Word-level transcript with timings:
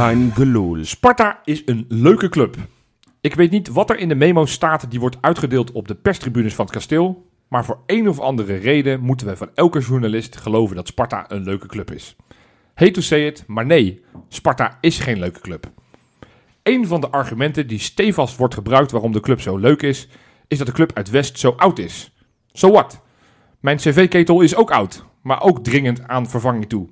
kein 0.00 0.32
gelul. 0.34 0.84
Sparta 0.84 1.40
is 1.44 1.62
een 1.66 1.84
leuke 1.88 2.28
club. 2.28 2.56
Ik 3.20 3.34
weet 3.34 3.50
niet 3.50 3.68
wat 3.68 3.90
er 3.90 3.98
in 3.98 4.08
de 4.08 4.14
memo 4.14 4.46
staat 4.46 4.90
die 4.90 5.00
wordt 5.00 5.16
uitgedeeld 5.20 5.72
op 5.72 5.88
de 5.88 5.94
perstribunes 5.94 6.54
van 6.54 6.64
het 6.64 6.74
kasteel. 6.74 7.26
Maar 7.48 7.64
voor 7.64 7.78
een 7.86 8.08
of 8.08 8.18
andere 8.18 8.54
reden 8.54 9.00
moeten 9.00 9.26
we 9.26 9.36
van 9.36 9.50
elke 9.54 9.80
journalist 9.80 10.36
geloven 10.36 10.76
dat 10.76 10.86
Sparta 10.86 11.24
een 11.30 11.42
leuke 11.42 11.66
club 11.66 11.90
is. 11.90 12.16
Hate 12.74 12.90
to 12.90 13.00
say 13.00 13.26
it, 13.26 13.44
maar 13.46 13.66
nee, 13.66 14.04
Sparta 14.28 14.78
is 14.80 14.98
geen 14.98 15.18
leuke 15.18 15.40
club. 15.40 15.70
Een 16.62 16.86
van 16.86 17.00
de 17.00 17.10
argumenten 17.10 17.66
die 17.66 17.78
stevast 17.78 18.36
wordt 18.36 18.54
gebruikt 18.54 18.90
waarom 18.90 19.12
de 19.12 19.20
club 19.20 19.40
zo 19.40 19.56
leuk 19.56 19.82
is, 19.82 20.08
is 20.48 20.58
dat 20.58 20.66
de 20.66 20.72
club 20.72 20.90
uit 20.94 21.10
West 21.10 21.38
zo 21.38 21.50
oud 21.56 21.78
is. 21.78 22.16
So 22.52 22.70
what? 22.70 23.00
Mijn 23.60 23.76
cv-ketel 23.76 24.40
is 24.40 24.56
ook 24.56 24.70
oud, 24.70 25.04
maar 25.22 25.42
ook 25.42 25.64
dringend 25.64 26.08
aan 26.08 26.28
vervanging 26.28 26.68
toe. 26.68 26.88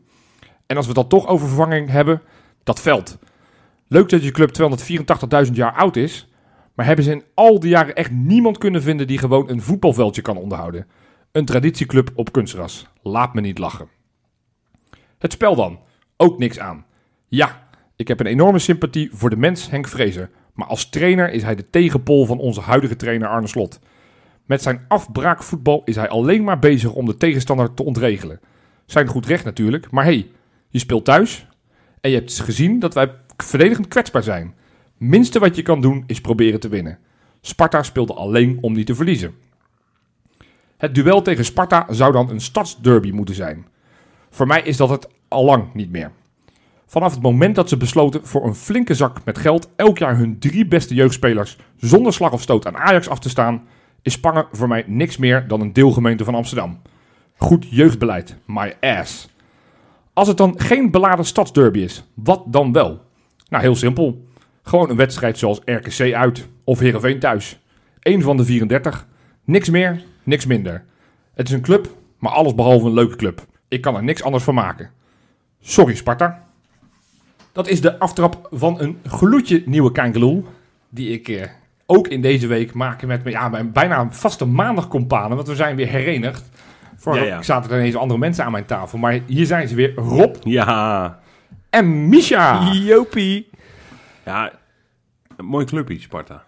En 0.67 0.77
als 0.77 0.87
we 0.87 0.95
dan 0.95 1.09
toch 1.09 1.27
over 1.27 1.47
vervanging 1.47 1.91
hebben, 1.91 2.23
dat 2.65 2.80
veld. 2.80 3.19
Leuk 3.87 4.09
dat 4.09 4.25
je 4.25 4.30
club 4.30 4.51
284.000 5.47 5.53
jaar 5.53 5.73
oud 5.73 5.97
is, 5.97 6.29
maar 6.75 6.87
hebben 6.87 7.05
ze 7.05 7.11
in 7.11 7.25
al 7.34 7.61
die 7.61 7.71
jaren 7.71 7.95
echt 7.95 8.11
niemand 8.11 8.59
kunnen 8.59 8.83
vinden 8.83 9.07
die 9.07 9.19
gewoon 9.19 9.51
een 9.51 9.62
voetbalveldje 9.62 10.23
kan 10.23 10.37
onderhouden. 10.37 10.87
Een 11.33 11.45
traditieclub 11.45 12.11
op 12.15 12.33
kunstgras. 12.33 12.87
Laat 13.03 13.34
me 13.34 13.41
niet 13.41 13.59
lachen. 13.59 13.89
Het 15.19 15.33
spel 15.33 15.55
dan. 15.55 15.79
Ook 16.17 16.39
niks 16.39 16.59
aan. 16.59 16.84
Ja, 17.29 17.69
ik 17.97 18.09
heb 18.09 18.21
een 18.21 18.27
enorme 18.27 18.59
sympathie 18.59 19.11
voor 19.12 19.31
de 19.31 19.37
mens 19.37 19.70
Henk 19.70 19.89
Vrezer. 19.89 20.31
Maar 20.55 20.67
als 20.67 20.89
trainer 20.89 21.31
is 21.31 21.43
hij 21.43 21.55
de 21.55 21.70
tegenpol 21.70 22.27
van 22.27 22.39
onze 22.39 22.61
huidige 22.61 22.97
trainer 22.97 23.29
Arne 23.29 23.47
Slot. 23.47 23.81
Met 24.45 24.62
zijn 24.62 24.84
afbraakvoetbal 24.89 25.83
is 25.84 25.97
hij 25.97 26.09
alleen 26.09 26.45
maar 26.45 26.59
bezig 26.59 26.92
om 26.92 27.06
de 27.06 27.17
tegenstander 27.17 27.75
te 27.75 27.84
ontregelen. 27.84 28.41
Zijn 28.86 29.06
goed 29.06 29.27
recht 29.27 29.45
natuurlijk, 29.45 29.91
maar 29.91 30.05
hey, 30.05 30.31
je 30.69 30.79
speelt 30.79 31.05
thuis 31.05 31.47
en 32.01 32.11
je 32.11 32.17
hebt 32.17 32.41
gezien 32.41 32.79
dat 32.79 32.95
wij 32.95 33.11
verdedigend 33.37 33.89
kwetsbaar 33.89 34.23
zijn. 34.23 34.55
Minste 34.97 35.39
wat 35.39 35.57
je 35.57 35.63
kan 35.63 35.81
doen 35.81 36.05
is 36.07 36.21
proberen 36.21 36.61
te 36.61 36.69
winnen. 36.69 36.99
Sparta 37.41 37.83
speelde 37.83 38.15
alleen 38.15 38.59
om 38.61 38.73
niet 38.73 38.87
te 38.87 38.95
verliezen. 38.95 39.35
Het 40.77 40.95
duel 40.95 41.23
tegen 41.23 41.45
Sparta 41.45 41.87
zou 41.91 42.13
dan 42.13 42.31
een 42.31 42.41
stadsderby 42.41 43.11
moeten 43.11 43.35
zijn. 43.35 43.67
Voor 44.31 44.47
mij 44.47 44.63
is 44.63 44.77
dat 44.77 44.89
het 44.89 45.09
al 45.29 45.45
lang 45.45 45.75
niet 45.75 45.91
meer. 45.91 46.11
Vanaf 46.87 47.13
het 47.13 47.23
moment 47.23 47.55
dat 47.55 47.69
ze 47.69 47.77
besloten 47.77 48.27
voor 48.27 48.47
een 48.47 48.55
flinke 48.55 48.95
zak 48.95 49.25
met 49.25 49.39
geld 49.39 49.69
elk 49.77 49.99
jaar 49.99 50.17
hun 50.17 50.39
drie 50.39 50.67
beste 50.67 50.95
jeugdspelers 50.95 51.59
zonder 51.77 52.13
slag 52.13 52.33
of 52.33 52.43
stoot 52.43 52.67
aan 52.67 52.77
Ajax 52.77 53.09
af 53.09 53.19
te 53.19 53.29
staan, 53.29 53.67
is 54.03 54.13
Spangen 54.13 54.47
voor 54.53 54.69
mij 54.69 54.85
niks 54.87 55.17
meer 55.17 55.49
dan 55.49 55.61
een 55.61 55.73
deelgemeente 55.73 56.25
van 56.25 56.35
Amsterdam. 56.35 56.81
Goed 57.37 57.67
jeugdbeleid, 57.71 58.37
my 58.47 58.77
ass. 58.81 59.29
Als 60.19 60.28
het 60.28 60.36
dan 60.36 60.61
geen 60.61 60.91
beladen 60.91 61.24
stadsderby 61.24 61.78
is, 61.78 62.05
wat 62.14 62.42
dan 62.47 62.72
wel? 62.72 63.00
Nou, 63.48 63.62
heel 63.62 63.77
simpel. 63.77 64.27
Gewoon 64.62 64.91
een 64.91 64.97
wedstrijd 64.97 65.38
zoals 65.38 65.61
RKC 65.64 66.14
uit 66.14 66.48
of 66.64 66.78
Heerenveen 66.78 67.19
thuis. 67.19 67.58
Eén 68.00 68.22
van 68.22 68.36
de 68.36 68.44
34. 68.44 69.06
Niks 69.44 69.70
meer, 69.70 70.02
niks 70.22 70.46
minder. 70.46 70.84
Het 71.34 71.48
is 71.48 71.55
een 71.55 71.61
club, 71.61 71.94
maar 72.19 72.33
alles 72.33 72.55
behalve 72.55 72.86
een 72.86 72.92
leuke 72.92 73.16
club. 73.16 73.46
Ik 73.69 73.80
kan 73.80 73.96
er 73.96 74.05
niks 74.05 74.22
anders 74.22 74.44
van 74.44 74.55
maken. 74.55 74.91
Sorry 75.61 75.94
Sparta. 75.94 76.44
Dat 77.52 77.69
is 77.69 77.80
de 77.80 77.98
aftrap 77.98 78.48
van 78.50 78.80
een 78.80 78.98
gloedje 79.05 79.62
nieuwe 79.66 79.92
Kangeloel. 79.92 80.44
Die 80.89 81.11
ik 81.11 81.28
eh, 81.28 81.46
ook 81.86 82.08
in 82.08 82.22
deze 82.22 82.46
week 82.46 82.74
maak 82.74 83.06
met 83.06 83.20
ja, 83.24 83.48
mijn 83.48 83.72
bijna 83.72 84.11
vaste 84.11 84.44
maandagcompanen. 84.44 85.36
Want 85.36 85.48
we 85.48 85.55
zijn 85.55 85.77
weer 85.77 85.89
herenigd. 85.89 86.50
Vorige 87.01 87.25
Ja, 87.25 87.35
ja. 87.35 87.43
zaten 87.43 87.71
er 87.71 87.79
ineens 87.79 87.95
andere 87.97 88.19
mensen 88.21 88.45
aan 88.45 88.53
mijn 88.53 88.64
tafel. 88.64 88.98
Maar 88.98 89.19
hier 89.27 89.47
zijn 89.47 89.69
ze 89.69 89.75
weer. 89.75 89.95
Rob 89.95 90.36
Ja. 90.42 91.19
en 91.70 92.09
Misha. 92.09 92.73
Jopie. 92.73 93.51
Ja, 94.25 94.53
een 95.37 95.45
mooi 95.45 95.64
clubje, 95.64 96.01
Sparta. 96.01 96.42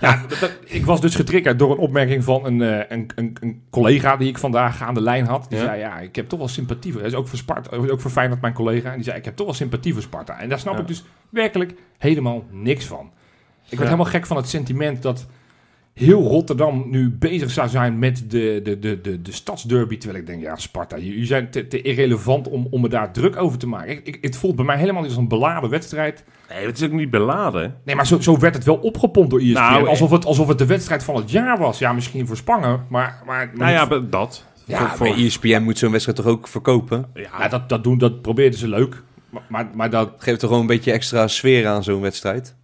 Ja, 0.00 0.22
dat- 0.28 0.38
dat- 0.38 0.56
ik 0.64 0.84
was 0.84 1.00
dus 1.00 1.14
getriggerd 1.14 1.58
door 1.58 1.70
een 1.70 1.78
opmerking 1.78 2.24
van 2.24 2.46
een, 2.46 2.62
eh, 2.62 2.78
een, 2.88 3.10
een, 3.14 3.36
een 3.40 3.62
collega 3.70 4.16
die 4.16 4.28
ik 4.28 4.38
vandaag 4.38 4.82
aan 4.82 4.94
de 4.94 5.00
lijn 5.00 5.26
had. 5.26 5.46
Die 5.48 5.58
Ja. 5.58 5.64
zei, 5.64 5.78
ja, 5.78 5.98
ik 5.98 6.16
heb 6.16 6.28
toch 6.28 6.38
wel 6.38 6.48
sympathie 6.48 6.92
voor. 6.92 7.00
Hij 7.00 7.10
is 7.10 7.16
ook 7.16 7.28
voor 7.28 7.38
Sparta, 7.38 7.76
ook 7.76 8.00
voor 8.00 8.10
Feyenoord 8.10 8.40
mijn 8.40 8.52
collega. 8.54 8.88
En 8.88 8.94
die 8.94 9.04
zei, 9.04 9.16
ik 9.18 9.24
heb 9.24 9.36
toch 9.36 9.46
wel 9.46 9.54
sympathie 9.54 9.92
voor 9.92 10.02
Sparta. 10.02 10.38
En 10.40 10.48
daar 10.48 10.58
snap 10.58 10.74
Ja. 10.74 10.80
ik 10.80 10.86
dus 10.86 11.04
werkelijk 11.28 11.74
helemaal 11.98 12.44
niks 12.50 12.84
van. 12.86 13.10
Ik 13.64 13.70
Ja. 13.70 13.76
word 13.76 13.82
helemaal 13.88 14.10
gek 14.12 14.26
van 14.26 14.36
het 14.36 14.48
sentiment 14.48 15.02
dat 15.02 15.26
heel 15.94 16.22
Rotterdam 16.22 16.84
nu 16.90 17.10
bezig 17.10 17.50
zou 17.50 17.68
zijn 17.68 17.98
met 17.98 18.30
de, 18.30 18.60
de, 18.62 18.78
de, 18.78 19.00
de, 19.00 19.22
de 19.22 19.32
stadsderby. 19.32 19.98
Terwijl 19.98 20.20
ik 20.20 20.26
denk, 20.26 20.42
ja, 20.42 20.56
Sparta, 20.56 20.98
jullie 20.98 21.26
zijn 21.26 21.50
te, 21.50 21.68
te 21.68 21.82
irrelevant 21.82 22.48
om, 22.48 22.66
om 22.70 22.80
me 22.80 22.88
daar 22.88 23.12
druk 23.12 23.36
over 23.36 23.58
te 23.58 23.66
maken. 23.66 23.90
Ik, 23.90 24.06
ik, 24.06 24.18
het 24.20 24.36
voelt 24.36 24.56
bij 24.56 24.64
mij 24.64 24.76
helemaal 24.78 25.02
niet 25.02 25.10
als 25.10 25.20
een 25.20 25.28
beladen 25.28 25.70
wedstrijd. 25.70 26.24
Nee, 26.48 26.66
het 26.66 26.76
is 26.80 26.84
ook 26.86 26.92
niet 26.92 27.10
beladen. 27.10 27.76
Nee, 27.84 27.94
maar 27.94 28.06
zo, 28.06 28.20
zo 28.20 28.38
werd 28.38 28.54
het 28.54 28.64
wel 28.64 28.76
opgepompt 28.76 29.30
door 29.30 29.40
ESPN. 29.40 29.52
Nou, 29.52 29.88
alsof, 29.88 30.10
het, 30.10 30.24
alsof 30.24 30.48
het 30.48 30.58
de 30.58 30.66
wedstrijd 30.66 31.04
van 31.04 31.16
het 31.16 31.30
jaar 31.30 31.58
was. 31.58 31.78
Ja, 31.78 31.92
misschien 31.92 32.26
voor 32.26 32.36
Spangen, 32.36 32.84
maar... 32.88 33.22
maar 33.26 33.50
Nou 33.54 33.70
ja, 33.72 33.86
dat. 34.10 34.44
Ja, 34.66 34.96
Voor- 34.96 35.06
ESPN 35.06 35.62
moet 35.62 35.78
zo'n 35.78 35.90
wedstrijd 35.90 36.18
toch 36.18 36.26
ook 36.26 36.48
verkopen? 36.48 37.06
ja, 37.14 37.28
ja, 37.38 37.48
dat, 37.48 37.68
dat, 37.68 37.84
doen, 37.84 37.98
dat 37.98 38.22
probeerden 38.22 38.58
ze 38.58 38.68
leuk. 38.68 39.02
Maar, 39.30 39.42
maar, 39.48 39.66
maar 39.74 39.90
dat... 39.90 40.10
Geeft 40.18 40.38
toch 40.40 40.48
gewoon 40.48 40.64
een 40.64 40.74
beetje 40.74 40.92
extra 40.92 41.28
sfeer 41.28 41.66
aan 41.66 41.82
zo'n 41.84 42.00
wedstrijd? 42.00 42.54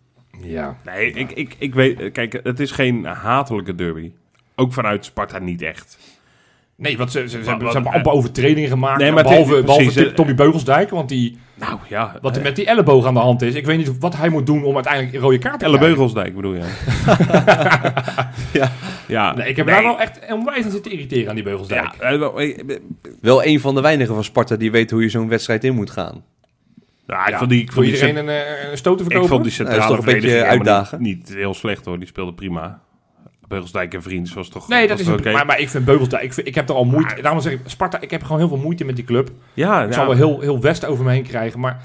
Ja. 0.42 0.76
Nee, 0.84 1.12
ik, 1.12 1.32
ik, 1.32 1.54
ik 1.58 1.74
weet... 1.74 2.12
Kijk, 2.12 2.40
het 2.42 2.60
is 2.60 2.70
geen 2.70 3.04
hatelijke 3.04 3.74
derby. 3.74 4.12
Ook 4.56 4.72
vanuit 4.72 5.04
Sparta 5.04 5.38
niet 5.38 5.62
echt. 5.62 5.98
Nee, 6.76 6.98
want 6.98 7.10
ze, 7.12 7.20
ze, 7.20 7.28
ze, 7.28 7.36
wat- 7.56 7.60
ze 7.60 7.72
hebben 7.72 7.92
amper 7.92 8.12
overtredingen 8.12 8.68
gemaakt. 8.70 9.00
Nee, 9.00 9.12
maar 9.12 9.22
behalve 9.22 9.54
het- 9.54 9.64
behalve 9.64 9.84
precies, 9.84 10.02
Ti- 10.08 10.14
Tommy 10.14 10.34
Beugelsdijk. 10.34 10.90
Want 10.90 11.08
die, 11.08 11.38
Nou 11.54 11.78
ja, 11.88 12.18
wat 12.22 12.36
er 12.36 12.42
met 12.42 12.56
die 12.56 12.66
elleboog 12.66 13.06
aan 13.06 13.14
de 13.14 13.20
hand 13.20 13.42
is. 13.42 13.54
Ik 13.54 13.66
weet 13.66 13.76
niet 13.78 13.98
wat 13.98 14.16
hij 14.16 14.28
moet 14.28 14.46
doen 14.46 14.64
om 14.64 14.74
uiteindelijk 14.74 15.14
een 15.14 15.20
rode 15.20 15.38
kaart 15.38 15.58
te 15.58 15.64
Elle 15.64 15.76
krijgen. 15.76 15.96
Beugelsdijk 15.96 16.34
bedoel 16.36 16.54
je? 16.54 16.60
Ja. 18.52 18.72
Ja. 19.08 19.34
Nee, 19.34 19.48
ik 19.48 19.56
heb 19.56 19.66
Nee. 19.66 19.74
daar 19.74 19.84
wel 19.84 20.00
echt 20.00 20.20
onwijs 20.32 20.64
aan 20.64 20.70
zitten 20.70 20.92
irriteren 20.92 21.28
aan 21.28 21.34
die 21.34 21.44
Beugelsdijk. 21.44 21.94
Ja, 22.00 22.10
eh, 22.10 22.18
wel, 22.18 22.40
eh, 22.40 22.58
eh, 22.58 22.76
Wel 23.20 23.44
een 23.44 23.60
van 23.60 23.74
de 23.74 23.80
weinigen 23.80 24.14
van 24.14 24.24
Sparta 24.24 24.56
die 24.56 24.70
weet 24.70 24.90
hoe 24.90 25.02
je 25.02 25.08
zo'n 25.08 25.28
wedstrijd 25.28 25.64
in 25.64 25.74
moet 25.74 25.90
gaan. 25.90 26.24
Ja, 27.16 27.24
ik 27.24 27.30
Ja, 27.32 27.38
vond 27.38 27.50
die, 27.50 27.60
ik 27.62 27.72
vond 27.72 27.84
die, 27.86 27.94
iedereen 27.94 28.16
een, 28.16 28.28
eh, 28.28 28.70
een 28.70 28.76
stoot 28.76 28.98
te 28.98 29.04
ik 29.04 29.10
verkopen? 29.10 29.28
vond 29.36 29.44
die 29.44 29.52
Nou, 29.58 29.70
centrale 29.70 29.96
dat 29.96 29.98
is 29.98 30.04
toch 30.04 30.14
een 30.14 30.20
beetje 30.30 30.44
uitdagen? 30.44 31.02
Niet, 31.02 31.16
niet 31.28 31.34
heel 31.34 31.54
slecht 31.54 31.84
hoor, 31.84 31.98
die 31.98 32.08
speelde 32.08 32.34
prima. 32.34 32.80
Beugelsdijk 33.48 33.94
en 33.94 34.02
Vriends 34.02 34.32
was 34.32 34.48
toch 34.48 34.68
Nee, 34.68 34.88
dat 34.88 34.98
is 34.98 35.08
oké? 35.08 35.32
maar, 35.32 35.46
maar 35.46 35.58
ik 35.60 35.68
vind 35.68 35.84
Beugelsdijk... 35.84 36.22
Ik, 36.22 36.32
vind- 36.32 36.46
ik 36.46 36.54
heb 36.54 36.68
er 36.68 36.74
al 36.74 36.84
moeite... 36.84 37.22
Daarom 37.22 37.40
zeg 37.40 37.52
ik, 37.52 37.60
Sparta, 37.64 38.00
ik 38.00 38.10
heb 38.10 38.22
gewoon 38.22 38.38
heel 38.38 38.48
veel 38.48 38.56
moeite 38.56 38.84
met 38.84 38.96
die 38.96 39.04
club. 39.04 39.30
Ja, 39.54 39.82
Ik 39.82 39.88
ja. 39.88 39.92
zal 39.94 40.06
wel 40.06 40.16
heel, 40.16 40.40
heel 40.40 40.60
West 40.60 40.84
over 40.84 41.04
me 41.04 41.10
heen 41.10 41.22
krijgen. 41.22 41.60
Maar 41.60 41.82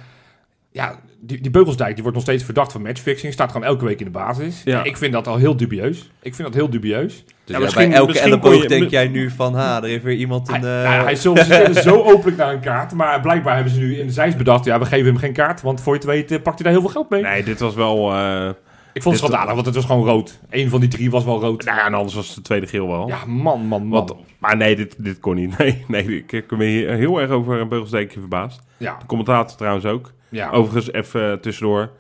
ja, 0.72 1.00
die, 1.26 1.42
die 1.42 1.52
Beugelsdijk 1.52 1.94
die 1.94 2.02
wordt 2.04 2.18
nog 2.18 2.26
steeds 2.28 2.44
verdacht 2.44 2.72
van 2.72 2.82
matchfixing. 2.82 3.34
Staat 3.34 3.52
gewoon 3.52 3.68
elke 3.68 3.86
week 3.86 4.00
in 4.00 4.06
de 4.06 4.12
basis. 4.12 4.62
Ja. 4.66 4.84
Ik 4.84 4.98
vind 4.98 5.14
dat 5.14 5.28
al 5.28 5.38
heel 5.38 5.58
dubieus. 5.58 6.10
Ik 6.22 6.36
vind 6.36 6.48
dat 6.48 6.54
heel 6.54 6.70
dubieus. 6.70 7.14
Dus 7.14 7.26
Ja, 7.46 7.54
ja, 7.58 7.60
misschien- 7.60 7.90
bij 7.90 7.98
elke 7.98 8.20
elleboog 8.20 8.62
je- 8.62 8.68
denk 8.68 8.90
jij 8.90 9.08
nu 9.08 9.30
van, 9.30 9.54
ha, 9.56 9.78
er 9.82 9.88
heeft 9.88 10.04
weer 10.04 10.16
iemand 10.18 10.48
Hij, 10.48 10.58
een... 10.58 10.64
eh, 10.64 10.90
nou, 10.90 11.04
hij 11.04 11.16
solliciteerde 11.16 11.82
zo 11.82 12.04
openlijk 12.12 12.38
naar 12.38 12.54
een 12.54 12.60
kaart. 12.60 12.94
Maar 12.94 13.22
blijkbaar 13.22 13.56
hebben 13.56 13.74
ze 13.74 13.80
nu 13.80 13.98
in 14.00 14.08
de 14.08 14.14
zijs 14.14 14.36
bedacht. 14.36 14.66
Ja, 14.66 14.80
we 14.80 14.86
geven 14.86 15.06
hem 15.06 15.18
geen 15.18 15.34
kaart. 15.34 15.62
Want 15.62 15.82
voor 15.82 15.94
je 15.94 16.00
het 16.00 16.08
weet 16.08 16.32
eh, 16.32 16.42
pakt 16.42 16.56
hij 16.60 16.64
daar 16.64 16.72
heel 16.72 16.82
veel 16.82 17.02
geld 17.02 17.10
mee. 17.10 17.22
Nee, 17.22 17.44
dit 17.44 17.60
was 17.60 17.76
wel... 17.76 18.12
eh 18.14 18.50
ik 18.96 19.02
vond 19.02 19.16
het 19.16 19.26
schandalig, 19.26 19.54
want 19.54 19.66
het 19.66 19.76
was 19.76 19.86
gewoon 19.86 20.06
rood. 20.06 20.40
Eén 20.50 20.70
van 20.70 20.80
die 20.80 20.90
drie 20.90 21.10
was 21.10 21.24
wel 21.24 21.40
rood. 21.40 21.64
nou 21.66 21.78
ja, 21.78 21.86
en 21.86 21.94
anders 21.94 22.14
was 22.16 22.28
het 22.28 22.36
de 22.36 22.42
tweede 22.42 22.68
geel 22.68 22.88
wel. 22.88 23.08
Ja, 23.08 23.26
man, 23.26 23.66
man, 23.66 23.86
man. 23.86 23.90
Want, 23.90 24.14
maar 24.38 24.58
nee, 24.58 24.76
dit, 24.76 25.04
dit 25.04 25.20
kon 25.20 25.36
niet. 25.36 25.58
Nee, 25.58 25.86
nee, 25.88 26.18
ik 26.18 26.32
ik 26.32 26.48
ben 26.48 26.60
hier 26.60 26.90
heel 26.92 27.20
erg 27.22 27.30
over 27.32 27.60
een 27.60 27.70
Beugelsdijkje 27.70 28.20
verbaasd. 28.20 28.62
Ja, 28.78 28.98
De 29.00 29.06
commentator 29.06 29.58
trouwens 29.58 29.86
ook. 29.86 30.12
ja. 30.30 30.50
Overigens, 30.50 30.92
even 30.92 31.32
eh, 31.32 31.38
tussendoor. 31.38 31.92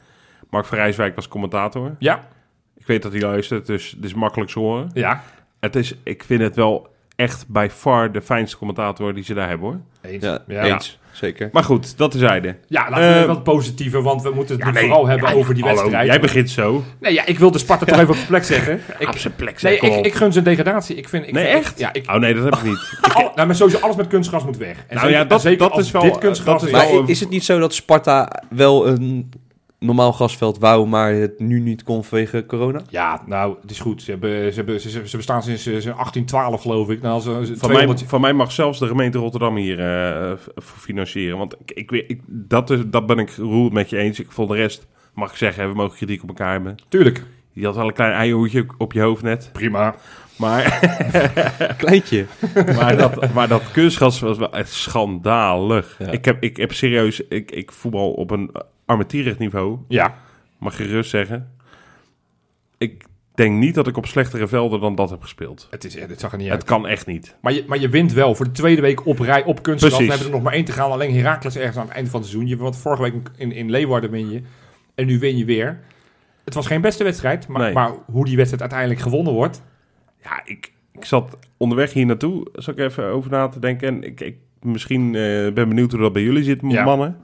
Mark 0.49 0.65
van 0.65 0.77
Rijswijk 0.77 1.15
was 1.15 1.27
commentator. 1.27 1.95
Ja, 1.99 2.27
Ik 2.77 2.85
weet 2.87 3.01
dat 3.01 3.11
hij 3.11 3.21
luistert, 3.21 3.65
dus 3.65 3.91
het 3.91 4.03
is 4.05 4.13
makkelijk 4.13 4.51
horen. 4.51 4.89
ja. 4.93 5.23
Het 5.59 5.75
is, 5.75 5.95
ik 6.03 6.23
vind 6.23 6.41
het 6.41 6.55
wel 6.55 6.87
echt 7.15 7.47
by 7.47 7.67
far 7.71 8.11
de 8.11 8.21
fijnste 8.21 8.57
commentator 8.57 9.13
die 9.13 9.23
ze 9.23 9.33
daar 9.33 9.47
hebben 9.47 9.67
hoor. 9.67 9.79
Eens. 10.11 10.23
ja, 10.23 10.39
Ja, 10.47 10.63
eens, 10.63 10.99
zeker. 11.15 11.49
Maar 11.51 11.63
goed, 11.63 11.97
dat 11.97 12.13
is 12.13 12.19
zijde. 12.19 12.55
Ja, 12.67 12.89
laten 12.89 13.07
we 13.13 13.19
Eh, 13.19 13.25
wat 13.25 13.43
positiever, 13.43 14.01
want 14.01 14.21
we 14.21 14.31
moeten 14.33 14.55
het 14.55 14.63
Ja, 14.65 14.71
nu 14.71 14.77
nee, 14.77 14.83
vooral 14.87 15.07
hebben 15.07 15.29
ja, 15.29 15.35
over 15.35 15.53
die 15.53 15.63
hallo, 15.63 15.77
wedstrijd. 15.77 16.07
Jij 16.07 16.19
begint 16.19 16.49
zo. 16.49 16.83
Nee, 16.99 17.13
ja, 17.13 17.25
ik 17.25 17.39
wil 17.39 17.51
de 17.51 17.57
Sparta 17.57 17.85
toch 17.85 17.95
even 17.95 18.09
op 18.09 18.15
zijn 18.15 18.27
plek 18.27 18.43
zeggen. 18.43 18.81
Ik, 18.99 19.07
Op 19.07 19.17
zijn 19.17 19.35
plek 19.35 19.61
nee, 19.61 19.71
zeg, 19.79 19.89
kom 19.89 19.97
ik, 19.99 20.05
ik 20.05 20.13
gun 20.13 20.31
zijn 20.33 20.43
degradatie. 20.45 20.95
Ik 20.95 21.09
vind, 21.09 21.27
ik 21.27 21.33
Nee, 21.33 21.45
vind- 21.45 21.57
echt? 21.65 21.79
Ja, 21.79 21.93
ik, 21.93 22.09
Oh 22.09 22.15
nee, 22.15 22.33
dat 22.33 22.43
heb 22.43 22.53
ik 22.53 22.63
niet. 22.63 22.97
al, 23.13 23.31
nou, 23.35 23.47
maar 23.47 23.55
sowieso 23.55 23.79
alles 23.81 23.95
met 23.95 24.07
kunstgras 24.07 24.43
moet 24.45 24.57
weg. 24.57 24.77
En 24.77 24.83
Nou 24.95 24.99
zeker, 24.99 25.09
ja, 25.21 25.25
dat- 25.25 25.41
zeker 25.41 25.57
dat 25.59 25.71
als 25.71 25.85
is 25.85 25.91
wel- 25.91 26.01
dit 26.01 26.17
kunstgras 26.17 26.61
dat 26.61 26.69
is 26.69 26.89
wel- 26.91 27.03
is 27.07 27.19
het 27.19 27.29
niet 27.29 27.43
zo 27.43 27.59
dat 27.59 27.73
Sparta 27.73 28.43
wel 28.49 28.87
een 28.87 29.31
normaal 29.85 30.11
grasveld 30.11 30.57
wou, 30.59 30.87
maar 30.87 31.13
het 31.13 31.39
nu 31.39 31.59
niet 31.59 31.83
kon 31.83 32.03
vanwege 32.03 32.45
corona? 32.45 32.81
Ja, 32.89 33.23
nou, 33.25 33.55
het 33.61 33.71
is 33.71 33.79
goed. 33.79 34.01
Ze, 34.01 34.11
hebben, 34.11 34.49
ze, 34.53 34.55
hebben, 34.55 34.79
ze, 34.81 35.17
bestaan 35.17 35.43
sinds, 35.43 35.65
eh, 35.65 35.71
sinds 35.71 35.85
1812, 35.85 36.61
geloof 36.61 36.89
ik. 36.89 37.01
Nou, 37.01 37.21
ze, 37.21 37.29
ze- 37.29 37.57
Van 37.57 37.67
mij, 37.69 37.77
200 37.77 38.09
van 38.09 38.21
mij 38.21 38.33
mag 38.33 38.51
zelfs 38.51 38.79
de 38.79 38.87
gemeente 38.87 39.17
Rotterdam 39.17 39.55
hier 39.55 39.79
eh, 39.79 40.31
financieren. 40.61 41.37
Want 41.37 41.55
ik, 41.65 41.91
ik, 41.91 42.19
dat, 42.27 42.69
is, 42.69 42.79
dat 42.87 43.05
ben 43.05 43.17
ik 43.19 43.29
roerend 43.37 43.73
met 43.73 43.89
je 43.89 43.97
eens. 43.97 44.19
Ik 44.19 44.31
vond 44.31 44.49
de 44.49 44.55
rest, 44.55 44.87
mag 45.13 45.31
ik 45.31 45.37
zeggen, 45.37 45.69
we 45.69 45.75
mogen 45.75 45.97
kritiek 45.97 46.23
op 46.23 46.29
elkaar 46.29 46.51
hebben. 46.51 46.75
Tuurlijk, 46.89 47.23
Je 47.51 47.65
had 47.65 47.75
wel 47.75 47.87
een 47.87 47.93
klein 47.93 48.13
eierhoedje 48.13 48.65
op 48.77 48.93
je 48.93 49.01
hoofd 49.01 49.23
net. 49.23 49.49
prima. 49.53 49.95
Maar, 50.37 50.79
Kleintje. 51.77 52.25
maar, 52.75 52.97
dat, 52.97 53.33
maar 53.33 53.47
dat 53.47 53.71
kunstgras 53.71 54.19
was 54.19 54.37
wel 54.37 54.53
echt 54.53 54.71
schandalig. 54.71 55.95
Ja. 55.99 56.11
Ik, 56.11 56.25
heb, 56.25 56.43
ik 56.43 56.57
heb 56.57 56.73
serieus, 56.73 57.21
ik, 57.29 57.51
ik 57.51 57.71
voetbal 57.71 58.11
op 58.11 58.31
een 58.31 58.51
armetierig 58.85 59.37
niveau. 59.37 59.77
Ja. 59.87 60.15
Mag 60.59 60.77
je 60.77 60.83
gerust 60.83 61.09
zeggen. 61.09 61.51
Ik 62.77 63.03
denk 63.35 63.57
niet 63.59 63.75
dat 63.75 63.87
ik 63.87 63.97
op 63.97 64.05
slechtere 64.05 64.47
velden 64.47 64.79
dan 64.79 64.95
dat 64.95 65.09
heb 65.09 65.21
gespeeld. 65.21 65.67
Het, 65.69 65.83
is, 65.83 65.99
het 65.99 66.19
zag 66.19 66.31
er 66.31 66.37
niet 66.37 66.47
Het 66.47 66.55
uit. 66.55 66.63
kan 66.65 66.87
echt 66.87 67.05
niet. 67.05 67.35
Maar 67.41 67.53
je, 67.53 67.63
maar 67.67 67.79
je 67.79 67.89
wint 67.89 68.13
wel 68.13 68.35
voor 68.35 68.45
de 68.45 68.51
tweede 68.51 68.81
week 68.81 69.05
op 69.05 69.19
rij 69.19 69.43
op 69.43 69.61
kunstgras. 69.61 69.91
We 69.91 69.97
Precies. 69.97 70.07
hebben 70.07 70.27
er 70.27 70.33
nog 70.33 70.43
maar 70.43 70.53
één 70.53 70.65
te 70.65 70.71
gaan. 70.71 70.91
Alleen 70.91 71.15
Heracles 71.15 71.55
ergens 71.55 71.77
aan 71.77 71.85
het 71.85 71.95
einde 71.95 72.09
van 72.09 72.19
het 72.19 72.29
seizoen. 72.29 72.49
Je 72.49 72.57
want 72.57 72.77
vorige 72.77 73.01
week 73.01 73.13
in, 73.37 73.51
in 73.51 73.69
Leeuwarden 73.69 74.11
win 74.11 74.29
je. 74.31 74.41
En 74.95 75.05
nu 75.05 75.19
win 75.19 75.37
je 75.37 75.45
weer. 75.45 75.79
Het 76.43 76.53
was 76.53 76.67
geen 76.67 76.81
beste 76.81 77.03
wedstrijd. 77.03 77.47
Maar, 77.47 77.61
Nee. 77.61 77.73
maar 77.73 77.91
hoe 78.11 78.25
die 78.25 78.35
wedstrijd 78.35 78.61
uiteindelijk 78.61 78.99
gewonnen 79.01 79.33
wordt. 79.33 79.61
Ja, 80.25 80.41
ik, 80.45 80.71
ik 80.93 81.05
zat 81.05 81.37
onderweg 81.57 81.93
hier 81.93 82.05
naartoe. 82.05 82.47
Zat 82.53 82.77
ik 82.77 82.85
even 82.85 83.05
over 83.05 83.31
na 83.31 83.47
te 83.47 83.59
denken. 83.59 83.87
En 83.87 84.03
ik, 84.03 84.21
ik 84.21 84.37
misschien 84.61 85.05
eh, 85.15 85.53
ben 85.53 85.69
benieuwd 85.69 85.91
hoe 85.91 86.01
dat 86.01 86.13
bij 86.13 86.21
jullie 86.23 86.43
zit, 86.43 86.59
Ja. 86.67 86.83
mannen. 86.83 87.17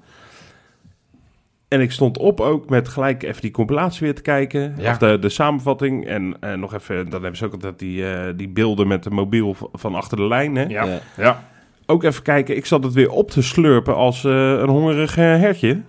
En 1.67 1.81
ik 1.81 1.91
stond 1.91 2.17
op 2.17 2.39
ook 2.39 2.69
met 2.69 2.87
gelijk 2.87 3.23
even 3.23 3.41
die 3.41 3.51
compilatie 3.51 4.05
weer 4.05 4.15
te 4.15 4.21
kijken. 4.21 4.75
Ja. 4.77 4.91
Of 4.91 4.97
de, 4.97 5.17
de 5.19 5.29
samenvatting. 5.29 6.05
En 6.07 6.35
eh, 6.39 6.53
nog 6.53 6.73
even, 6.73 7.09
dan 7.09 7.21
hebben 7.21 7.37
ze 7.37 7.45
ook 7.45 7.53
altijd 7.53 7.79
die, 7.79 8.11
eh, 8.11 8.33
die 8.35 8.49
beelden 8.49 8.87
met 8.87 9.03
de 9.03 9.09
mobiel 9.09 9.55
van 9.73 9.95
achter 9.95 10.17
de 10.17 10.27
lijn. 10.27 10.55
Hè? 10.55 10.63
Ja. 10.63 10.83
Ja. 10.85 10.99
ja. 11.17 11.43
Ook 11.85 12.03
even 12.03 12.23
kijken. 12.23 12.55
Ik 12.55 12.65
zat 12.65 12.83
het 12.83 12.93
weer 12.93 13.09
op 13.09 13.31
te 13.31 13.41
slurpen 13.41 13.95
als 13.95 14.23
eh, 14.23 14.31
een 14.51 14.69
hongerig 14.69 15.15
hertje. 15.15 15.81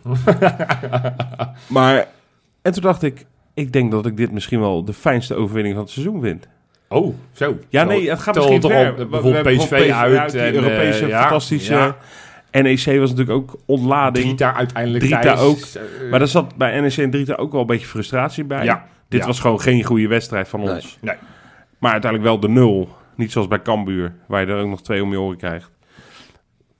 maar, 1.68 2.06
en 2.62 2.72
toen 2.72 2.82
dacht 2.82 3.02
ik, 3.02 3.24
ik 3.54 3.72
denk 3.72 3.90
dat 3.90 4.06
ik 4.06 4.16
dit 4.16 4.32
misschien 4.32 4.60
wel 4.60 4.84
de 4.84 4.92
fijnste 4.92 5.34
overwinning 5.34 5.74
van 5.74 5.84
het 5.84 5.92
seizoen 5.92 6.20
vind. 6.20 6.48
Oh, 6.92 7.14
zo. 7.32 7.58
Ja, 7.68 7.84
nee, 7.84 8.10
het 8.10 8.18
gaat 8.20 8.34
misschien 8.34 8.60
ver. 8.60 8.90
op, 8.90 8.96
We- 8.96 9.06
bijvoorbeeld 9.06 9.56
PSV 9.56 9.72
uit 9.94 10.30
die 10.32 10.40
en, 10.40 10.54
Europese 10.54 11.02
eh, 11.04 11.08
ja, 11.08 11.20
fantastische... 11.20 11.72
ja. 11.74 11.96
NEC 12.62 12.84
was 12.98 13.10
natuurlijk 13.10 13.30
ook 13.30 13.56
ontlading. 13.66 14.24
Drita 14.26 14.54
uiteindelijk 14.54 15.04
Drita 15.04 15.20
thuis. 15.20 15.40
ook. 15.40 15.58
Eh, 15.58 16.10
Maar 16.10 16.20
er 16.20 16.28
zat 16.28 16.56
bij 16.56 16.80
NEC 16.80 16.96
en 16.96 17.10
Drita 17.10 17.34
ook 17.34 17.52
wel 17.52 17.60
een 17.60 17.66
beetje 17.66 17.86
frustratie 17.86 18.44
bij. 18.44 18.64
Ja. 18.64 18.84
Dit 19.08 19.20
Ja. 19.20 19.26
was 19.26 19.40
gewoon 19.40 19.60
geen 19.60 19.82
goede 19.84 20.08
wedstrijd 20.08 20.48
van 20.48 20.60
Nee. 20.60 20.74
ons. 20.74 20.98
Nee. 21.00 21.14
Maar 21.78 21.92
uiteindelijk 21.92 22.30
wel 22.30 22.40
de 22.40 22.48
nul. 22.48 22.88
Niet 23.16 23.32
zoals 23.32 23.48
bij 23.48 23.62
Cambuur, 23.62 24.12
waar 24.26 24.40
je 24.40 24.46
er 24.52 24.58
ook 24.62 24.68
nog 24.68 24.82
twee 24.82 25.02
om 25.02 25.10
je 25.10 25.20
oren 25.20 25.36
krijgt. 25.38 25.70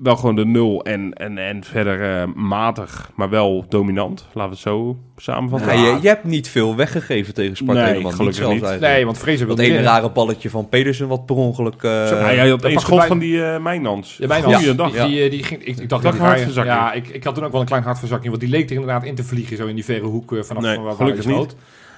Wel 0.03 0.17
gewoon 0.17 0.35
de 0.37 0.45
nul 0.47 0.85
en, 0.85 1.13
en, 1.13 1.39
en 1.39 1.65
verder 1.65 2.21
eh, 2.21 2.27
matig, 2.35 3.11
maar 3.17 3.31
wel 3.31 3.65
dominant. 3.69 4.21
Laten 4.33 4.43
we 4.43 4.49
het 4.49 4.59
zo 4.59 4.97
samenvatten. 5.17 5.77
Ja, 5.79 5.87
je, 5.95 5.99
je 6.03 6.09
hebt 6.09 6.25
niet 6.25 6.49
veel 6.49 6.77
weggegeven 6.77 7.35
tegen 7.35 7.57
Sparta 7.57 7.81
Nee, 7.81 7.91
helemaal. 7.91 8.13
gelukkig 8.13 8.49
niet. 8.49 8.81
Nee, 8.81 9.05
want 9.05 9.19
Vrezen 9.19 9.47
wil 9.47 9.57
Dat 9.57 9.65
niet 9.65 9.75
ene 9.75 9.83
rare 9.85 10.11
balletje 10.11 10.51
van 10.51 10.69
Pedersen 10.69 11.09
wat 11.09 11.27
per 11.27 11.37
ongeluk... 11.37 11.75
eh, 11.83 12.07
Zo, 12.07 12.17
Ja, 12.17 12.35
jij 12.35 12.49
had 12.49 12.61
pakt 12.61 12.81
schot 12.81 12.99
bij- 12.99 13.07
van 13.07 13.19
die 13.19 13.45
eh 13.45 13.61
Mijnans. 13.63 14.17
Ja, 14.17 14.37
Ja, 14.37 14.73
dag. 14.73 14.93
Die, 14.93 15.03
die, 15.21 15.31
die 15.31 15.43
ging, 15.45 15.63
ik, 15.65 15.79
ik 15.79 15.89
dacht 15.89 16.03
dat 16.03 16.13
die 16.13 16.21
hartverzakking. 16.23 16.75
Ja, 16.77 16.93
ik, 16.93 17.09
ik 17.09 17.25
had 17.25 17.35
toen 17.35 17.45
ook 17.45 17.53
wel 17.53 17.61
een 17.61 17.67
klein 17.67 17.83
hartverzakking. 17.83 18.31
Want 18.31 18.41
die 18.43 18.51
leek 18.53 18.65
er 18.69 18.73
inderdaad 18.73 19.05
in 19.05 19.15
te 19.15 19.25
vliegen. 19.25 19.57
Zo 19.57 19.67
in 19.67 19.75
die 19.75 19.85
verre 19.85 20.07
hoek 20.07 20.33
eh, 20.37 20.43
vanaf 20.43 20.63
Nee, 20.63 20.75
van 20.75 20.85
waar 20.85 20.95
gelukkig 20.95 21.25
hij 21.25 21.35
niet. 21.35 21.57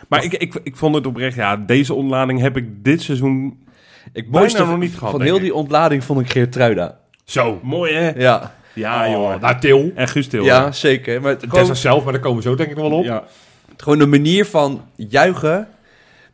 Maar 0.09 0.25
ik, 0.25 0.33
ik, 0.35 0.61
ik 0.62 0.77
vond 0.77 0.95
het 0.95 1.07
oprecht, 1.07 1.37
ja, 1.37 1.57
deze 1.57 1.95
ontlading 1.95 2.41
heb 2.41 2.57
ik 2.57 2.85
dit 2.85 3.03
seizoen 3.03 3.59
Ik 4.12 4.31
bijna 4.31 4.65
nog 4.65 4.79
niet 4.79 4.95
gehad. 4.97 5.11
van 5.11 5.23
heel 5.23 5.37
ik. 5.37 5.43
die 5.43 5.55
ontlading 5.55 6.05
vond 6.05 6.21
ik 6.21 6.31
Geertruida. 6.31 7.03
Zo. 7.25 7.61
Mooi 7.62 7.93
hè? 7.94 8.11
Ja, 8.11 8.55
Ja, 8.73 9.05
Oh, 9.06 9.12
jongen. 9.12 9.41
Nou, 9.41 9.59
Til. 9.61 9.93
En 9.94 10.09
Guus 10.09 10.26
Til, 10.29 10.44
ja 10.44 10.73
zeker. 10.73 11.21
Maar 11.21 11.31
het, 11.31 11.41
Tessa 11.41 11.59
gewoon, 11.59 11.76
zelf, 11.76 12.05
maar 12.05 12.12
daar 12.12 12.23
komen 12.23 12.43
we 12.43 12.49
zo 12.49 12.55
denk 12.55 12.71
ik 12.71 12.76
nog 12.76 12.88
wel 12.88 12.99
op. 12.99 13.05
Ja. 13.05 13.25
gewoon 13.76 13.99
de 13.99 14.06
manier 14.06 14.47
van 14.47 14.82
juichen... 14.97 15.69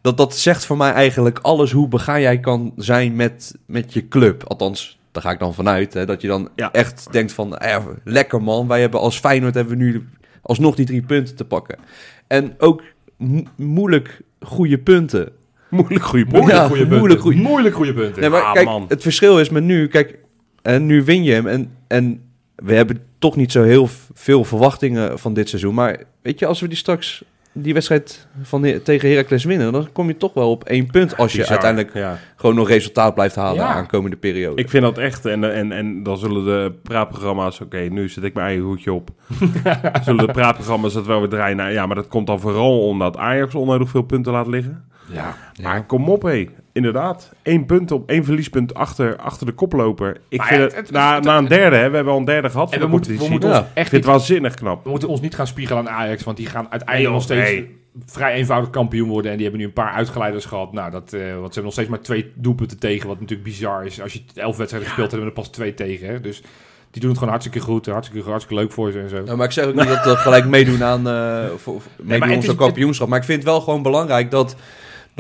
Dat, 0.03 0.17
dat 0.17 0.37
zegt 0.37 0.67
voor 0.67 0.77
mij 0.77 0.93
eigenlijk 0.93 1.39
alles 1.43 1.73
hoe 1.73 1.89
begaan 1.89 2.21
jij 2.21 2.39
kan 2.41 2.73
zijn 2.77 3.17
met, 3.17 3.55
met 3.67 3.93
je 3.93 4.09
club. 4.09 4.45
Althans, 4.47 4.99
daar 5.13 5.23
ga 5.23 5.31
ik 5.31 5.39
dan 5.39 5.55
vanuit. 5.55 5.95
Hè, 5.95 6.07
dat 6.07 6.21
je 6.21 6.29
dan 6.29 6.49
Ja. 6.57 6.73
echt 6.73 7.13
denkt 7.13 7.33
van... 7.33 7.57
eh, 7.59 7.77
lekker 8.05 8.43
man, 8.43 8.67
wij 8.69 8.81
hebben 8.81 9.01
als 9.01 9.19
Feyenoord 9.19 9.55
hebben 9.55 9.79
we 9.79 9.85
nu 9.85 10.09
alsnog 10.43 10.75
die 10.75 10.87
drie 10.87 11.03
punten 11.03 11.37
te 11.37 11.45
pakken. 11.45 11.79
En 12.27 12.55
ook 12.59 12.83
mo- 13.17 13.43
moeilijk 13.57 14.21
goede 14.41 14.79
punten. 14.79 15.29
Moeilijk 15.69 16.05
goede 16.05 16.25
punt. 16.25 16.37
Moeilijk 16.37 16.59
Ja, 16.61 16.67
goede 16.67 16.81
punten. 16.81 16.99
moeilijk 16.99 17.21
goeie- 17.21 17.41
Moeilijk 17.41 17.75
goede 17.75 17.95
punten. 17.95 18.21
Nee, 18.21 18.31
maar 18.31 18.43
Ah, 18.43 18.53
kijk, 18.53 18.67
man. 18.67 18.85
het 18.89 19.03
verschil 19.03 19.39
is 19.41 19.49
met 19.51 19.63
nu, 19.65 19.89
kijk, 19.89 20.19
en 20.63 20.87
nu 20.87 21.05
win 21.05 21.23
je 21.23 21.33
hem 21.33 21.47
en, 21.47 21.71
en 21.87 22.23
we 22.57 22.75
hebben 22.75 23.03
toch 23.19 23.37
niet 23.37 23.53
zo 23.53 23.63
heel 23.63 23.89
veel 24.15 24.45
verwachtingen 24.45 25.19
van 25.19 25.35
dit 25.35 25.49
seizoen. 25.49 25.75
Maar 25.75 26.03
weet 26.23 26.39
je, 26.39 26.47
als 26.47 26.61
we 26.61 26.69
die 26.69 26.77
straks 26.77 27.25
die 27.53 27.73
wedstrijd 27.75 28.27
van 28.43 28.81
tegen 28.83 29.09
Heracles 29.11 29.45
winnen, 29.45 29.73
dan 29.73 29.89
kom 29.93 30.09
je 30.09 30.17
toch 30.17 30.35
wel 30.35 30.51
op 30.51 30.65
één 30.65 30.87
punt 30.87 31.17
als 31.17 31.33
je 31.33 31.39
Bizar. 31.39 31.53
uiteindelijk 31.53 31.95
Ja. 31.95 32.19
gewoon 32.37 32.55
nog 32.55 32.69
resultaat 32.69 33.15
blijft 33.15 33.35
halen 33.35 33.63
Ja. 33.63 33.75
aan 33.75 33.87
komende 33.87 34.17
periode. 34.17 34.63
Ik 34.63 34.71
vind 34.71 34.83
dat 34.83 34.99
echt, 34.99 35.27
en, 35.27 35.55
en, 35.55 35.73
en 35.73 36.03
dan 36.03 36.19
zullen 36.19 36.45
de 36.45 36.73
praatprogramma's, 36.83 37.61
oké, 37.61 37.79
nu 37.79 38.09
zet 38.09 38.25
ik 38.25 38.35
mijn 38.35 38.47
eigen 38.47 38.65
hoedje 38.65 38.93
op. 38.93 39.11
zullen 40.05 40.27
de 40.27 40.33
praatprogramma's 40.33 40.93
dat 40.93 41.07
wel 41.07 41.19
weer 41.21 41.29
draaien. 41.29 41.57
Nou, 41.57 41.71
ja, 41.73 41.87
maar 41.87 41.97
dat 41.97 42.09
komt 42.09 42.27
dan 42.27 42.41
vooral 42.41 42.87
omdat 42.87 43.17
Ajax 43.17 43.55
onnodig 43.55 43.89
veel 43.91 44.03
punten 44.03 44.33
laat 44.33 44.47
liggen. 44.47 44.85
Ja. 45.13 45.37
Maar 45.63 45.87
kom 45.87 46.09
op, 46.09 46.23
hé. 46.23 46.47
Inderdaad, 46.73 47.33
één 47.43 47.67
punt 47.67 47.91
op 47.93 48.09
één 48.11 48.25
verliespunt 48.25 48.75
achter, 48.75 49.17
achter 49.17 49.47
de 49.47 49.53
koploper. 49.53 50.17
Ik 50.29 50.39
Maar 50.39 50.47
vind 50.47 50.61
ja, 50.61 50.67
het, 50.67 50.77
het- 50.77 50.91
na, 50.91 51.15
het- 51.15 51.25
na 51.25 51.39
een 51.39 51.49
derde, 51.49 51.77
hè, 51.77 51.89
we 51.91 51.95
hebben 51.95 52.13
al 52.13 52.19
een 52.19 52.25
derde 52.25 52.51
gehad 52.51 52.67
En 52.73 52.73
van 52.73 52.81
we 52.81 52.87
de 52.87 52.91
moeten, 52.93 53.25
we 53.27 53.31
moeten 53.31 53.49
Ja. 53.51 53.59
ons 53.59 53.67
echt 53.75 53.93
het 53.93 54.05
waanzinnig 54.05 54.55
knap. 54.55 54.85
we 54.85 54.91
moeten 54.91 55.09
ons 55.09 55.21
niet 55.21 55.35
gaan 55.35 55.47
spiegelen 55.47 55.89
aan 55.89 55.95
Ajax. 55.95 56.23
Want 56.25 56.37
die 56.37 56.47
gaan 56.47 56.67
uiteindelijk 56.71 57.15
nog 57.15 57.23
steeds 57.23 57.51
nee. 57.51 57.79
vrij 58.07 58.35
eenvoudig 58.35 58.71
kampioen 58.71 59.09
worden. 59.09 59.31
En 59.31 59.37
die 59.37 59.47
hebben 59.47 59.63
nu 59.65 59.69
een 59.69 59.83
paar 59.85 59.93
uitgeleiders 59.93 60.45
gehad. 60.45 60.73
Nou, 60.73 60.91
dat, 60.91 61.13
eh, 61.13 61.21
want 61.21 61.35
ze 61.35 61.37
hebben 61.43 61.63
nog 61.63 61.73
steeds 61.73 61.89
maar 61.89 62.01
twee 62.01 62.33
doelpunten 62.35 62.79
tegen. 62.79 63.09
Wat 63.09 63.21
natuurlijk 63.21 63.49
bizar 63.49 63.87
is. 63.87 64.01
Als 64.03 64.13
je 64.13 64.21
elf 64.35 64.57
wedstrijden 64.57 64.89
gespeeld 64.89 65.11
hebt, 65.11 65.11
hebben 65.11 65.21
we 65.21 65.27
er 65.37 65.43
pas 65.43 65.49
twee 65.51 65.75
tegen. 65.75 66.07
Hè? 66.09 66.21
Dus 66.21 66.43
die 66.91 67.01
doen 67.01 67.11
het 67.11 67.19
gewoon 67.19 67.35
hartstikke 67.35 67.67
goed. 67.67 67.87
Hartstikke, 67.87 68.29
hartstikke 68.29 68.63
leuk 68.63 68.73
voor 68.73 68.93
ze 68.93 69.01
en 69.01 69.09
zo. 69.09 69.23
Nou, 69.23 69.37
maar 69.37 69.47
ik 69.47 69.53
zeg 69.53 69.65
ook 69.65 69.75
niet 69.75 69.89
dat 69.89 70.05
we 70.05 70.17
gelijk 70.17 70.47
meedoen 70.47 70.85
aan 70.85 71.07
uh, 71.09 71.45
voor, 71.57 71.81
meedoen 72.03 72.57
kampioenschap. 72.57 73.09
Maar 73.09 73.19
ik 73.19 73.25
vind 73.25 73.39
het 73.43 73.49
wel 73.49 73.61
gewoon 73.61 73.83
belangrijk 73.83 74.31
dat, 74.31 74.57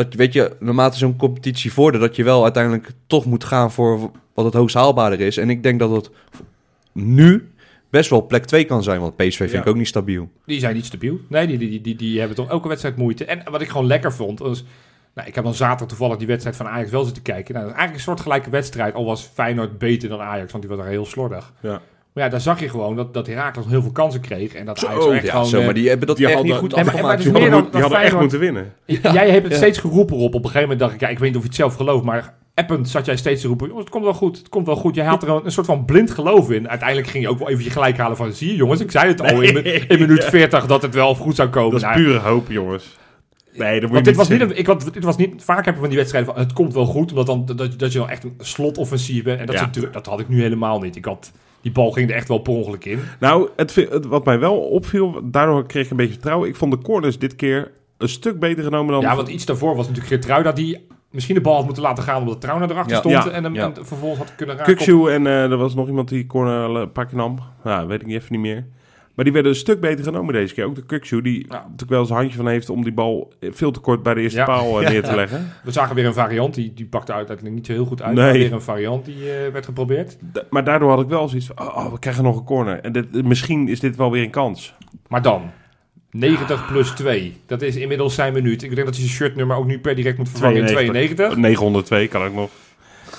dat 0.05 0.15
weet 0.15 0.33
je, 0.33 0.57
naarmate 0.61 0.99
zo'n 0.99 1.17
competitie 1.17 1.73
vordert, 1.73 2.03
dat 2.03 2.17
je 2.17 2.25
wel 2.25 2.43
uiteindelijk 2.43 2.91
toch 3.07 3.25
moet 3.25 3.45
gaan 3.45 3.73
voor 3.73 4.11
wat 4.35 4.45
het 4.45 4.55
hoogst 4.55 4.75
haalbaarder 4.77 5.21
is. 5.21 5.37
En 5.37 5.51
ik 5.51 5.63
denk 5.63 5.79
dat 5.79 5.91
het 5.91 6.11
nu 6.93 7.51
best 7.91 8.11
wel 8.11 8.27
plek 8.27 8.45
2 8.45 8.65
kan 8.65 8.83
zijn, 8.83 9.01
want 9.01 9.17
PSV 9.17 9.37
vind 9.37 9.51
Ja. 9.51 9.61
ik 9.61 9.67
ook 9.67 9.77
niet 9.77 9.87
stabiel. 9.89 10.31
Die 10.47 10.61
zijn 10.61 10.75
niet 10.75 10.85
stabiel. 10.85 11.21
Nee, 11.29 11.47
die, 11.47 11.59
die, 11.59 11.81
die, 11.81 11.97
die 11.97 12.19
hebben 12.19 12.37
toch 12.37 12.49
elke 12.49 12.69
wedstrijd 12.69 12.97
moeite. 12.97 13.25
En 13.25 13.43
wat 13.51 13.61
ik 13.61 13.69
gewoon 13.69 13.87
lekker 13.87 14.13
vond, 14.13 14.39
was... 14.39 14.65
Nou, 15.15 15.29
ik 15.29 15.35
heb 15.35 15.45
dan 15.45 15.55
zaterdag 15.55 15.89
toevallig 15.89 16.17
die 16.17 16.27
wedstrijd 16.27 16.57
van 16.57 16.69
Ajax 16.69 16.91
wel 16.91 17.05
zitten 17.05 17.23
kijken. 17.23 17.55
Nou, 17.55 17.67
dat 17.67 17.75
is 17.75 17.79
eigenlijk 17.81 18.07
een 18.07 18.13
soortgelijke 18.15 18.51
wedstrijd. 18.51 18.95
Al 18.95 19.05
was 19.05 19.31
Feyenoord 19.35 19.79
beter 19.79 20.09
dan 20.09 20.21
Ajax, 20.21 20.53
want 20.53 20.65
die 20.65 20.73
was 20.77 20.83
daar 20.83 20.93
heel 20.93 21.07
slordig. 21.07 21.53
Ja. 21.61 21.81
Maar 22.15 22.25
ja, 22.25 22.31
daar 22.31 22.41
zag 22.41 22.61
je 22.61 22.69
gewoon 22.69 22.97
dat, 22.97 23.15
dat 23.15 23.27
Herakles 23.27 23.67
heel 23.67 23.83
veel 23.83 23.93
kansen 23.93 24.21
kreeg. 24.21 24.55
En 24.55 24.67
dat 24.67 24.79
Zo, 24.79 24.87
Ajax 24.87 25.07
echt 25.07 25.25
Ja, 25.25 25.31
gewoon... 25.31 25.47
zo, 25.47 25.59
eh, 25.59 25.65
maar 25.65 25.75
die 25.75 25.89
hebben 25.89 26.07
dat 26.07 26.17
die 26.17 26.27
echt 26.27 26.35
hadden- 26.35 26.53
niet 26.53 26.61
goed 26.61 26.75
Nee, 26.75 26.85
afgemaakt. 26.85 27.23
Die 27.23 27.33
hadden, 27.33 27.51
dan- 27.51 27.69
die 27.73 27.81
hadden 27.81 28.01
echt 28.01 28.21
moeten 28.21 28.39
winnen. 28.39 28.73
Jij 28.87 29.31
hebt 29.31 29.43
het 29.43 29.53
Ja. 29.53 29.57
steeds 29.59 29.79
geroepen 29.79 30.17
op. 30.17 30.23
Op 30.23 30.35
een 30.35 30.41
gegeven 30.41 30.61
moment 30.61 30.79
dacht 30.81 30.93
ik, 30.95 31.01
ja, 31.01 31.09
ik 31.09 31.19
weet 31.19 31.29
niet 31.29 31.37
of 31.37 31.43
je 31.43 31.49
het 31.49 31.57
zelf 31.57 31.75
gelooft, 31.75 32.05
maar 32.05 32.35
append 32.55 32.89
zat 32.89 33.07
jij 33.07 33.17
steeds 33.17 33.41
te 33.43 33.49
roepen, 33.49 33.67
jongens, 33.67 33.85
het 33.85 33.95
komt 33.95 34.05
wel 34.05 34.15
goed, 34.15 34.39
het 34.39 34.49
komt 34.49 34.67
wel 34.67 34.77
goed. 34.77 34.95
Jij 34.95 35.05
had 35.05 35.23
er 35.23 35.29
een, 35.29 35.41
een 35.45 35.53
soort 35.53 35.67
van 35.67 35.85
blind 35.85 36.11
geloof 36.11 36.51
in. 36.51 36.69
Uiteindelijk 36.69 37.09
ging 37.09 37.25
je 37.25 37.31
ook 37.31 37.39
wel 37.39 37.49
even 37.51 37.65
je 37.65 37.71
gelijk 37.71 37.97
halen 37.99 38.17
van, 38.17 38.33
zie 38.33 38.49
je 38.49 38.57
jongens, 38.57 38.81
ik 38.81 38.91
zei 38.91 39.09
het 39.09 39.21
al 39.21 39.41
in, 39.41 39.55
Nee. 39.55 39.87
in 39.89 39.99
minuut 39.99 40.25
40 40.35 40.67
dat 40.67 40.83
het 40.83 40.95
wel 40.95 41.15
goed 41.15 41.37
zou 41.37 41.49
komen. 41.49 41.71
Dat 41.71 41.81
is 41.81 41.87
Nou, 41.87 41.97
pure 41.99 42.19
hoop, 42.19 42.51
jongens. 42.51 42.99
Nee, 43.53 43.81
dat 43.81 43.91
moet 43.91 44.05
dit 44.05 44.17
was, 44.17 44.29
niet 44.29 44.39
zeggen. 44.39 44.59
ik, 44.59 44.67
want 44.67 44.95
dit 44.95 45.05
was 45.05 45.17
niet, 45.17 45.33
vaak 45.45 45.65
heb 45.65 45.75
je 45.75 45.81
van 45.81 45.89
die 45.89 45.99
wedstrijden 45.99 46.33
van, 46.35 46.43
het 46.43 46.53
komt 46.53 46.75
wel 46.75 46.87
goed, 46.87 47.11
omdat 47.11 47.27
dan, 47.27 47.47
dat, 47.57 47.79
dat 47.79 47.93
je 47.93 47.99
dan 47.99 48.09
echt 48.11 48.25
een 48.25 48.35
slotoffensief 48.39 49.23
bent. 49.23 49.41
En 49.41 49.47
dat, 49.47 49.55
Ja. 49.55 49.71
dat 49.93 50.07
had 50.07 50.21
ik 50.21 50.29
nu 50.29 50.41
helemaal 50.43 50.81
niet. 50.81 50.97
Ik 50.97 51.05
had, 51.05 51.33
die 51.63 51.73
bal 51.73 51.91
ging 51.91 52.11
er 52.11 52.17
echt 52.17 52.29
wel 52.29 52.39
per 52.39 52.53
ongeluk 52.53 52.85
in. 52.85 53.01
Nou, 53.21 53.49
het, 53.57 54.07
wat 54.07 54.25
mij 54.25 54.39
wel 54.39 54.57
opviel, 54.59 55.21
daardoor 55.25 55.67
kreeg 55.67 55.85
ik 55.85 55.91
een 55.91 55.97
beetje 55.97 56.13
vertrouwen. 56.13 56.49
Ik 56.49 56.57
vond 56.57 56.73
de 56.73 56.79
corners 56.79 57.19
dit 57.19 57.37
keer 57.37 57.71
een 57.99 58.09
stuk 58.09 58.39
beter 58.39 58.65
genomen 58.65 58.93
dan... 58.93 59.01
Ja, 59.01 59.17
want 59.17 59.29
iets 59.29 59.45
daarvoor 59.45 59.77
was 59.77 59.87
natuurlijk 59.89 60.13
Geertruida 60.15 60.53
die 60.53 60.87
misschien 61.11 61.35
de 61.35 61.41
bal 61.41 61.55
had 61.55 61.65
moeten 61.65 61.83
laten 61.83 62.05
gaan 62.05 62.21
omdat 62.21 62.41
Trouwner 62.41 62.71
erachter 62.71 62.93
Ja. 62.93 62.99
stond 62.99 63.15
Ja. 63.15 63.31
en 63.31 63.45
hem 63.45 63.55
Ja. 63.55 63.65
en 63.77 63.87
vervolgens 63.87 64.19
had 64.21 64.35
kunnen 64.37 64.57
raken. 64.57 64.75
Kukshoe 64.75 65.11
en 65.11 65.27
eh, 65.27 65.51
er 65.51 65.57
was 65.57 65.75
nog 65.75 65.89
iemand 65.89 66.09
die 66.09 66.27
corner 66.27 66.81
een 66.81 66.93
paar 66.93 67.07
keer 67.07 67.17
nam. 67.17 67.39
Ja, 67.65 67.87
weet 67.87 68.01
ik 68.01 68.07
niet, 68.07 68.17
even 68.17 68.33
niet 68.33 68.41
meer. 68.41 68.67
Maar 69.15 69.25
die 69.25 69.35
werden 69.35 69.53
een 69.53 69.59
stuk 69.59 69.81
beter 69.81 70.05
genomen 70.05 70.35
deze 70.35 70.55
keer. 70.55 70.65
Ook 70.65 70.75
de 70.75 70.85
Kukshoe, 70.87 71.23
die 71.23 71.39
Ja. 71.49 71.55
natuurlijk 71.63 71.91
wel 71.91 72.01
een 72.01 72.13
handje 72.15 72.37
van 72.37 72.49
heeft 72.49 72.71
om 72.71 72.83
die 72.83 72.93
bal 72.93 73.33
veel 73.41 73.71
te 73.71 73.81
kort 73.81 74.03
bij 74.03 74.15
de 74.15 74.21
eerste 74.21 74.39
Ja. 74.39 74.45
paal 74.45 74.81
eh, 74.83 74.89
neer 74.91 75.03
te 75.03 75.15
leggen. 75.15 75.53
We 75.65 75.71
zagen 75.71 75.95
weer 75.95 76.07
een 76.07 76.15
variant, 76.15 76.55
die, 76.55 76.73
die 76.75 76.87
pakte 76.87 77.13
uiteindelijk 77.13 77.57
niet 77.57 77.67
zo 77.67 77.73
heel 77.73 77.85
goed 77.85 78.03
uit. 78.03 78.15
Nee. 78.17 78.33
Weer 78.33 78.53
een 78.53 78.63
variant 78.63 79.05
die 79.05 79.15
eh, 79.33 79.53
werd 79.53 79.65
geprobeerd. 79.65 80.17
Da- 80.21 80.43
maar 80.51 80.65
daardoor 80.65 80.91
had 80.91 81.01
ik 81.01 81.09
wel 81.09 81.29
zoiets 81.29 81.47
van, 81.47 81.61
oh, 81.61 81.77
oh, 81.77 81.93
we 81.93 81.99
krijgen 81.99 82.25
nog 82.25 82.37
een 82.37 82.45
corner. 82.45 82.81
En 82.81 82.93
dit, 82.93 83.25
misschien 83.25 83.69
is 83.69 83.81
dit 83.81 83.97
wel 83.97 84.11
weer 84.11 84.23
een 84.23 84.31
kans. 84.31 84.75
Maar 85.09 85.23
dan, 85.23 85.51
90 86.11 86.67
plus 86.67 86.91
2. 86.91 87.37
Dat 87.47 87.63
is 87.63 87.77
inmiddels 87.77 88.15
zijn 88.15 88.33
minuut. 88.33 88.63
Ik 88.63 88.75
denk 88.75 88.87
dat 88.87 88.97
hij 88.97 89.05
zijn 89.05 89.17
shirtnummer 89.17 89.57
ook 89.57 89.67
nu 89.67 89.79
per 89.79 89.95
direct 89.95 90.19
moet 90.19 90.29
vervangen 90.29 90.61
in 90.61 90.67
92. 90.67 91.37
902 91.37 92.09
kan 92.09 92.27
ik 92.27 92.35
nog. 92.35 92.51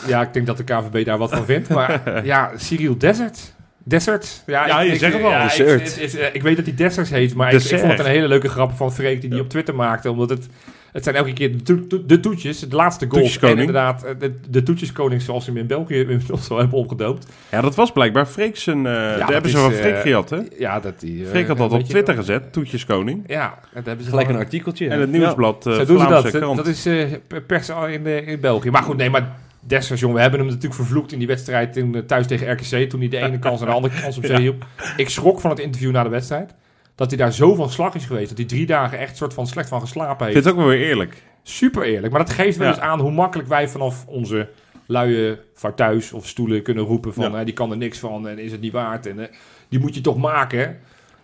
Ja, 0.08 0.22
ik 0.22 0.34
denk 0.34 0.46
dat 0.46 0.58
de 0.58 0.64
KVB 0.64 1.06
daar 1.06 1.18
wat 1.18 1.30
van 1.36 1.46
vindt. 1.46 1.70
Maar 1.70 2.26
ja, 2.26 2.52
Cyril 2.56 2.98
Desert. 2.98 3.56
Desert? 3.84 4.44
Ja, 4.46 4.80
ik, 4.80 4.88
je 4.88 4.94
ik- 4.94 5.00
zegt 5.00 5.14
het 5.14 5.24
al, 5.24 5.30
ja, 5.30 5.44
ik- 5.44 5.50
Desert. 5.50 5.82
het 5.82 6.00
is, 6.00 6.16
eh, 6.18 6.28
ik 6.36 6.42
weet 6.42 6.56
dat 6.56 6.66
hij 6.66 6.76
Desert 6.76 7.10
heet, 7.10 7.34
maar 7.36 7.48
ik, 7.48 7.54
ik 7.54 7.60
Dessert. 7.60 7.80
vond 7.82 7.92
het 7.92 8.02
een 8.02 8.12
hele 8.12 8.28
leuke 8.28 8.50
grap 8.50 8.72
van 8.72 8.94
Freek 8.94 9.22
die 9.22 9.30
die 9.30 9.38
Ja. 9.40 9.44
op 9.44 9.50
Twitter 9.50 9.76
maakte. 9.76 10.12
Omdat 10.12 10.30
het, 10.30 10.48
Het 10.92 11.04
zijn 11.04 11.16
elke 11.16 11.34
keer 11.34 11.52
de, 11.58 11.64
to- 11.64 11.88
to- 11.88 12.06
de 12.06 12.20
toetjes, 12.20 12.60
de 12.60 12.76
laatste. 12.76 13.04
En 13.06 13.12
Toetjeskoning. 13.12 13.60
inderdaad, 13.60 14.04
eh, 14.04 14.12
de, 14.20 14.40
de 14.50 14.64
toetjeskoning 14.64 15.22
zoals 15.22 15.44
ze 15.46 15.50
hem 15.52 15.60
in 15.60 15.68
België 15.68 16.00
inmiddels 16.00 16.50
al 16.50 16.58
hebben 16.58 16.78
opgedoopt. 16.78 17.28
Ja, 17.52 17.62
dat 17.62 17.76
was 17.76 17.92
blijkbaar 17.92 18.26
Freek 18.26 18.58
zijn... 18.58 18.78
eh 18.78 18.84
daar 18.94 19.18
dat 19.20 19.30
hebben 19.30 19.52
ze 19.52 19.58
is, 19.58 19.64
van 19.64 19.72
Freek 19.74 19.94
eh, 19.96 20.02
gehad, 20.02 20.30
hè? 20.30 20.38
Ja, 20.58 20.80
dat 20.80 21.00
die... 21.00 21.24
eh, 21.24 21.30
Freek 21.30 21.48
had 21.48 21.58
dat 21.58 21.72
op 21.72 21.84
Twitter 21.84 22.16
gezet, 22.16 22.54
Toetjeskoning. 22.54 23.24
Ja, 23.28 23.60
dat 23.74 23.86
hebben 23.86 24.04
ze 24.06 24.10
Gelijk 24.10 24.30
een 24.30 24.36
artikeltje. 24.36 24.88
En 24.90 25.00
het 25.00 25.12
Ja. 25.12 25.18
nieuwsblad 25.18 25.64
Zo 25.64 25.70
doen 25.70 25.86
ze 26.00 26.06
Vlaamse 26.06 26.32
dat. 26.32 26.42
krant. 26.42 26.58
Dat 26.58 26.68
is 26.68 26.86
eh, 26.86 27.04
pers 27.48 27.70
in, 27.70 28.06
in 28.28 28.40
België. 28.40 28.70
Maar 28.70 28.84
goed, 28.84 28.98
nee, 28.98 29.10
maar 29.10 29.36
Dessers, 29.64 30.00
jongen, 30.00 30.16
we 30.16 30.22
hebben 30.22 30.40
hem 30.40 30.48
natuurlijk 30.48 30.76
vervloekt 30.76 31.12
in 31.12 31.18
die 31.20 31.28
wedstrijd 31.28 31.78
in, 31.78 31.96
eh, 31.96 32.02
thuis 32.02 32.28
tegen 32.28 32.52
RKC. 32.52 32.90
Toen 32.90 33.00
hij 33.00 33.10
de 33.10 33.18
ene 33.18 33.40
kans 33.40 33.60
en 33.60 33.66
de 33.66 33.74
andere 33.74 34.02
kans 34.02 34.18
op 34.18 34.26
zee 34.32 34.40
hielp. 34.40 34.66
Ik 34.98 35.10
schrok 35.10 35.40
van 35.40 35.50
het 35.50 35.60
interview 35.60 35.92
na 35.92 36.04
de 36.04 36.10
wedstrijd. 36.10 36.54
Dat 36.96 37.10
hij 37.10 37.18
daar 37.18 37.34
zo 37.34 37.56
van 37.56 37.70
slag 37.70 37.96
is 37.96 38.06
geweest. 38.06 38.30
Dat 38.30 38.38
hij 38.38 38.48
drie 38.48 38.66
dagen 38.66 39.00
echt 39.00 39.18
soort 39.18 39.34
van 39.34 39.48
slecht 39.48 39.70
van 39.70 39.82
geslapen 39.82 40.26
heeft. 40.26 40.32
vind 40.32 40.46
het 40.46 40.54
ook 40.54 40.60
wel 40.60 40.70
weer 40.70 40.88
eerlijk. 40.88 41.24
Super 41.44 41.84
eerlijk. 41.84 42.14
Maar 42.14 42.26
dat 42.26 42.34
geeft 42.34 42.58
wel 42.58 42.68
eens 42.68 42.80
aan 42.80 43.00
hoe 43.00 43.12
makkelijk 43.12 43.50
wij 43.50 43.68
vanaf 43.70 44.06
onze 44.08 44.50
luie 44.86 45.38
vaartuis 45.54 46.14
of 46.14 46.28
stoelen 46.28 46.62
kunnen 46.64 46.84
roepen 46.84 47.14
van... 47.14 47.32
Ja. 47.32 47.40
eh, 47.40 47.46
die 47.46 47.54
kan 47.54 47.72
er 47.72 47.78
niks 47.78 48.00
van 48.00 48.28
en 48.28 48.40
is 48.40 48.52
het 48.52 48.62
niet 48.62 48.72
waard. 48.72 49.06
En 49.06 49.20
eh, 49.20 49.36
die 49.70 49.80
moet 49.80 49.96
je 49.96 50.02
toch 50.02 50.18
maken. 50.18 50.80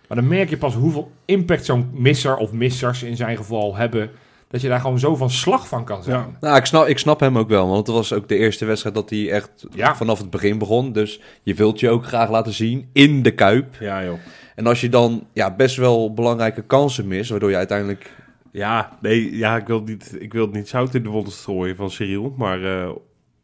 Maar 0.07 0.17
dan 0.17 0.27
merk 0.27 0.49
je 0.49 0.57
pas 0.57 0.75
hoeveel 0.75 1.11
impact 1.25 1.65
zo'n 1.65 1.89
misser 1.93 2.35
of 2.37 2.51
missers 2.51 3.03
in 3.03 3.15
zijn 3.15 3.37
geval 3.37 3.75
hebben... 3.75 4.09
Dat 4.49 4.61
je 4.61 4.67
daar 4.67 4.79
gewoon 4.79 4.99
zo 4.99 5.15
van 5.15 5.29
slag 5.29 5.67
van 5.67 5.85
kan 5.85 6.03
zijn. 6.03 6.17
Ja. 6.17 6.37
Nou, 6.39 6.57
ik 6.57 6.65
snap, 6.65 6.87
ik 6.87 6.97
snap 6.97 7.19
hem 7.19 7.37
ook 7.37 7.49
wel, 7.49 7.67
want 7.67 7.87
het 7.87 7.95
was 7.95 8.13
ook 8.13 8.27
de 8.27 8.35
eerste 8.35 8.65
wedstrijd 8.65 8.95
dat 8.95 9.09
hij 9.09 9.31
echt 9.31 9.65
Ja. 9.71 9.95
vanaf 9.95 10.17
het 10.19 10.29
begin 10.29 10.57
begon. 10.57 10.91
Dus 10.91 11.21
je 11.43 11.53
wilt 11.53 11.79
je 11.79 11.89
ook 11.89 12.05
graag 12.05 12.29
laten 12.29 12.53
zien 12.53 12.89
in 12.93 13.23
de 13.23 13.31
Kuip. 13.31 13.75
Ja, 13.79 14.03
joh. 14.03 14.17
En 14.55 14.67
als 14.67 14.81
je 14.81 14.89
dan 14.89 15.27
ja, 15.33 15.55
best 15.55 15.75
wel 15.75 16.13
belangrijke 16.13 16.61
kansen 16.61 17.07
mist, 17.07 17.29
waardoor 17.29 17.49
je 17.49 17.55
uiteindelijk... 17.55 18.11
Ja, 18.51 18.97
nee, 19.01 19.37
ja, 19.37 19.57
ik 19.57 19.67
wil, 19.67 19.81
niet, 19.81 20.15
ik 20.19 20.33
wil 20.33 20.41
het 20.45 20.53
niet 20.53 20.67
zout 20.67 20.93
in 20.95 21.03
de 21.03 21.09
wonden 21.09 21.33
strooien 21.33 21.75
van 21.75 21.91
Cyril, 21.91 22.33
maar 22.37 22.63
eh, 22.63 22.89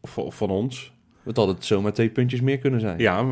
van, 0.02 0.32
van 0.32 0.50
ons. 0.50 0.94
Het 1.24 1.38
had 1.38 1.48
het 1.48 1.66
zomaar 1.66 1.94
twee 1.94 2.10
puntjes 2.10 2.42
meer 2.42 2.58
kunnen 2.58 2.80
zijn. 2.80 3.00
Ja, 3.00 3.26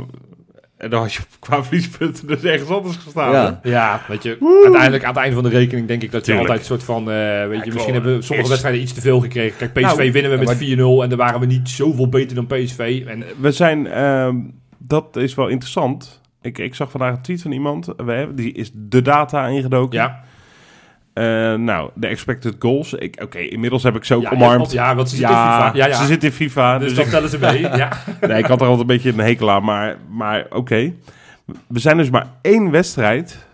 en 0.81 0.89
dan 0.89 1.01
had 1.01 1.13
je 1.13 1.21
qua 1.39 1.63
verliespunten 1.63 2.27
dus 2.27 2.43
ergens 2.43 2.69
anders 2.69 2.95
gestaan. 2.95 3.31
Ja. 3.31 3.59
hè? 3.61 3.69
Ja, 3.69 4.01
weet 4.07 4.23
je, 4.23 4.59
uiteindelijk 4.63 5.03
aan 5.03 5.09
het 5.09 5.19
einde 5.19 5.35
van 5.35 5.43
de 5.43 5.49
rekening 5.49 5.87
denk 5.87 6.03
ik 6.03 6.11
dat 6.11 6.25
je 6.25 6.31
Tuurlijk. 6.31 6.49
altijd 6.49 6.69
een 6.69 6.77
soort 6.77 6.83
van, 6.83 7.11
eh, 7.11 7.47
weet 7.47 7.65
je, 7.65 7.71
misschien 7.73 7.93
hebben 7.93 8.13
sommige 8.23 8.41
is- 8.41 8.47
wedstrijden 8.49 8.81
iets 8.81 8.93
te 8.93 9.01
veel 9.01 9.19
gekregen. 9.19 9.57
Kijk, 9.57 9.73
PSV 9.73 9.81
Nou, 9.97 10.11
winnen 10.11 10.31
we 10.31 10.37
ja, 10.37 10.43
met 10.43 10.57
4-0 10.57 11.03
en 11.03 11.09
daar 11.09 11.17
waren 11.17 11.39
we 11.39 11.45
niet 11.45 11.69
zoveel 11.69 12.09
beter 12.09 12.35
dan 12.35 12.47
PSV. 12.47 13.03
En 13.07 13.23
We 13.39 13.51
zijn, 13.51 13.87
ehm, 13.87 14.35
dat 14.77 15.15
is 15.15 15.35
wel 15.35 15.47
interessant. 15.47 16.21
Ik, 16.41 16.57
ik 16.57 16.75
zag 16.75 16.91
vandaag 16.91 17.13
een 17.13 17.21
tweet 17.21 17.41
van 17.41 17.51
iemand, 17.51 17.85
we 17.85 18.11
hebben, 18.11 18.35
die 18.35 18.53
is 18.53 18.71
de 18.73 19.01
data 19.01 19.47
ingedoken. 19.47 19.99
ja, 19.99 20.23
Eh, 21.13 21.23
nou, 21.53 21.89
de 21.93 22.07
expected 22.07 22.55
goals. 22.59 22.95
Oké, 23.21 23.39
inmiddels 23.39 23.83
heb 23.83 23.95
ik 23.95 24.03
ze 24.03 24.15
ook 24.15 24.21
ja, 24.21 24.29
omarmd. 24.29 24.71
Ja, 24.71 24.95
want 24.95 25.09
ze 25.09 25.15
zit 25.15 25.25
in 25.25 25.31
FIFA. 25.35 25.71
Ja, 25.73 25.87
ja. 25.87 25.93
ze 25.93 26.05
zit 26.05 26.23
in 26.23 26.31
FIFA. 26.31 26.77
dus 26.77 26.87
Dus, 26.87 26.97
dat 26.97 27.09
tellen 27.09 27.29
ze 27.29 27.39
mee. 27.39 27.59
Ja. 27.61 27.89
nee, 28.27 28.37
ik 28.37 28.45
had 28.45 28.61
er 28.61 28.67
altijd 28.67 28.79
een 28.89 28.95
beetje 28.95 29.11
een 29.11 29.19
hekel 29.19 29.51
aan, 29.51 29.63
maar, 29.63 29.97
maar 30.09 30.45
oké. 30.49 30.93
We 31.67 31.79
zijn 31.79 31.97
dus 31.97 32.09
maar 32.09 32.27
één 32.41 32.71
wedstrijd 32.71 33.47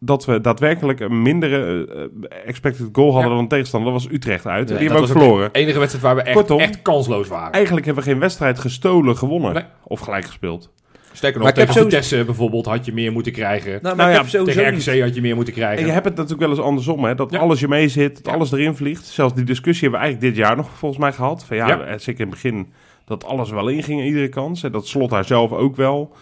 dat 0.00 0.24
we 0.24 0.40
daadwerkelijk 0.40 1.00
een 1.00 1.22
mindere 1.22 1.86
eh, 2.28 2.38
expected 2.46 2.88
goal 2.92 3.12
hadden 3.12 3.30
Ja. 3.30 3.36
dan 3.36 3.48
tegenstander. 3.48 3.92
Dat 3.92 4.02
was 4.02 4.12
Utrecht 4.12 4.46
uit. 4.46 4.68
Ja, 4.68 4.76
die 4.76 4.88
hebben 4.88 5.06
we 5.08 5.12
ook 5.14 5.18
verloren. 5.20 5.48
de 5.52 5.58
enige 5.58 5.78
wedstrijd 5.78 6.04
waar 6.04 6.16
we 6.16 6.22
echt, 6.22 6.36
Kortom. 6.36 6.60
echt 6.60 6.82
kansloos 6.82 7.28
waren. 7.28 7.52
Eigenlijk 7.52 7.86
hebben 7.86 8.04
we 8.04 8.10
geen 8.10 8.20
wedstrijd 8.20 8.58
gestolen, 8.58 9.16
gewonnen. 9.16 9.52
Nee. 9.54 9.64
Of 9.84 10.00
gelijk 10.00 10.24
gespeeld. 10.24 10.70
Sterker 11.18 11.40
Maar 11.40 11.48
nog, 11.48 11.58
ik 11.58 11.66
heb 11.66 11.74
tegen 11.74 11.88
sowieso- 11.90 12.06
Vitesse 12.06 12.24
bijvoorbeeld 12.24 12.66
had 12.66 12.84
je 12.86 12.92
meer 12.92 13.12
moeten 13.12 13.32
krijgen. 13.32 13.70
Nou, 13.70 13.82
maar 13.82 13.96
Nou 13.96 14.08
ik 14.10 14.14
ja, 14.16 14.22
tegen 14.44 14.74
niet- 14.74 15.00
had 15.02 15.14
je 15.14 15.20
meer 15.20 15.34
moeten 15.34 15.54
En 15.54 15.60
krijgen. 15.60 15.86
je 15.86 15.92
hebt 15.92 16.04
het 16.04 16.14
natuurlijk 16.16 16.42
wel 16.42 16.50
eens 16.50 16.66
andersom, 16.66 17.04
hè? 17.04 17.14
Dat 17.14 17.30
Ja. 17.32 17.38
alles 17.38 17.60
je 17.60 17.68
mee 17.68 17.88
zit, 17.88 18.14
dat 18.16 18.26
Ja. 18.26 18.32
alles 18.32 18.52
erin 18.52 18.74
vliegt. 18.76 19.06
Zelfs 19.06 19.34
die 19.34 19.44
discussie 19.44 19.82
hebben 19.82 20.00
we 20.00 20.06
eigenlijk 20.06 20.34
dit 20.36 20.44
jaar 20.44 20.56
nog 20.56 20.70
volgens 20.78 21.00
mij 21.00 21.12
gehad. 21.12 21.44
Van 21.44 21.56
ja, 21.56 21.68
Ja. 21.68 21.80
eh, 21.80 21.98
zeker 21.98 22.20
in 22.20 22.26
het 22.30 22.42
begin 22.42 22.72
dat 23.04 23.24
alles 23.24 23.50
wel 23.50 23.68
inging 23.68 24.00
in 24.00 24.06
iedere 24.06 24.28
kans. 24.28 24.62
En 24.62 24.72
dat 24.72 24.86
slot 24.86 25.10
daar 25.10 25.24
zelf 25.24 25.52
ook 25.52 25.76
wel. 25.76 26.12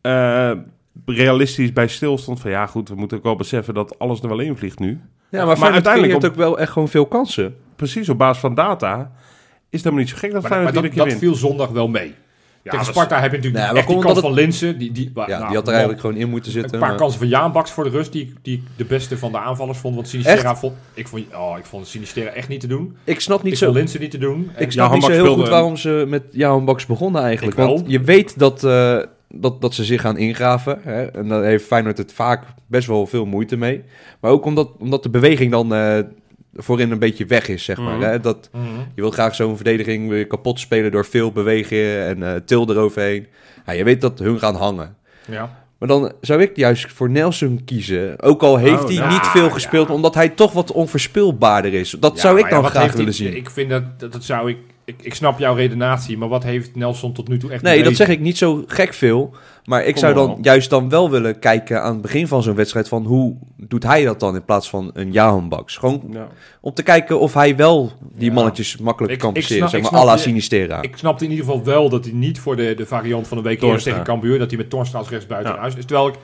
eh, 0.00 0.50
realistisch 1.06 1.72
bij 1.72 1.88
stilstond 1.88 2.40
van 2.40 2.50
ja, 2.50 2.66
goed, 2.66 2.88
we 2.88 2.94
moeten 2.94 3.16
ook 3.16 3.22
wel 3.22 3.36
beseffen 3.36 3.74
dat 3.74 3.98
alles 3.98 4.20
er 4.22 4.28
wel 4.28 4.38
in 4.40 4.56
vliegt 4.56 4.78
nu. 4.78 5.00
Ja, 5.30 5.44
maar, 5.44 5.58
Maar 5.58 5.72
uiteindelijk 5.72 6.12
creëert 6.12 6.32
ook 6.32 6.38
wel 6.38 6.58
echt 6.58 6.72
gewoon 6.72 6.88
veel 6.88 7.06
kansen. 7.06 7.56
Precies 7.76 8.08
op 8.08 8.18
basis 8.18 8.40
van 8.40 8.54
data 8.54 8.98
is 9.00 9.04
het 9.70 9.82
helemaal 9.82 9.98
niet 9.98 10.08
zo 10.08 10.16
gek 10.18 10.32
dat 10.32 10.42
maar 10.42 10.50
maar 10.62 10.72
dat, 10.72 10.88
keer 10.88 11.04
dat 11.04 11.12
viel 11.12 11.34
zondag 11.34 11.68
wel 11.68 11.88
mee. 11.88 12.14
Ja, 12.62 12.70
tegen 12.70 12.86
Sparta 12.86 13.20
heb 13.20 13.30
je 13.30 13.36
natuurlijk 13.36 13.64
Nee, 13.64 13.78
echt 13.78 13.88
die 13.88 13.98
kans 13.98 14.18
van 14.18 14.32
Linsen. 14.32 14.78
Die, 14.78 14.92
die, 14.92 15.10
Ja, 15.14 15.26
nou, 15.26 15.46
die 15.46 15.56
had 15.56 15.64
er 15.66 15.72
eigenlijk 15.72 16.00
gewoon 16.00 16.16
in 16.16 16.28
moeten 16.28 16.52
zitten. 16.52 16.74
Een 16.74 16.80
paar 16.80 16.88
maar- 16.88 16.98
kansen 16.98 17.18
van 17.18 17.28
Jaan 17.28 17.52
Baks 17.52 17.70
voor 17.70 17.84
de 17.84 17.90
rust, 17.90 18.12
die, 18.12 18.32
die 18.42 18.56
ik 18.56 18.62
de 18.76 18.84
beste 18.84 19.18
van 19.18 19.32
de 19.32 19.38
aanvallers 19.38 19.78
vond. 19.78 19.94
Want 19.94 20.08
Sinistera 20.08 20.56
vond 20.56 20.74
ik, 20.94 21.08
vond, 21.08 21.24
oh, 21.34 21.54
ik 21.58 21.64
vond 21.64 21.86
Sinistera 21.86 22.30
echt 22.30 22.48
niet 22.48 22.60
te 22.60 22.66
doen. 22.66 22.96
Ik 23.04 23.20
snap 23.20 23.42
niet 23.42 23.52
ik 23.52 23.58
zo... 23.58 23.64
vond 23.64 23.76
Linsen 23.78 24.00
niet 24.00 24.10
te 24.10 24.18
doen. 24.18 24.50
En- 24.54 24.62
Ik 24.62 24.72
snap 24.72 24.92
niet 24.92 25.04
zo 25.04 25.10
heel 25.10 25.34
goed 25.34 25.48
waarom 25.48 25.76
ze 25.76 26.04
met 26.08 26.22
Johan 26.30 26.64
Baks 26.64 26.86
begonnen 26.86 27.22
eigenlijk. 27.22 27.58
Ik 27.58 27.64
wel. 27.64 27.74
Want 27.74 27.90
je 27.90 28.00
weet 28.00 28.38
dat, 28.38 28.64
eh, 28.64 28.98
dat, 29.28 29.60
dat 29.60 29.74
ze 29.74 29.84
zich 29.84 30.00
gaan 30.00 30.16
ingraven. 30.18 30.78
Hè? 30.82 31.04
En 31.04 31.28
daar 31.28 31.42
heeft 31.44 31.64
Feyenoord 31.64 31.98
het 31.98 32.12
vaak 32.12 32.44
best 32.66 32.86
wel 32.88 33.06
veel 33.06 33.26
moeite 33.26 33.56
mee. 33.56 33.82
Maar 34.20 34.30
ook 34.30 34.44
omdat, 34.44 34.70
omdat 34.78 35.02
de 35.02 35.10
beweging 35.10 35.50
dan 35.50 35.74
eh, 35.74 35.98
voorin 36.54 36.90
een 36.90 36.98
beetje 36.98 37.26
weg 37.26 37.48
is, 37.48 37.64
zeg 37.64 37.76
maar. 37.78 37.96
Mhm. 37.96 38.08
Hè? 38.08 38.20
Dat, 38.20 38.48
Mhm. 38.52 38.64
je 38.94 39.00
wil 39.00 39.10
graag 39.10 39.34
zo'n 39.34 39.56
verdediging 39.56 40.08
weer 40.08 40.26
kapot 40.26 40.60
spelen 40.60 40.90
door 40.90 41.06
veel 41.06 41.32
bewegen 41.32 42.06
en 42.06 42.22
eh, 42.22 42.34
til 42.44 42.70
eroverheen. 42.70 43.26
Ja, 43.66 43.72
je 43.72 43.84
weet 43.84 44.00
dat 44.00 44.18
hun 44.18 44.38
gaan 44.38 44.54
hangen. 44.54 44.96
Ja. 45.30 45.66
Maar 45.78 45.88
dan 45.88 46.12
zou 46.20 46.40
ik 46.42 46.56
juist 46.56 46.92
voor 46.92 47.10
Nelson 47.10 47.62
kiezen. 47.64 48.22
Ook 48.22 48.42
al 48.42 48.56
heeft 48.56 48.82
Oh, 48.84 48.88
hij 48.98 49.08
niet 49.08 49.26
veel 49.26 49.44
ja. 49.44 49.50
gespeeld, 49.50 49.90
omdat 49.90 50.14
hij 50.14 50.28
toch 50.28 50.52
wat 50.52 50.72
onvoorspelbaarder 50.72 51.74
is. 51.74 51.90
Dat 52.00 52.14
Ja, 52.14 52.20
zou 52.20 52.38
ik 52.38 52.50
dan 52.50 52.64
graag 52.64 52.92
willen 52.92 53.14
zien. 53.14 53.36
Ik 53.36 53.50
vind 53.50 53.70
dat, 53.70 54.00
dat, 54.00 54.12
dat 54.12 54.24
zou 54.24 54.50
ik, 54.50 54.56
ik... 54.88 54.94
Ik 55.02 55.14
snap 55.14 55.38
jouw 55.38 55.54
redenatie, 55.54 56.18
maar 56.18 56.28
wat 56.28 56.42
heeft 56.42 56.74
Nelson 56.76 57.12
tot 57.12 57.28
nu 57.28 57.38
toe 57.38 57.50
echt 57.50 57.62
Nee, 57.62 57.82
dat 57.82 57.96
zeg 57.96 58.08
ik 58.08 58.20
niet 58.20 58.38
zo 58.38 58.64
gek 58.66 58.94
veel. 58.94 59.34
Maar 59.64 59.80
ik 59.84 59.92
Kom 59.92 60.02
zou 60.02 60.14
dan 60.14 60.30
op. 60.30 60.44
juist 60.44 60.70
dan 60.70 60.88
wel 60.88 61.10
willen 61.10 61.38
kijken 61.38 61.82
aan 61.82 61.92
het 61.92 62.02
begin 62.02 62.26
van 62.28 62.42
zo'n 62.42 62.54
wedstrijd 62.54 62.88
van 62.88 63.04
hoe 63.04 63.36
doet 63.56 63.82
hij 63.82 64.04
dat 64.04 64.20
dan 64.20 64.34
in 64.34 64.44
plaats 64.44 64.68
van 64.70 64.90
een 64.94 65.12
Jahan 65.12 65.48
Baks. 65.48 65.76
Gewoon 65.76 66.02
Ja. 66.10 66.28
om 66.60 66.74
te 66.74 66.82
kijken 66.82 67.20
of 67.20 67.34
hij 67.34 67.56
wel 67.56 67.92
die 68.14 68.28
Ja. 68.28 68.32
mannetjes 68.34 68.76
makkelijk 68.76 69.12
Ik- 69.12 69.18
kan 69.18 69.32
passeren, 69.32 69.68
zeg 69.68 69.82
maar, 69.90 70.00
à 70.00 70.04
la 70.04 70.16
Sinistera. 70.16 70.82
Ik 70.82 70.96
snapte 70.96 71.24
in 71.24 71.30
ieder 71.30 71.44
geval 71.44 71.64
wel 71.64 71.88
dat 71.88 72.04
hij 72.04 72.14
niet 72.14 72.40
voor 72.40 72.56
de, 72.56 72.74
de 72.76 72.86
variant 72.86 73.28
van 73.28 73.36
de 73.36 73.42
week 73.42 73.58
Toornstra. 73.58 73.90
tegen 73.90 74.06
Cambuur... 74.06 74.38
dat 74.38 74.48
hij 74.48 74.58
met 74.58 74.70
Torstra 74.70 74.98
als 74.98 75.08
rechtsbuiten 75.08 75.50
Ja. 75.52 75.56
en 75.58 75.62
Uisnes... 75.64 75.84
Terwijl 75.84 76.08
ik... 76.08 76.14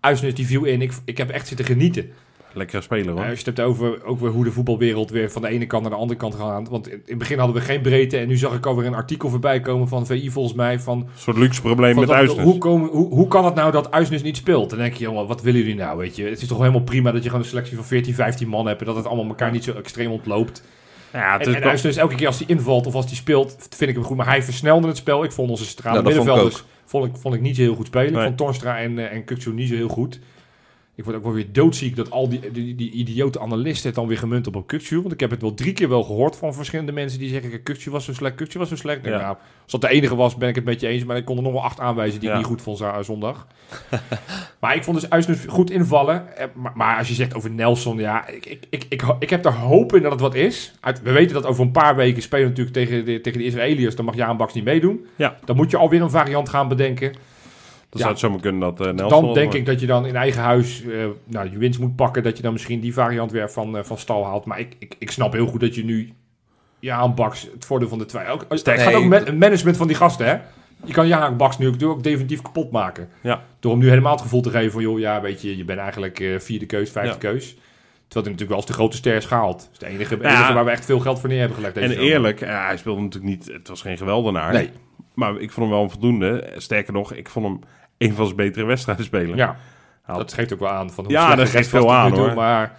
Uisnes 0.00 0.34
die 0.34 0.46
viel 0.46 0.64
in. 0.64 0.82
Ik, 0.82 0.92
ik 1.04 1.18
heb 1.18 1.30
echt 1.30 1.46
zitten 1.48 1.66
genieten. 1.66 2.10
Lekkere 2.54 2.82
speler 2.82 3.12
hoor. 3.12 3.22
Ja, 3.22 3.28
als 3.30 3.38
je 3.40 3.44
het 3.44 3.56
hebt 3.56 3.68
over 3.68 4.04
ook 4.04 4.20
weer 4.20 4.30
hoe 4.30 4.44
de 4.44 4.52
voetbalwereld 4.52 5.10
weer 5.10 5.30
van 5.30 5.42
de 5.42 5.48
ene 5.48 5.66
kant 5.66 5.82
naar 5.82 5.90
de 5.90 5.96
andere 5.98 6.18
kant 6.18 6.34
gaat. 6.34 6.68
Want 6.68 6.88
in 6.88 7.02
het 7.06 7.18
begin 7.18 7.38
hadden 7.38 7.56
we 7.56 7.62
geen 7.62 7.80
breedte. 7.80 8.18
En 8.18 8.28
nu 8.28 8.36
zag 8.36 8.54
ik 8.54 8.66
alweer 8.66 8.86
een 8.86 8.94
artikel 8.94 9.28
voorbij 9.28 9.60
komen 9.60 9.88
van 9.88 10.06
VI 10.06 10.30
volgens 10.30 10.54
mij. 10.54 10.80
Van, 10.80 10.98
Een 10.98 11.06
soort 11.16 11.36
luxe 11.36 11.60
probleem 11.60 11.94
van 11.94 12.02
met 12.02 12.10
Uisnes. 12.10 12.44
hoe, 12.44 12.58
komen, 12.58 12.88
hoe, 12.88 13.08
hoe 13.08 13.28
kan 13.28 13.44
het 13.44 13.54
nou 13.54 13.72
dat 13.72 13.90
Uisnes 13.90 14.22
niet 14.22 14.36
speelt? 14.36 14.70
Dan 14.70 14.78
denk 14.78 14.94
je, 14.94 15.04
jongen, 15.04 15.26
wat 15.26 15.42
willen 15.42 15.60
jullie 15.60 15.74
nou? 15.76 15.98
Weet 15.98 16.16
je? 16.16 16.24
Het 16.24 16.42
is 16.42 16.48
toch 16.48 16.58
helemaal 16.58 16.82
prima 16.82 17.12
dat 17.12 17.22
je 17.22 17.28
gewoon 17.28 17.44
een 17.44 17.50
selectie 17.50 17.76
van 17.76 17.84
14, 17.84 18.14
15 18.14 18.48
man 18.48 18.66
hebt. 18.66 18.80
En 18.80 18.86
dat 18.86 18.96
het 18.96 19.06
allemaal 19.06 19.26
elkaar 19.26 19.50
niet 19.50 19.64
zo 19.64 19.72
extreem 19.72 20.10
ontloopt. 20.10 20.62
Ja, 21.12 21.32
het 21.32 21.46
En, 21.46 21.54
is 21.54 21.60
en 21.60 21.68
Uisnes, 21.68 21.96
elke 21.96 22.14
keer 22.14 22.26
als 22.26 22.38
hij 22.38 22.46
invalt 22.48 22.86
of 22.86 22.94
als 22.94 23.06
hij 23.06 23.14
speelt, 23.14 23.56
vind 23.70 23.90
ik 23.90 23.96
hem 23.96 24.04
goed. 24.04 24.16
Maar 24.16 24.26
hij 24.26 24.42
versnelde 24.42 24.86
het 24.88 24.96
spel. 24.96 25.24
Ik 25.24 25.32
vond 25.32 25.50
onze 25.50 25.64
centrale 25.64 25.94
Ja, 25.94 26.00
ik 26.00 26.06
middenvelders 26.06 26.64
vond 26.92 27.04
ik, 27.04 27.20
vond 27.20 27.34
ik 27.34 27.40
niet 27.40 27.56
zo 27.56 27.62
heel 27.62 27.74
goed 27.74 27.86
spelen. 27.86 28.12
Nee. 28.12 28.20
Ik 28.20 28.26
vond 28.26 28.36
Torstra 28.36 28.78
en, 28.78 28.98
eh, 28.98 29.12
en 29.12 29.24
Kukçu 29.24 29.54
niet 29.54 29.68
zo 29.68 29.74
heel 29.74 29.88
goed. 29.88 30.20
Ik 31.02 31.08
word 31.08 31.16
ook 31.20 31.24
wel 31.24 31.32
weer 31.32 31.52
doodziek 31.52 31.96
dat 31.96 32.10
al 32.10 32.28
die, 32.28 32.50
die, 32.52 32.74
die 32.74 32.90
idiote 32.90 33.40
analisten 33.40 33.86
het 33.86 33.94
dan 33.94 34.06
weer 34.06 34.18
gemunt 34.18 34.46
op 34.46 34.56
op 34.56 34.72
Kukçu. 34.74 34.94
Want 34.94 35.12
ik 35.12 35.20
heb 35.20 35.30
het 35.30 35.40
wel 35.40 35.54
drie 35.54 35.72
keer 35.72 35.88
wel 35.88 36.02
gehoord 36.02 36.36
van 36.36 36.54
verschillende 36.54 36.92
mensen 36.92 37.18
die 37.18 37.28
zeggen... 37.28 37.60
Kukçu 37.62 37.90
was 37.90 38.04
zo 38.04 38.12
slecht, 38.12 38.34
Kukçu 38.42 38.58
was 38.58 38.68
zo 38.68 38.76
slecht. 38.76 39.04
Ja. 39.04 39.18
Nou, 39.18 39.36
als 39.62 39.72
dat 39.72 39.80
de 39.80 39.88
enige 39.88 40.16
was, 40.16 40.36
ben 40.36 40.48
ik 40.48 40.54
het 40.54 40.64
met 40.64 40.80
je 40.80 40.86
eens. 40.86 41.04
Maar 41.04 41.16
ik 41.16 41.24
kon 41.24 41.36
er 41.36 41.42
nog 41.42 41.52
wel 41.52 41.62
acht 41.62 41.80
aanwijzen 41.80 42.20
die 42.20 42.28
Ja. 42.28 42.34
ik 42.34 42.40
niet 42.40 42.50
goed 42.50 42.62
vond 42.62 42.82
zondag. 43.00 43.46
maar 44.60 44.76
ik 44.76 44.84
vond 44.84 45.00
dus 45.00 45.10
Uisnes 45.10 45.44
goed 45.48 45.70
invallen. 45.70 46.36
Eh, 46.36 46.46
Maar, 46.54 46.72
maar 46.74 46.98
als 46.98 47.08
je 47.08 47.14
zegt 47.14 47.34
over 47.34 47.50
Nelson, 47.50 47.98
ja, 47.98 48.28
ik, 48.28 48.46
ik, 48.46 48.66
ik, 48.70 48.84
ik, 48.88 49.02
ik 49.18 49.30
heb 49.30 49.44
er 49.44 49.52
hoop 49.52 49.94
in 49.94 50.02
dat 50.02 50.12
het 50.12 50.20
wat 50.20 50.34
is. 50.34 50.72
Uit, 50.80 51.02
we 51.02 51.12
weten 51.12 51.34
dat 51.34 51.46
over 51.46 51.64
een 51.64 51.70
paar 51.70 51.96
weken 51.96 52.22
spelen 52.22 52.44
we 52.44 52.48
natuurlijk 52.50 52.76
tegen 52.76 53.04
de, 53.04 53.20
tegen 53.20 53.38
de 53.38 53.44
Israëliërs. 53.44 53.96
Dan 53.96 54.04
mag 54.04 54.14
Jaan 54.14 54.36
Baks 54.36 54.54
niet 54.54 54.64
meedoen. 54.64 55.06
Ja. 55.16 55.36
Dan 55.44 55.56
moet 55.56 55.70
je 55.70 55.76
alweer 55.76 56.02
een 56.02 56.10
variant 56.10 56.48
gaan 56.48 56.68
bedenken. 56.68 57.12
Dan 57.92 58.00
Ja. 58.00 58.06
zou 58.06 58.10
het 58.10 58.18
zomaar 58.18 58.40
kunnen 58.40 58.60
dat 58.60 58.86
eh 58.86 58.92
Nelson... 58.92 59.08
Dan 59.24 59.34
denk 59.34 59.36
wordt. 59.46 59.54
ik 59.54 59.66
dat 59.66 59.80
je 59.80 59.86
dan 59.86 60.06
in 60.06 60.16
eigen 60.16 60.42
huis 60.42 60.82
eh, 60.84 61.06
nou, 61.24 61.50
je 61.50 61.58
winst 61.58 61.78
moet 61.80 61.96
pakken. 61.96 62.22
Dat 62.22 62.36
je 62.36 62.42
dan 62.42 62.52
misschien 62.52 62.80
die 62.80 62.92
variant 62.94 63.30
weer 63.32 63.50
van, 63.50 63.76
eh, 63.76 63.84
van 63.84 63.98
stal 63.98 64.24
haalt. 64.24 64.44
Maar 64.44 64.58
ik, 64.60 64.76
ik, 64.78 64.94
ik 64.98 65.10
snap 65.10 65.32
heel 65.32 65.46
goed 65.46 65.60
dat 65.60 65.74
je 65.74 65.84
nu 65.84 66.12
Jaan 66.78 67.14
Baks 67.14 67.48
het 67.52 67.64
voordeel 67.64 67.88
van 67.88 67.98
de 67.98 68.04
twee... 68.04 68.26
Ook, 68.28 68.46
het 68.48 68.68
gaat 68.68 68.94
ook 68.94 69.04
met 69.04 69.26
het 69.26 69.38
management 69.38 69.76
van 69.76 69.86
die 69.86 69.96
gasten, 69.96 70.26
hè? 70.26 70.36
Je 70.84 70.92
kan 70.92 71.06
Jaan 71.06 71.36
Baks 71.36 71.58
nu 71.58 71.66
ook, 71.68 71.82
ook 71.82 72.02
definitief 72.02 72.42
kapot 72.42 72.70
maken. 72.70 73.08
Ja. 73.20 73.42
Door 73.60 73.72
hem 73.72 73.80
nu 73.80 73.88
helemaal 73.88 74.12
het 74.12 74.20
gevoel 74.20 74.40
te 74.42 74.50
geven 74.50 74.72
van... 74.72 74.82
joh, 74.82 74.98
ja, 74.98 75.20
weet 75.20 75.42
je, 75.42 75.56
je 75.56 75.64
bent 75.64 75.78
eigenlijk 75.78 76.20
eh, 76.20 76.38
vierde 76.38 76.66
keus, 76.66 76.90
vijfde 76.90 77.12
Ja. 77.12 77.32
keus. 77.32 77.46
Terwijl 77.48 77.58
hij 78.08 78.22
natuurlijk 78.22 78.48
wel 78.48 78.56
als 78.56 78.66
de 78.66 78.72
grote 78.72 78.96
ster 78.96 79.14
is 79.16 79.24
gehaald. 79.24 79.58
Dat 79.58 79.68
is 79.72 79.78
de 79.78 79.86
enige, 79.86 80.18
Ja. 80.22 80.36
enige 80.36 80.52
waar 80.52 80.64
we 80.64 80.70
echt 80.70 80.84
veel 80.84 81.00
geld 81.00 81.20
voor 81.20 81.28
neer 81.28 81.38
hebben 81.38 81.56
gelegd. 81.56 81.74
Deze 81.74 81.86
En 81.86 81.92
zomer. 81.94 82.10
eerlijk, 82.10 82.40
ja, 82.40 82.66
hij 82.66 82.76
speelde 82.76 83.00
natuurlijk 83.00 83.32
niet... 83.36 83.46
Het 83.52 83.68
was 83.68 83.82
geen 83.82 83.96
geweldenaar. 83.96 84.52
Nee. 84.52 84.70
Maar 85.14 85.30
ik 85.40 85.50
vond 85.50 85.66
hem 85.66 85.74
wel 85.74 85.82
een 85.84 85.90
voldoende. 85.90 86.50
Sterker 86.56 86.92
nog, 86.92 87.12
ik 87.12 87.28
vond 87.28 87.46
hem 87.46 87.60
een 88.08 88.14
van 88.14 88.24
zijn 88.24 88.36
betere 88.36 88.64
wedstrijden 88.66 89.04
spelen. 89.04 89.36
Ja, 89.36 89.56
dat 90.06 90.32
geeft 90.32 90.52
ook 90.52 90.60
wel 90.60 90.68
aan 90.70 90.90
van 90.90 91.04
hoe 91.04 91.12
Ja, 91.12 91.34
dat 91.34 91.48
geeft 91.48 91.68
veel 91.68 91.92
aan, 91.94 92.12
hoor. 92.12 92.34
Maar 92.34 92.72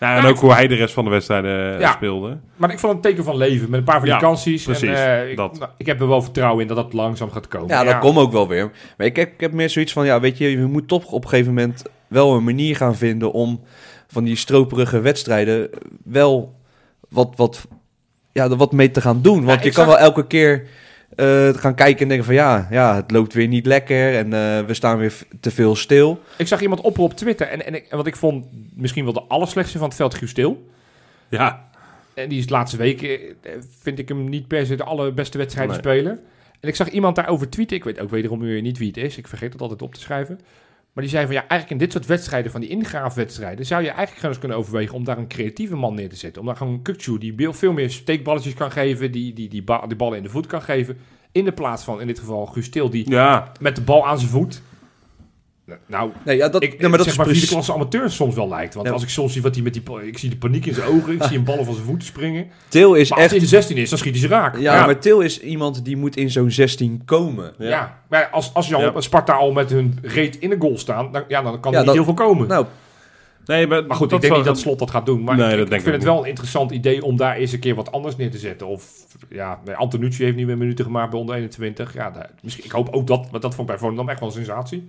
Ja, 0.00 0.16
en 0.16 0.22
Ja, 0.22 0.28
ook 0.28 0.38
hoe 0.38 0.52
hij 0.52 0.66
de 0.68 0.74
rest 0.74 0.94
van 0.94 1.04
de 1.04 1.10
wedstrijden 1.10 1.74
eh, 1.74 1.80
Ja. 1.80 1.92
speelde. 1.92 2.38
Maar 2.56 2.70
ik 2.70 2.78
vond 2.78 2.92
het 2.96 3.04
een 3.04 3.10
teken 3.10 3.24
van 3.24 3.36
leven 3.36 3.70
met 3.70 3.78
een 3.78 3.84
paar 3.84 4.06
Ja, 4.06 4.18
vakanties. 4.18 4.64
precies, 4.64 4.88
en, 4.88 5.22
eh, 5.22 5.30
ik, 5.30 5.36
dat. 5.36 5.58
nou, 5.58 5.70
ik 5.76 5.86
heb 5.86 6.00
er 6.00 6.08
wel 6.08 6.22
vertrouwen 6.22 6.62
in 6.62 6.66
dat 6.68 6.76
dat 6.76 6.92
langzaam 6.92 7.30
gaat 7.30 7.48
komen. 7.48 7.68
Ja, 7.68 7.84
dat 7.84 7.98
komt 7.98 8.18
ook 8.18 8.32
wel 8.32 8.48
weer. 8.48 8.70
Maar 8.96 9.06
ik 9.06 9.16
heb, 9.16 9.32
ik 9.32 9.40
heb 9.40 9.52
meer 9.52 9.70
zoiets 9.70 9.92
van, 9.92 10.04
ja, 10.04 10.20
weet 10.20 10.38
je, 10.38 10.50
je 10.50 10.58
moet 10.64 10.88
toch 10.88 11.04
op 11.12 11.22
een 11.22 11.28
gegeven 11.28 11.54
moment 11.54 11.82
wel 12.08 12.34
een 12.34 12.44
manier 12.44 12.76
gaan 12.76 12.96
vinden 12.96 13.32
om 13.32 13.60
van 14.08 14.24
die 14.24 14.36
stroperige 14.36 15.00
wedstrijden 15.00 15.70
wel 16.04 16.54
wat, 17.08 17.32
wat, 17.36 17.66
ja, 18.32 18.44
er 18.44 18.56
wat 18.56 18.72
mee 18.72 18.90
te 18.90 19.00
gaan 19.00 19.22
doen. 19.22 19.44
Want 19.44 19.58
Ja, 19.58 19.64
je 19.66 19.72
kan 19.72 19.84
zag- 19.86 19.94
wel 19.94 20.04
elke 20.04 20.26
keer 20.26 20.66
eh, 21.16 21.48
gaan 21.54 21.74
kijken 21.74 22.02
en 22.02 22.08
denken 22.08 22.26
van, 22.26 22.34
ja, 22.34 22.66
ja, 22.70 22.94
het 22.94 23.10
loopt 23.10 23.32
weer 23.32 23.48
niet 23.48 23.66
lekker 23.66 24.16
en 24.16 24.32
eh, 24.32 24.66
we 24.66 24.74
staan 24.74 24.98
weer 24.98 25.12
te 25.40 25.50
veel 25.50 25.76
stil. 25.76 26.20
Ik 26.38 26.46
zag 26.46 26.60
iemand 26.60 26.80
oproepen 26.80 27.04
op 27.04 27.16
Twitter. 27.16 27.46
En, 27.46 27.66
en, 27.66 27.74
ik, 27.74 27.86
en 27.88 27.96
wat 27.96 28.06
ik 28.06 28.16
vond 28.16 28.46
misschien 28.74 29.04
wel 29.04 29.12
de 29.12 29.22
allerslechtste 29.22 29.78
van 29.78 29.86
het 29.88 29.96
veld, 29.96 30.14
Guus 30.14 30.30
Stil. 30.30 30.68
Ja, 31.28 31.68
En 32.14 32.28
die 32.28 32.38
is 32.38 32.46
de 32.46 32.52
laatste 32.52 32.76
weken, 32.76 33.08
eh, 33.08 33.52
vind 33.80 33.98
ik 33.98 34.08
hem 34.08 34.28
niet 34.28 34.48
per 34.48 34.66
se 34.66 34.74
de 34.74 34.84
allerbeste 34.84 35.38
wedstrijden 35.38 35.72
Nee. 35.72 35.82
spelen. 35.82 36.20
En 36.60 36.68
ik 36.68 36.76
zag 36.76 36.88
iemand 36.88 37.16
daarover 37.16 37.50
tweeten. 37.50 37.76
Ik 37.76 37.84
weet 37.84 38.00
ook 38.00 38.10
wederom 38.10 38.40
weer 38.40 38.60
niet 38.62 38.78
wie 38.78 38.88
het 38.88 38.96
is. 38.96 39.16
Ik 39.16 39.28
vergeet 39.28 39.52
het 39.52 39.62
altijd 39.62 39.82
op 39.82 39.94
te 39.94 40.00
schrijven. 40.00 40.40
Maar 40.92 41.04
die 41.04 41.12
zei 41.12 41.24
van 41.26 41.34
ja, 41.34 41.40
eigenlijk 41.40 41.70
in 41.70 41.78
dit 41.78 41.92
soort 41.92 42.06
wedstrijden, 42.06 42.50
van 42.50 42.60
die 42.60 42.70
ingraafwedstrijden, 42.70 43.66
zou 43.66 43.80
je 43.82 43.86
eigenlijk 43.88 44.16
gewoon 44.16 44.30
eens 44.30 44.40
kunnen 44.40 44.58
overwegen 44.58 44.94
om 44.94 45.04
daar 45.04 45.18
een 45.18 45.28
creatieve 45.28 45.76
man 45.76 45.94
neer 45.94 46.08
te 46.08 46.16
zetten. 46.16 46.40
Om 46.40 46.46
daar 46.46 46.56
gewoon 46.56 46.72
een 46.72 46.82
Kukçu 46.82 47.18
die 47.18 47.34
veel- 47.50 47.72
meer 47.72 47.90
steekballetjes 47.90 48.54
kan 48.54 48.70
geven, 48.70 49.12
die, 49.12 49.32
die, 49.32 49.48
die, 49.48 49.62
ba- 49.62 49.86
die 49.86 49.96
ballen 49.96 50.16
in 50.16 50.22
de 50.22 50.28
voet 50.28 50.46
kan 50.46 50.62
geven. 50.62 50.98
In 51.32 51.44
de 51.44 51.52
plaats 51.52 51.84
van 51.84 52.00
in 52.00 52.06
dit 52.06 52.18
geval 52.18 52.46
Guus 52.46 52.64
Stil 52.64 52.90
die 52.90 53.10
ja. 53.10 53.52
met 53.60 53.76
de 53.76 53.82
bal 53.82 54.06
aan 54.06 54.18
zijn 54.18 54.30
voet. 54.30 54.62
Nou, 55.86 56.10
Nee, 56.24 56.36
ja, 56.36 56.48
dat, 56.48 56.62
ik, 56.62 56.78
nee, 56.80 56.88
maar 56.88 56.90
dat 56.90 57.00
zeg 57.00 57.08
is 57.10 57.16
maar 57.16 57.26
vierde 57.26 57.40
precies... 57.40 57.50
klasse 57.50 57.72
amateur 57.72 58.10
soms 58.10 58.34
wel 58.34 58.48
lijkt. 58.48 58.74
Want 58.74 58.86
Ja. 58.86 58.92
als 58.92 59.02
ik 59.02 59.08
soms 59.08 59.32
zie 59.32 59.42
wat 59.42 59.54
hij 59.54 59.62
met 59.64 59.72
die... 59.74 59.82
Ik 60.02 60.18
zie 60.18 60.30
de 60.30 60.36
paniek 60.36 60.66
in 60.66 60.74
zijn 60.74 60.88
ogen. 60.88 61.12
Ik 61.14 61.22
zie 61.22 61.36
hem 61.36 61.44
ballen 61.44 61.64
van 61.64 61.74
zijn 61.74 61.86
voeten 61.86 62.06
springen. 62.06 62.46
Til 62.68 62.94
is 62.94 63.08
Maar 63.08 63.18
als 63.18 63.20
echt... 63.20 63.28
hij 63.30 63.38
in 63.38 63.44
de 63.44 63.50
16 63.50 63.76
is, 63.76 63.88
dan 63.90 63.98
schiet 63.98 64.12
hij 64.12 64.20
ze 64.22 64.28
raak. 64.28 64.58
Ja, 64.58 64.86
maar 64.86 64.98
Til 65.00 65.20
is 65.20 65.40
iemand 65.40 65.84
die 65.84 65.96
moet 65.96 66.16
in 66.16 66.30
zo'n 66.30 66.50
16 66.50 67.02
komen. 67.04 67.52
Ja. 67.58 67.98
maar 68.08 68.28
als, 68.28 68.54
als 68.54 68.68
je 68.68 68.74
al 68.74 68.80
Ja. 68.80 68.88
op 68.88 69.02
Sparta 69.02 69.32
al 69.32 69.52
met 69.52 69.70
hun 69.70 69.98
reet 70.02 70.36
in 70.38 70.50
de 70.50 70.56
goal 70.58 70.78
staan, 70.78 71.12
dan, 71.12 71.24
ja, 71.28 71.42
dan 71.42 71.60
kan 71.60 71.72
er 71.72 71.78
Ja, 71.78 71.84
niet 71.84 71.86
dat- 71.86 71.94
heel 71.94 72.04
veel 72.04 72.26
komen. 72.26 72.48
Nou, 72.48 72.66
Nee, 73.46 73.66
maar, 73.66 73.86
maar 73.86 73.96
goed, 73.96 74.12
ik 74.12 74.20
denk 74.20 74.36
niet 74.36 74.44
dat 74.44 74.58
Slot 74.58 74.78
dat 74.78 74.90
gaat 74.90 75.06
doen. 75.06 75.22
Maar 75.22 75.36
Nee, 75.36 75.52
ik, 75.52 75.60
ik 75.60 75.68
vind 75.68 75.86
ik 75.86 75.92
het 75.92 76.02
wel 76.04 76.18
een 76.22 76.28
interessant 76.28 76.70
idee 76.70 77.04
om 77.04 77.16
daar 77.16 77.36
eens 77.36 77.52
een 77.52 77.58
keer 77.58 77.74
wat 77.74 77.92
anders 77.92 78.16
neer 78.16 78.30
te 78.30 78.38
zetten. 78.38 78.66
Of 78.66 78.84
ja, 79.28 79.60
nee, 79.64 79.74
Antonucci 79.74 80.24
heeft 80.24 80.36
niet 80.36 80.46
meer 80.46 80.58
minuten 80.58 80.84
gemaakt 80.84 81.10
bij 81.10 81.20
onder 81.20 81.34
21. 81.34 81.94
Ja, 81.94 82.10
daar- 82.10 82.30
misschien, 82.42 82.64
ik 82.64 82.70
hoop 82.70 82.88
ook 82.94 83.06
dat, 83.06 83.28
want 83.30 83.42
dat 83.42 83.54
vond 83.54 83.60
ik 83.60 83.66
bij 83.66 83.78
Volendam 83.78 84.08
echt 84.08 84.20
wel 84.20 84.28
een 84.28 84.34
sensatie. 84.34 84.88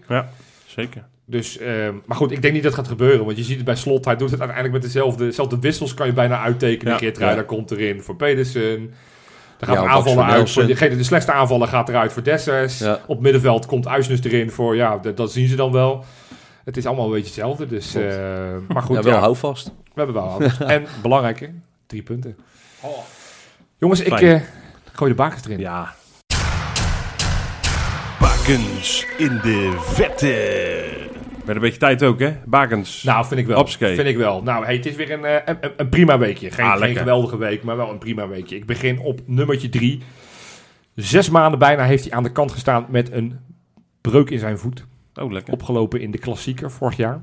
Zeker. 0.75 1.03
Dus, 1.25 1.57
ehm, 1.57 1.93
maar 2.05 2.17
goed, 2.17 2.31
ik 2.31 2.41
denk 2.41 2.53
niet 2.53 2.63
dat 2.63 2.71
het 2.71 2.81
gaat 2.81 2.89
gebeuren. 2.91 3.25
Want 3.25 3.37
je 3.37 3.43
ziet 3.43 3.55
het 3.55 3.65
bij 3.65 3.75
Slot, 3.75 4.05
hij 4.05 4.15
doet 4.15 4.31
het 4.31 4.39
uiteindelijk 4.39 4.81
met 4.81 4.91
dezelfde, 4.93 5.25
dezelfde 5.25 5.59
wissels. 5.59 5.93
Kan 5.93 6.07
je 6.07 6.13
bijna 6.13 6.41
uittekenen. 6.41 6.93
Ja, 6.93 6.99
Geert 6.99 7.17
Ruijder 7.17 7.41
ja. 7.41 7.47
komt 7.47 7.71
erin 7.71 8.01
voor 8.01 8.15
Pedersen. 8.15 8.93
Dan 9.57 9.69
gaan 9.75 9.83
Ja, 9.83 9.89
aanvallen 9.91 10.25
uit. 10.25 10.51
Voor 10.51 10.65
degene, 10.65 10.95
de 10.95 11.03
slechtste 11.03 11.31
aanvaller 11.31 11.67
gaat 11.67 11.89
eruit 11.89 12.13
voor 12.13 12.23
Dessers. 12.23 12.79
Ja. 12.79 12.99
Op 13.07 13.21
middenveld 13.21 13.65
komt 13.65 13.87
Uisnes 13.87 14.23
erin 14.23 14.51
voor, 14.51 14.75
ja, 14.75 14.97
dat, 14.97 15.17
dat 15.17 15.31
zien 15.31 15.47
ze 15.47 15.55
dan 15.55 15.71
wel. 15.71 16.05
Het 16.63 16.77
is 16.77 16.85
allemaal 16.85 17.05
een 17.05 17.11
beetje 17.11 17.25
hetzelfde. 17.25 17.67
Dus, 17.67 17.91
Klopt. 17.91 18.07
eh, 18.07 18.55
maar 18.67 18.81
goed, 18.83 18.95
ja, 18.95 19.01
ja, 19.01 19.09
wel 19.09 19.19
houvast. 19.19 19.65
we 19.67 19.71
hebben 19.93 20.15
wel. 20.15 20.41
En 20.75 20.85
belangrijke, 21.01 21.49
drie 21.87 22.01
punten. 22.01 22.37
Jongens, 23.77 24.01
ik 24.01 24.21
eh, 24.21 24.41
gooi 24.93 25.11
de 25.11 25.17
bakens 25.17 25.45
erin. 25.45 25.59
Ja. 25.59 25.93
Bakens 28.45 29.05
in 29.17 29.39
de 29.43 29.75
vette. 29.79 30.27
Werd 31.45 31.55
een 31.57 31.59
beetje 31.63 31.77
tijd 31.79 32.03
ook, 32.03 32.19
hè? 32.19 32.33
Bakens. 32.45 33.03
Nou, 33.03 33.25
vind 33.25 33.39
ik 33.39 33.45
wel. 33.47 33.67
Vind 33.67 33.99
ik 33.99 34.17
wel. 34.17 34.43
Nou, 34.43 34.65
hey, 34.65 34.75
het 34.75 34.85
is 34.85 34.95
weer 34.95 35.11
een, 35.11 35.25
eh, 35.25 35.35
een, 35.45 35.71
een- 35.77 35.89
prima 35.89 36.17
weekje. 36.17 36.51
Geen, 36.51 36.65
Ah, 36.65 36.77
geen 36.77 36.95
geweldige 36.95 37.37
week, 37.37 37.63
maar 37.63 37.77
wel 37.77 37.89
een 37.89 37.97
prima 37.97 38.27
weekje. 38.27 38.55
Ik 38.55 38.65
begin 38.65 38.99
op 38.99 39.19
nummertje 39.25 39.69
drie. 39.69 40.01
Zes 40.95 41.29
maanden 41.29 41.59
bijna 41.59 41.83
heeft 41.83 42.03
hij 42.03 42.13
aan 42.13 42.23
de 42.23 42.31
kant 42.31 42.51
gestaan 42.51 42.85
met 42.89 43.11
een 43.11 43.39
breuk 44.01 44.29
in 44.29 44.39
zijn 44.39 44.57
voet. 44.57 44.85
Oh, 45.15 45.31
lekker. 45.31 45.53
Opgelopen 45.53 46.01
in 46.01 46.11
de 46.11 46.17
klassieker 46.17 46.71
vorig 46.71 46.97
jaar. 46.97 47.21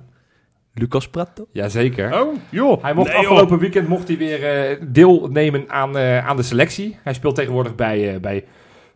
Lucas 0.75 1.09
Prato. 1.09 1.47
Jazeker. 1.53 2.21
Oh, 2.23 2.37
joh. 2.49 2.83
Hij 2.83 2.95
mocht 2.95 3.13
Nee, 3.13 3.21
joh. 3.21 3.31
afgelopen 3.31 3.59
weekend 3.59 3.89
mocht 3.89 4.09
hij 4.09 4.17
weer 4.17 4.45
eh, 4.45 4.77
deelnemen 4.89 5.65
aan, 5.71 5.97
eh, 5.97 6.27
aan 6.27 6.37
de 6.37 6.43
selectie. 6.43 6.99
Hij 7.03 7.13
speelt 7.15 7.35
tegenwoordig 7.35 7.75
bij, 7.75 8.15
eh 8.15 8.21
bij 8.21 8.45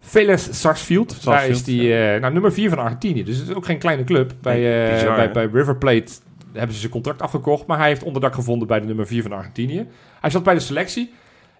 Vélez 0.04 0.48
Sarsfield. 0.50 1.24
Daar 1.24 1.48
is 1.48 1.66
hij 1.66 2.14
eh, 2.14 2.20
nou, 2.20 2.32
nummer 2.32 2.52
4 2.52 2.68
van 2.68 2.78
Argentinië. 2.78 3.24
Dus 3.24 3.38
het 3.38 3.48
is 3.48 3.54
ook 3.54 3.64
geen 3.64 3.78
kleine 3.78 4.04
club. 4.04 4.32
Bij, 4.40 4.84
eh, 4.84 4.92
bizar, 4.92 5.14
bij, 5.14 5.30
bij 5.30 5.48
River 5.52 5.76
Plate 5.76 6.12
hebben 6.52 6.72
ze 6.74 6.80
zijn 6.80 6.92
contract 6.92 7.22
afgekocht. 7.22 7.66
Maar 7.66 7.78
hij 7.78 7.88
heeft 7.88 8.02
onderdak 8.02 8.34
gevonden 8.34 8.68
bij 8.68 8.80
de 8.80 8.86
nummer 8.86 9.06
4 9.06 9.22
van 9.22 9.32
Argentinië. 9.32 9.86
Hij 10.20 10.30
zat 10.30 10.42
bij 10.42 10.54
de 10.54 10.60
selectie. 10.60 11.12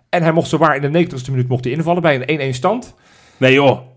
En 0.09 0.22
hij 0.22 0.33
mocht 0.33 0.48
zowaar 0.48 0.76
in 0.76 0.92
de 0.92 1.07
90ste 1.07 1.31
minuut 1.31 1.48
mocht 1.48 1.64
hij 1.64 1.72
invallen 1.72 2.02
bij 2.02 2.28
een 2.28 2.52
1-1 2.52 2.57
stand. 2.57 2.94
Nee, 3.37 3.52
joh. 3.52 3.91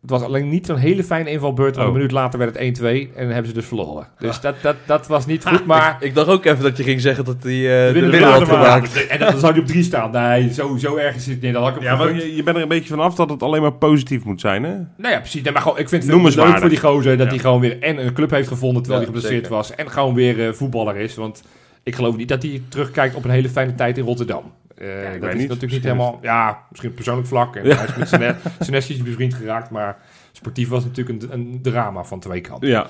Het 0.00 0.10
was 0.10 0.22
alleen 0.22 0.48
niet 0.48 0.66
zo'n 0.66 0.76
hele 0.76 1.04
fijne 1.04 1.30
invalbeurt. 1.30 1.74
Want 1.76 1.86
Oh. 1.88 1.92
een 1.92 1.98
minuut 1.98 2.12
later 2.12 2.38
werd 2.38 2.58
het 2.58 2.78
1-2 2.80 2.84
en 3.16 3.28
hebben 3.28 3.46
ze 3.46 3.52
dus 3.52 3.64
verloren. 3.66 4.06
Dus 4.18 4.40
dat, 4.40 4.54
dat, 4.62 4.76
dat 4.86 5.06
was 5.06 5.26
niet 5.26 5.44
goed. 5.48 5.66
Maar 5.66 5.96
Ik 6.00 6.14
dacht 6.14 6.28
ook 6.28 6.44
even 6.44 6.62
dat 6.62 6.76
je 6.76 6.82
ging 6.82 7.00
zeggen 7.00 7.24
dat 7.24 7.36
hij 7.42 7.52
eh, 7.52 7.86
de 7.86 7.92
winnen 7.92 8.10
winnaar 8.10 8.30
had 8.32 8.48
gemaakt. 8.48 9.06
En 9.06 9.18
dan 9.18 9.38
zou 9.38 9.52
hij 9.52 9.60
op 9.60 9.66
3 9.66 9.82
staan. 9.82 10.10
Nee, 10.10 10.52
zo, 10.52 10.76
zo 10.76 10.96
erg 10.96 11.14
is 11.16 11.26
het 11.26 11.40
niet. 11.42 11.52
Dat 11.52 11.62
had 11.62 11.70
ik 11.76 11.82
hem 11.82 11.84
Ja, 11.84 11.96
maar 11.96 12.14
je, 12.14 12.36
je 12.36 12.42
bent 12.42 12.56
er 12.56 12.62
een 12.62 12.68
beetje 12.68 12.88
van 12.88 13.00
af 13.00 13.14
dat 13.14 13.30
het 13.30 13.42
alleen 13.42 13.62
maar 13.62 13.72
positief 13.72 14.24
moet 14.24 14.40
zijn, 14.40 14.62
hè? 14.62 14.72
Nou 14.96 15.14
ja, 15.14 15.18
precies. 15.18 15.42
Nee, 15.42 15.52
maar 15.52 15.62
gewoon, 15.62 15.78
ik 15.78 15.88
vind 15.88 16.02
het 16.02 16.12
Noem 16.12 16.24
leuk 16.28 16.58
voor 16.58 16.68
die 16.68 16.80
gozer 16.80 17.16
dat 17.16 17.26
Ja. 17.26 17.32
hij 17.32 17.42
gewoon 17.42 17.60
weer 17.60 17.82
en 17.82 18.06
een 18.06 18.12
club 18.12 18.30
heeft 18.30 18.48
gevonden 18.48 18.82
terwijl 18.82 19.04
Ja, 19.04 19.10
hij 19.10 19.20
geblesseerd 19.20 19.48
was. 19.52 19.74
En 19.74 19.90
gewoon 19.90 20.14
weer 20.14 20.46
eh, 20.46 20.52
voetballer 20.52 20.96
is. 20.96 21.14
Want 21.14 21.42
ik 21.82 21.94
geloof 21.94 22.16
niet 22.16 22.28
dat 22.28 22.42
hij 22.42 22.62
terugkijkt 22.68 23.14
op 23.14 23.24
een 23.24 23.30
hele 23.30 23.48
fijne 23.48 23.74
tijd 23.74 23.98
in 23.98 24.04
Rotterdam. 24.04 24.42
Eh, 24.80 25.14
ik 25.14 25.20
dat 25.20 25.20
weet 25.20 25.32
is 25.34 25.38
niet. 25.40 25.48
natuurlijk 25.48 25.72
niet 25.72 25.82
helemaal... 25.84 26.18
Ja, 26.22 26.58
misschien 26.68 26.90
op 26.90 26.96
persoonlijk 26.96 27.28
vlak. 27.28 27.56
En 27.56 27.64
Ja. 27.66 27.74
hij 27.76 27.84
is 27.84 27.96
met 27.96 28.08
zijn 28.08 28.36
Senesi 28.60 29.02
bevriend 29.02 29.34
geraakt. 29.34 29.70
Maar 29.70 29.96
sportief 30.32 30.68
was 30.68 30.84
het 30.84 30.96
natuurlijk 30.96 31.32
een, 31.32 31.32
een 31.40 31.58
drama 31.62 32.04
van 32.04 32.20
twee 32.20 32.40
kanten. 32.40 32.68
Ja. 32.68 32.86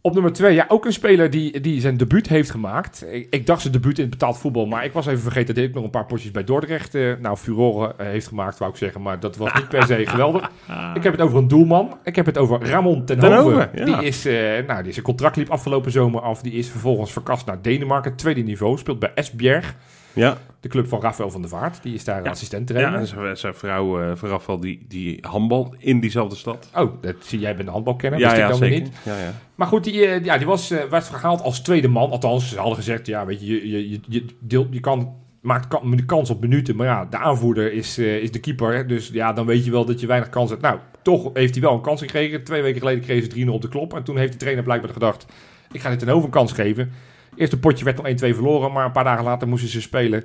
Op 0.00 0.12
nummer 0.14 0.32
twee, 0.32 0.54
ja, 0.54 0.64
ook 0.68 0.84
een 0.84 0.92
speler 0.92 1.30
die, 1.30 1.60
die 1.60 1.80
zijn 1.80 1.96
debuut 1.96 2.28
heeft 2.28 2.50
gemaakt. 2.50 3.04
Ik, 3.10 3.26
ik 3.30 3.46
dacht 3.46 3.60
zijn 3.60 3.72
debuut 3.72 3.96
in 3.96 4.02
het 4.02 4.10
betaald 4.10 4.38
voetbal, 4.38 4.66
maar 4.66 4.84
ik 4.84 4.92
was 4.92 5.06
even 5.06 5.22
vergeten 5.22 5.46
dat 5.46 5.56
hij 5.56 5.66
ook 5.66 5.74
nog 5.74 5.84
een 5.84 5.90
paar 5.90 6.06
potjes 6.06 6.30
bij 6.30 6.44
Dordrecht, 6.44 6.94
eh, 6.94 7.12
nou, 7.20 7.36
Furore 7.36 7.94
eh, 7.96 8.06
heeft 8.06 8.26
gemaakt, 8.26 8.58
wou 8.58 8.70
ik 8.70 8.76
zeggen. 8.76 9.02
Maar 9.02 9.20
dat 9.20 9.36
was 9.36 9.54
niet 9.54 9.68
per 9.68 9.82
se 9.82 10.06
geweldig. 10.06 10.50
Ik 10.94 11.02
heb 11.02 11.12
het 11.12 11.20
over 11.20 11.38
een 11.38 11.48
doelman. 11.48 11.98
Ik 12.04 12.16
heb 12.16 12.26
het 12.26 12.38
over 12.38 12.66
Ramon 12.68 13.04
ten, 13.04 13.18
Ten 13.18 13.36
Hove. 13.36 13.68
Ja. 13.74 13.84
Die 13.84 14.04
is, 14.06 14.26
eh, 14.26 14.34
nou, 14.66 14.82
die 14.82 14.92
zijn 14.92 15.04
contract 15.04 15.36
liep 15.36 15.50
afgelopen 15.50 15.90
zomer 15.90 16.20
af. 16.20 16.42
Die 16.42 16.52
is 16.52 16.68
vervolgens 16.68 17.12
verkast 17.12 17.46
naar 17.46 17.62
Denemarken, 17.62 18.16
tweede 18.16 18.40
niveau. 18.42 18.78
Speelt 18.78 18.98
bij 18.98 19.12
Esbjerg, 19.14 19.74
Ja. 20.16 20.38
de 20.60 20.68
club 20.68 20.88
van 20.88 21.00
Rafael 21.00 21.30
van 21.30 21.40
der 21.40 21.50
Vaart. 21.50 21.82
Die 21.82 21.94
is 21.94 22.04
daar 22.04 22.24
Ja. 22.24 22.30
assistent 22.30 22.68
Ja, 22.68 22.74
trainer. 22.74 22.98
en 23.00 23.06
zijn, 23.06 23.36
zijn 23.36 23.54
vrouw 23.54 24.00
eh 24.00 24.10
vooraf 24.16 24.48
al 24.48 24.60
die, 24.60 24.84
die 24.88 25.18
handbal 25.20 25.74
in 25.78 26.00
diezelfde 26.00 26.36
stad. 26.36 26.70
Oh, 26.74 27.02
dat 27.02 27.14
zie 27.18 27.38
jij 27.38 27.54
bent 27.56 27.66
een 27.66 27.72
handbalkenner, 27.72 28.18
ja, 28.20 28.26
wist 28.28 28.40
ja, 28.40 28.48
ik 28.48 28.58
dan 28.60 28.70
niet. 28.70 28.90
Ja, 29.04 29.18
ja. 29.18 29.32
Maar 29.54 29.66
goed, 29.66 29.84
die, 29.84 30.06
eh, 30.06 30.24
ja, 30.24 30.38
die 30.38 30.46
was, 30.46 30.70
eh, 30.70 30.84
werd 30.84 31.04
gehaald 31.04 31.40
als 31.42 31.60
tweede 31.60 31.88
man. 31.88 32.10
Althans, 32.10 32.48
ze 32.48 32.56
hadden 32.56 32.76
gezegd, 32.76 33.06
ja, 33.06 33.26
weet 33.26 33.40
je, 33.40 33.46
je, 33.46 33.70
je, 33.70 33.90
je, 33.90 34.00
je, 34.08 34.24
deelt, 34.40 34.66
je 34.70 34.80
kan, 34.80 35.14
maakt 35.40 35.68
kan, 35.68 36.04
kans 36.06 36.30
op 36.30 36.40
minuten. 36.40 36.76
Maar 36.76 36.86
ja, 36.86 37.04
de 37.04 37.16
aanvoerder 37.18 37.72
is, 37.72 37.98
eh, 37.98 38.16
is 38.16 38.32
de 38.32 38.40
keeper. 38.40 38.86
Dus 38.86 39.08
ja, 39.12 39.32
dan 39.32 39.46
weet 39.46 39.64
je 39.64 39.70
wel 39.70 39.84
dat 39.84 40.00
je 40.00 40.06
weinig 40.06 40.28
kans 40.28 40.50
hebt. 40.50 40.62
Nou, 40.62 40.78
toch 41.02 41.30
heeft 41.32 41.54
hij 41.54 41.62
wel 41.62 41.72
een 41.72 41.80
kans 41.80 42.00
gekregen. 42.00 42.44
Twee 42.44 42.62
weken 42.62 42.80
geleden 42.80 43.02
kreeg 43.02 43.22
ze 43.22 43.28
3-0 43.28 43.54
op 43.54 43.62
de 43.62 43.68
klop. 43.68 43.94
En 43.94 44.02
toen 44.02 44.18
heeft 44.18 44.32
de 44.32 44.38
trainer 44.38 44.64
blijkbaar 44.64 44.92
gedacht, 44.92 45.26
ik 45.72 45.80
ga 45.80 45.90
dit 45.90 46.02
een 46.02 46.30
kans 46.30 46.52
geven. 46.52 46.92
Eerste 47.36 47.58
potje 47.58 47.84
werd 47.84 47.96
nog 47.96 48.06
1-2 48.06 48.34
verloren. 48.34 48.72
Maar 48.72 48.84
een 48.84 48.92
paar 48.92 49.04
dagen 49.04 49.24
later 49.24 49.48
moesten 49.48 49.68
ze 49.68 49.80
spelen 49.80 50.24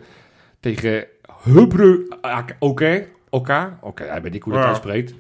tegen 0.60 1.06
Hubru 1.44 2.08
Oké. 2.60 3.08
Oké, 3.30 3.78
oké, 3.82 4.04
hij 4.04 4.22
weet 4.22 4.32
niet 4.32 4.44
hoe 4.44 4.54
dat 4.54 4.62
Ja. 4.62 4.68
uitspreekt. 4.68 5.14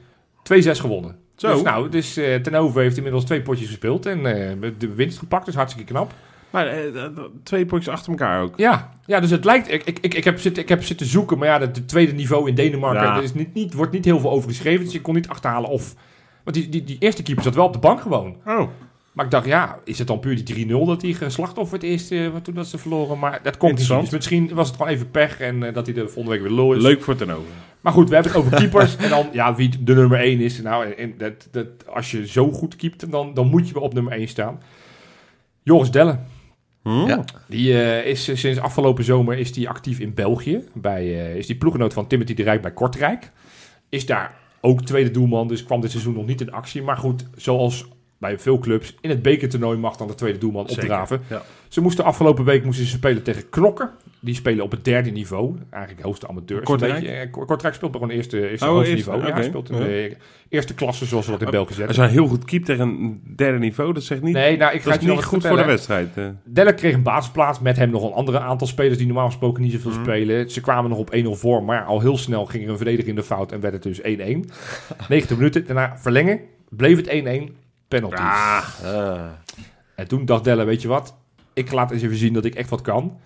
2-6 0.43 0.79
gewonnen. 0.79 1.15
Zo. 1.35 1.53
Dus 1.53 1.61
nou, 1.61 1.89
dus 1.89 2.13
Ten 2.13 2.53
Hove 2.53 2.79
heeft 2.79 2.97
inmiddels 2.97 3.25
twee 3.25 3.41
potjes 3.41 3.67
gespeeld 3.67 4.05
en 4.05 4.25
eh, 4.25 4.71
de 4.77 4.93
winst 4.93 5.17
gepakt, 5.19 5.45
dus 5.45 5.55
hartstikke 5.55 5.91
knap. 5.91 6.13
Maar 6.49 6.67
eh, 6.67 7.03
twee 7.43 7.65
potjes 7.65 7.93
achter 7.93 8.11
elkaar 8.11 8.41
ook. 8.41 8.57
Ja, 8.57 8.93
ja 9.05 9.19
dus 9.19 9.29
het 9.31 9.45
lijkt, 9.45 9.71
ik, 9.71 9.83
ik, 9.83 10.13
ik, 10.13 10.23
heb 10.23 10.39
zitten, 10.39 10.63
ik 10.63 10.69
heb 10.69 10.83
zitten 10.83 11.05
zoeken, 11.05 11.37
maar 11.37 11.47
ja, 11.47 11.59
het 11.59 11.75
de 11.75 11.85
tweede 11.85 12.11
niveau 12.11 12.49
in 12.49 12.55
Denemarken, 12.55 13.03
Ja. 13.03 13.17
er 13.17 13.23
is 13.23 13.33
niet, 13.33 13.53
niet, 13.53 13.73
wordt 13.73 13.91
niet 13.91 14.05
heel 14.05 14.19
veel 14.19 14.31
over 14.31 14.49
geschreven, 14.49 14.85
dus 14.85 14.93
ik 14.95 15.01
kon 15.03 15.15
niet 15.15 15.27
achterhalen 15.29 15.69
of... 15.69 15.95
Want 16.43 16.55
die, 16.55 16.69
die, 16.69 16.83
die 16.83 16.95
eerste 16.99 17.23
keeper 17.23 17.43
zat 17.43 17.55
wel 17.55 17.65
op 17.65 17.73
de 17.73 17.79
bank 17.79 18.01
gewoon. 18.01 18.35
Oh. 18.45 18.67
Maar 19.11 19.25
ik 19.25 19.31
dacht, 19.31 19.45
ja, 19.45 19.79
is 19.83 19.97
het 19.97 20.07
dan 20.07 20.19
puur 20.19 20.45
die 20.45 20.67
3-0 20.67 20.69
dat 20.69 21.01
hij 21.01 21.13
geslachtofferd 21.13 21.83
is 21.83 22.11
uh, 22.11 22.35
toen 22.35 22.53
dat 22.53 22.67
ze 22.67 22.77
verloren? 22.77 23.19
Maar 23.19 23.39
dat 23.43 23.57
komt 23.57 23.77
niet. 23.77 23.87
Dus 23.87 24.09
misschien 24.09 24.53
was 24.53 24.67
het 24.67 24.77
gewoon 24.77 24.91
even 24.91 25.11
pech 25.11 25.39
en 25.39 25.61
uh, 25.61 25.73
dat 25.73 25.85
hij 25.85 25.95
de 25.95 26.07
volgende 26.07 26.29
week 26.29 26.41
weer 26.41 26.57
lul 26.57 26.73
is. 26.73 26.81
Leuk 26.81 27.03
voor 27.03 27.15
ten 27.15 27.29
over. 27.29 27.51
Maar 27.81 27.93
goed, 27.93 28.09
we 28.09 28.13
hebben 28.13 28.31
het 28.31 28.41
over 28.41 28.57
keepers. 28.57 28.95
en 28.95 29.09
dan, 29.09 29.27
ja, 29.31 29.55
wie 29.55 29.83
de 29.83 29.93
nummer 29.93 30.19
1 30.19 30.39
is. 30.39 30.61
Nou, 30.61 30.91
en 30.91 31.13
dat, 31.17 31.47
dat, 31.51 31.67
als 31.87 32.11
je 32.11 32.27
zo 32.27 32.51
goed 32.51 32.75
keept, 32.75 33.11
dan, 33.11 33.33
dan 33.33 33.49
moet 33.49 33.67
je 33.67 33.73
wel 33.73 33.83
op 33.83 33.93
nummer 33.93 34.13
1 34.13 34.27
staan. 34.27 34.61
Joris 35.63 35.91
Dellen. 35.91 36.25
Hm? 36.83 37.07
Ja. 37.07 37.23
Die 37.47 37.73
uh, 37.73 38.05
is 38.05 38.39
sinds 38.39 38.59
afgelopen 38.59 39.03
zomer 39.03 39.37
is 39.37 39.53
die 39.53 39.69
actief 39.69 39.99
in 39.99 40.13
België. 40.13 40.63
Bij, 40.73 41.05
uh, 41.05 41.35
is 41.35 41.47
die 41.47 41.57
ploeggenoot 41.57 41.93
van 41.93 42.07
Timothy 42.07 42.33
de 42.33 42.43
Rijk 42.43 42.61
bij 42.61 42.71
Kortrijk. 42.71 43.31
Is 43.89 44.05
daar 44.05 44.35
ook 44.61 44.81
tweede 44.81 45.11
doelman, 45.11 45.47
dus 45.47 45.63
kwam 45.63 45.81
dit 45.81 45.91
seizoen 45.91 46.13
nog 46.13 46.25
niet 46.25 46.41
in 46.41 46.51
actie. 46.51 46.81
Maar 46.81 46.97
goed, 46.97 47.25
zoals 47.35 47.87
bij 48.21 48.39
veel 48.39 48.59
clubs. 48.59 48.95
In 49.01 49.09
het 49.09 49.21
bekertoernooi 49.21 49.77
mag 49.77 49.95
dan 49.97 50.07
de 50.07 50.15
tweede 50.15 50.37
doelman 50.37 50.67
opdraven. 50.69 51.21
ja. 51.29 51.41
Ze 51.67 51.81
moesten 51.81 52.03
afgelopen 52.05 52.45
week 52.45 52.63
moesten 52.65 52.85
ze 52.85 52.91
spelen 52.91 53.23
tegen 53.23 53.49
Knokken. 53.49 53.89
Die 54.19 54.35
spelen 54.35 54.63
op 54.63 54.71
het 54.71 54.85
derde 54.85 55.09
niveau. 55.09 55.55
Eigenlijk 55.69 56.03
hoogste 56.05 56.27
amateurs. 56.27 56.63
Kortrijk? 56.63 57.03
Eh, 57.03 57.31
Ko- 57.31 57.45
Kortrijk 57.45 57.73
speelt 57.73 58.01
een 58.01 58.09
eerste, 58.09 58.49
eerste 58.49 58.65
Oh, 58.65 58.71
hoogste 58.71 58.91
eerste, 58.95 59.11
niveau. 59.11 59.35
Ja, 59.35 59.43
speelt 59.43 59.69
in 59.69 59.77
Ja. 59.77 59.83
de 59.83 60.17
eerste 60.49 60.73
klasse, 60.73 61.05
zoals 61.05 61.25
we 61.25 61.31
dat 61.31 61.41
in 61.41 61.49
België 61.49 61.67
Als 61.67 61.75
zeggen. 61.77 62.03
hij 62.03 62.11
heel 62.11 62.27
goed 62.27 62.45
keept 62.45 62.65
tegen 62.65 62.87
een 62.89 63.21
derde 63.35 63.57
niveau, 63.59 63.93
dat 63.93 64.03
zegt 64.03 64.21
niet... 64.21 64.33
Nee, 64.33 64.57
nou, 64.57 64.73
ik 64.73 64.81
ga 64.81 64.91
het 64.91 65.01
niet 65.01 65.23
goed 65.23 65.47
voor 65.47 65.57
de 65.57 65.65
wedstrijd. 65.65 66.17
eh. 66.17 66.25
Delle 66.43 66.73
kreeg 66.73 66.93
een 66.93 67.03
basisplaats 67.03 67.59
met 67.59 67.77
hem 67.77 67.89
nog 67.89 68.03
een 68.03 68.13
andere 68.13 68.39
aantal 68.39 68.67
spelers 68.67 68.97
die 68.97 69.07
normaal 69.07 69.25
gesproken 69.27 69.63
niet 69.63 69.71
zoveel 69.71 69.91
Mhm. 69.91 70.01
spelen. 70.01 70.49
Ze 70.51 70.61
kwamen 70.61 70.89
nog 70.89 70.99
op 70.99 71.13
1-0 71.13 71.35
voor, 71.35 71.63
maar 71.63 71.83
al 71.83 71.99
heel 72.01 72.17
snel 72.17 72.45
ging 72.45 72.63
er 72.63 72.69
een 72.69 72.77
verdediger 72.77 73.09
in 73.09 73.15
de 73.15 73.23
fout 73.23 73.51
en 73.51 73.59
werd 73.59 73.73
het 73.73 73.83
dus 73.83 74.01
1-1. 74.01 74.49
90 75.09 75.37
minuten, 75.37 75.65
daarna 75.65 75.97
verlengen, 75.97 76.39
bleef 76.69 76.97
het 76.97 77.07
1-1, 77.07 77.55
penalty. 77.99 78.21
Ah, 78.21 78.63
En 79.95 80.07
toen 80.07 80.25
dacht 80.25 80.43
Delle, 80.43 80.63
weet 80.63 80.81
je 80.81 80.87
wat, 80.87 81.15
ik 81.53 81.71
laat 81.71 81.91
eens 81.91 82.01
even 82.01 82.17
zien 82.17 82.33
dat 82.33 82.45
ik 82.45 82.55
echt 82.55 82.69
wat 82.69 82.81
kan. 82.81 83.19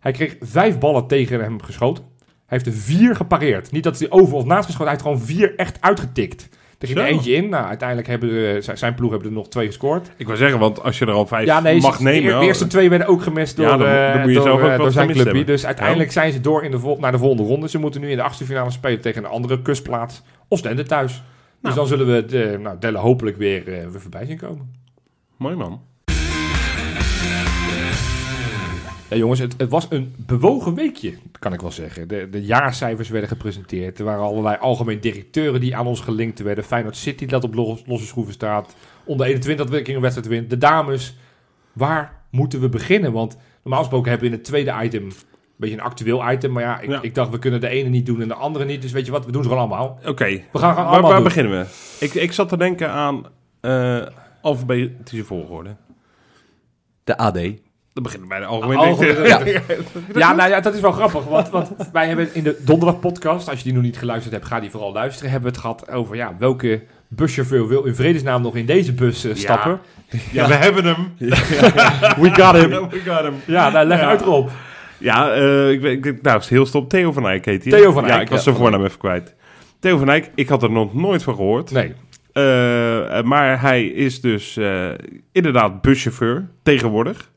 Hij 0.00 0.12
kreeg 0.12 0.36
vijf 0.40 0.78
ballen 0.78 1.06
tegen 1.06 1.40
hem 1.40 1.62
geschoten. 1.62 2.04
Hij 2.46 2.58
heeft 2.58 2.66
er 2.66 2.82
vier 2.82 3.16
gepareerd. 3.16 3.72
Niet 3.72 3.84
dat 3.84 3.98
hij 3.98 4.10
over 4.10 4.34
of 4.34 4.44
naast 4.44 4.64
geschoten, 4.66 4.86
hij 4.86 4.92
heeft 4.92 5.02
gewoon 5.02 5.20
vier 5.26 5.54
echt 5.56 5.80
uitgetikt. 5.80 6.48
Er 6.78 6.86
ging 6.86 6.98
er 6.98 7.04
eentje 7.06 7.32
in. 7.32 7.48
Nou, 7.48 7.64
uiteindelijk 7.66 8.08
hebben 8.08 8.62
zijn- 8.78 8.94
ploeg 8.94 9.10
hebben 9.10 9.28
er 9.28 9.34
nog 9.34 9.48
twee 9.48 9.66
gescoord. 9.66 10.10
ik 10.16 10.26
wil 10.26 10.36
zeggen, 10.36 10.58
want 10.58 10.82
als 10.82 10.98
je 10.98 11.06
er 11.06 11.12
al 11.12 11.26
vijf 11.26 11.46
Ja, 11.46 11.60
nee, 11.60 11.80
mag 11.80 12.00
nemen... 12.00 12.22
de, 12.22 12.28
eer- 12.34 12.38
de 12.40 12.46
eerste 12.46 12.66
twee 12.66 12.88
werden 12.88 13.06
ook 13.08 13.22
gemist 13.22 13.56
door, 13.56 13.66
Ja, 13.66 13.76
dan- 13.76 13.86
eh, 13.86 14.12
dan 14.12 14.20
moet 14.20 14.28
je 14.28 14.34
door, 14.34 14.42
zelf 14.42 14.60
ook 14.60 14.68
eh, 14.68 14.76
door 14.78 14.90
zijn 14.92 15.06
clubje. 15.06 15.24
hebben. 15.24 15.46
Dus 15.46 15.66
uiteindelijk 15.66 16.12
zijn 16.12 16.32
ze 16.32 16.40
door 16.40 16.64
in 16.64 16.70
de 16.70 16.78
vol- 16.78 16.98
naar 17.00 17.12
de 17.12 17.18
volgende 17.18 17.42
ronde. 17.42 17.68
Ze 17.68 17.78
moeten 17.78 18.00
nu 18.00 18.10
in 18.10 18.16
de 18.16 18.22
achtste 18.22 18.44
finale 18.44 18.70
spelen 18.70 19.00
tegen 19.00 19.24
een 19.24 19.30
andere 19.30 19.62
kustplaats. 19.62 20.22
Oostende 20.48 20.82
thuis. 20.82 21.22
Dus 21.62 21.74
Nou. 21.74 21.74
dan 21.74 21.86
zullen 21.86 22.14
we 22.14 22.24
de, 22.24 22.58
nou, 22.60 22.78
Delle 22.78 22.98
hopelijk 22.98 23.36
weer, 23.36 23.58
eh, 23.68 23.88
weer 23.88 24.00
voorbij 24.00 24.26
zien 24.26 24.36
komen. 24.38 24.74
Mooi 25.36 25.54
man. 25.54 25.80
Ja, 29.08 29.16
jongens, 29.16 29.40
het, 29.40 29.54
het 29.56 29.70
was 29.70 29.86
een 29.90 30.14
bewogen 30.16 30.74
weekje, 30.74 31.14
kan 31.38 31.52
ik 31.52 31.60
wel 31.60 31.70
zeggen. 31.70 32.08
De, 32.08 32.28
de 32.30 32.42
jaarcijfers 32.44 33.08
werden 33.08 33.28
gepresenteerd. 33.28 33.98
Er 33.98 34.04
waren 34.04 34.24
allerlei 34.24 34.56
algemeen 34.56 35.00
directeuren 35.00 35.60
die 35.60 35.76
aan 35.76 35.86
ons 35.86 36.00
gelinkt 36.00 36.38
werden. 36.42 36.64
Feyenoord 36.64 36.96
City 36.96 37.26
dat 37.26 37.44
op 37.44 37.54
los- 37.54 37.82
losse 37.86 38.06
schroeven 38.06 38.32
staat. 38.32 38.74
Onder 39.04 39.26
21 39.26 39.66
dat 39.68 39.88
een 39.88 40.00
wedstrijd 40.00 40.28
wint. 40.28 40.50
De 40.50 40.58
dames, 40.58 41.16
waar 41.72 42.22
moeten 42.30 42.60
we 42.60 42.68
beginnen? 42.68 43.12
Want 43.12 43.36
normaal 43.62 43.80
gesproken 43.82 44.10
hebben 44.10 44.28
we 44.28 44.34
in 44.34 44.40
het 44.40 44.48
tweede 44.48 44.74
item 44.82 45.08
beetje 45.60 45.74
een 45.76 45.82
actueel 45.82 46.30
item. 46.30 46.52
Maar 46.52 46.62
ja 46.62 46.80
ik, 46.80 46.88
Ja. 46.88 46.98
ik 47.02 47.14
dacht, 47.14 47.30
we 47.30 47.38
kunnen 47.38 47.60
de 47.60 47.68
ene 47.68 47.88
niet 47.88 48.06
doen 48.06 48.22
en 48.22 48.28
de 48.28 48.34
andere 48.34 48.64
niet. 48.64 48.82
Dus 48.82 48.92
weet 48.92 49.06
je 49.06 49.12
wat, 49.12 49.26
we 49.26 49.32
doen 49.32 49.42
ze 49.42 49.48
gewoon 49.48 49.64
allemaal. 49.68 49.98
Oké, 50.06 50.24
We 50.24 50.32
gaan 50.34 50.42
gewoon 50.52 50.74
waar, 50.74 50.84
allemaal 50.86 51.02
waar 51.02 51.14
doen. 51.14 51.24
beginnen 51.24 51.52
we? 51.60 51.66
Ik, 52.04 52.14
ik 52.14 52.32
zat 52.32 52.48
te 52.48 52.56
denken 52.56 52.90
aan 52.90 53.26
eh 53.60 53.98
alfabetische 54.42 55.24
volgorde. 55.24 55.70
De 57.04 57.16
AD. 57.16 57.34
Dan 57.92 58.02
beginnen 58.02 58.28
we 58.28 58.34
bij 58.34 58.42
de 58.44 58.46
algemene 58.50 58.80
Algemene 58.80 59.14
directeur. 59.14 59.62
Ja, 60.22 60.32
nou 60.32 60.50
ja, 60.50 60.60
dat 60.60 60.74
is 60.74 60.80
wel 60.80 60.92
grappig. 60.92 61.24
Want, 61.24 61.48
want 61.50 61.70
wij 61.92 62.06
hebben 62.06 62.34
in 62.34 62.42
de 62.42 62.56
donderdag 62.64 63.00
podcast, 63.00 63.48
als 63.48 63.58
je 63.58 63.64
die 63.64 63.72
nog 63.72 63.82
niet 63.82 63.98
geluisterd 63.98 64.34
hebt, 64.34 64.46
ga 64.46 64.60
die 64.60 64.70
vooral 64.70 64.92
luisteren. 64.92 65.30
Hebben 65.30 65.50
we 65.50 65.56
het 65.56 65.66
gehad 65.66 65.90
over 65.90 66.16
ja, 66.16 66.34
welke 66.38 66.82
buschauffeur 67.08 67.68
wil 67.68 67.84
in 67.84 67.94
vredesnaam 67.94 68.42
nog 68.42 68.56
in 68.56 68.66
deze 68.66 68.92
bus 68.92 69.24
eh, 69.24 69.30
Ja. 69.30 69.36
stappen. 69.36 69.80
Ja, 70.32 70.46
we 70.48 70.54
hebben 70.54 70.84
hem. 70.84 71.12
We 71.18 72.30
got 72.32 72.54
him. 72.54 72.88
We 72.88 73.00
got 73.04 73.22
hem. 73.22 73.34
Ja, 73.46 73.70
nou, 73.70 73.86
leg 73.86 74.00
Ja. 74.00 74.08
uit 74.08 74.20
erop. 74.20 74.50
Ja, 75.00 75.32
eh, 75.34 75.70
ik, 75.70 76.04
nou, 76.04 76.34
het 76.36 76.42
is 76.44 76.48
heel 76.48 76.66
stom. 76.66 76.88
Theo 76.88 77.12
van 77.12 77.26
Eyck 77.28 77.44
heet 77.44 77.62
hij. 77.64 77.72
Theo 77.72 77.92
van 77.92 78.04
Ja, 78.04 78.10
Eyck, 78.10 78.22
ik 78.22 78.28
was 78.28 78.36
ja. 78.38 78.44
zijn 78.44 78.56
voornaam 78.56 78.84
even 78.84 78.98
kwijt. 78.98 79.34
Theo 79.78 79.98
van 79.98 80.08
Eyck, 80.08 80.30
ik 80.34 80.48
had 80.48 80.62
er 80.62 80.70
nog 80.70 80.94
nooit 80.94 81.22
van 81.22 81.34
gehoord. 81.34 81.70
Nee, 81.70 81.94
Eh, 82.32 82.42
maar 83.22 83.60
hij 83.60 83.84
is 83.86 84.20
dus 84.20 84.56
eh, 84.56 84.88
inderdaad 85.32 85.80
buschauffeur 85.82 86.48
tegenwoordig. 86.62 87.30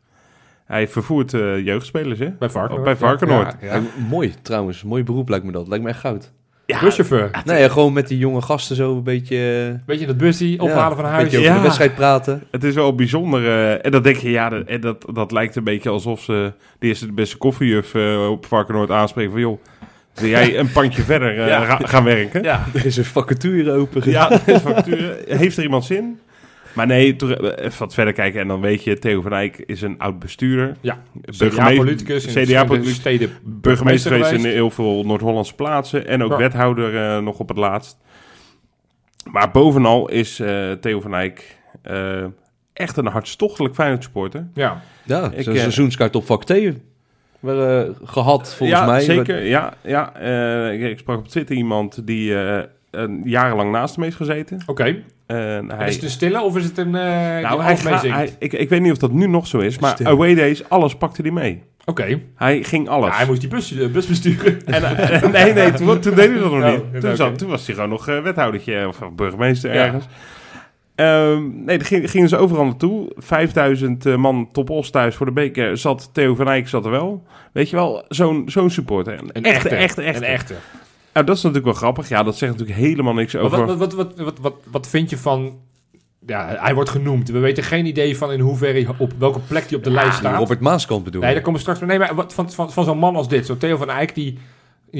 Hij 0.65 0.87
vervoert 0.87 1.33
eh, 1.33 1.65
jeugdspelers, 1.65 2.19
hè? 2.19 2.29
bij 2.39 2.49
Varkenoord. 2.49 2.83
Bij 2.83 2.95
Varkenoord. 2.95 3.55
Ja, 3.61 3.67
Ja, 3.67 3.73
ja. 3.75 3.81
mooi 4.09 4.33
trouwens. 4.41 4.83
Mooi 4.83 5.03
beroep 5.03 5.29
lijkt 5.29 5.45
me 5.45 5.51
dat. 5.51 5.67
Lijkt 5.67 5.83
me 5.83 5.89
echt 5.89 5.99
goud. 5.99 6.31
Ja, 6.65 6.79
Buschauffeur. 6.79 7.29
Nee, 7.45 7.61
ja, 7.61 7.67
gewoon 7.67 7.93
met 7.93 8.07
die 8.07 8.17
jonge 8.17 8.41
gasten 8.41 8.75
zo 8.75 8.95
een 8.95 9.03
beetje... 9.03 9.67
eh, 9.69 9.79
Weet 9.87 9.99
je, 9.99 10.05
dat 10.05 10.17
bussie 10.17 10.61
ophalen 10.61 10.95
van 10.97 11.05
Een 11.05 11.11
huis. 11.11 11.23
beetje 11.23 11.37
over 11.37 11.49
Ja. 11.51 11.55
de 11.57 11.63
wedstrijd 11.63 11.95
praten. 11.95 12.43
het 12.51 12.63
is 12.63 12.75
wel 12.75 12.95
bijzonder. 12.95 13.45
eh, 13.47 13.85
en 13.85 13.91
dan 13.91 14.01
denk 14.01 14.15
je, 14.17 14.29
ja, 14.29 14.49
dat, 14.49 14.65
en 14.67 14.81
dat, 14.81 15.05
dat 15.13 15.31
lijkt 15.31 15.55
een 15.55 15.63
beetje 15.63 15.89
alsof 15.89 16.21
ze 16.21 16.51
de 16.79 16.87
eerste 16.87 17.05
de 17.05 17.11
beste 17.11 17.37
koffiejuf 17.37 17.95
eh, 17.95 18.29
op 18.29 18.45
Varkenoord 18.45 18.91
aanspreken 18.91 19.31
van, 19.31 19.41
joh, 19.41 19.59
wil 20.13 20.29
jij 20.29 20.57
een 20.59 20.71
pandje 20.71 21.01
verder 21.01 21.39
eh, 21.39 21.47
Ja. 21.53 21.63
ga- 21.65 21.79
gaan 21.87 22.03
werken? 22.03 22.43
Ja. 22.43 22.65
Er 22.73 22.85
is 22.85 22.97
een 22.97 23.05
vacature 23.05 23.71
open. 23.71 24.09
Ja, 24.11 24.31
er 24.31 24.53
is 24.55 24.61
vacature. 24.61 25.17
heeft 25.27 25.57
er 25.57 25.63
iemand 25.63 25.85
zin? 25.85 26.19
Maar 26.73 26.87
nee, 26.87 27.15
eh, 27.15 27.65
even 27.65 27.79
wat 27.79 27.93
verder 27.93 28.13
kijken 28.13 28.41
en 28.41 28.47
dan 28.47 28.61
weet 28.61 28.83
je, 28.83 28.99
Theo 28.99 29.21
van 29.21 29.33
Eyck 29.33 29.57
is 29.57 29.81
een 29.81 29.99
oud 29.99 30.19
bestuurder. 30.19 30.75
Ja, 30.81 31.01
Burgemeester- 31.13 31.49
CDA-politicus 31.49 32.23
in 32.25 32.29
CDA 32.31 32.33
verschillende 32.33 32.67
politicus, 32.67 32.95
steden. 32.95 33.29
burgemeester 33.43 34.11
geweest 34.11 34.31
in 34.31 34.45
heel 34.51 34.69
veel 34.69 35.03
Noord-Hollandse 35.05 35.55
plaatsen 35.55 36.07
en 36.07 36.23
ook 36.23 36.31
Ja. 36.31 36.37
wethouder 36.37 36.95
eh, 37.15 37.23
nog 37.23 37.39
op 37.39 37.47
het 37.47 37.57
laatst. 37.57 37.97
Maar 39.31 39.51
bovenal 39.51 40.09
is 40.09 40.39
eh, 40.39 40.71
Theo 40.71 41.01
van 41.01 41.13
Eyck 41.13 41.57
eh, 41.81 42.23
echt 42.73 42.97
een 42.97 43.05
hartstochtelijk 43.07 43.73
Feyenoord 43.73 44.03
supporter. 44.03 44.47
Ja, 44.53 44.81
Ja, 45.05 45.31
Ik, 45.31 45.43
zo'n 45.43 45.53
eh, 45.53 45.59
seizoenskaart 45.59 46.15
op 46.15 46.25
vak 46.25 46.43
T. 46.43 46.49
We 46.49 47.49
hebben 47.49 47.95
gehad, 48.03 48.55
volgens 48.55 48.79
ja, 48.79 48.85
mij. 48.85 49.01
zeker. 49.01 49.43
Ja, 49.45 49.73
ja 49.81 50.15
eh, 50.15 50.73
ik, 50.73 50.89
ik 50.91 50.97
sprak 50.97 51.17
op 51.17 51.27
Twitter 51.27 51.55
iemand 51.55 52.07
die 52.07 52.35
eh, 52.35 52.55
een 52.55 52.67
jarenlang 53.23 53.71
naast 53.71 53.95
hem 53.95 54.03
heeft 54.03 54.15
gezeten. 54.15 54.59
oké. 54.65 54.95
Hij, 55.27 55.87
Is 55.87 55.93
het 55.95 56.03
een 56.03 56.09
stille 56.09 56.41
of 56.41 56.57
is 56.57 56.63
het 56.63 56.77
een... 56.77 56.95
eh 56.95 57.39
nou, 57.41 57.61
hij, 57.63 57.77
ga- 57.77 58.07
hij, 58.07 58.29
ik, 58.39 58.53
ik 58.53 58.69
weet 58.69 58.81
niet 58.81 58.91
of 58.91 58.97
dat 58.97 59.11
nu 59.11 59.27
nog 59.27 59.47
zo 59.47 59.57
is, 59.59 59.79
maar 59.79 59.91
Stil. 59.91 60.05
away 60.07 60.35
days, 60.35 60.69
alles 60.69 60.95
pakte 60.95 61.21
hij 61.21 61.31
mee. 61.31 61.63
Oké. 61.85 62.19
Hij 62.35 62.63
ging 62.63 62.89
alles. 62.89 63.09
Ja, 63.09 63.15
hij 63.15 63.25
moest 63.25 63.41
die 63.41 63.49
bus, 63.49 63.67
de 63.67 63.89
bus 63.89 64.05
besturen. 64.05 64.65
En, 64.65 64.83
eh, 64.97 65.21
nee, 65.43 65.53
nee, 65.53 65.71
toen, 65.71 65.99
toen 65.99 66.15
deed 66.15 66.29
hij 66.29 66.39
dat 66.39 66.51
nog 66.51 66.63
Oh, 66.63 66.69
niet. 66.91 67.01
Toen, 67.01 67.15
zat, 67.15 67.37
toen 67.37 67.49
was 67.49 67.65
hij 67.65 67.75
gewoon 67.75 67.89
nog 67.89 68.07
eh, 68.07 68.19
wethoudertje 68.21 68.87
of 68.87 68.99
burgemeester 69.15 69.73
Ja. 69.73 69.83
ergens. 69.85 70.05
Ehm, 70.95 71.41
nee, 71.65 71.77
daar 71.77 71.87
ging- 71.87 72.09
gingen 72.09 72.29
ze 72.29 72.37
overal 72.37 72.65
naartoe. 72.65 73.11
5000 73.17 74.05
eh, 74.05 74.15
man 74.15 74.49
top 74.51 74.69
os 74.69 74.89
thuis 74.89 75.15
voor 75.15 75.25
de 75.25 75.31
beker. 75.31 75.77
Zat 75.77 76.09
Theo 76.13 76.35
van 76.35 76.47
Eyck 76.49 76.67
zat 76.67 76.85
er 76.85 76.91
wel. 76.91 77.23
Weet 77.53 77.69
je 77.69 77.75
wel, 77.75 78.05
zo'n 78.07 78.43
zo'n 78.45 78.69
supporter. 78.69 79.13
Een 79.19 79.29
Een 79.33 79.43
echte, 79.43 79.69
echte, 79.69 79.75
echte, 79.75 80.01
echte. 80.01 80.25
Een 80.25 80.31
echte. 80.33 80.53
Nou, 81.13 81.25
dat 81.25 81.35
is 81.37 81.41
natuurlijk 81.43 81.65
wel 81.71 81.81
grappig. 81.81 82.09
Ja, 82.09 82.23
dat 82.23 82.37
zegt 82.37 82.51
natuurlijk 82.51 82.79
helemaal 82.79 83.13
niks 83.13 83.35
over... 83.35 83.65
Wat, 83.65 83.77
wat, 83.77 83.93
wat, 83.93 84.15
wat, 84.15 84.19
wat, 84.25 84.39
wat, 84.39 84.53
wat 84.71 84.87
vind 84.87 85.09
je 85.09 85.17
van... 85.17 85.57
Ja, 86.25 86.55
hij 86.59 86.73
wordt 86.73 86.89
genoemd. 86.89 87.29
We 87.29 87.39
weten 87.39 87.63
geen 87.63 87.85
idee 87.85 88.17
van 88.17 88.31
in 88.31 88.39
hoeverre, 88.39 88.83
hij- 88.83 88.95
op 88.97 89.11
welke 89.17 89.39
plek 89.39 89.69
hij 89.69 89.77
op 89.77 89.83
de 89.83 89.91
lijst 89.91 90.17
staat. 90.17 90.37
Robert 90.37 90.59
Maaskant 90.59 91.03
bedoel 91.03 91.21
Nee, 91.21 91.33
daar 91.33 91.39
komen 91.41 91.53
we 91.53 91.59
straks 91.59 91.79
mee. 91.79 91.89
Nee, 91.89 91.97
maar 91.99 92.15
wat, 92.15 92.33
van, 92.33 92.51
van, 92.51 92.71
van 92.71 92.83
zo'n 92.83 92.97
man 92.97 93.15
als 93.15 93.27
dit, 93.27 93.45
zo 93.45 93.57
Theo 93.57 93.77
van 93.77 93.89
Eyck, 93.89 94.15
die 94.15 94.25
in 94.25 94.39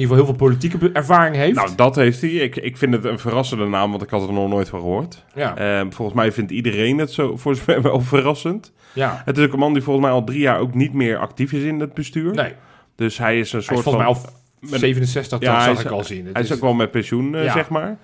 geval 0.00 0.16
heel 0.16 0.24
veel 0.26 0.34
politieke 0.46 0.90
ervaring 0.92 1.36
heeft. 1.36 1.54
Nou, 1.56 1.70
dat 1.76 1.96
heeft 1.96 2.20
hij. 2.20 2.30
Ik, 2.30 2.56
ik 2.56 2.76
vind 2.76 2.92
het 2.94 3.04
een 3.04 3.18
verrassende 3.18 3.66
naam, 3.66 3.90
want 3.90 4.02
ik 4.02 4.10
had 4.10 4.26
er 4.26 4.32
nog 4.32 4.48
nooit 4.48 4.68
van 4.68 4.80
gehoord. 4.80 5.24
ja, 5.34 5.56
Ehm, 5.56 5.90
volgens 5.90 6.16
mij 6.16 6.32
vindt 6.32 6.50
iedereen 6.50 6.98
het 6.98 7.12
zo 7.12 7.36
voor 7.36 7.56
zover 7.56 7.82
wel 7.82 8.00
verrassend. 8.00 8.72
ja. 8.92 9.22
Het 9.24 9.38
is 9.38 9.44
ook 9.46 9.52
een 9.52 9.58
man 9.58 9.72
die 9.72 9.82
volgens 9.82 10.04
mij 10.06 10.14
al 10.14 10.24
drie 10.24 10.40
jaar 10.40 10.58
ook 10.58 10.74
niet 10.74 10.92
meer 10.92 11.18
actief 11.18 11.52
is 11.52 11.62
in 11.62 11.80
het 11.80 11.94
bestuur. 11.94 12.34
Nee, 12.34 12.52
Dus 12.96 13.18
hij 13.18 13.38
is 13.38 13.52
een 13.52 13.58
hij 13.58 13.66
soort 13.66 13.78
is 13.78 13.84
volgens 13.84 14.04
mij 14.04 14.14
van... 14.14 14.24
al 14.24 14.42
met- 14.70 14.80
67, 14.80 15.40
Ja, 15.40 15.64
zag 15.64 15.78
is- 15.78 15.84
ik 15.84 15.90
al 15.90 16.04
zien. 16.04 16.24
Het 16.24 16.32
Hij 16.34 16.42
is 16.42 16.48
is- 16.50 16.54
ook 16.56 16.62
wel 16.62 16.74
met 16.74 16.90
pensioen, 16.90 17.34
eh, 17.34 17.44
Ja. 17.44 17.52
zeg 17.52 17.68
maar. 17.68 17.96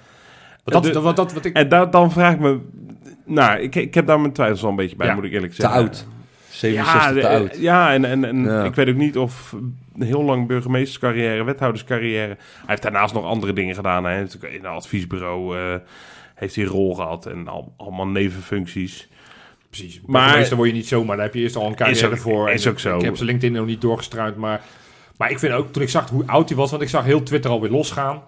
dat, 0.65 0.83
de- 0.83 1.01
wat, 1.01 1.17
dat, 1.17 1.33
wat 1.33 1.45
ik... 1.45 1.57
En 1.57 1.69
da- 1.69 1.87
dan 1.87 2.13
vraag 2.13 2.33
ik 2.35 2.39
me... 2.41 2.59
Nou, 3.25 3.61
ik, 3.61 3.75
ik 3.75 3.95
heb 3.95 4.07
daar 4.07 4.21
mijn 4.21 4.33
twijfels 4.33 4.63
al 4.63 4.71
een 4.71 4.77
beetje 4.77 4.97
bij, 4.97 5.07
Ja. 5.07 5.15
moet 5.15 5.25
ik 5.25 5.33
eerlijk 5.33 5.53
Te 5.53 5.61
zeggen. 5.61 5.81
oud. 5.81 6.07
67 6.51 7.23
Ja, 7.23 7.29
te 7.29 7.29
oud. 7.29 7.57
Ja, 7.59 7.93
en, 7.93 8.05
en, 8.05 8.25
en 8.25 8.45
Ja. 8.45 8.65
ik 8.65 8.75
weet 8.75 8.89
ook 8.89 8.95
niet 8.97 9.17
of 9.19 9.53
een 9.95 10.03
heel 10.03 10.23
lang 10.23 10.47
burgemeesterscarrière, 10.47 11.45
wethouderscarrière. 11.45 12.27
Hij 12.27 12.37
heeft 12.67 12.83
daarnaast 12.83 13.15
nog 13.15 13.25
andere 13.25 13.53
dingen 13.53 13.75
gedaan. 13.75 14.05
Hij 14.05 14.17
heeft 14.17 14.45
in 14.45 14.65
een 14.65 14.71
adviesbureau 14.71 15.59
eh, 15.59 15.75
heeft 16.35 16.55
hij 16.55 16.65
een 16.65 16.71
rol 16.71 16.95
gehad 16.95 17.27
en 17.27 17.49
al, 17.49 17.73
allemaal 17.77 18.07
nevenfuncties. 18.07 19.09
Precies. 19.69 20.01
Maar- 20.07 20.37
meestal 20.37 20.57
word 20.57 20.69
je 20.69 20.75
niet 20.75 20.89
zomaar, 20.89 21.17
daar 21.17 21.25
heb 21.25 21.35
je 21.35 21.41
eerst 21.41 21.57
al 21.57 21.67
een 21.67 21.75
carrière 21.75 22.07
ook- 22.11 22.17
voor. 22.19 22.51
is 22.51 22.65
En 22.65 22.71
ook 22.71 22.79
zo. 22.79 22.97
Ik 22.99 23.05
heb 23.05 23.17
zijn 23.17 23.29
LinkedIn 23.29 23.57
nog 23.57 23.67
niet 23.67 23.81
doorgestruind, 23.81 24.37
maar... 24.37 24.61
Maar 25.21 25.31
ik 25.31 25.39
vind 25.39 25.53
ook, 25.53 25.73
toen 25.73 25.83
ik 25.83 25.89
zag 25.89 26.11
hoe 26.11 26.27
oud 26.27 26.49
hij 26.49 26.59
was, 26.59 26.71
want 26.71 26.83
ik 26.83 26.89
zag 26.89 27.05
heel 27.05 27.23
Twitter 27.23 27.51
alweer 27.51 27.71
losgaan. 27.71 28.23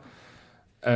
eh 0.80 0.94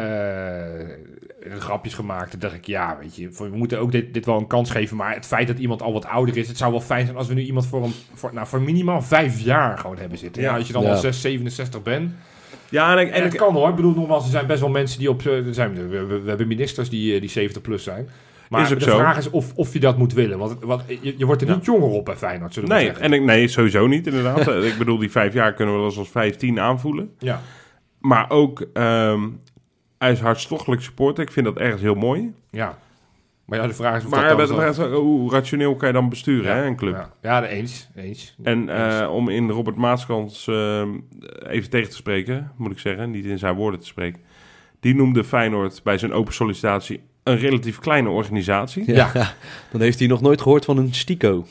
grapjes 1.58 1.94
gemaakt. 1.94 2.30
Toen 2.30 2.40
dacht 2.40 2.54
ik, 2.54 2.66
ja, 2.66 2.98
weet 3.00 3.16
je, 3.16 3.28
we 3.30 3.48
moeten 3.52 3.78
ook 3.78 3.92
dit, 3.92 4.14
dit 4.14 4.26
wel 4.26 4.38
een 4.38 4.46
kans 4.46 4.70
geven. 4.70 4.96
Maar 4.96 5.14
het 5.14 5.26
feit 5.26 5.46
dat 5.46 5.58
iemand 5.58 5.82
al 5.82 5.92
wat 5.92 6.06
ouder 6.06 6.36
is, 6.36 6.48
het 6.48 6.56
zou 6.56 6.70
wel 6.70 6.80
fijn 6.80 7.04
zijn 7.04 7.16
als 7.16 7.26
we 7.28 7.34
nu 7.34 7.42
iemand 7.42 7.66
voor, 7.66 7.84
een, 7.84 7.92
voor, 8.14 8.30
nou, 8.34 8.46
voor 8.46 8.60
minimaal 8.62 9.02
vijf 9.02 9.40
jaar 9.40 9.78
gewoon 9.78 9.98
hebben 9.98 10.18
zitten. 10.18 10.42
Ja, 10.42 10.50
Ja. 10.50 10.56
als 10.56 10.66
je 10.66 10.72
dan 10.72 10.82
Ja. 10.82 10.90
al 10.90 10.96
6, 10.96 11.20
67 11.20 11.82
bent. 11.82 12.12
Ja, 12.68 12.92
en, 12.92 12.98
ik- 12.98 13.08
En 13.08 13.14
en 13.14 13.22
het 13.22 13.32
ik- 13.32 13.38
kan 13.38 13.54
hoor. 13.54 13.68
Ik 13.68 13.74
bedoel, 13.76 13.94
nogmaals, 13.94 14.24
er 14.24 14.30
zijn 14.30 14.46
best 14.46 14.60
wel 14.60 14.68
mensen 14.70 14.98
die 14.98 15.10
op... 15.10 15.26
eh, 15.26 15.46
Er 15.46 15.54
zijn, 15.54 15.74
we, 15.88 16.04
we- 16.04 16.20
we 16.20 16.28
hebben 16.28 16.46
ministers 16.48 16.88
die, 16.90 17.14
eh, 17.14 17.20
die 17.20 17.30
70 17.30 17.62
plus 17.62 17.82
zijn. 17.84 18.08
Maar 18.48 18.62
Is 18.62 18.72
ook 18.72 18.78
de 18.78 18.84
zo. 18.84 18.96
vraag 18.98 19.18
is 19.18 19.30
of, 19.30 19.52
of 19.54 19.72
je 19.72 19.80
dat 19.80 19.98
moet 19.98 20.12
willen. 20.12 20.38
Want, 20.38 20.64
want 20.64 20.82
je, 21.00 21.14
je 21.18 21.26
wordt 21.26 21.42
er 21.42 21.48
niet 21.54 21.64
jonger 21.64 21.88
op 21.88 22.04
bij 22.04 22.16
Feyenoord, 22.16 22.54
zullen 22.54 22.68
nee, 22.68 22.84
zeggen. 22.84 23.04
en 23.04 23.12
ik, 23.12 23.22
nee, 23.22 23.48
sowieso 23.48 23.86
niet 23.86 24.06
inderdaad. 24.06 24.46
Eh, 24.48 24.66
ik 24.66 24.78
bedoel, 24.78 24.98
die 24.98 25.10
vijf 25.10 25.32
jaar 25.32 25.52
kunnen 25.52 25.74
we 25.74 25.80
wel 25.80 25.88
eens 25.88 25.98
als 25.98 26.10
vijftien 26.10 26.60
aanvoelen. 26.60 27.14
Ja. 27.18 27.40
Maar 27.98 28.30
ook, 28.30 28.66
ehm, 28.72 29.28
hij 29.98 30.12
is 30.12 30.20
hartstochtelijk 30.20 30.82
supporter. 30.82 31.24
Ik 31.24 31.32
vind 31.32 31.46
dat 31.46 31.56
ergens 31.56 31.82
heel 31.82 31.94
mooi. 31.94 32.32
Ja. 32.50 32.78
Maar 33.44 33.58
ja, 33.58 33.66
de 33.66 33.74
vraag 33.74 33.96
is 33.98 34.04
of 34.04 34.10
Maar 34.10 34.36
dat 34.36 34.48
dan 34.48 34.56
vraag 34.56 34.78
ook, 34.78 34.92
hoe 35.02 35.30
rationeel 35.30 35.76
kan 35.76 35.88
je 35.88 35.94
dan 35.94 36.08
besturen, 36.08 36.50
Ja, 36.50 36.56
hè, 36.56 36.66
een 36.66 36.76
club? 36.76 36.94
Ja, 36.94 37.12
ja 37.22 37.40
de 37.40 37.46
eens. 37.46 37.88
eens. 37.94 38.34
En 38.42 38.68
Eens. 38.68 39.00
eh, 39.00 39.12
om 39.12 39.28
in 39.28 39.50
Robert 39.50 39.76
Maaskans 39.76 40.46
eh, 40.48 40.82
even 41.46 41.70
tegen 41.70 41.90
te 41.90 41.96
spreken, 41.96 42.52
moet 42.56 42.72
ik 42.72 42.78
zeggen, 42.78 43.10
niet 43.10 43.24
in 43.24 43.38
zijn 43.38 43.54
woorden 43.54 43.80
te 43.80 43.86
spreken. 43.86 44.20
Die 44.80 44.94
noemde 44.94 45.24
Feyenoord 45.24 45.80
bij 45.82 45.98
zijn 45.98 46.12
open 46.12 46.34
sollicitatie 46.34 47.00
een 47.26 47.38
relatief 47.38 47.78
kleine 47.78 48.08
organisatie. 48.08 48.82
Ja. 48.86 49.10
Ja. 49.14 49.32
Dan 49.72 49.80
heeft 49.80 49.98
hij 49.98 50.08
nog 50.08 50.20
nooit 50.20 50.40
gehoord 50.40 50.64
van 50.64 50.78
een 50.78 50.94
stico. 50.94 51.46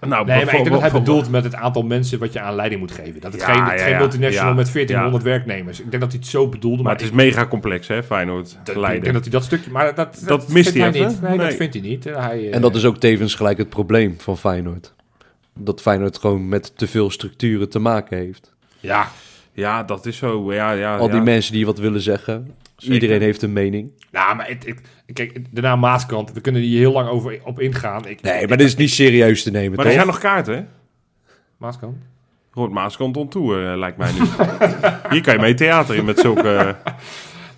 Nou, 0.00 0.26
Nee, 0.26 0.44
maar 0.44 0.54
ik 0.54 0.62
denk 0.62 0.70
dat 0.70 0.80
hij 0.80 0.92
bedoelt 0.92 1.30
met 1.30 1.44
het 1.44 1.54
aantal 1.54 1.82
mensen 1.82 2.18
wat 2.18 2.32
je 2.32 2.40
aan 2.40 2.54
leiding 2.54 2.80
moet 2.80 2.92
geven. 2.92 3.20
Dat 3.20 3.32
het 3.32 3.40
Ja, 3.40 3.52
geen, 3.52 3.64
het 3.64 3.80
ja, 3.80 3.86
geen 3.86 3.96
multinational 3.98 4.48
Ja, 4.48 4.54
met 4.54 4.72
1400 4.72 5.22
werknemers. 5.24 5.80
Ik 5.80 5.90
denk 5.90 6.02
dat 6.02 6.12
hij 6.12 6.20
het 6.20 6.30
zo 6.30 6.48
bedoelde. 6.48 6.82
Maar 6.82 6.92
het 6.92 7.00
is 7.02 7.08
ik- 7.08 7.14
mega 7.14 7.46
complex, 7.46 7.88
hè, 7.88 8.02
Feyenoord 8.02 8.56
dat- 8.64 8.74
ik 8.74 8.80
leiden. 8.80 9.02
denk 9.02 9.14
dat 9.14 9.22
hij 9.22 9.32
dat 9.32 9.44
stukje... 9.44 9.70
Maar 9.70 9.94
dat, 9.94 10.22
Dat 10.26 10.48
mist 10.48 10.74
hij 10.74 10.80
hij 10.82 10.92
even. 10.92 11.08
niet. 11.08 11.20
Nee, 11.22 11.38
dat 11.38 11.54
vindt 11.54 11.74
hij 11.74 11.82
niet. 11.82 12.04
Hij, 12.04 12.48
eh, 12.48 12.54
En 12.54 12.60
dat 12.60 12.74
is 12.74 12.84
ook 12.84 12.96
tevens 12.98 13.34
gelijk 13.34 13.58
het 13.58 13.68
probleem 13.68 14.14
van 14.18 14.38
Feyenoord. 14.38 14.92
Dat 15.58 15.80
Feyenoord 15.80 16.18
gewoon 16.18 16.48
met 16.48 16.76
te 16.78 16.86
veel 16.86 17.10
structuren 17.10 17.68
te 17.68 17.78
maken 17.78 18.16
heeft. 18.18 18.54
Ja, 18.80 19.08
Ja, 19.52 19.82
dat 19.82 20.06
is 20.06 20.16
zo. 20.16 20.52
Ja, 20.52 20.72
ja, 20.72 20.96
Al 20.96 21.06
die 21.08 21.16
ja. 21.16 21.22
mensen 21.22 21.52
die 21.52 21.66
wat 21.66 21.78
willen 21.78 22.00
zeggen. 22.00 22.54
Zeker. 22.76 22.94
Iedereen 22.94 23.20
heeft 23.22 23.42
een 23.42 23.52
mening. 23.52 23.90
nou, 24.10 24.36
maar 24.36 24.48
het, 24.48 24.66
het- 24.66 24.80
kijk, 25.12 25.38
de 25.50 25.60
naam 25.60 25.80
Maaskant, 25.80 26.32
we 26.32 26.40
kunnen 26.40 26.62
hier 26.62 26.78
heel 26.78 26.92
lang 26.92 27.08
over 27.08 27.40
op 27.44 27.60
ingaan. 27.60 28.06
Ik, 28.08 28.22
Nee, 28.22 28.48
maar 28.48 28.56
dit 28.56 28.66
is 28.66 28.76
niet 28.76 28.90
serieus 28.90 29.42
te 29.42 29.50
nemen, 29.50 29.68
Maar 29.70 29.78
er 29.78 29.84
toch? 29.84 29.92
zijn 29.92 30.06
nog 30.06 30.18
kaarten, 30.18 30.54
hè? 30.56 30.62
Maaskant? 31.56 31.96
Robert 32.52 32.74
Maaskant 32.74 33.16
on 33.16 33.28
tour, 33.28 33.70
eh, 33.72 33.78
lijkt 33.78 33.96
mij 33.98 34.12
nu. 34.12 34.18
Hier 35.10 35.22
kan 35.22 35.34
je 35.34 35.40
mee 35.40 35.54
theater 35.54 35.94
in 35.96 36.04
met 36.04 36.18
zulke... 36.18 36.74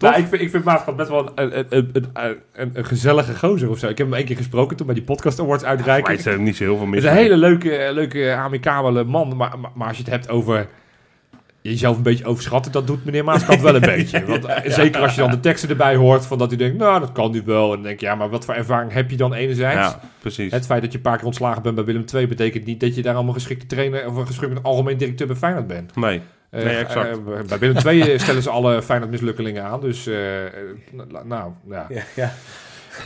Nou, 0.00 0.16
ik 0.16 0.26
vind, 0.26 0.42
ik 0.42 0.50
vind 0.50 0.64
Maaskant 0.64 0.96
best 0.96 1.08
wel 1.08 1.30
een, 1.34 1.58
een, 1.58 1.66
een, 1.70 1.90
een, 1.92 2.36
een, 2.52 2.70
een 2.74 2.84
gezellige 2.84 3.36
gozer 3.36 3.70
of 3.70 3.78
zo. 3.78 3.88
Ik 3.88 3.98
heb 3.98 4.06
hem 4.06 4.16
één 4.16 4.24
keer 4.26 4.36
gesproken 4.36 4.76
toen 4.76 4.86
bij 4.86 4.94
die 4.94 5.04
podcast 5.04 5.40
awards 5.40 5.62
Maar 5.62 5.70
uitreiking. 5.72 6.16
het 6.16 6.26
is 6.26 6.32
er 6.32 6.38
niet 6.40 6.56
zo 6.56 6.64
heel 6.64 6.72
veel 6.76 6.84
Het 6.84 6.94
mis 6.94 7.04
is 7.04 7.10
een 7.10 7.16
hele 7.16 7.36
leuke, 7.36 7.90
leuke 7.92 8.32
amicabele 8.34 9.04
man. 9.04 9.36
Maar, 9.36 9.58
maar, 9.58 9.70
maar 9.74 9.88
als 9.88 9.96
je 9.96 10.02
het 10.02 10.12
hebt 10.12 10.28
over 10.28 10.68
jezelf 11.70 11.96
een 11.96 12.02
beetje 12.02 12.24
overschatten, 12.24 12.72
dat 12.72 12.86
doet 12.86 13.04
meneer 13.04 13.24
Maaskant 13.24 13.60
wel 13.60 13.74
een 13.74 13.80
beetje. 13.96 14.24
Want 14.24 14.44
eh, 14.44 14.72
zeker 14.72 15.00
als 15.00 15.14
je 15.14 15.20
dan 15.20 15.30
de 15.30 15.40
teksten 15.40 15.68
erbij 15.68 15.96
hoort, 15.96 16.26
van 16.26 16.38
dat 16.38 16.48
hij 16.48 16.56
denkt, 16.58 16.78
nou, 16.78 17.00
dat 17.00 17.12
kan 17.12 17.30
nu 17.30 17.42
wel. 17.44 17.64
En 17.68 17.74
dan 17.74 17.82
denk 17.82 18.00
je, 18.00 18.06
ja, 18.06 18.14
maar 18.14 18.28
wat 18.28 18.44
voor 18.44 18.54
ervaring 18.54 18.92
heb 18.92 19.10
je 19.10 19.16
dan 19.16 19.32
enerzijds? 19.34 19.76
Ja, 19.90 20.00
precies. 20.18 20.52
Het 20.52 20.66
feit 20.66 20.82
dat 20.82 20.90
je 20.92 20.96
een 20.96 21.04
paar 21.04 21.16
keer 21.16 21.26
ontslagen 21.26 21.62
bent 21.62 21.74
bij 21.74 21.84
Willem 21.84 22.04
II 22.14 22.26
betekent 22.26 22.64
niet 22.64 22.80
dat 22.80 22.94
je 22.94 23.02
daar 23.02 23.14
allemaal 23.14 23.32
geschikte 23.34 23.66
trainer 23.66 24.06
of 24.06 24.16
een 24.16 24.26
geschikte 24.26 24.60
algemeen 24.62 24.96
directeur 24.96 25.26
bij 25.26 25.36
Feyenoord 25.36 25.66
bent. 25.66 25.96
Nee. 25.96 26.20
Eh, 26.50 26.64
Nee, 26.64 26.76
exact. 26.76 27.08
eh, 27.18 27.40
bij 27.48 27.58
Willem 27.58 27.86
II 27.86 28.18
stellen 28.18 28.42
ze 28.42 28.50
alle 28.50 28.82
Feyenoord 28.82 29.10
mislukkelingen 29.10 29.64
aan. 29.64 29.80
Dus, 29.80 30.08
nou, 31.24 31.52
ja. 31.68 31.86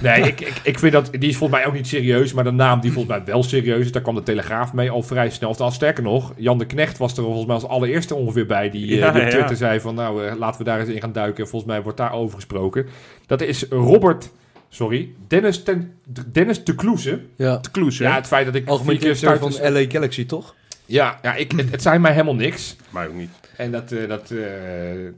Nee, 0.00 0.22
ik, 0.22 0.40
ik, 0.40 0.60
ik 0.62 0.78
vind 0.78 0.92
dat, 0.92 1.10
die 1.10 1.28
is 1.28 1.36
volgens 1.36 1.58
mij 1.58 1.68
ook 1.68 1.74
niet 1.74 1.86
serieus, 1.86 2.32
maar 2.32 2.44
de 2.44 2.50
naam 2.50 2.80
die 2.80 2.92
volgens 2.92 3.16
mij 3.16 3.24
wel 3.24 3.42
serieus 3.42 3.84
is, 3.84 3.92
daar 3.92 4.02
kwam 4.02 4.14
de 4.14 4.22
Telegraaf 4.22 4.72
mee 4.72 4.90
al 4.90 5.02
vrij 5.02 5.30
snel. 5.30 5.50
Of 5.50 5.56
dan 5.56 5.72
sterker 5.72 6.02
nog, 6.02 6.32
Jan 6.36 6.58
de 6.58 6.66
Knecht 6.66 6.98
was 6.98 7.16
er 7.16 7.22
volgens 7.22 7.46
mij 7.46 7.54
als 7.54 7.66
allereerste 7.66 8.14
ongeveer 8.14 8.46
bij, 8.46 8.70
die, 8.70 8.86
Ja, 8.86 9.10
die 9.10 9.20
op 9.20 9.26
ja. 9.26 9.32
Twitter 9.32 9.56
zei 9.56 9.80
van, 9.80 9.94
nou, 9.94 10.26
eh, 10.26 10.36
laten 10.36 10.58
we 10.58 10.64
daar 10.64 10.80
eens 10.80 10.88
in 10.88 11.00
gaan 11.00 11.12
duiken. 11.12 11.48
Volgens 11.48 11.72
mij 11.72 11.82
wordt 11.82 11.98
daar 11.98 12.12
over 12.12 12.34
gesproken. 12.34 12.86
Dat 13.26 13.40
is 13.40 13.66
Robert, 13.70 14.30
sorry, 14.68 15.12
Dennis, 15.26 15.62
ten, 15.62 15.92
Dennis 16.32 16.64
de 16.64 16.74
Kloeze. 16.74 17.20
Ja. 17.36 17.60
Hè? 17.72 18.04
Ja, 18.04 18.14
het 18.14 18.26
feit 18.26 18.46
dat 18.46 18.54
ik 18.54 18.68
Algemeen 18.68 18.98
directeur 18.98 19.38
van 19.38 19.72
LA 19.72 19.84
Galaxy, 19.88 20.26
toch? 20.26 20.54
Ja, 20.86 21.18
ja 21.22 21.34
ik, 21.34 21.52
het, 21.52 21.70
het 21.70 21.82
zijn 21.82 22.00
mij 22.00 22.12
helemaal 22.12 22.34
niks. 22.34 22.76
Maar 22.90 23.06
ook 23.08 23.14
niet. 23.14 23.30
En 23.56 23.70
dat, 23.70 23.92
eh, 23.92 24.08
dat 24.08 24.20
eh, 24.30 24.38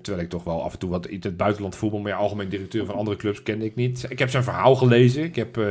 terwijl 0.00 0.24
ik 0.24 0.28
toch 0.28 0.44
wel 0.44 0.62
af 0.62 0.72
en 0.72 0.78
toe 0.78 0.90
wat 0.90 1.06
in 1.06 1.18
het 1.22 1.36
buitenland 1.36 1.76
voetbal, 1.76 2.00
maar 2.00 2.10
ja, 2.10 2.16
algemeen 2.16 2.48
directeur 2.48 2.86
van 2.86 2.94
andere 2.94 3.16
clubs 3.16 3.42
kende 3.42 3.64
ik 3.64 3.74
niet. 3.74 4.06
Ik 4.08 4.18
heb 4.18 4.30
zijn 4.30 4.42
verhaal 4.44 4.74
gelezen. 4.76 5.22
Ik 5.24 5.36
heb 5.36 5.56
eh, 5.58 5.66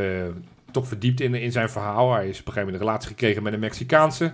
toch 0.71 0.87
verdiept 0.87 1.21
in, 1.21 1.35
in 1.35 1.51
zijn 1.51 1.69
verhaal. 1.69 2.13
Hij 2.13 2.29
is 2.29 2.39
op 2.39 2.47
een 2.47 2.53
gegeven 2.53 2.59
moment 2.63 2.81
een 2.81 2.87
relatie 2.87 3.09
gekregen 3.09 3.43
met 3.43 3.53
een 3.53 3.59
Mexicaanse. 3.59 4.31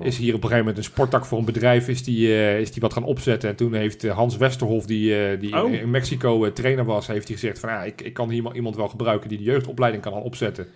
Is 0.00 0.16
hier 0.16 0.28
op 0.34 0.42
een 0.42 0.48
gegeven 0.48 0.58
moment 0.58 0.76
een 0.76 0.84
sporttak 0.92 1.24
voor 1.24 1.38
een 1.38 1.44
bedrijf 1.44 1.88
is 1.88 2.04
die, 2.04 2.56
is 2.58 2.72
die 2.72 2.80
wat 2.82 2.92
gaan 2.92 3.04
opzetten. 3.04 3.48
En 3.50 3.56
toen 3.56 3.74
heeft 3.74 4.08
Hans 4.08 4.36
Westerhof, 4.36 4.86
die, 4.86 5.38
die 5.38 5.62
Oh. 5.62 5.72
in 5.72 5.90
Mexico 5.90 6.52
trainer 6.52 6.84
was, 6.84 7.06
heeft 7.06 7.28
hij 7.28 7.36
gezegd 7.36 7.58
van 7.58 7.68
ja, 7.70 7.82
ik, 7.84 8.00
ik 8.00 8.12
kan 8.14 8.26
hier 8.28 8.36
iemand- 8.36 8.56
iemand 8.56 8.76
wel 8.76 8.88
gebruiken 8.88 9.28
die 9.28 9.38
de 9.38 9.44
jeugdopleiding 9.44 10.02
kan 10.02 10.12
gaan 10.12 10.22
opzetten. 10.22 10.66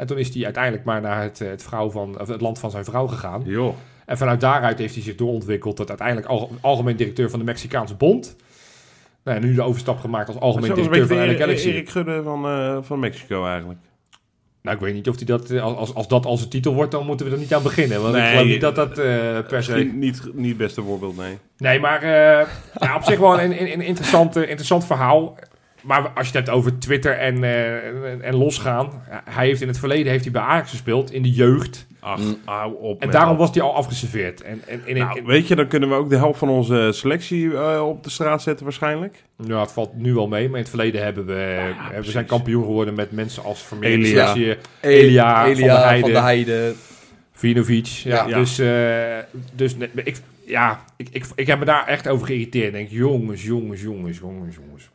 En 0.00 0.06
toen 0.06 0.18
is 0.18 0.34
hij 0.34 0.44
uiteindelijk 0.44 0.84
maar 0.84 1.00
naar 1.00 1.22
het, 1.22 1.40
eh, 1.40 1.48
het, 1.48 1.62
vrouw 1.62 1.90
van, 1.90 2.20
of 2.20 2.28
het 2.28 2.40
land 2.40 2.58
van 2.58 2.70
zijn 2.70 2.84
vrouw 2.84 3.06
gegaan. 3.06 3.44
En 4.06 4.18
vanuit 4.18 4.40
daaruit 4.40 4.78
heeft 4.78 4.94
hij 4.94 5.02
zich 5.02 5.14
doorontwikkeld 5.14 5.76
tot 5.76 5.88
uiteindelijk 5.88 6.26
al, 6.26 6.50
algemeen 6.60 6.96
directeur 6.96 7.30
van 7.30 7.38
de 7.38 7.44
Mexicaanse 7.44 7.94
Bond. 7.94 8.36
Nou, 9.24 9.36
en 9.36 9.42
nu 9.42 9.54
de 9.54 9.62
overstap 9.62 9.98
gemaakt 9.98 10.28
als 10.28 10.38
algemeen 10.38 10.74
directeur 10.74 11.06
van 11.06 11.28
de 11.28 11.36
Galaxy. 11.36 11.68
Erik 11.68 11.90
Gudde 11.90 12.22
van, 12.22 12.46
eh, 12.46 12.78
van 12.82 12.98
Mexico 12.98 13.46
eigenlijk. 13.46 13.78
Nou, 14.62 14.76
ik 14.76 14.82
weet 14.82 14.94
niet 14.94 15.08
of 15.08 15.16
hij 15.16 15.24
dat, 15.24 15.50
eh, 15.50 15.62
als, 15.62 15.94
als 15.94 16.08
dat 16.08 16.26
als 16.26 16.42
een 16.42 16.48
titel 16.48 16.74
wordt, 16.74 16.90
dan 16.90 17.06
moeten 17.06 17.26
we 17.26 17.32
er 17.32 17.38
niet 17.38 17.54
aan 17.54 17.62
beginnen. 17.62 18.02
Want 18.02 18.16
ik 18.16 18.22
geloof 18.22 18.44
niet 18.44 18.60
dat 18.60 18.74
dat 18.74 18.98
eh, 18.98 19.38
per 19.48 19.62
se... 19.62 19.74
Niet, 19.74 20.30
niet 20.34 20.48
het 20.48 20.56
beste 20.56 20.82
voorbeeld, 20.82 21.16
nee. 21.16 21.38
Nee, 21.56 21.80
maar 21.80 22.06
ja, 22.80 22.96
op 22.96 23.02
zich 23.02 23.18
wel 23.18 23.40
een, 23.40 23.60
een, 23.60 23.72
een 23.72 23.82
interessant, 23.82 24.36
interessant 24.36 24.86
verhaal. 24.86 25.36
Maar 25.82 26.00
als 26.02 26.28
je 26.28 26.36
het 26.36 26.46
hebt 26.46 26.48
over 26.58 26.78
Twitter 26.78 27.12
en, 27.18 27.44
eh, 27.44 28.26
en, 28.26 28.34
losgaan. 28.36 29.02
Hij 29.24 29.46
heeft 29.46 29.60
in 29.60 29.68
het 29.68 29.78
verleden 29.78 30.12
heeft 30.12 30.24
hij 30.24 30.32
bij 30.32 30.42
Ajax 30.42 30.70
gespeeld, 30.70 31.12
in 31.12 31.22
de 31.22 31.30
jeugd. 31.32 31.86
Ach, 32.00 32.18
Mm. 32.18 32.36
hou 32.44 32.74
op. 32.80 33.02
En 33.02 33.10
daarom 33.10 33.36
was 33.36 33.50
hij 33.54 33.62
al 33.62 33.74
afgeserveerd. 33.74 34.42
En, 34.42 34.62
Nou, 34.86 35.18
in- 35.18 35.24
weet 35.26 35.48
je, 35.48 35.54
dan 35.56 35.66
kunnen 35.66 35.88
we 35.88 35.94
ook 35.94 36.10
de 36.10 36.16
helft 36.16 36.38
van 36.38 36.48
onze 36.48 36.88
selectie 36.92 37.54
eh, 37.56 37.86
op 37.88 38.04
de 38.04 38.10
straat 38.10 38.42
zetten 38.42 38.64
waarschijnlijk. 38.64 39.22
Nou, 39.36 39.60
het 39.60 39.72
valt 39.72 39.96
nu 39.96 40.14
wel 40.14 40.28
mee, 40.28 40.44
maar 40.48 40.56
in 40.56 40.62
het 40.62 40.68
verleden 40.68 41.02
hebben 41.02 41.26
we, 41.26 41.32
hebben 41.32 42.04
we 42.04 42.10
zijn 42.10 42.26
kampioen 42.26 42.64
geworden 42.64 42.94
met 42.94 43.12
mensen 43.12 43.42
als 43.42 43.62
Vermeer, 43.62 43.90
Elia. 43.90 44.06
Selassie, 44.08 44.56
Elia, 44.80 45.54
Van 46.00 46.10
der 46.10 46.22
Heijden. 46.22 46.74
Vinovic. 47.32 47.86
Ja, 47.86 48.26
Ja. 48.26 48.38
Dus, 48.38 48.58
eh, 48.58 49.18
dus 49.52 49.76
nee, 49.76 49.88
ik, 50.04 50.16
ja, 50.46 50.80
ik, 50.96 51.08
ik, 51.12 51.24
ik 51.34 51.46
heb 51.46 51.58
me 51.58 51.64
daar 51.64 51.86
echt 51.86 52.08
over 52.08 52.26
geïrriteerd. 52.26 52.66
Ik 52.66 52.72
denk, 52.72 52.88
jongens, 52.90 53.42
jongens, 53.44 53.80
jongens, 53.82 54.18
jongens, 54.18 54.56
jongens. 54.56 54.90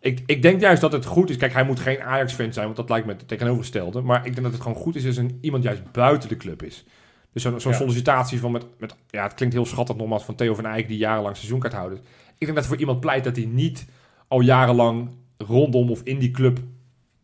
Ik, 0.00 0.22
ik 0.26 0.42
denk 0.42 0.60
juist 0.60 0.80
dat 0.80 0.92
het 0.92 1.04
goed 1.04 1.30
is. 1.30 1.36
Kijk, 1.36 1.52
hij 1.52 1.64
moet 1.64 1.80
geen 1.80 2.02
Ajax-fan 2.02 2.52
zijn, 2.52 2.64
want 2.64 2.76
dat 2.76 2.88
lijkt 2.88 3.06
me 3.06 3.12
het 3.12 3.28
tegenovergestelde. 3.28 4.00
Maar 4.00 4.18
ik 4.26 4.32
denk 4.32 4.42
dat 4.42 4.52
het 4.52 4.62
gewoon 4.62 4.76
goed 4.76 4.96
is 4.96 5.06
als 5.06 5.16
een, 5.16 5.38
iemand 5.40 5.62
juist 5.62 5.92
buiten 5.92 6.28
de 6.28 6.36
club 6.36 6.62
is. 6.62 6.84
Dus 7.32 7.42
zo'n 7.42 7.60
zo'n 7.60 7.72
Ja. 7.72 7.78
sollicitatie 7.78 8.40
van 8.40 8.52
met, 8.52 8.64
met... 8.78 8.94
Ja, 9.10 9.22
het 9.22 9.34
klinkt 9.34 9.54
heel 9.54 9.66
schattig 9.66 9.96
nogmaals 9.96 10.24
van 10.24 10.34
Theo 10.34 10.54
van 10.54 10.66
Eyck, 10.66 10.88
die 10.88 10.96
jarenlang 10.96 11.36
seizoenkaarthouder 11.36 11.98
is. 11.98 12.04
Ik 12.38 12.46
denk 12.46 12.54
dat 12.58 12.66
voor 12.66 12.76
iemand 12.76 13.00
pleit 13.00 13.24
dat 13.24 13.36
hij 13.36 13.44
niet 13.44 13.86
al 14.28 14.40
jarenlang 14.40 15.10
rondom 15.38 15.90
of 15.90 16.00
in 16.04 16.18
die 16.18 16.30
club 16.30 16.58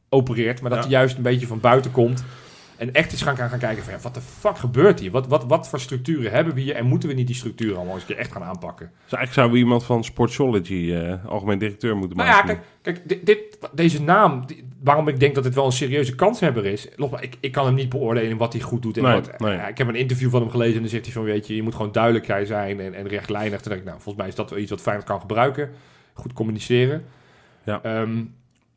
opereert. 0.08 0.60
Maar 0.60 0.70
dat 0.70 0.78
Ja. 0.78 0.84
hij 0.88 0.98
juist 0.98 1.16
een 1.16 1.22
beetje 1.22 1.46
van 1.46 1.60
buiten 1.60 1.90
komt. 1.90 2.24
En 2.76 2.92
echt 2.92 3.12
eens 3.12 3.22
gaan, 3.22 3.36
gaan, 3.36 3.58
kijken 3.58 3.84
van, 3.84 3.92
ja, 3.92 3.98
wat 4.00 4.14
de 4.14 4.20
fuck 4.20 4.58
gebeurt 4.58 5.00
hier? 5.00 5.10
Wat, 5.10 5.26
wat, 5.26 5.44
wat 5.44 5.68
voor 5.68 5.80
structuren 5.80 6.30
hebben 6.32 6.54
we 6.54 6.60
hier? 6.60 6.74
En 6.74 6.86
moeten 6.86 7.08
we 7.08 7.14
niet 7.14 7.26
die 7.26 7.36
structuren 7.36 7.76
allemaal 7.76 7.94
eens 7.94 8.02
een 8.02 8.08
keer 8.08 8.18
echt 8.18 8.32
gaan 8.32 8.42
aanpakken? 8.42 8.86
Dus 8.86 8.98
eigenlijk 9.18 9.32
zouden 9.32 9.56
we 9.56 9.62
iemand 9.62 9.84
van 9.84 10.04
Sportsology, 10.04 10.92
eh 10.94 11.24
algemeen 11.26 11.58
directeur, 11.58 11.96
moeten 11.96 12.16
Nou 12.16 12.28
ja, 12.28 12.34
maken. 12.36 12.60
kijk, 12.82 12.96
kijk 12.96 13.08
dit, 13.08 13.26
dit- 13.26 13.58
deze 13.72 14.02
naam, 14.02 14.46
die- 14.46 14.68
waarom 14.82 15.08
ik 15.08 15.20
denk 15.20 15.34
dat 15.34 15.44
het 15.44 15.54
wel 15.54 15.64
een 15.66 15.72
serieuze 15.72 16.14
kanshebber 16.14 16.64
is. 16.66 16.88
Nogmaals, 16.96 17.22
ik, 17.22 17.36
ik 17.40 17.52
kan 17.52 17.66
hem 17.66 17.74
niet 17.74 17.88
beoordelen 17.88 18.36
wat 18.36 18.52
hij 18.52 18.62
goed 18.62 18.82
doet. 18.82 18.96
En 18.96 19.02
Nee, 19.02 19.12
wat, 19.12 19.38
nee. 19.38 19.58
Ik 19.68 19.78
heb 19.78 19.88
een 19.88 19.94
interview 19.94 20.30
van 20.30 20.40
hem 20.40 20.50
gelezen 20.50 20.74
en 20.74 20.80
dan 20.80 20.90
zegt 20.90 21.04
hij 21.04 21.12
van, 21.14 21.22
weet 21.24 21.46
je, 21.46 21.56
je 21.56 21.62
moet 21.62 21.74
gewoon 21.74 21.92
duidelijk 21.92 22.46
zijn 22.46 22.80
en, 22.80 22.94
en 22.94 23.08
rechtlijnig. 23.08 23.60
Toen 23.60 23.68
denk 23.72 23.84
ik, 23.84 23.88
nou, 23.88 24.00
volgens 24.00 24.16
mij 24.16 24.28
is 24.28 24.34
dat 24.34 24.50
wel 24.50 24.58
iets 24.58 24.70
wat 24.70 24.80
Feyenoord 24.80 25.06
kan 25.08 25.20
gebruiken. 25.20 25.70
Goed 26.12 26.32
communiceren. 26.32 27.04
Ja. 27.64 27.80
Ehm, 27.82 28.24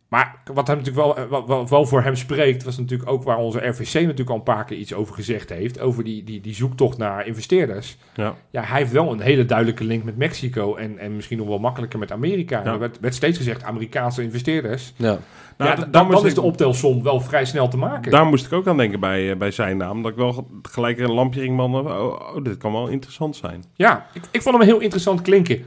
maar 0.10 0.36
wat 0.54 0.68
hem 0.68 0.78
natuurlijk 0.78 1.06
wel, 1.16 1.30
wel, 1.30 1.48
wel, 1.48 1.68
wel 1.68 1.86
voor 1.86 2.02
hem 2.02 2.16
spreekt, 2.16 2.64
was 2.64 2.78
natuurlijk 2.78 3.10
ook 3.10 3.24
waar 3.24 3.38
onze 3.38 3.68
RVC 3.68 3.94
natuurlijk 3.94 4.30
al 4.30 4.36
een 4.36 4.44
paar 4.44 4.66
keer 4.66 4.78
iets 4.78 4.94
over 4.94 5.14
gezegd 5.16 5.50
heeft. 5.50 5.80
Over 5.80 6.04
die, 6.04 6.24
die, 6.24 6.42
die 6.42 6.54
zoektocht 6.56 6.98
naar 6.98 7.28
investeerders. 7.28 7.98
Ja. 8.16 8.36
Ja, 8.50 8.62
hij 8.64 8.80
heeft 8.80 8.92
wel 8.92 9.12
een 9.12 9.20
hele 9.20 9.46
duidelijke 9.46 9.84
link 9.84 10.04
met 10.04 10.18
Mexico 10.18 10.76
en, 10.76 10.98
en 10.98 11.16
misschien 11.16 11.38
nog 11.38 11.48
wel 11.48 11.60
makkelijker 11.60 12.00
met 12.00 12.12
Amerika. 12.12 12.62
Ja. 12.64 12.72
Er 12.74 12.80
werd, 12.80 13.00
werd 13.00 13.16
steeds 13.16 13.38
gezegd 13.38 13.64
Amerikaanse 13.64 14.24
investeerders. 14.24 14.94
Ja. 14.96 15.18
Nou, 15.58 15.80
ja, 15.80 15.86
dan, 15.92 16.12
is 16.14 16.24
ik- 16.24 16.36
de 16.36 16.42
optelsom 16.42 17.04
wel 17.04 17.20
vrij 17.22 17.46
snel 17.46 17.68
te 17.68 17.78
maken. 17.78 18.12
Daar 18.12 18.26
moest 18.26 18.46
ik 18.46 18.54
ook 18.54 18.68
aan 18.68 18.78
denken 18.78 19.00
bij, 19.00 19.32
eh, 19.32 19.38
bij 19.38 19.52
zijn 19.52 19.78
naam. 19.78 20.02
Dat 20.02 20.12
ik 20.12 20.18
wel 20.18 20.34
ge- 20.34 20.44
gelijk 20.62 21.00
een 21.00 21.12
lampje 21.12 21.42
ging 21.42 21.56
man. 21.56 21.76
Oh, 21.76 21.96
oh, 22.36 22.44
dit 22.44 22.58
kan 22.58 22.72
wel 22.72 22.88
interessant 22.88 23.36
zijn. 23.36 23.64
Ja, 23.74 24.06
ik, 24.14 24.22
ik 24.32 24.42
vond 24.42 24.58
hem 24.58 24.66
heel 24.68 24.80
interessant 24.80 25.22
klinken. 25.22 25.64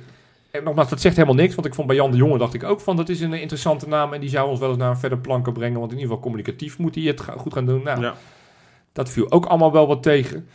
En 0.52 0.64
nogmaals, 0.64 0.88
dat 0.88 1.00
zegt 1.00 1.16
helemaal 1.16 1.36
niks, 1.36 1.54
want 1.54 1.66
ik 1.66 1.74
vond 1.74 1.86
bij 1.86 1.96
Jan 1.96 2.10
de 2.10 2.16
Jonge 2.16 2.38
dacht 2.38 2.54
ik 2.54 2.64
ook 2.64 2.80
van 2.80 2.96
dat 2.96 3.08
is 3.08 3.20
een 3.20 3.32
interessante 3.32 3.88
naam 3.88 4.12
en 4.12 4.20
die 4.20 4.28
zou 4.30 4.48
ons 4.48 4.58
wel 4.60 4.68
eens 4.68 4.78
naar 4.78 4.90
een 4.90 4.96
verder 4.96 5.18
plan 5.18 5.42
kunnen 5.42 5.60
brengen, 5.60 5.78
want 5.78 5.92
in 5.92 5.96
ieder 5.98 6.10
geval 6.14 6.28
communicatief 6.30 6.78
moet 6.78 6.94
hij 6.94 7.04
het 7.04 7.20
goed 7.36 7.52
gaan 7.52 7.66
doen. 7.66 7.82
Nou, 7.82 8.00
Ja. 8.00 8.14
dat 8.92 9.08
viel 9.10 9.30
ook 9.30 9.46
allemaal 9.46 9.72
wel 9.72 9.86
wat 9.86 10.02
tegen. 10.02 10.48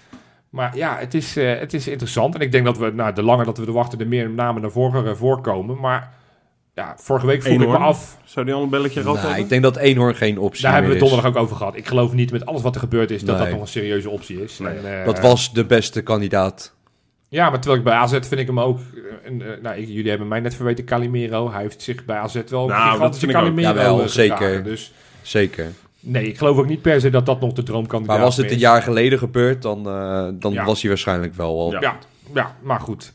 Maar 0.50 0.76
ja, 0.78 0.98
het 0.98 1.14
is, 1.14 1.38
eh, 1.38 1.60
het 1.60 1.74
is 1.74 1.88
interessant. 1.88 2.36
En 2.36 2.42
ik 2.42 2.52
denk 2.52 2.66
dat 2.66 2.78
we, 2.78 2.92
nou, 2.92 3.14
de 3.14 3.24
langer 3.24 3.46
dat 3.46 3.58
we 3.58 3.66
er 3.66 3.72
wachten, 3.72 3.98
de 3.98 4.06
meer 4.06 4.30
namen 4.30 4.62
naar 4.62 4.72
voren 4.72 5.08
eh, 5.08 5.14
voorkomen. 5.16 5.80
Maar 5.80 6.14
ja, 6.74 6.94
vorige 6.98 7.26
week 7.26 7.42
vroeg 7.44 7.62
ik 7.62 7.68
me 7.68 7.78
af. 7.78 8.18
Zou 8.24 8.46
die 8.46 8.56
al 8.56 8.64
een 8.64 8.70
belletje 8.70 9.02
gehad 9.02 9.22
Nou, 9.22 9.36
ik 9.38 9.50
denk 9.50 9.64
dat 9.64 9.78
eenhoorn 9.78 10.16
geen 10.16 10.40
optie 10.40 10.64
Daar 10.64 10.72
hebben 10.74 10.90
we 10.92 10.96
is. 10.98 11.02
donderdag 11.02 11.30
ook 11.32 11.38
over 11.38 11.56
gehad. 11.56 11.76
Ik 11.76 11.88
geloof 11.88 12.14
niet 12.14 12.32
met 12.32 12.46
alles 12.46 12.62
wat 12.62 12.76
er 12.76 12.82
gebeurd 12.82 13.12
is 13.12 13.24
dat 13.24 13.36
Nee. 13.36 13.44
dat 13.44 13.54
nog 13.54 13.62
een 13.62 13.68
serieuze 13.68 14.10
optie 14.10 14.44
is. 14.44 14.60
Nee. 14.60 14.78
En, 14.78 15.00
eh, 15.00 15.06
Dat 15.06 15.20
was 15.20 15.54
de 15.54 15.66
beste 15.66 16.02
kandidaat. 16.02 16.76
Ja, 17.30 17.50
maar 17.50 17.60
terwijl 17.60 17.80
ik 17.80 17.86
bij 17.86 17.94
AZ 17.98 18.12
vind 18.12 18.32
ik 18.38 18.48
hem 18.48 18.60
ook... 18.60 18.80
eh, 18.80 19.32
Een, 19.32 19.42
eh, 19.42 19.48
nou, 19.62 19.76
ik- 19.78 19.88
jullie 19.88 20.10
hebben 20.10 20.28
mij 20.28 20.40
net 20.40 20.56
verweten, 20.56 20.86
Calimero. 20.86 21.52
Hij 21.52 21.62
heeft 21.62 21.82
zich 21.82 22.06
bij 22.06 22.18
AZ 22.18 22.34
wel 22.50 22.68
Nou, 22.68 22.70
gigantische 22.92 23.00
dat 23.02 23.18
vind 23.18 23.32
ik 23.32 23.38
ook. 23.38 23.44
Calimero 23.44 23.68
Jawel, 23.68 24.02
eh, 24.02 24.08
zeker. 24.08 24.64
Dus 24.64 24.94
Zeker. 25.22 25.66
Nee, 26.00 26.28
ik 26.28 26.38
geloof 26.38 26.58
ook 26.58 26.68
niet 26.68 26.82
per 26.82 27.02
se 27.02 27.10
dat 27.10 27.26
dat 27.26 27.42
nog 27.42 27.54
de 27.54 27.64
droomkandidaat 27.64 28.16
Maar 28.18 28.26
was 28.26 28.36
dit 28.36 28.46
is. 28.46 28.52
een 28.52 28.58
jaar 28.58 28.82
geleden 28.82 29.20
gebeurd, 29.20 29.62
dan, 29.62 29.88
eh, 29.88 30.28
dan 30.34 30.54
Ja. 30.54 30.66
was 30.66 30.82
hij 30.82 30.90
waarschijnlijk 30.90 31.34
wel 31.36 31.60
al. 31.60 31.72
Ja. 31.72 31.80
Ja, 31.82 31.98
ja, 32.34 32.56
maar 32.62 32.80
goed. 32.80 33.14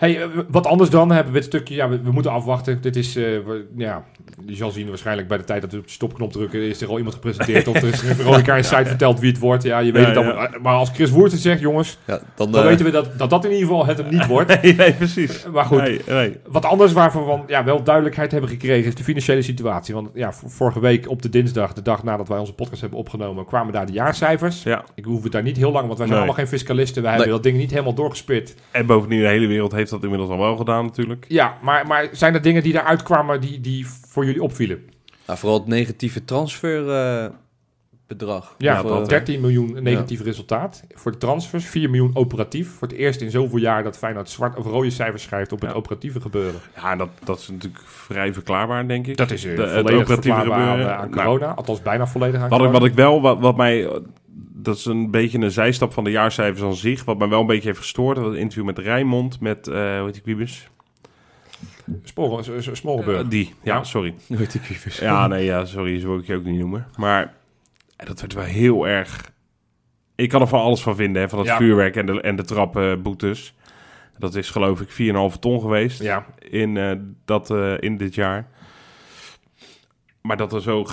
Hey, 0.00 0.22
eh, 0.22 0.28
wat 0.48 0.66
anders 0.66 0.90
dan 0.90 1.10
hebben 1.12 1.32
we 1.32 1.38
het 1.38 1.46
stukje. 1.48 1.74
Ja, 1.74 1.88
we, 1.88 2.00
we 2.02 2.12
moeten 2.12 2.30
afwachten. 2.32 2.80
Dit 2.80 2.96
is, 2.96 3.16
eh, 3.16 3.22
we- 3.24 3.66
ja, 3.76 4.04
je 4.46 4.54
zal 4.56 4.70
zien 4.70 4.88
waarschijnlijk 4.88 5.28
bij 5.28 5.38
de 5.38 5.44
tijd 5.44 5.60
dat 5.62 5.72
we 5.72 5.78
op 5.78 5.86
de 5.86 5.92
stopknop 5.92 6.32
drukken, 6.32 6.60
is 6.62 6.80
er 6.80 6.88
al 6.88 6.96
iemand 6.96 7.14
gepresenteerd 7.14 7.68
of 7.68 7.76
er 7.76 7.88
is 7.92 8.02
een 8.02 8.14
Veronica 8.24 8.56
Insight 8.56 8.88
verteld 8.88 9.20
wie 9.20 9.30
het 9.30 9.38
wordt. 9.40 9.62
Ja, 9.62 9.78
je 9.78 9.92
weet 9.92 10.02
Ja, 10.02 10.08
het 10.08 10.16
allemaal. 10.16 10.48
Maar 10.62 10.74
als 10.74 10.90
Chris 10.90 11.10
Woert 11.10 11.32
het 11.32 11.40
zegt, 11.40 11.60
jongens, 11.60 11.98
Ja, 12.06 12.20
dan, 12.34 12.52
dan 12.52 12.60
eh, 12.62 12.66
weten 12.68 12.84
we 12.84 12.90
dat, 12.90 13.18
dat 13.18 13.30
dat 13.30 13.44
in 13.44 13.50
ieder 13.50 13.66
geval 13.66 13.86
het 13.86 13.98
hem 13.98 14.08
niet 14.10 14.26
wordt. 14.36 14.62
Nee, 14.62 14.74
nee, 14.74 14.92
precies. 14.92 15.46
Maar 15.52 15.64
goed, 15.64 15.80
Nee, 15.80 16.00
nee. 16.08 16.36
wat 16.48 16.64
anders 16.64 16.92
waarvan 16.92 17.24
we 17.26 17.38
ja, 17.52 17.64
wel 17.64 17.82
duidelijkheid 17.82 18.30
hebben 18.32 18.50
gekregen 18.50 18.86
is 18.88 18.94
de 18.94 19.04
financiële 19.04 19.42
situatie. 19.42 19.94
Want 19.94 20.08
ja, 20.14 20.32
vorige 20.32 20.80
week 20.80 21.08
op 21.08 21.22
de 21.22 21.28
dinsdag, 21.28 21.72
de 21.72 21.82
dag 21.82 22.02
nadat 22.04 22.28
wij 22.28 22.38
onze 22.38 22.54
podcast 22.54 22.80
hebben 22.80 22.98
opgenomen, 22.98 23.46
kwamen 23.46 23.72
daar 23.72 23.86
de 23.86 23.92
jaarcijfers. 23.92 24.62
Ja. 24.62 24.84
Ik 24.94 25.04
hoef 25.04 25.22
het 25.22 25.32
daar 25.32 25.42
niet 25.42 25.56
heel 25.56 25.72
lang, 25.72 25.86
want 25.86 25.98
wij 25.98 26.06
zijn 26.06 26.08
Nee. 26.08 26.18
allemaal 26.18 26.44
geen 26.46 26.58
fiscalisten. 26.58 27.02
Wij 27.02 27.12
hebben 27.12 27.30
dat 27.30 27.42
ding 27.42 27.56
niet 27.56 27.70
helemaal 27.70 27.94
doorgespit. 27.94 28.54
En 28.70 28.86
bovendien, 28.86 29.20
de 29.20 29.26
hele 29.28 29.46
wereld 29.46 29.72
heeft 29.72 29.88
dat 29.90 30.02
inmiddels 30.02 30.30
al 30.30 30.38
wel 30.38 30.56
gedaan 30.56 30.84
natuurlijk. 30.84 31.24
Ja, 31.28 31.56
maar, 31.62 31.86
maar 31.86 32.08
zijn 32.12 32.34
er 32.34 32.42
dingen 32.42 32.62
die 32.62 32.72
daaruit 32.72 33.02
kwamen 33.02 33.40
die, 33.40 33.60
die 33.60 33.86
voor 33.88 34.24
jullie 34.24 34.42
opvielen? 34.42 34.82
nou, 35.26 35.38
vooral 35.38 35.58
het 35.58 35.68
negatieve 35.68 36.24
transferbedrag. 36.24 37.30
bedrag. 38.06 38.54
Ja, 38.58 38.72
Ja, 38.72 38.82
Of, 38.82 38.88
dat, 38.88 39.00
eh, 39.02 39.08
13 39.08 39.40
miljoen 39.40 39.82
negatief 39.82 40.22
resultaat. 40.22 40.84
Voor 40.94 41.12
de 41.12 41.18
transfers 41.18 41.64
4 41.66 41.90
miljoen 41.90 42.10
operatief. 42.16 42.70
Voor 42.70 42.88
het 42.88 42.96
eerst 42.96 43.20
in 43.20 43.30
zoveel 43.30 43.58
jaar 43.58 43.82
dat 43.82 43.96
Feyenoord 43.98 44.30
zwart 44.30 44.56
of 44.56 44.64
rode 44.66 44.90
cijfers 44.90 45.22
schrijft 45.22 45.52
op 45.52 45.60
het 45.60 45.72
operatieve 45.74 46.20
gebeuren. 46.20 46.60
Ja, 46.76 46.96
dat, 46.96 47.08
dat 47.24 47.38
is 47.38 47.48
natuurlijk 47.48 47.82
vrij 47.86 48.32
verklaarbaar, 48.32 48.88
denk 48.88 49.06
ik. 49.06 49.16
Dat 49.16 49.30
is 49.30 49.44
uh, 49.44 49.56
De- 49.56 49.62
het 49.62 49.70
volledig 49.70 50.00
operatieve 50.00 50.36
verklaarbaar 50.38 50.66
aan, 50.68 50.70
gebeuren. 50.70 50.94
eh, 50.96 51.00
aan 51.02 51.10
Nou, 51.10 51.22
corona. 51.38 51.54
Althans 51.54 51.82
bijna 51.82 52.06
volledig 52.06 52.40
aan 52.40 52.48
Wat 52.48 52.62
ik, 52.62 52.70
wat 52.70 52.84
ik 52.84 52.94
wel, 52.94 53.20
wat, 53.20 53.38
wat 53.38 53.56
mij, 53.56 53.84
eh, 53.86 53.96
dat 54.62 54.76
is 54.76 54.84
een 54.84 55.10
beetje 55.10 55.38
een 55.38 55.50
zijstap 55.50 55.92
van 55.92 56.04
de 56.04 56.10
jaarcijfers 56.10 56.62
aan 56.62 56.74
zich. 56.74 57.04
Wat 57.04 57.18
mij 57.18 57.28
wel 57.28 57.40
een 57.40 57.46
beetje 57.46 57.68
heeft 57.68 57.80
gestoord, 57.80 58.16
dat 58.16 58.34
interview 58.34 58.64
met 58.64 58.78
Rijnmond, 58.78 59.40
met, 59.40 59.68
eh 59.68 59.74
hoe 59.74 60.04
heet 60.04 60.12
die 60.12 60.22
Quibus? 60.22 60.68
Sporen, 62.04 62.44
s- 62.62 62.64
s- 62.68 62.78
Smollenburg. 62.78 63.22
Eh, 63.22 63.28
die, 63.30 63.54
ja, 63.62 63.74
Ja. 63.76 63.84
sorry. 63.84 64.14
Weet 64.26 64.54
ik 64.54 64.62
wie. 64.62 64.92
Ja, 65.04 65.26
nee, 65.26 65.44
ja, 65.44 65.64
sorry, 65.64 66.00
zo 66.00 66.08
wil 66.08 66.18
ik 66.18 66.26
je 66.26 66.34
ook 66.36 66.44
niet 66.44 66.58
noemen. 66.58 66.86
Maar 66.96 67.34
eh, 67.96 68.06
dat 68.06 68.20
werd 68.20 68.32
wel 68.34 68.44
heel 68.44 68.88
erg... 68.88 69.30
Ik 70.14 70.28
kan 70.28 70.40
er 70.40 70.46
van 70.48 70.60
alles 70.60 70.82
van 70.82 70.96
vinden, 70.96 71.22
hè, 71.22 71.28
van 71.28 71.38
het 71.38 71.48
Ja. 71.48 71.56
vuurwerk 71.56 71.96
en 71.96 72.06
de, 72.06 72.20
en 72.20 72.36
de 72.36 72.44
trappenboetes. 72.44 73.54
Dat 74.18 74.34
is 74.34 74.50
geloof 74.50 74.80
ik 74.80 74.88
4,5 74.90 75.38
ton 75.40 75.60
geweest 75.60 76.02
Ja, 76.02 76.26
in, 76.38 76.76
eh, 76.76 76.92
dat, 77.24 77.50
eh, 77.50 77.74
in 77.80 77.96
dit 77.96 78.14
jaar. 78.14 78.48
Maar 80.22 80.36
dat 80.36 80.52
er 80.52 80.62
zo... 80.62 80.86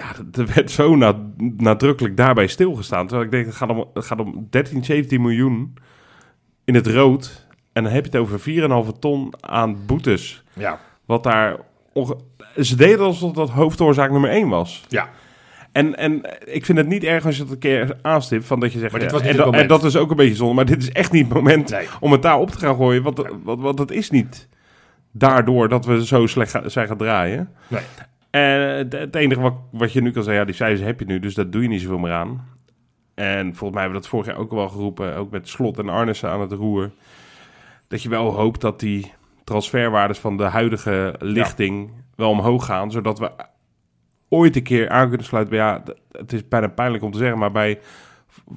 Ja, 0.00 0.40
er 0.42 0.46
werd 0.54 0.70
zo 0.70 0.96
na- 0.96 1.30
nadrukkelijk 1.56 2.16
daarbij 2.16 2.46
stilgestaan. 2.46 3.06
Terwijl 3.06 3.26
ik 3.26 3.32
denk, 3.32 3.46
het 3.46 3.54
gaat 3.54 3.68
om, 3.70 3.84
het 3.94 4.04
gaat 4.04 4.20
om 4.20 4.46
13, 4.50 4.84
17 4.84 5.20
miljoen 5.22 5.74
in 6.64 6.74
het 6.74 6.86
rood. 6.86 7.46
En 7.72 7.82
dan 7.84 7.92
heb 7.92 8.04
je 8.04 8.10
het 8.10 8.20
over 8.20 8.40
4,5 8.40 8.98
ton 8.98 9.32
aan 9.40 9.76
boetes. 9.86 10.44
ja, 10.52 10.78
Wat 11.06 11.22
daar... 11.22 11.56
onge- 11.92 12.16
Ze 12.56 12.76
deden 12.76 13.00
alsof 13.04 13.32
dat 13.32 13.50
hoofdoorzaak 13.50 14.10
nummer 14.10 14.30
1 14.30 14.48
was. 14.48 14.84
ja. 14.88 15.08
En, 15.72 15.96
en 15.96 16.20
ik 16.44 16.64
vind 16.64 16.78
het 16.78 16.86
niet 16.86 17.04
erg 17.04 17.26
als 17.26 17.36
je 17.36 17.42
het 17.42 17.52
een 17.52 17.58
keer 17.58 17.96
aanstipt. 18.02 18.44
Van 18.44 18.60
dat 18.60 18.72
je 18.72 18.78
zegt, 18.78 18.92
Maar 18.92 19.00
dit 19.00 19.10
was 19.10 19.20
niet 19.22 19.30
en, 19.30 19.36
het 19.36 19.44
dat- 19.52 19.54
en 19.60 19.68
dat 19.68 19.84
is 19.84 19.96
ook 19.96 20.10
een 20.10 20.16
beetje 20.16 20.34
zonde. 20.34 20.54
Maar 20.54 20.64
dit 20.64 20.82
is 20.82 20.90
echt 20.90 21.12
niet 21.12 21.24
het 21.24 21.34
moment 21.34 21.70
Nee. 21.70 21.86
om 22.00 22.12
het 22.12 22.22
daar 22.22 22.38
op 22.38 22.50
te 22.50 22.58
gaan 22.58 22.76
gooien. 22.76 23.02
Want, 23.02 23.22
want, 23.42 23.60
want 23.60 23.78
het 23.78 23.90
is 23.90 24.10
niet 24.10 24.48
daardoor 25.12 25.68
dat 25.68 25.84
we 25.84 26.06
zo 26.06 26.26
slecht 26.26 26.58
zijn 26.66 26.86
gaan 26.86 26.96
draaien. 26.96 27.48
Nee. 27.68 27.82
En 28.30 28.60
het, 28.60 28.92
het 28.92 29.14
enige 29.14 29.40
wat, 29.40 29.54
wat 29.70 29.92
je 29.92 30.02
nu 30.02 30.10
kan 30.10 30.22
zeggen, 30.22 30.40
ja, 30.40 30.46
die 30.46 30.54
cijfers 30.54 30.80
heb 30.80 31.00
je 31.00 31.06
nu, 31.06 31.18
dus 31.18 31.34
daar 31.34 31.50
doe 31.50 31.62
je 31.62 31.68
niet 31.68 31.80
zoveel 31.80 31.98
meer 31.98 32.12
aan. 32.12 32.48
En 33.14 33.44
volgens 33.44 33.70
mij 33.70 33.82
hebben 33.82 34.00
we 34.00 34.00
dat 34.00 34.08
vorig 34.08 34.26
jaar 34.26 34.36
ook 34.36 34.50
wel 34.50 34.68
geroepen, 34.68 35.16
ook 35.16 35.30
met 35.30 35.48
Slot 35.48 35.78
en 35.78 35.88
Arnissen 35.88 36.30
aan 36.30 36.40
het 36.40 36.52
roer. 36.52 36.90
Dat 37.88 38.02
je 38.02 38.08
wel 38.08 38.34
hoopt 38.34 38.60
dat 38.60 38.80
die 38.80 39.12
transferwaardes 39.44 40.18
van 40.18 40.36
de 40.36 40.42
huidige 40.42 41.14
lichting 41.18 41.90
wel 42.14 42.30
omhoog 42.30 42.64
gaan, 42.64 42.90
zodat 42.90 43.18
we 43.18 43.30
ooit 44.28 44.56
een 44.56 44.62
keer 44.62 44.88
aan 44.88 45.08
kunnen 45.08 45.26
sluiten. 45.26 45.56
Ja, 45.56 45.82
het 46.12 46.32
is 46.32 46.48
bijna 46.48 46.68
pijnlijk 46.68 47.04
om 47.04 47.10
te 47.10 47.18
zeggen, 47.18 47.38
maar 47.38 47.52
bij 47.52 47.78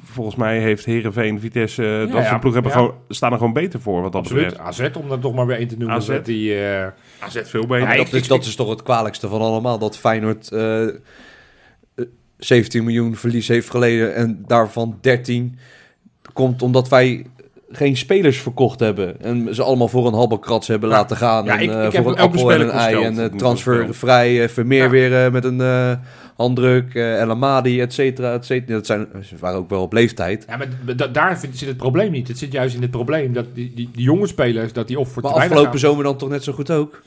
volgens 0.03 0.35
mij 0.35 0.59
heeft 0.59 0.85
Herenveen, 0.85 1.39
Vitesse, 1.39 1.83
eh, 1.83 1.99
dat 2.13 2.23
ja, 2.23 2.29
soort 2.29 2.39
ploegen 2.39 2.61
hebben 2.63 2.71
ja. 2.81 2.85
gewoon, 2.87 3.01
staan 3.09 3.31
er 3.31 3.37
gewoon 3.37 3.53
beter 3.53 3.81
voor 3.81 4.01
wat 4.01 4.11
dat 4.11 4.21
Absoluut. 4.21 4.43
betreft. 4.47 4.67
AZ, 4.79 4.89
om 5.01 5.09
dat 5.09 5.21
nog 5.21 5.33
maar 5.33 5.45
weer 5.45 5.57
één 5.57 5.67
te 5.67 5.77
noemen. 5.77 5.95
AZ. 5.95 6.07
dat 6.07 6.25
Die, 6.25 6.55
eh, 6.65 6.87
AZ 7.19 7.41
veel 7.43 7.65
beter. 7.67 7.87
Ja, 7.89 7.95
dat, 7.95 8.07
ik- 8.07 8.13
is, 8.13 8.21
ik- 8.21 8.27
dat 8.27 8.45
is 8.45 8.55
toch 8.55 8.69
het 8.69 8.83
kwalijkste 8.83 9.27
van 9.27 9.41
allemaal. 9.41 9.77
Dat 9.79 9.97
Feyenoord 9.97 10.51
eh, 10.51 10.83
eh, 10.87 10.91
17 12.37 12.83
miljoen 12.83 13.15
verlies 13.15 13.47
heeft 13.47 13.69
geleden 13.69 14.15
en 14.15 14.43
daarvan 14.47 14.97
13 15.01 15.57
komt 16.33 16.61
omdat 16.61 16.89
wij 16.89 17.25
geen 17.69 17.97
spelers 17.97 18.37
verkocht 18.41 18.79
hebben. 18.79 19.21
En 19.21 19.55
ze 19.55 19.63
allemaal 19.63 19.87
voor 19.87 20.07
een 20.07 20.13
halve 20.13 20.61
hebben 20.71 20.89
Ja. 20.89 20.95
laten 20.95 21.17
gaan. 21.17 21.45
Ja, 21.45 21.53
en 21.57 21.63
ik- 21.63 21.69
eh, 21.69 21.85
ik 21.85 21.91
heb 21.91 22.01
voor 22.03 22.11
een 22.11 22.17
elke 22.17 22.37
appel 22.37 22.51
en 22.51 22.61
een 22.61 22.69
ei. 22.69 23.03
En 23.03 23.19
eh, 23.23 23.29
Moet 23.29 23.39
transfervrij, 23.39 24.43
uh, 24.43 24.47
Vermeer 24.47 24.83
Ja. 24.83 24.89
weer 24.89 25.31
met 25.31 25.43
een 25.43 25.61
eh, 26.33 26.39
handdruk. 26.45 26.95
eh 26.95 27.21
El 27.21 27.29
Amadi, 27.29 27.81
et 27.81 27.93
cetera, 27.93 28.33
et 28.33 28.45
cetera. 28.45 28.73
Dat 28.77 28.85
zijn, 28.85 29.07
ze 29.23 29.35
waren 29.39 29.57
ook 29.59 29.69
wel 29.69 29.81
op 29.81 29.93
leeftijd. 29.93 30.45
ja, 30.47 30.57
maar 30.57 30.95
da- 30.95 31.07
daar 31.07 31.37
zit 31.51 31.59
het 31.67 31.77
probleem 31.77 32.11
niet. 32.11 32.27
Het 32.27 32.37
zit 32.37 32.51
juist 32.51 32.75
in 32.75 32.81
het 32.81 32.91
probleem 32.91 33.33
dat 33.33 33.45
die, 33.53 33.71
die, 33.75 33.89
die 33.93 34.03
jonge 34.03 34.27
spelers, 34.27 34.73
dat 34.73 34.87
die 34.87 34.99
of 34.99 35.11
voor 35.11 35.21
Maar 35.21 35.31
afgelopen 35.31 35.69
gaan. 35.69 35.79
zomer 35.79 36.03
dan 36.03 36.17
toch 36.17 36.29
net 36.29 36.43
zo 36.43 36.53
goed 36.53 36.71
ook. 36.71 37.01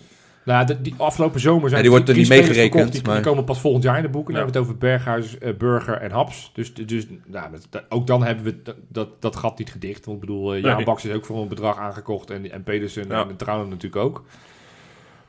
Nou, 0.45 0.67
de- 0.67 0.81
die 0.83 0.95
afgelopen 0.97 1.41
zomer 1.41 1.61
zijn 1.69 1.75
Ja, 1.75 1.81
die 1.81 1.91
wordt 1.91 2.09
er 2.09 2.15
drie 2.15 2.27
niet 2.27 2.37
meegerekend, 2.37 2.73
verkocht, 2.73 2.93
Die, 2.93 3.03
maar- 3.03 3.15
die 3.15 3.25
komen 3.25 3.45
pas 3.45 3.61
volgend 3.61 3.83
jaar 3.85 3.97
in 3.97 4.03
de 4.03 4.09
boeken. 4.09 4.35
Dan 4.35 4.43
Ja. 4.47 4.51
hebben 4.51 4.63
we 4.63 4.69
het 4.79 4.79
over 4.79 4.89
Berghuis, 5.05 5.39
eh, 5.39 5.55
Burger 5.59 5.95
en 5.95 6.11
Haps. 6.11 6.51
Dus, 6.55 6.75
dus 6.75 7.07
nou, 7.27 7.51
dat- 7.71 7.83
ook 7.89 8.07
dan 8.07 8.25
hebben 8.25 8.45
we 8.45 8.55
dat, 8.89 9.09
dat, 9.21 9.37
gat 9.37 9.59
niet 9.59 9.71
gedicht. 9.71 10.05
Want 10.05 10.23
ik 10.23 10.27
bedoel, 10.27 10.55
eh 10.55 10.63
Jaan 10.63 10.77
Nee. 10.77 10.85
Baks 10.85 11.05
is 11.05 11.15
ook 11.15 11.25
voor 11.25 11.43
een 11.43 11.49
bedrag 11.49 11.79
aangekocht. 11.79 12.31
En, 12.31 12.51
en 12.53 12.63
Pedersen 12.63 13.05
Ja. 13.09 13.27
en 13.29 13.37
Trouwen 13.37 13.69
natuurlijk 13.69 14.03
ook. 14.05 14.25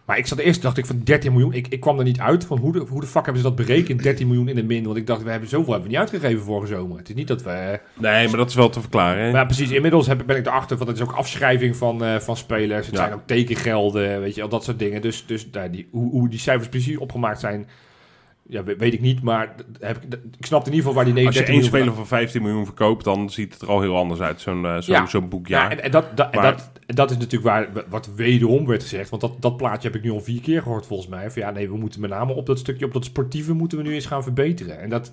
Maar 0.07 0.17
ik 0.17 0.27
zat 0.27 0.37
eerst, 0.37 0.61
dacht 0.61 0.77
ik 0.77 0.85
van 0.85 1.01
13 1.03 1.31
miljoen. 1.31 1.53
Ik, 1.53 1.67
ik 1.67 1.79
kwam 1.79 1.97
er 1.97 2.03
niet 2.03 2.19
uit 2.19 2.45
van 2.45 2.57
hoe 2.57 2.71
de, 2.71 2.85
hoe 2.89 3.01
de 3.01 3.07
fuck 3.07 3.25
hebben 3.25 3.41
ze 3.41 3.47
dat 3.47 3.55
berekend, 3.55 4.03
13 4.03 4.27
miljoen 4.27 4.47
in 4.47 4.55
de 4.55 4.63
min. 4.63 4.83
Want 4.83 4.97
ik 4.97 5.07
dacht, 5.07 5.23
we 5.23 5.29
hebben 5.29 5.49
zoveel 5.49 5.73
hebben 5.73 5.89
we 5.91 5.97
niet 5.97 6.11
uitgegeven 6.11 6.43
vorige 6.43 6.67
zomer. 6.67 6.97
Het 6.97 7.09
is 7.09 7.15
niet 7.15 7.27
dat 7.27 7.43
we... 7.43 7.79
Nee, 7.93 8.27
maar 8.27 8.37
dat 8.37 8.49
is 8.49 8.55
wel 8.55 8.69
te 8.69 8.79
verklaren. 8.81 9.23
Hè? 9.23 9.31
maar 9.31 9.39
ja, 9.39 9.45
precies, 9.45 9.71
inmiddels 9.71 10.07
heb, 10.07 10.23
ben 10.25 10.37
ik 10.37 10.45
erachter, 10.45 10.77
want 10.77 10.89
het 10.89 10.99
is 10.99 11.03
ook 11.05 11.15
afschrijving 11.15 11.75
van, 11.75 12.03
eh, 12.03 12.19
van 12.19 12.37
spelers. 12.37 12.85
Het 12.85 12.95
Ja. 12.95 13.01
zijn 13.01 13.13
ook 13.13 13.21
tekengelden, 13.25 14.21
weet 14.21 14.35
je, 14.35 14.41
al 14.41 14.49
dat 14.49 14.63
soort 14.63 14.79
dingen. 14.79 15.01
Dus, 15.01 15.25
dus 15.25 15.47
nou, 15.51 15.69
die, 15.69 15.87
hoe, 15.91 16.11
hoe 16.11 16.29
die 16.29 16.39
cijfers 16.39 16.69
precies 16.69 16.97
opgemaakt 16.97 17.39
zijn, 17.39 17.67
ja, 18.49 18.63
we- 18.63 18.75
weet 18.75 18.93
ik 18.93 19.01
niet. 19.01 19.21
Maar 19.21 19.55
heb 19.79 19.97
ik, 20.03 20.19
ik 20.39 20.45
snap 20.45 20.59
in 20.59 20.73
ieder 20.73 20.79
geval 20.87 20.93
waar 20.93 21.13
die 21.13 21.25
Als 21.25 21.35
je 21.35 21.41
39 21.41 21.53
één 21.53 21.63
speler 21.63 21.93
van 21.93 22.07
15 22.07 22.41
miljoen 22.41 22.65
verkoopt, 22.65 23.03
dan 23.03 23.29
ziet 23.29 23.53
het 23.53 23.61
er 23.61 23.67
al 23.67 23.81
heel 23.81 23.97
anders 23.97 24.19
uit, 24.19 24.41
zo'n 24.41 24.65
eh, 24.65 24.77
zo, 24.81 24.91
Ja. 24.91 25.05
zo'n 25.05 25.29
boekjaar. 25.29 25.63
Ja, 25.63 25.77
en, 25.77 25.83
en 25.83 25.91
dat, 25.91 26.17
dat, 26.17 26.29
en 26.33 26.41
dat, 26.41 26.71
en 26.85 26.95
dat 26.95 27.11
is 27.11 27.17
natuurlijk 27.17 27.43
waar, 27.43 27.83
wat 27.89 28.09
wederom 28.15 28.65
werd 28.65 28.81
gezegd. 28.81 29.09
Want 29.09 29.21
dat, 29.21 29.41
dat 29.41 29.57
plaatje 29.57 29.87
heb 29.87 29.97
ik 29.97 30.03
nu 30.03 30.11
al 30.11 30.21
vier 30.21 30.41
keer 30.41 30.61
gehoord 30.61 30.85
volgens 30.85 31.09
mij. 31.09 31.31
Van 31.31 31.41
ja, 31.41 31.51
nee, 31.51 31.69
we 31.69 31.77
moeten 31.77 32.01
met 32.01 32.09
name 32.09 32.33
op 32.33 32.45
dat 32.45 32.59
stukje, 32.59 32.85
op 32.85 32.93
dat 32.93 33.05
sportieve 33.05 33.53
moeten 33.53 33.77
we 33.77 33.83
nu 33.83 33.93
eens 33.93 34.05
gaan 34.05 34.23
verbeteren. 34.23 34.79
En 34.79 34.89
dat, 34.89 35.11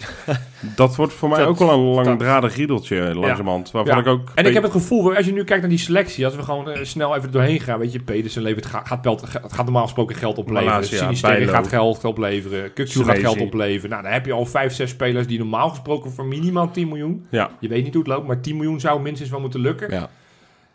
Dat 0.76 0.96
wordt 0.96 1.12
voor 1.12 1.28
mij 1.28 1.38
Dat- 1.38 1.48
ook 1.48 1.58
wel 1.58 1.70
een 1.72 1.80
langdradig 2.04 2.56
riedeltje 2.56 3.14
langzamerhand. 3.14 3.70
Waarvan 3.70 3.94
Ja. 3.94 4.00
ik 4.00 4.06
ook... 4.06 4.30
En 4.34 4.46
ik 4.46 4.54
heb 4.54 4.62
het 4.62 4.72
gevoel, 4.72 5.14
als 5.16 5.26
je 5.26 5.32
nu 5.32 5.44
kijkt 5.44 5.60
naar 5.60 5.70
die 5.70 5.78
selectie, 5.78 6.24
als 6.24 6.34
we 6.36 6.42
gewoon 6.42 6.70
eh, 6.70 6.84
snel 6.84 7.16
even 7.16 7.30
doorheen 7.30 7.60
gaan, 7.60 7.78
weet 7.78 7.92
je, 7.92 8.00
Pedersen 8.00 8.42
levert, 8.42 8.66
gaat, 8.66 8.88
gaat, 8.88 9.22
gaat 9.52 9.64
normaal 9.64 9.82
gesproken 9.82 10.16
geld 10.16 10.38
opleveren. 10.38 10.72
Malasia, 10.72 10.98
Sinisterre 10.98 11.36
Bijlo. 11.36 11.52
gaat 11.52 11.68
geld 11.68 12.04
opleveren. 12.04 12.72
Kuksu 12.72 13.04
gaat 13.04 13.18
geld 13.18 13.40
opleveren. 13.40 13.90
Nou, 13.90 14.02
dan 14.02 14.12
heb 14.12 14.26
je 14.26 14.32
al 14.32 14.46
vijf, 14.46 14.72
zes 14.74 14.90
spelers 14.90 15.26
die 15.26 15.38
normaal 15.38 15.68
gesproken 15.68 16.10
voor 16.10 16.24
minimaal 16.24 16.70
10 16.70 16.88
miljoen. 16.88 17.26
Ja, 17.30 17.50
Je 17.60 17.68
weet 17.68 17.84
niet 17.84 17.94
hoe 17.94 18.02
het 18.02 18.12
loopt, 18.12 18.26
maar 18.26 18.40
10 18.40 18.56
miljoen 18.56 18.80
zou 18.80 19.00
minstens 19.00 19.30
wel 19.30 19.40
moeten 19.40 19.60
lukken. 19.60 19.90
Ja. 19.90 20.08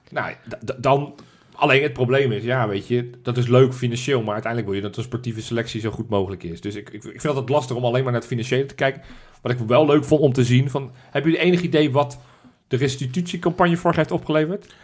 Nou, 0.09 0.31
dan... 0.77 1.13
Alleen 1.61 1.83
het 1.83 1.93
probleem 1.93 2.31
is, 2.31 2.43
ja, 2.43 2.67
weet 2.67 2.87
je, 2.87 3.09
dat 3.21 3.37
is 3.37 3.47
leuk 3.47 3.73
financieel, 3.73 4.23
maar 4.23 4.33
uiteindelijk 4.33 4.71
wil 4.71 4.81
je 4.81 4.87
dat 4.87 4.95
de 4.95 5.01
sportieve 5.01 5.41
selectie 5.41 5.81
zo 5.81 5.91
goed 5.91 6.09
mogelijk 6.09 6.43
is. 6.43 6.61
Dus 6.61 6.75
ik, 6.75 6.89
ik, 6.89 7.03
ik 7.03 7.21
vind 7.21 7.35
het 7.35 7.49
lastig 7.49 7.75
om 7.75 7.85
alleen 7.85 8.03
maar 8.03 8.11
naar 8.11 8.21
het 8.21 8.29
financiële 8.29 8.65
te 8.65 8.75
kijken. 8.75 9.01
Wat 9.41 9.51
ik 9.51 9.57
wel 9.57 9.85
leuk 9.85 10.03
vond 10.03 10.21
om 10.21 10.33
te 10.33 10.43
zien, 10.43 10.69
van, 10.69 10.91
hebben 11.09 11.31
jullie 11.31 11.45
enig 11.45 11.61
idee 11.61 11.91
wat 11.91 12.19
de 12.67 12.77
restitutiecampagne 12.77 13.77
vorig 13.77 13.95
heeft 13.95 14.11
opgeleverd? 14.11 14.75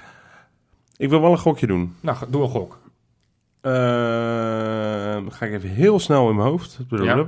ik 0.97 1.09
wil 1.09 1.21
wel 1.21 1.31
een 1.31 1.37
gokje 1.37 1.67
doen. 1.67 1.95
Nou, 1.99 2.17
doe 2.29 2.41
een 2.41 2.49
gok. 2.49 2.79
Eh, 3.61 3.71
ga 5.29 5.45
ik 5.45 5.53
even 5.53 5.69
heel 5.69 5.99
snel 5.99 6.29
in 6.29 6.35
mijn 6.35 6.47
hoofd. 6.47 6.79
Ja. 6.89 7.27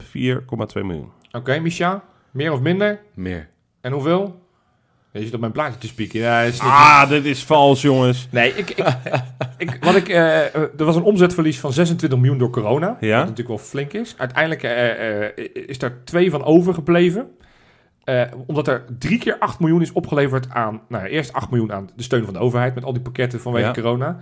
4,2 0.00 0.84
miljoen. 0.84 1.10
Oké, 1.30 1.58
Micha, 1.58 2.04
meer 2.30 2.52
of 2.52 2.60
minder? 2.60 3.00
Meer. 3.14 3.48
En 3.80 3.92
hoeveel? 3.92 4.41
Je 5.12 5.24
zit 5.24 5.34
op 5.34 5.40
mijn 5.40 5.52
plaatje 5.52 5.78
te 5.78 5.86
spieken. 5.86 6.20
Ja, 6.20 6.40
is 6.40 6.52
niet- 6.52 6.60
Ah, 6.70 7.08
dit 7.08 7.24
is 7.24 7.44
vals, 7.44 7.82
jongens. 7.82 8.28
Nee, 8.30 8.52
ik, 8.54 8.70
ik, 8.70 8.86
ik, 9.58 9.78
wat 9.80 9.94
ik, 9.94 10.08
eh, 10.08 10.54
er 10.54 10.84
was 10.84 10.96
een 10.96 11.02
omzetverlies 11.02 11.60
van 11.60 11.72
26 11.72 12.18
miljoen 12.18 12.38
door 12.38 12.50
corona. 12.50 12.96
Ja. 13.00 13.10
Wat 13.10 13.20
natuurlijk 13.20 13.48
wel 13.48 13.58
flink 13.58 13.92
is. 13.92 14.14
Uiteindelijk 14.16 14.62
eh, 14.62 15.24
eh, 15.26 15.48
is 15.66 15.78
daar 15.78 15.92
twee 16.04 16.30
van 16.30 16.44
overgebleven. 16.44 17.26
Omdat 18.46 18.68
er 18.68 18.84
drie 18.98 19.18
keer 19.18 19.36
8 19.38 19.60
miljoen 19.60 19.82
is 19.82 19.92
opgeleverd 19.92 20.50
aan... 20.50 20.80
Nou, 20.88 21.04
ja, 21.04 21.08
eerst 21.10 21.32
8 21.32 21.50
miljoen 21.50 21.72
aan 21.72 21.90
de 21.96 22.02
steun 22.02 22.24
van 22.24 22.32
de 22.32 22.38
overheid... 22.40 22.74
met 22.74 22.84
al 22.84 22.92
die 22.92 23.02
pakketten 23.02 23.40
vanwege 23.40 23.66
Ja. 23.66 23.72
corona. 23.72 24.18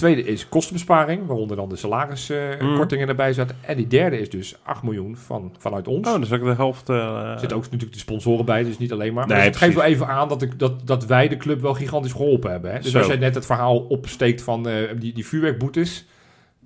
Tweede 0.00 0.24
is 0.24 0.48
kostenbesparing, 0.48 1.26
waaronder 1.26 1.56
dan 1.56 1.68
de 1.68 1.76
salariskortingen 1.76 3.08
erbij 3.08 3.32
zaten. 3.32 3.56
En 3.60 3.76
die 3.76 3.86
derde 3.86 4.20
is 4.20 4.30
dus 4.30 4.56
8 4.62 4.82
miljoen 4.82 5.16
van, 5.16 5.54
vanuit 5.58 5.88
ons. 5.88 6.06
Oh, 6.06 6.12
dan 6.12 6.22
is 6.22 6.32
ook 6.32 6.44
de 6.44 6.54
helft... 6.54 6.88
eh, 6.88 6.96
Er 7.32 7.38
zitten 7.38 7.56
ook 7.56 7.62
natuurlijk 7.64 7.92
de 7.92 7.98
sponsoren 7.98 8.44
bij, 8.44 8.62
dus 8.62 8.78
niet 8.78 8.92
alleen 8.92 9.12
maar. 9.14 9.26
maar 9.26 9.42
het 9.42 9.56
geeft 9.56 9.74
wel 9.74 9.84
even 9.84 10.06
aan 10.08 10.28
dat, 10.28 10.42
ik, 10.42 10.58
dat, 10.58 10.86
dat 10.86 11.06
wij 11.06 11.28
de 11.28 11.36
club 11.36 11.60
wel 11.60 11.74
gigantisch 11.74 12.12
geholpen 12.12 12.50
hebben. 12.50 12.72
Hè? 12.72 12.78
Dus 12.80 12.90
Zo. 12.90 12.98
als 12.98 13.06
jij 13.06 13.16
net 13.16 13.34
het 13.34 13.46
verhaal 13.46 13.78
opsteekt 13.78 14.42
van 14.42 14.68
eh, 14.68 14.74
die, 14.98 15.12
die 15.12 15.26
vuurwerkboetes, 15.26 16.06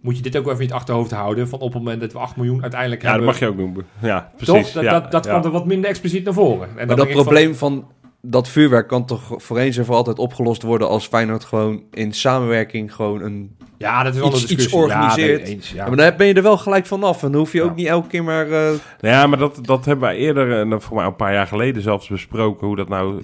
moet 0.01 0.16
je 0.16 0.22
dit 0.22 0.37
ook 0.37 0.47
even 0.47 0.59
in 0.61 0.66
het 0.66 0.74
achterhoofd 0.76 1.11
houden. 1.11 1.49
Van 1.49 1.59
op 1.61 1.72
het 1.72 1.82
moment 1.82 2.01
dat 2.01 2.12
we 2.12 2.18
8 2.18 2.37
miljoen 2.37 2.62
uiteindelijk 2.62 3.03
ja, 3.03 3.07
dat 3.07 3.16
hebben. 3.16 3.30
mag 3.32 3.41
je 3.57 3.62
ook 3.62 3.74
doen. 3.74 3.85
Ja, 4.03 4.20
Toch? 4.20 4.53
precies. 4.55 4.72
Dat, 4.72 4.82
ja, 4.82 4.91
dat, 5.01 5.11
dat 5.11 5.24
ja. 5.24 5.30
kwam 5.30 5.45
er 5.45 5.51
wat 5.51 5.66
minder 5.66 5.91
expliciet 5.91 6.24
naar 6.24 6.35
voren. 6.35 6.68
En 6.68 6.76
dan 6.76 6.87
Maar 6.87 6.97
dat 6.97 7.07
van- 7.12 7.22
probleem 7.22 7.55
van 7.55 7.89
dat 8.26 8.48
vuurwerk 8.48 8.88
kan 8.88 9.04
toch 9.06 9.22
voor 9.36 9.58
eens 9.58 9.76
en 9.76 9.84
voor 9.84 9.94
altijd 9.94 10.18
opgelost 10.18 10.62
worden 10.62 10.88
als 10.88 11.06
Feyenoord 11.06 11.44
gewoon 11.44 11.82
in 11.90 12.12
samenwerking 12.12 12.94
gewoon 12.94 13.22
een... 13.22 13.56
ja, 13.78 14.02
dat 14.02 14.14
is 14.14 14.20
wel 14.20 14.28
iets- 14.28 14.40
een 14.42 14.46
discussie. 14.46 14.78
iets 14.78 14.84
organiseert. 14.84 15.40
Ja, 15.40 15.44
nee, 15.46 15.54
eens, 15.54 15.70
ja. 15.70 15.76
Ja. 15.76 15.86
maar 15.88 15.96
dan 15.96 16.16
ben 16.16 16.26
je 16.26 16.34
er 16.34 16.42
wel 16.42 16.58
gelijk 16.58 16.86
vanaf 16.86 17.22
en 17.22 17.30
dan 17.30 17.40
hoef 17.40 17.52
je 17.52 17.62
ook 17.62 17.68
Ja. 17.68 17.74
niet 17.74 17.86
elke 17.86 18.08
keer 18.08 18.24
maar... 18.24 18.44
eh, 18.46 18.50
Nou 18.50 18.78
Ja, 19.00 19.26
maar 19.26 19.38
dat, 19.38 19.58
dat 19.62 19.84
hebben 19.84 20.04
wij 20.04 20.16
eerder, 20.16 20.58
en 20.60 20.70
dat 20.70 20.84
voor 20.84 20.96
mij 20.96 21.06
een 21.06 21.16
paar 21.16 21.32
jaar 21.32 21.46
geleden 21.46 21.82
zelfs 21.82 22.08
besproken, 22.08 22.66
hoe 22.66 22.76
dat 22.76 22.88
nou 22.88 23.22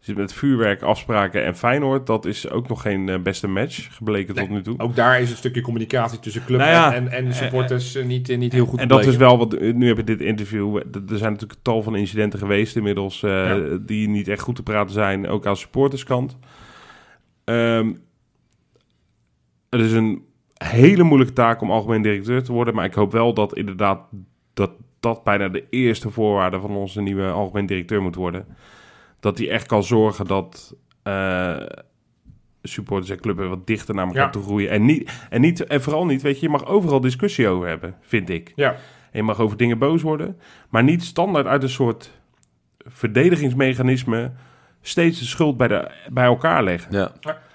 zit 0.00 0.16
met 0.16 0.32
vuurwerk, 0.32 0.82
afspraken 0.82 1.44
en 1.44 1.56
Feyenoord. 1.56 2.06
Dat 2.06 2.24
is 2.24 2.50
ook 2.50 2.68
nog 2.68 2.82
geen 2.82 3.08
eh, 3.08 3.18
beste 3.20 3.46
match 3.48 3.96
gebleken 3.96 4.34
Nee. 4.34 4.44
tot 4.44 4.54
nu 4.54 4.62
toe. 4.62 4.78
Ook 4.78 4.96
daar 4.96 5.20
is 5.20 5.30
een 5.30 5.36
stukje 5.36 5.60
communicatie 5.60 6.18
tussen 6.20 6.44
club 6.44 6.58
Nou 6.58 6.70
ja, 6.70 6.94
en, 6.94 7.08
en, 7.08 7.12
en 7.12 7.24
de 7.24 7.32
supporters 7.32 7.94
eh, 7.94 8.04
niet, 8.04 8.28
eh, 8.28 8.38
niet 8.38 8.52
heel 8.52 8.66
goed 8.66 8.78
en 8.78 8.88
dat 8.88 9.06
is 9.06 9.16
wel 9.16 9.38
wat, 9.38 9.60
nu 9.60 9.86
heb 9.86 9.96
je 9.96 10.04
dit 10.04 10.20
interview, 10.20 10.76
er 10.76 11.18
zijn 11.18 11.32
natuurlijk 11.32 11.60
tal 11.62 11.82
van 11.82 11.96
incidenten 11.96 12.38
geweest 12.38 12.76
inmiddels, 12.76 13.22
eh, 13.22 13.30
Ja. 13.30 13.78
die 13.80 14.08
niet 14.08 14.28
echt 14.28 14.42
goed 14.42 14.56
te 14.56 14.62
praten 14.62 14.92
zijn, 14.94 15.28
ook 15.28 15.46
aan 15.46 15.56
supporterskant. 15.56 16.38
Ehm 17.44 17.92
het 19.70 19.80
is 19.80 19.92
een 19.92 20.24
hele 20.54 21.02
moeilijke 21.02 21.32
taak 21.34 21.60
om 21.60 21.70
algemeen 21.70 22.02
directeur 22.02 22.42
te 22.42 22.52
worden, 22.52 22.74
maar 22.74 22.84
ik 22.84 22.94
hoop 22.94 23.12
wel 23.12 23.34
dat 23.34 23.54
inderdaad 23.56 24.00
dat 24.54 24.70
dat 25.00 25.24
bijna 25.24 25.48
de 25.48 25.64
eerste 25.70 26.10
voorwaarde 26.10 26.60
van 26.60 26.70
onze 26.70 27.00
nieuwe 27.00 27.30
algemeen 27.30 27.66
directeur 27.66 28.02
moet 28.02 28.14
worden. 28.14 28.46
Dat 29.20 29.38
hij 29.38 29.50
echt 29.50 29.66
kan 29.66 29.82
zorgen 29.82 30.26
dat 30.26 30.74
eh, 31.02 31.56
supporters 32.62 33.10
en 33.10 33.20
clubben 33.20 33.48
wat 33.48 33.66
dichter 33.66 33.94
naar 33.94 34.06
elkaar 34.06 34.24
Ja. 34.24 34.30
toe 34.30 34.42
groeien. 34.42 34.70
En, 34.70 34.84
niet, 34.84 35.26
en, 35.30 35.40
niet, 35.40 35.66
en 35.66 35.82
vooral 35.82 36.06
niet, 36.06 36.22
weet 36.22 36.40
je, 36.40 36.46
je 36.46 36.52
mag 36.52 36.66
overal 36.66 37.00
discussie 37.00 37.48
over 37.48 37.68
hebben, 37.68 37.94
vind 38.00 38.28
ik. 38.28 38.52
Ja, 38.56 38.70
En 38.70 38.78
je 39.12 39.22
mag 39.22 39.40
over 39.40 39.56
dingen 39.56 39.78
boos 39.78 40.02
worden, 40.02 40.38
maar 40.68 40.82
niet 40.82 41.02
standaard 41.04 41.46
uit 41.46 41.62
een 41.62 41.68
soort 41.68 42.10
verdedigingsmechanisme 42.86 44.32
steeds 44.80 45.18
de 45.18 45.24
schuld 45.24 45.56
bij, 45.56 45.68
de, 45.68 45.90
bij 46.12 46.24
elkaar 46.24 46.62
leggen. 46.64 46.92
ja. 46.92 47.12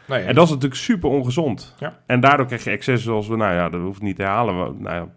nee, 0.07 0.19
En 0.23 0.35
dat 0.35 0.43
is 0.45 0.49
natuurlijk 0.49 0.81
super 0.81 1.09
ongezond. 1.09 1.75
Ja. 1.79 1.99
En 2.05 2.19
daardoor 2.19 2.45
krijg 2.45 2.63
je 2.63 2.69
excessen 2.69 3.03
zoals 3.09 3.27
we, 3.27 3.35
nou 3.35 3.53
ja, 3.53 3.69
dat 3.69 3.81
hoeft 3.81 4.01
niet 4.01 4.15
te 4.15 4.23
halen. 4.23 4.57
We, 4.65 4.79
nou 4.79 4.95
ja, 4.95 5.07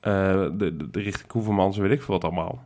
eh, 0.00 0.50
de, 0.58 0.76
de, 0.76 0.90
de 0.90 1.00
richting 1.00 1.28
Koevermans 1.28 1.76
en 1.76 1.82
weet 1.82 1.92
ik 1.92 2.02
veel 2.02 2.14
wat 2.14 2.24
allemaal. 2.24 2.64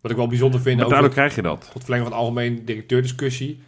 Wat 0.00 0.10
ik 0.10 0.16
wel 0.16 0.26
bijzonder 0.28 0.60
vind, 0.60 0.76
Maar 0.76 0.84
ook 0.84 0.90
daardoor 0.90 1.08
het, 1.10 1.18
krijg 1.18 1.34
je 1.34 1.42
dat. 1.42 1.70
het 1.72 1.82
verlengen 1.82 2.06
van 2.06 2.14
de 2.16 2.20
algemeen 2.22 2.64
directeurdiscussie. 2.64 3.60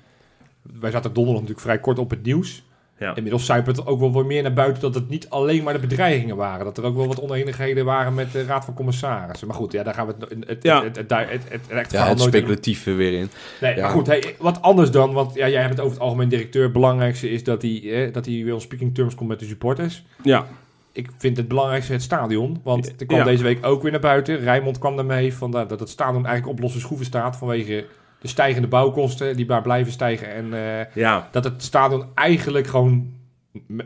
Wij 0.81 0.91
zaten 0.91 1.13
donderdag 1.13 1.41
natuurlijk 1.43 1.67
vrij 1.67 1.79
kort 1.81 1.99
op 1.99 2.11
het 2.11 2.23
nieuws. 2.23 2.63
Ja. 2.99 3.15
Inmiddels 3.15 3.45
zuipt 3.45 3.67
het 3.67 3.87
ook 3.87 4.01
wel 4.01 4.13
wat 4.13 4.25
meer 4.27 4.43
naar 4.43 4.53
buiten 4.53 4.83
dat 4.83 4.95
het 4.95 5.09
niet 5.09 5.31
alleen 5.31 5.63
maar 5.63 5.73
de 5.73 5.79
bedreigingen 5.87 6.37
waren. 6.37 6.65
Dat 6.65 6.79
er 6.79 6.85
ook 6.85 6.97
wel 6.97 7.07
wat 7.07 7.21
oneenigheden 7.21 7.85
waren 7.85 8.15
met 8.15 8.33
de 8.33 8.45
Raad 8.45 8.65
van 8.65 8.75
Commissarissen. 8.75 9.47
Maar 9.47 9.57
goed, 9.57 9.73
ja, 9.73 9.83
daar 9.83 9.95
gaan 9.95 10.07
we 10.07 10.15
het, 10.19 10.31
het, 10.31 10.49
het, 10.49 10.63
Ja. 10.63 10.85
het, 10.85 10.97
het, 10.97 11.11
het, 11.11 11.29
het, 11.31 11.43
het, 11.49 11.69
echt 11.69 11.93
ja, 11.93 12.09
het 12.09 12.19
in- 12.21 12.25
speculatieve 12.27 12.93
weer 12.93 13.13
in. 13.19 13.31
Nee, 13.61 13.75
Ja. 13.75 13.81
maar 13.81 13.91
goed, 13.91 14.07
hey, 14.07 14.35
wat 14.39 14.63
anders 14.63 14.91
dan, 14.91 15.13
want 15.13 15.35
ja, 15.35 15.49
jij 15.49 15.61
hebt 15.61 15.73
het 15.73 15.81
over 15.81 15.93
het 15.93 16.03
algemeen 16.03 16.29
directeur. 16.29 16.63
Het 16.63 16.73
belangrijkste 16.73 17.31
is 17.31 17.45
dat 17.45 17.63
hij, 17.63 17.83
eh, 18.07 18.13
dat 18.13 18.27
hij 18.27 18.45
weer 18.45 18.55
on 18.55 18.61
speaking 18.61 18.95
terms 18.95 19.15
komt 19.15 19.29
met 19.29 19.39
de 19.39 19.47
supporters. 19.47 20.05
Ja, 20.23 20.47
Ik 20.93 21.09
vind 21.19 21.37
het 21.37 21.49
belangrijkste 21.49 21.93
het 21.93 22.03
stadion, 22.03 22.61
want 22.63 23.01
er 23.01 23.07
kwam 23.07 23.19
Ja. 23.19 23.25
deze 23.25 23.43
week 23.43 23.67
ook 23.67 23.83
weer 23.83 23.91
naar 23.93 24.01
buiten. 24.01 24.37
Rijmond 24.39 24.79
kwam 24.79 24.97
daarmee 24.97 25.35
van 25.35 25.51
dat, 25.51 25.69
dat 25.69 25.81
het 25.81 25.89
stadion 25.89 26.27
eigenlijk 26.27 26.57
op 26.59 26.63
losse 26.63 26.81
schroeven 26.81 27.07
staat 27.07 27.37
vanwege 27.37 27.87
de 28.21 28.29
stijgende 28.29 28.69
bouwkosten 28.69 29.37
die 29.37 29.47
maar 29.47 29.63
blijven 29.63 29.93
stijgen. 29.93 30.35
En 30.35 30.55
eh, 30.55 30.95
ja. 30.95 31.29
dat 31.31 31.45
het 31.45 31.63
stadion 31.63 32.05
eigenlijk 32.15 32.67
gewoon 32.67 33.13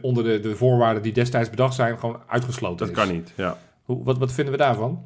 onder 0.00 0.24
de, 0.24 0.40
de 0.40 0.56
voorwaarden 0.56 1.02
die 1.02 1.12
destijds 1.12 1.50
bedacht 1.50 1.74
zijn, 1.74 1.98
gewoon 1.98 2.20
uitgesloten 2.26 2.86
dat 2.86 2.96
is. 2.96 3.02
kan 3.04 3.14
niet. 3.14 3.32
Ja. 3.36 3.58
Hoe, 3.84 4.04
wat, 4.04 4.18
wat 4.18 4.32
vinden 4.32 4.52
we 4.52 4.58
daarvan? 4.58 5.04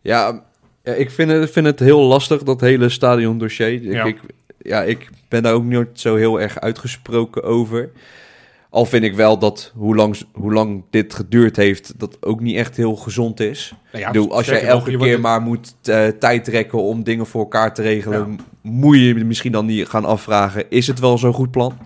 Ja, 0.00 0.42
ik 0.82 1.10
vind 1.10 1.30
het, 1.30 1.50
vind 1.50 1.66
het 1.66 1.80
heel 1.80 2.00
lastig, 2.02 2.42
dat 2.42 2.60
hele 2.60 2.88
stadiondossier. 2.88 3.72
Ik, 3.72 3.82
Ja. 3.92 4.04
ik, 4.04 4.20
ja, 4.58 4.82
ik 4.82 5.10
ben 5.28 5.42
daar 5.42 5.52
ook 5.52 5.64
niet 5.64 5.86
zo 5.92 6.16
heel 6.16 6.40
erg 6.40 6.60
uitgesproken 6.60 7.42
over. 7.42 7.90
Al 8.70 8.84
vind 8.84 9.04
ik 9.04 9.14
wel 9.14 9.38
dat 9.38 9.72
hoe 9.74 9.96
lang, 9.96 10.16
hoe 10.32 10.52
lang 10.52 10.84
dit 10.90 11.14
geduurd 11.14 11.56
heeft, 11.56 11.98
dat 11.98 12.16
ook 12.20 12.40
niet 12.40 12.56
echt 12.56 12.76
heel 12.76 12.96
gezond 12.96 13.40
is. 13.40 13.72
Nou 13.92 14.02
ja, 14.02 14.06
Ik 14.06 14.12
bedoel, 14.12 14.32
als 14.36 14.46
jij 14.46 14.60
nog, 14.60 14.68
elke 14.70 14.90
je 14.90 14.96
keer 14.98 15.06
wordt- 15.08 15.22
maar 15.22 15.40
moet 15.40 15.74
eh, 15.82 16.06
tijd 16.06 16.44
trekken 16.44 16.82
om 16.82 17.02
dingen 17.04 17.26
voor 17.26 17.40
elkaar 17.40 17.74
te 17.74 17.82
regelen, 17.82 18.38
moet 18.62 18.96
je 18.96 19.02
je 19.14 19.24
misschien 19.24 19.52
dan 19.52 19.66
niet 19.66 19.88
gaan 19.88 20.04
afvragen, 20.04 20.70
is 20.70 20.86
het 20.86 20.98
wel 21.00 21.18
zo'n 21.18 21.32
goed 21.32 21.50
plan? 21.50 21.78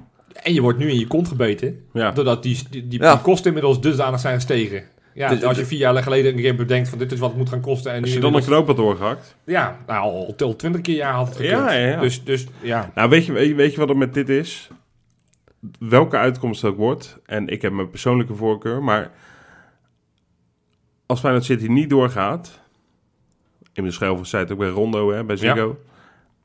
En 0.43 0.55
je 0.55 0.61
wordt 0.61 0.79
nu 0.79 0.91
in 0.91 0.99
je 0.99 1.07
kont 1.07 1.29
gebeten. 1.29 1.81
Ja. 1.93 2.11
Doordat 2.11 2.43
die, 2.43 2.59
die, 2.71 2.89
die, 2.89 3.01
Ja. 3.03 3.13
die 3.13 3.23
kosten 3.23 3.47
inmiddels 3.47 3.81
dusdanig 3.81 4.21
zijn 4.21 4.35
gestegen. 4.35 4.83
Ja, 5.15 5.29
Dus- 5.29 5.43
als 5.45 5.57
je 5.59 5.65
vier 5.67 5.79
jaar 5.79 6.03
geleden 6.03 6.33
een 6.33 6.41
keer 6.41 6.57
bedenkt 6.57 6.89
van 6.89 6.99
dit 6.99 7.13
is 7.13 7.19
wat 7.19 7.29
het 7.29 7.39
moet 7.39 7.49
gaan 7.49 7.61
kosten. 7.61 7.93
En 7.93 8.03
Als 8.03 8.13
je 8.13 8.21
dan 8.21 8.35
een 8.35 8.43
knoop 8.45 8.67
had 8.67 8.77
doorgehakt. 8.77 9.37
Ja, 9.47 9.77
nou, 9.87 10.03
al, 10.03 10.35
al 10.45 10.57
twintig 10.57 10.81
keer 10.81 10.97
jaar 10.97 11.13
had 11.13 11.27
het 11.27 11.37
gekund. 11.37 11.53
Ja, 11.53 11.73
ja, 11.73 11.87
ja. 11.89 12.01
Dus, 12.01 12.25
dus 12.25 12.47
ja. 12.61 12.91
Nou, 12.95 13.09
weet 13.09 13.27
je, 13.27 13.33
weet 13.33 13.49
je- 13.49 13.55
weet 13.55 13.73
je 13.73 13.79
wat 13.81 13.89
er 13.89 13.97
met 13.97 14.15
dit 14.15 14.29
is? 14.29 14.69
Welke 15.79 16.17
uitkomst 16.17 16.65
ook 16.65 16.77
wordt, 16.77 17.19
en 17.27 17.49
ik 17.49 17.63
heb 17.63 17.73
mijn 17.73 17.91
persoonlijke 17.91 18.35
voorkeur, 18.35 18.83
maar 18.83 19.11
als 21.07 21.21
Feyenoord 21.21 21.45
City 21.45 21.67
niet 21.67 21.91
doorgaat, 21.91 22.61
in 23.73 23.85
de 23.85 23.91
Schelver 23.91 24.27
zei 24.27 24.43
het 24.43 24.53
ook 24.53 24.59
bij 24.59 24.69
Rondo, 24.69 25.11
hè, 25.13 25.25
bij 25.25 25.37
Ziggo, 25.37 25.79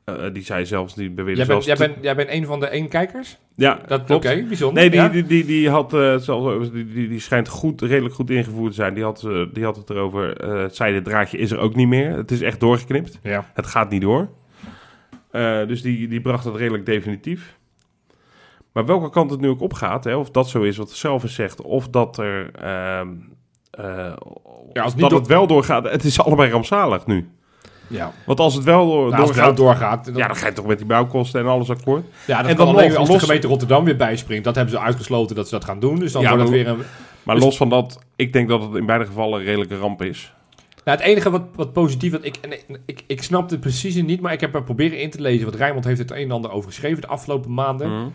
Eh, 0.04 0.14
die 0.32 0.42
zei 0.42 0.66
zelfs, 0.66 0.94
die 0.94 1.10
beweerde 1.10 1.40
Jij 1.40 1.46
bent, 1.46 1.64
zelfs... 1.64 1.80
jij, 1.80 1.88
bent, 1.88 2.04
jij 2.04 2.16
bent 2.16 2.30
een 2.30 2.46
van 2.46 2.60
de 2.60 2.66
één 2.66 2.88
kijkers? 2.88 3.38
ja, 3.54 3.80
Dat 3.86 4.04
klopt. 4.04 4.24
Oké, 4.24 4.42
bijzonder. 4.42 4.80
Nee, 4.82 4.90
die, 4.90 5.00
ja? 5.00 5.08
die, 5.08 5.26
die, 5.26 5.44
die 5.44 5.70
had 5.70 5.94
eh, 5.94 6.16
zelfs, 6.16 6.70
die, 6.70 6.86
die, 6.92 7.08
die 7.08 7.20
schijnt 7.20 7.48
goed, 7.48 7.80
redelijk 7.82 8.14
goed 8.14 8.30
ingevoerd 8.30 8.70
te 8.70 8.76
zijn. 8.76 8.94
Die 8.94 9.02
had, 9.04 9.24
eh, 9.24 9.44
die 9.52 9.64
had 9.64 9.76
het 9.76 9.90
erover. 9.90 10.36
eh 10.36 10.62
het 10.62 10.76
zijde 10.76 11.02
draadje 11.02 11.38
is 11.38 11.50
er 11.50 11.58
ook 11.58 11.74
niet 11.74 11.88
meer. 11.88 12.10
Het 12.16 12.30
is 12.30 12.40
echt 12.40 12.60
doorgeknipt. 12.60 13.18
ja. 13.22 13.50
Het 13.54 13.66
gaat 13.66 13.90
niet 13.90 14.00
door. 14.00 14.28
Eh, 15.30 15.66
dus 15.66 15.82
die, 15.82 16.08
die 16.08 16.20
bracht 16.20 16.44
het 16.44 16.54
redelijk 16.56 16.86
definitief. 16.86 17.56
Maar 18.76 18.86
welke 18.86 19.10
kant 19.10 19.30
het 19.30 19.40
nu 19.40 19.48
ook 19.48 19.60
opgaat, 19.60 20.04
hè, 20.04 20.14
of 20.16 20.30
dat 20.30 20.48
zo 20.48 20.62
is 20.62 20.76
wat 20.76 20.90
zelf 20.90 21.24
is 21.24 21.34
zegt, 21.34 21.62
of 21.62 21.88
dat 21.88 22.18
er. 22.18 22.50
ehm, 22.54 23.08
eh, 23.70 23.84
Ja, 24.72 24.82
als 24.82 24.92
het 24.92 25.00
dat 25.00 25.10
door- 25.10 25.18
het 25.18 25.28
wel 25.28 25.46
doorgaat. 25.46 25.90
Het 25.90 26.04
is 26.04 26.20
allebei 26.20 26.50
rampzalig 26.50 27.06
nu. 27.06 27.28
ja. 27.86 28.12
Want 28.26 28.40
als 28.40 28.54
het 28.54 28.64
wel 28.64 28.86
door, 28.86 29.08
Nou, 29.10 29.20
als 29.20 29.28
het 29.30 29.38
wel 29.38 29.54
doorgaat. 29.54 29.78
doorgaat. 29.80 30.04
Dan, 30.04 30.14
ja, 30.16 30.26
dan 30.26 30.36
ga 30.36 30.46
je 30.46 30.52
toch 30.52 30.66
met 30.66 30.78
die 30.78 30.86
bouwkosten 30.86 31.40
en 31.40 31.46
alles 31.46 31.70
akkoord. 31.70 32.04
ja, 32.26 32.42
dat 32.42 32.50
en 32.50 32.56
dan 32.56 32.68
alleen 32.68 32.88
nog 32.88 32.96
als 32.98 33.08
los- 33.08 33.18
de 33.20 33.24
gemeente 33.26 33.46
Rotterdam 33.46 33.84
weer 33.84 33.96
bijspringt. 33.96 34.44
Dat 34.44 34.54
hebben 34.54 34.74
ze 34.74 34.80
uitgesloten 34.80 35.36
dat 35.36 35.48
ze 35.48 35.54
dat 35.54 35.64
gaan 35.64 35.80
doen. 35.80 35.98
Dus 35.98 36.12
dan 36.12 36.22
Ja, 36.22 36.28
wordt 36.28 36.42
het 36.42 36.52
weer 36.52 36.68
een... 36.68 36.78
Maar 37.22 37.34
Dus- 37.34 37.44
los 37.44 37.56
van 37.56 37.68
dat, 37.68 37.98
ik 38.16 38.32
denk 38.32 38.48
dat 38.48 38.62
het 38.62 38.74
in 38.74 38.86
beide 38.86 39.06
gevallen 39.06 39.38
een 39.38 39.44
redelijke 39.44 39.76
ramp 39.78 40.02
is. 40.02 40.32
Nou, 40.84 40.98
het 40.98 41.06
enige 41.06 41.30
wat, 41.30 41.42
wat 41.54 41.72
positief... 41.72 42.12
Want 42.12 42.24
ik, 42.24 42.36
en 42.40 42.52
ik, 42.52 42.64
ik, 42.86 43.02
ik 43.06 43.22
snap 43.22 43.50
het 43.50 43.60
precies 43.60 43.94
niet, 44.02 44.20
maar 44.20 44.32
ik 44.32 44.40
heb 44.40 44.54
er 44.54 44.62
proberen 44.62 45.00
in 45.00 45.10
te 45.10 45.20
lezen. 45.20 45.44
Want 45.44 45.56
Rijnmond 45.56 45.84
heeft 45.84 45.98
het 45.98 46.10
een 46.10 46.16
en 46.16 46.30
ander 46.30 46.50
over 46.50 46.68
geschreven 46.70 47.00
de 47.00 47.06
afgelopen 47.08 47.54
maanden. 47.54 47.98
Mhm. 48.00 48.08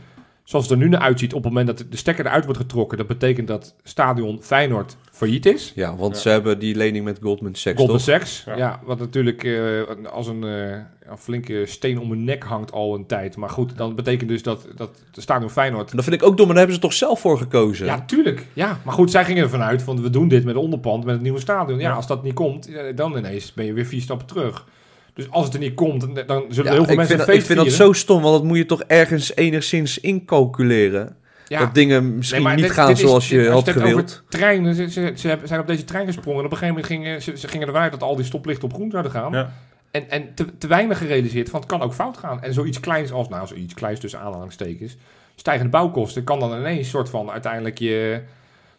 Zoals 0.43 0.65
het 0.69 0.73
er 0.73 0.81
nu 0.83 0.89
naar 0.89 0.99
uitziet, 1.01 1.33
op 1.33 1.43
het 1.43 1.53
moment 1.53 1.77
dat 1.77 1.85
de 1.91 1.97
stekker 1.97 2.25
eruit 2.25 2.43
wordt 2.45 2.59
getrokken... 2.59 2.97
dat 2.97 3.07
betekent 3.07 3.47
dat 3.47 3.75
stadion 3.83 4.41
Feyenoord 4.41 4.97
failliet 5.11 5.45
is. 5.45 5.71
Ja, 5.75 5.95
want 5.95 6.15
Ja. 6.15 6.21
ze 6.21 6.29
hebben 6.29 6.59
die 6.59 6.75
lening 6.75 7.05
met 7.05 7.19
Goldman 7.21 7.55
Sachs, 7.55 7.77
Goldman 7.77 7.97
toch? 7.97 8.05
Sachs, 8.05 8.43
ja. 8.45 8.55
Ja. 8.57 8.79
wat 8.83 8.99
natuurlijk 8.99 9.43
eh, 9.43 9.81
als 10.11 10.27
een 10.27 10.43
eh, 10.43 10.77
een 11.11 11.17
flinke 11.17 11.65
steen 11.65 11.99
om 11.99 12.09
hun 12.09 12.23
nek 12.23 12.43
hangt 12.43 12.71
al 12.71 12.95
een 12.95 13.05
tijd. 13.05 13.35
Maar 13.37 13.49
goed, 13.49 13.77
dan 13.77 13.95
betekent 13.95 14.29
dus 14.29 14.43
dat, 14.43 14.67
dat 14.75 14.89
de 15.11 15.21
stadion 15.21 15.49
Feyenoord... 15.49 15.89
En 15.89 15.95
dat 15.95 16.05
vind 16.05 16.21
ik 16.21 16.27
ook 16.27 16.37
dom, 16.37 16.45
maar 16.45 16.55
daar 16.55 16.65
hebben 16.65 16.75
ze 16.75 16.81
toch 16.87 16.93
zelf 16.97 17.19
voor 17.19 17.37
gekozen? 17.37 17.85
Ja, 17.85 18.01
tuurlijk. 18.05 18.47
Ja, 18.53 18.79
maar 18.85 18.93
goed, 18.93 19.11
zij 19.11 19.25
gingen 19.25 19.43
ervan 19.43 19.61
uit 19.61 19.81
van 19.81 20.01
we 20.01 20.09
doen 20.09 20.27
dit 20.27 20.43
met 20.43 20.55
onderpand, 20.55 21.03
met 21.05 21.13
het 21.13 21.23
nieuwe 21.23 21.39
stadion. 21.39 21.79
Ja, 21.79 21.89
Ja. 21.89 21.95
als 21.95 22.07
dat 22.07 22.23
niet 22.23 22.33
komt, 22.33 22.67
eh, 22.75 22.95
dan 22.95 23.17
ineens 23.17 23.53
ben 23.53 23.65
je 23.65 23.73
weer 23.73 23.85
vier 23.85 24.01
stappen 24.01 24.27
terug. 24.27 24.65
Dus 25.13 25.29
als 25.31 25.45
het 25.45 25.53
er 25.53 25.59
niet 25.59 25.73
komt, 25.73 26.01
dan- 26.01 26.13
dan 26.13 26.45
zullen 26.49 26.71
Ja, 26.71 26.77
heel 26.77 26.83
veel 26.83 26.91
ik, 26.91 26.97
mensen 26.97 27.17
dat- 27.17 27.27
ik 27.27 27.33
feest 27.33 27.45
vind 27.45 27.59
dat 27.59 27.71
zo 27.71 27.93
stom, 27.93 28.21
want 28.21 28.33
dat 28.35 28.43
moet 28.43 28.57
je 28.57 28.65
toch 28.65 28.81
ergens 28.87 29.35
enigszins 29.35 29.97
incalculeren. 29.99 31.15
Ja. 31.47 31.59
Dat 31.59 31.73
dingen 31.73 32.15
misschien 32.17 32.43
Nee, 32.43 32.53
niet 32.55 32.63
dit- 32.63 32.73
gaan 32.73 32.87
dit 32.87 32.95
is- 32.97 33.01
zoals 33.03 33.29
je 33.29 33.49
had 33.49 33.69
gewild. 33.69 33.93
over 33.93 34.21
treinen, 34.29 34.75
ze, 34.75 34.89
ze, 34.89 35.11
ze 35.15 35.27
hebben- 35.27 35.47
zijn 35.47 35.59
op 35.59 35.67
deze 35.67 35.83
trein 35.83 36.05
gesprongen. 36.05 36.39
En 36.39 36.45
op 36.45 36.51
een 36.51 36.57
gegeven 36.57 36.81
moment 36.81 36.93
gingen 37.01 37.21
ze, 37.21 37.37
ze 37.37 37.47
gingen 37.47 37.67
ervan 37.67 37.81
uit 37.81 37.91
dat 37.91 38.03
al 38.03 38.15
die 38.15 38.25
stoplichten 38.25 38.63
op 38.67 38.73
groen 38.73 38.91
zouden 38.91 39.11
gaan. 39.11 39.31
Ja. 39.31 39.53
En, 39.91 40.09
en 40.09 40.33
te, 40.35 40.57
te 40.57 40.67
weinig 40.67 40.97
gerealiseerd 40.97 41.49
van 41.49 41.59
het 41.59 41.69
kan 41.69 41.81
ook 41.81 41.93
fout 41.93 42.17
gaan. 42.17 42.43
En 42.43 42.53
zoiets 42.53 42.79
kleins 42.79 43.11
als, 43.11 43.29
nou 43.29 43.47
zoiets 43.47 43.73
kleins 43.73 43.99
tussen 43.99 44.19
aanhalingstekens, 44.19 44.97
stijgende 45.35 45.71
bouwkosten 45.71 46.23
kan 46.23 46.39
dan 46.39 46.57
ineens 46.57 46.89
soort 46.89 47.09
van 47.09 47.31
uiteindelijk 47.31 47.77
je, 47.79 48.21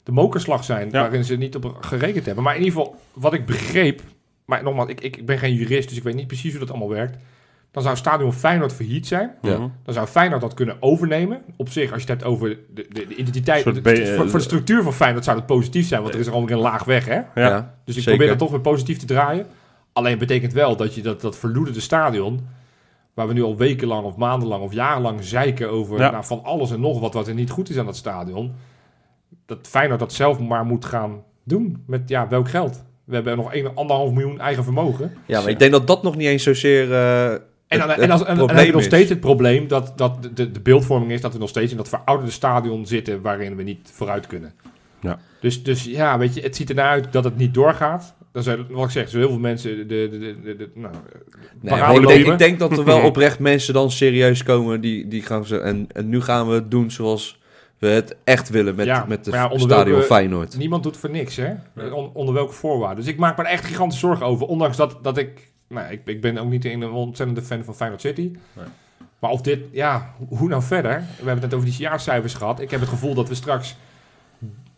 de 0.02 0.12
mokerslag 0.12 0.64
zijn 0.64 0.90
Ja. 0.90 1.00
waarin 1.00 1.24
ze 1.24 1.36
niet 1.36 1.56
op 1.56 1.76
gerekend 1.80 2.26
hebben. 2.26 2.44
Maar 2.44 2.56
in 2.56 2.62
ieder 2.62 2.78
geval, 2.78 2.96
wat 3.12 3.32
ik 3.32 3.46
begreep, 3.46 4.00
maar 4.44 4.62
nogmaals, 4.62 4.88
ik, 4.88 5.00
ik, 5.00 5.16
ik 5.16 5.26
ben 5.26 5.38
geen 5.38 5.54
jurist, 5.54 5.88
dus 5.88 5.98
ik 5.98 6.02
weet 6.02 6.14
niet 6.14 6.26
precies 6.26 6.50
hoe 6.50 6.60
dat 6.60 6.70
allemaal 6.70 6.88
werkt. 6.88 7.16
Dan 7.70 7.82
zou 7.82 7.96
Stadion 7.96 8.32
Feyenoord 8.32 8.72
failliet 8.72 9.06
zijn. 9.06 9.34
Ja. 9.42 9.56
Dan 9.56 9.94
zou 9.94 10.06
Feyenoord 10.06 10.40
dat 10.40 10.54
kunnen 10.54 10.76
overnemen. 10.80 11.42
Op 11.56 11.68
zich, 11.68 11.92
als 11.92 12.02
je 12.02 12.10
het 12.10 12.20
hebt 12.20 12.32
over 12.32 12.48
de, 12.48 12.86
de, 12.88 13.06
de 13.06 13.14
identiteit... 13.14 13.64
De- 13.64 14.14
voor, 14.16 14.28
voor 14.28 14.38
de 14.38 14.44
structuur 14.44 14.82
van 14.82 14.92
Feyenoord 14.92 15.24
zou 15.24 15.36
het 15.36 15.46
positief 15.46 15.86
zijn. 15.86 16.02
Want 16.02 16.14
er 16.14 16.20
is 16.20 16.26
er 16.26 16.32
alweer 16.32 16.56
een 16.56 16.62
laag 16.62 16.84
weg, 16.84 17.04
hè? 17.04 17.20
Ja. 17.34 17.74
Dus 17.84 17.96
ik 17.96 18.02
Zeker. 18.02 18.04
probeer 18.04 18.28
dat 18.28 18.38
toch 18.38 18.50
weer 18.50 18.60
positief 18.60 18.98
te 18.98 19.06
draaien. 19.06 19.46
Alleen 19.92 20.18
betekent 20.18 20.52
wel 20.52 20.76
dat 20.76 20.94
je 20.94 21.02
dat, 21.02 21.20
dat 21.20 21.38
verloederde 21.38 21.80
stadion... 21.80 22.40
waar 23.14 23.26
we 23.26 23.32
nu 23.32 23.42
al 23.42 23.56
wekenlang 23.56 24.04
of 24.04 24.16
maandenlang 24.16 24.62
of 24.62 24.72
jarenlang 24.72 25.24
zeiken 25.24 25.70
over... 25.70 25.98
Ja. 25.98 26.10
Nou, 26.10 26.24
van 26.24 26.44
alles 26.44 26.70
en 26.70 26.80
nog 26.80 27.00
wat 27.00 27.14
wat 27.14 27.28
er 27.28 27.34
niet 27.34 27.50
goed 27.50 27.70
is 27.70 27.78
aan 27.78 27.86
dat 27.86 27.96
stadion... 27.96 28.52
dat 29.46 29.68
Feyenoord 29.68 30.00
dat 30.00 30.12
zelf 30.12 30.38
maar 30.38 30.64
moet 30.64 30.84
gaan 30.84 31.22
doen. 31.44 31.82
Met 31.86 32.08
ja, 32.08 32.28
welk 32.28 32.48
geld? 32.48 32.84
We 33.04 33.14
hebben 33.14 33.36
nog 33.36 33.52
1,5 33.54 34.12
miljoen 34.14 34.40
eigen 34.40 34.64
vermogen. 34.64 35.12
Ja, 35.26 35.40
maar 35.40 35.50
ik 35.50 35.58
denk 35.58 35.72
dat 35.72 35.86
dat 35.86 36.02
nog 36.02 36.16
niet 36.16 36.26
eens 36.26 36.42
zozeer 36.42 36.92
eh, 36.92 37.30
En 37.32 37.40
dan, 37.68 37.88
het- 37.88 37.98
en, 37.98 38.10
als, 38.10 38.20
het 38.20 38.50
en, 38.50 38.66
je 38.66 38.72
nog 38.72 38.82
steeds 38.82 39.10
het 39.10 39.20
probleem 39.20 39.68
dat, 39.68 39.92
dat 39.96 40.28
de, 40.34 40.50
de 40.50 40.60
beeldvorming 40.60 41.12
is 41.12 41.20
dat 41.20 41.32
we 41.32 41.38
nog 41.38 41.48
steeds 41.48 41.70
in 41.70 41.76
dat 41.76 41.88
verouderde 41.88 42.32
stadion 42.32 42.86
zitten 42.86 43.22
waarin 43.22 43.56
we 43.56 43.62
niet 43.62 43.90
vooruit 43.92 44.26
kunnen. 44.26 44.52
Ja. 45.00 45.18
Dus, 45.40 45.62
dus 45.62 45.84
ja, 45.84 46.18
weet 46.18 46.34
je, 46.34 46.40
het 46.40 46.56
ziet 46.56 46.68
ernaar 46.68 46.88
uit 46.90 47.12
dat 47.12 47.24
het 47.24 47.36
niet 47.36 47.54
doorgaat. 47.54 48.14
Dan 48.32 48.42
zijn, 48.42 48.66
wat 48.70 48.84
ik 48.84 48.90
zeg, 48.90 49.08
zo 49.08 49.18
heel 49.18 49.28
veel 49.28 49.38
mensen 49.38 49.76
de, 49.76 49.86
de, 49.86 50.18
de, 50.18 50.40
de, 50.42 50.56
de- 50.56 50.70
nou, 50.74 50.94
Nee, 51.60 51.72
parade 51.72 51.92
maar 51.92 52.02
ik, 52.02 52.06
denk, 52.08 52.18
lopen. 52.18 52.32
ik 52.32 52.38
denk 52.38 52.58
dat 52.58 52.78
er 52.78 52.84
wel 52.84 53.02
oprecht 53.10 53.38
mensen 53.38 53.74
dan 53.74 53.90
serieus 53.90 54.42
komen 54.42 54.80
die, 54.80 55.08
die 55.08 55.22
gaan 55.22 55.44
ze 55.46 55.58
en, 55.58 55.86
en 55.92 56.08
nu 56.08 56.20
gaan 56.20 56.48
we 56.48 56.54
het 56.54 56.70
doen 56.70 56.90
zoals 56.90 57.40
we 57.88 57.88
het 57.88 58.16
echt 58.24 58.48
willen 58.48 58.74
met, 58.74 58.86
Ja, 58.86 59.04
met 59.08 59.24
de 59.24 59.30
ja, 59.30 59.50
stadion 59.54 59.90
welke- 59.90 60.02
Feyenoord. 60.06 60.56
Niemand 60.56 60.82
doet 60.82 60.96
voor 60.96 61.10
niks, 61.10 61.36
hè? 61.36 61.52
On- 61.92 62.10
onder 62.12 62.34
welke 62.34 62.52
voorwaarden. 62.52 63.04
Dus 63.04 63.12
ik 63.12 63.18
maak 63.18 63.36
me 63.36 63.42
er 63.44 63.50
echt 63.50 63.64
gigantische 63.64 64.06
zorgen 64.06 64.26
over. 64.26 64.46
Ondanks 64.46 64.76
dat, 64.76 64.98
dat 65.02 65.18
ik... 65.18 65.50
Nou, 65.68 65.92
ik, 65.92 66.00
ik 66.04 66.20
ben 66.20 66.38
ook 66.38 66.50
niet 66.50 66.64
een 66.64 66.84
ontzettende 66.84 67.42
fan 67.42 67.64
van 67.64 67.74
Feyenoord 67.74 68.00
City. 68.00 68.20
Nee. 68.52 68.64
Maar 69.18 69.30
of 69.30 69.40
dit... 69.40 69.58
Ja, 69.72 70.14
hoe- 70.28 70.48
nou 70.48 70.62
verder? 70.62 70.90
We 70.92 71.14
hebben 71.16 71.32
het 71.34 71.42
net 71.42 71.54
over 71.54 71.68
die 71.68 71.78
jaarcijfers 71.78 72.34
gehad. 72.34 72.60
Ik 72.60 72.70
heb 72.70 72.80
het 72.80 72.88
gevoel 72.88 73.14
dat 73.14 73.28
we 73.28 73.34
straks 73.34 73.76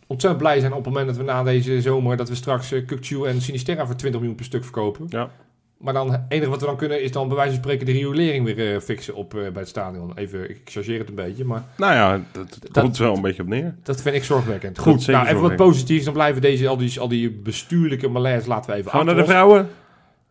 ontzettend 0.07 0.43
blij 0.43 0.61
zijn 0.61 0.73
op 0.73 0.85
het 0.85 0.87
moment 0.87 1.07
dat 1.07 1.17
we 1.17 1.23
na 1.23 1.43
deze 1.43 1.81
zomer... 1.81 2.17
dat 2.17 2.29
we 2.29 2.35
straks 2.35 2.73
uh, 2.73 3.29
en 3.29 3.41
Sinisterra 3.41 3.87
voor 3.87 3.97
20 3.97 4.21
miljoen 4.21 4.37
per 4.37 4.45
stuk 4.47 4.63
verkopen. 4.63 5.07
Ja. 5.09 5.31
Maar 5.79 5.93
dan, 5.93 6.13
het 6.13 6.21
enige 6.29 6.51
wat 6.51 6.61
we 6.61 6.67
dan 6.67 6.77
kunnen 6.77 7.03
is 7.03 7.13
dan 7.13 7.27
bij 7.29 7.37
wijze 7.37 7.53
van 7.53 7.63
spreken 7.63 7.87
de 7.87 7.93
riolering 7.93 8.45
weer 8.45 8.75
eh, 8.75 8.81
fixen 8.81 9.15
op, 9.15 9.35
eh, 9.35 9.41
bij 9.41 9.51
het 9.55 9.69
stadion. 9.69 10.13
Even, 10.15 10.51
ik 10.51 10.61
chargeer 10.65 10.99
het 10.99 11.09
een 11.09 11.15
beetje, 11.15 11.45
maar 11.45 11.65
Nou 11.77 11.93
ja, 11.95 12.21
dat, 12.33 12.59
komt 12.73 12.97
wel 12.97 13.15
een 13.15 13.23
beetje 13.23 13.43
op 13.43 13.49
neer. 13.49 13.75
dat 13.83 14.03
vind 14.03 14.15
ik 14.15 14.25
zorgwekkend. 14.25 14.79
Goed, 14.79 15.07
nou 15.07 15.27
even 15.27 15.41
wat 15.41 15.57
positiefs. 15.57 16.05
Dan 16.05 16.13
blijven 16.13 16.43
deze, 16.43 16.69
al 16.69 16.77
die, 16.77 17.01
al 17.01 17.09
die 17.09 17.31
bestuurlijke 17.31 18.09
malaise 18.09 18.49
laten 18.49 18.71
we 18.71 18.77
even 18.77 18.91
Gaan 18.91 19.01
we 19.01 19.07
naar 19.07 19.17
de 19.17 19.25
vrouwen? 19.25 19.69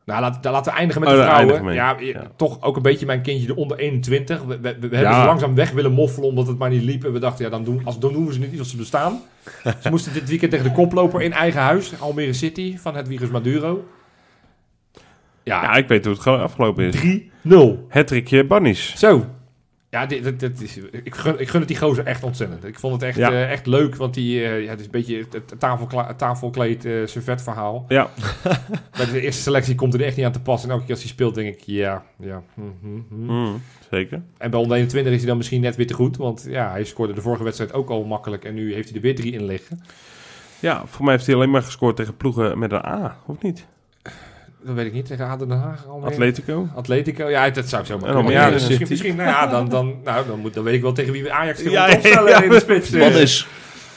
Nou, 0.05 0.21
laat, 0.21 0.45
laten 0.45 0.71
we 0.71 0.77
eindigen 0.77 1.01
met 1.01 1.09
Oh, 1.11 1.15
de 1.17 1.23
vrouwen. 1.23 1.73
Ja, 1.73 1.97
toch 2.35 2.61
ook 2.61 2.75
een 2.75 2.81
beetje 2.81 3.05
mijn 3.05 3.21
kindje 3.21 3.47
de 3.47 3.55
onder 3.55 3.77
21. 3.77 4.43
We, 4.43 4.47
we, 4.47 4.59
we 4.61 4.69
hebben 4.69 4.99
Ja. 4.99 5.19
ze 5.19 5.25
langzaam 5.25 5.55
weg 5.55 5.71
willen 5.71 5.91
moffelen 5.91 6.29
omdat 6.29 6.47
het 6.47 6.57
maar 6.57 6.69
niet 6.69 6.83
liep. 6.83 7.03
En 7.03 7.13
we 7.13 7.19
dachten, 7.19 7.45
ja, 7.45 7.51
dan 7.51 7.63
doen, 7.63 7.81
als, 7.83 7.99
dan 7.99 8.13
doen 8.13 8.25
we 8.25 8.33
ze 8.33 8.39
niet 8.39 8.59
als 8.59 8.69
ze 8.69 8.77
bestaan. 8.77 9.21
ze 9.83 9.89
moesten 9.89 10.13
dit 10.13 10.29
weekend 10.29 10.51
tegen 10.51 10.65
de 10.65 10.71
koploper 10.71 11.21
in 11.21 11.33
eigen 11.33 11.61
huis. 11.61 11.99
Almere 11.99 12.33
City 12.33 12.77
van 12.77 12.95
Hedwiges 12.95 13.29
Maduro. 13.29 13.83
Ja, 15.43 15.61
Ja, 15.63 15.73
ik 15.75 15.87
weet 15.87 16.03
hoe 16.05 16.13
het 16.13 16.21
gewoon 16.23 16.39
afgelopen 16.41 16.83
is. 16.93 17.19
3-0. 17.43 17.87
Hattrickje 17.89 18.45
Bannies. 18.45 18.95
Zo. 18.97 19.25
Ja, 19.89 20.05
dit, 20.05 20.23
dit, 20.23 20.39
dit 20.39 20.61
is, 20.61 20.77
ik, 21.03 21.15
gun, 21.15 21.39
ik 21.39 21.47
gun 21.49 21.59
het 21.59 21.67
die 21.69 21.77
gozer 21.77 22.05
echt 22.05 22.23
ontzettend. 22.23 22.65
Ik 22.65 22.79
vond 22.79 22.93
het 22.93 23.03
echt, 23.03 23.17
Ja. 23.17 23.31
eh, 23.31 23.51
echt 23.51 23.65
leuk, 23.65 23.95
want 23.95 24.13
die, 24.13 24.43
eh, 24.43 24.63
ja, 24.63 24.69
het 24.69 24.79
is 24.79 24.85
een 24.85 24.91
beetje 24.91 25.17
het, 25.17 25.33
het 25.33 25.59
tafelkla- 25.59 26.07
het 26.07 26.17
tafelkleed 26.17 26.85
eh 26.85 26.93
servet 27.05 27.41
verhaal. 27.41 27.85
Ja, 27.87 28.09
Bij 28.97 29.05
de 29.05 29.21
eerste 29.21 29.41
selectie 29.41 29.75
komt 29.75 29.93
er 29.93 30.01
echt 30.01 30.15
niet 30.17 30.25
aan 30.25 30.31
te 30.31 30.41
passen. 30.41 30.67
En 30.69 30.73
elke 30.73 30.85
keer 30.85 30.93
als 30.95 31.03
hij 31.03 31.13
speelt, 31.13 31.35
denk 31.35 31.53
ik, 31.53 31.61
ja, 31.65 32.03
ja. 32.19 32.43
hm, 32.53 32.61
hm, 32.81 32.99
hm. 33.09 33.31
mm, 33.33 33.61
zeker. 33.91 34.21
En 34.37 34.49
bij 34.51 34.59
onder 34.59 34.75
21 34.77 35.11
is 35.13 35.17
hij 35.19 35.27
dan 35.27 35.37
misschien 35.37 35.61
net 35.61 35.75
weer 35.75 35.87
te 35.87 35.93
goed. 35.93 36.17
Want 36.17 36.45
ja, 36.49 36.71
hij 36.71 36.83
scoorde 36.83 37.13
de 37.13 37.21
vorige 37.21 37.43
wedstrijd 37.43 37.73
ook 37.73 37.89
al 37.89 38.03
makkelijk. 38.03 38.45
En 38.45 38.53
nu 38.53 38.73
heeft 38.73 38.87
hij 38.87 38.95
er 38.97 39.03
weer 39.03 39.15
drie 39.15 39.31
in 39.33 39.45
liggen. 39.45 39.83
Ja, 40.59 40.83
voor 40.85 41.03
mij 41.05 41.13
heeft 41.13 41.25
hij 41.25 41.35
alleen 41.35 41.51
maar 41.51 41.63
gescoord 41.63 41.95
tegen 41.95 42.17
ploegen 42.17 42.59
met 42.59 42.71
een 42.71 42.85
A, 42.85 43.17
of 43.25 43.41
niet? 43.41 43.65
Dat 44.65 44.75
weet 44.75 44.85
ik 44.85 44.93
niet. 44.93 45.05
Tegen 45.05 45.27
ADO 45.27 45.45
Den 45.45 45.57
Haag 45.57 45.87
alweer. 45.87 46.11
Atletico. 46.11 46.67
Atletico. 46.75 47.29
Ja, 47.29 47.49
dat 47.49 47.69
zou 47.69 47.85
zo 47.85 47.97
maar 47.99 48.13
kunnen. 48.13 48.31
Ja, 48.31 48.49
dus 48.49 48.67
misschien, 48.67 48.87
misschien 48.89 49.15
nou 49.15 49.29
ja, 49.29 49.47
dan, 49.47 49.69
dan, 49.69 49.95
nou, 50.03 50.27
dan, 50.27 50.39
moet, 50.39 50.53
dan 50.53 50.63
weet 50.63 50.73
ik 50.73 50.81
wel 50.81 50.91
tegen 50.93 51.13
wie 51.13 51.23
we 51.23 51.31
Ajax 51.31 51.57
tegen 51.57 51.71
Ja, 51.71 51.91
opstellen 51.93 52.29
ja, 52.29 52.41
in 52.43 52.49
de 52.49 52.59
spits. 52.59 52.91
eh. 52.91 52.99
Wat 53.01 53.11
is? 53.15 53.47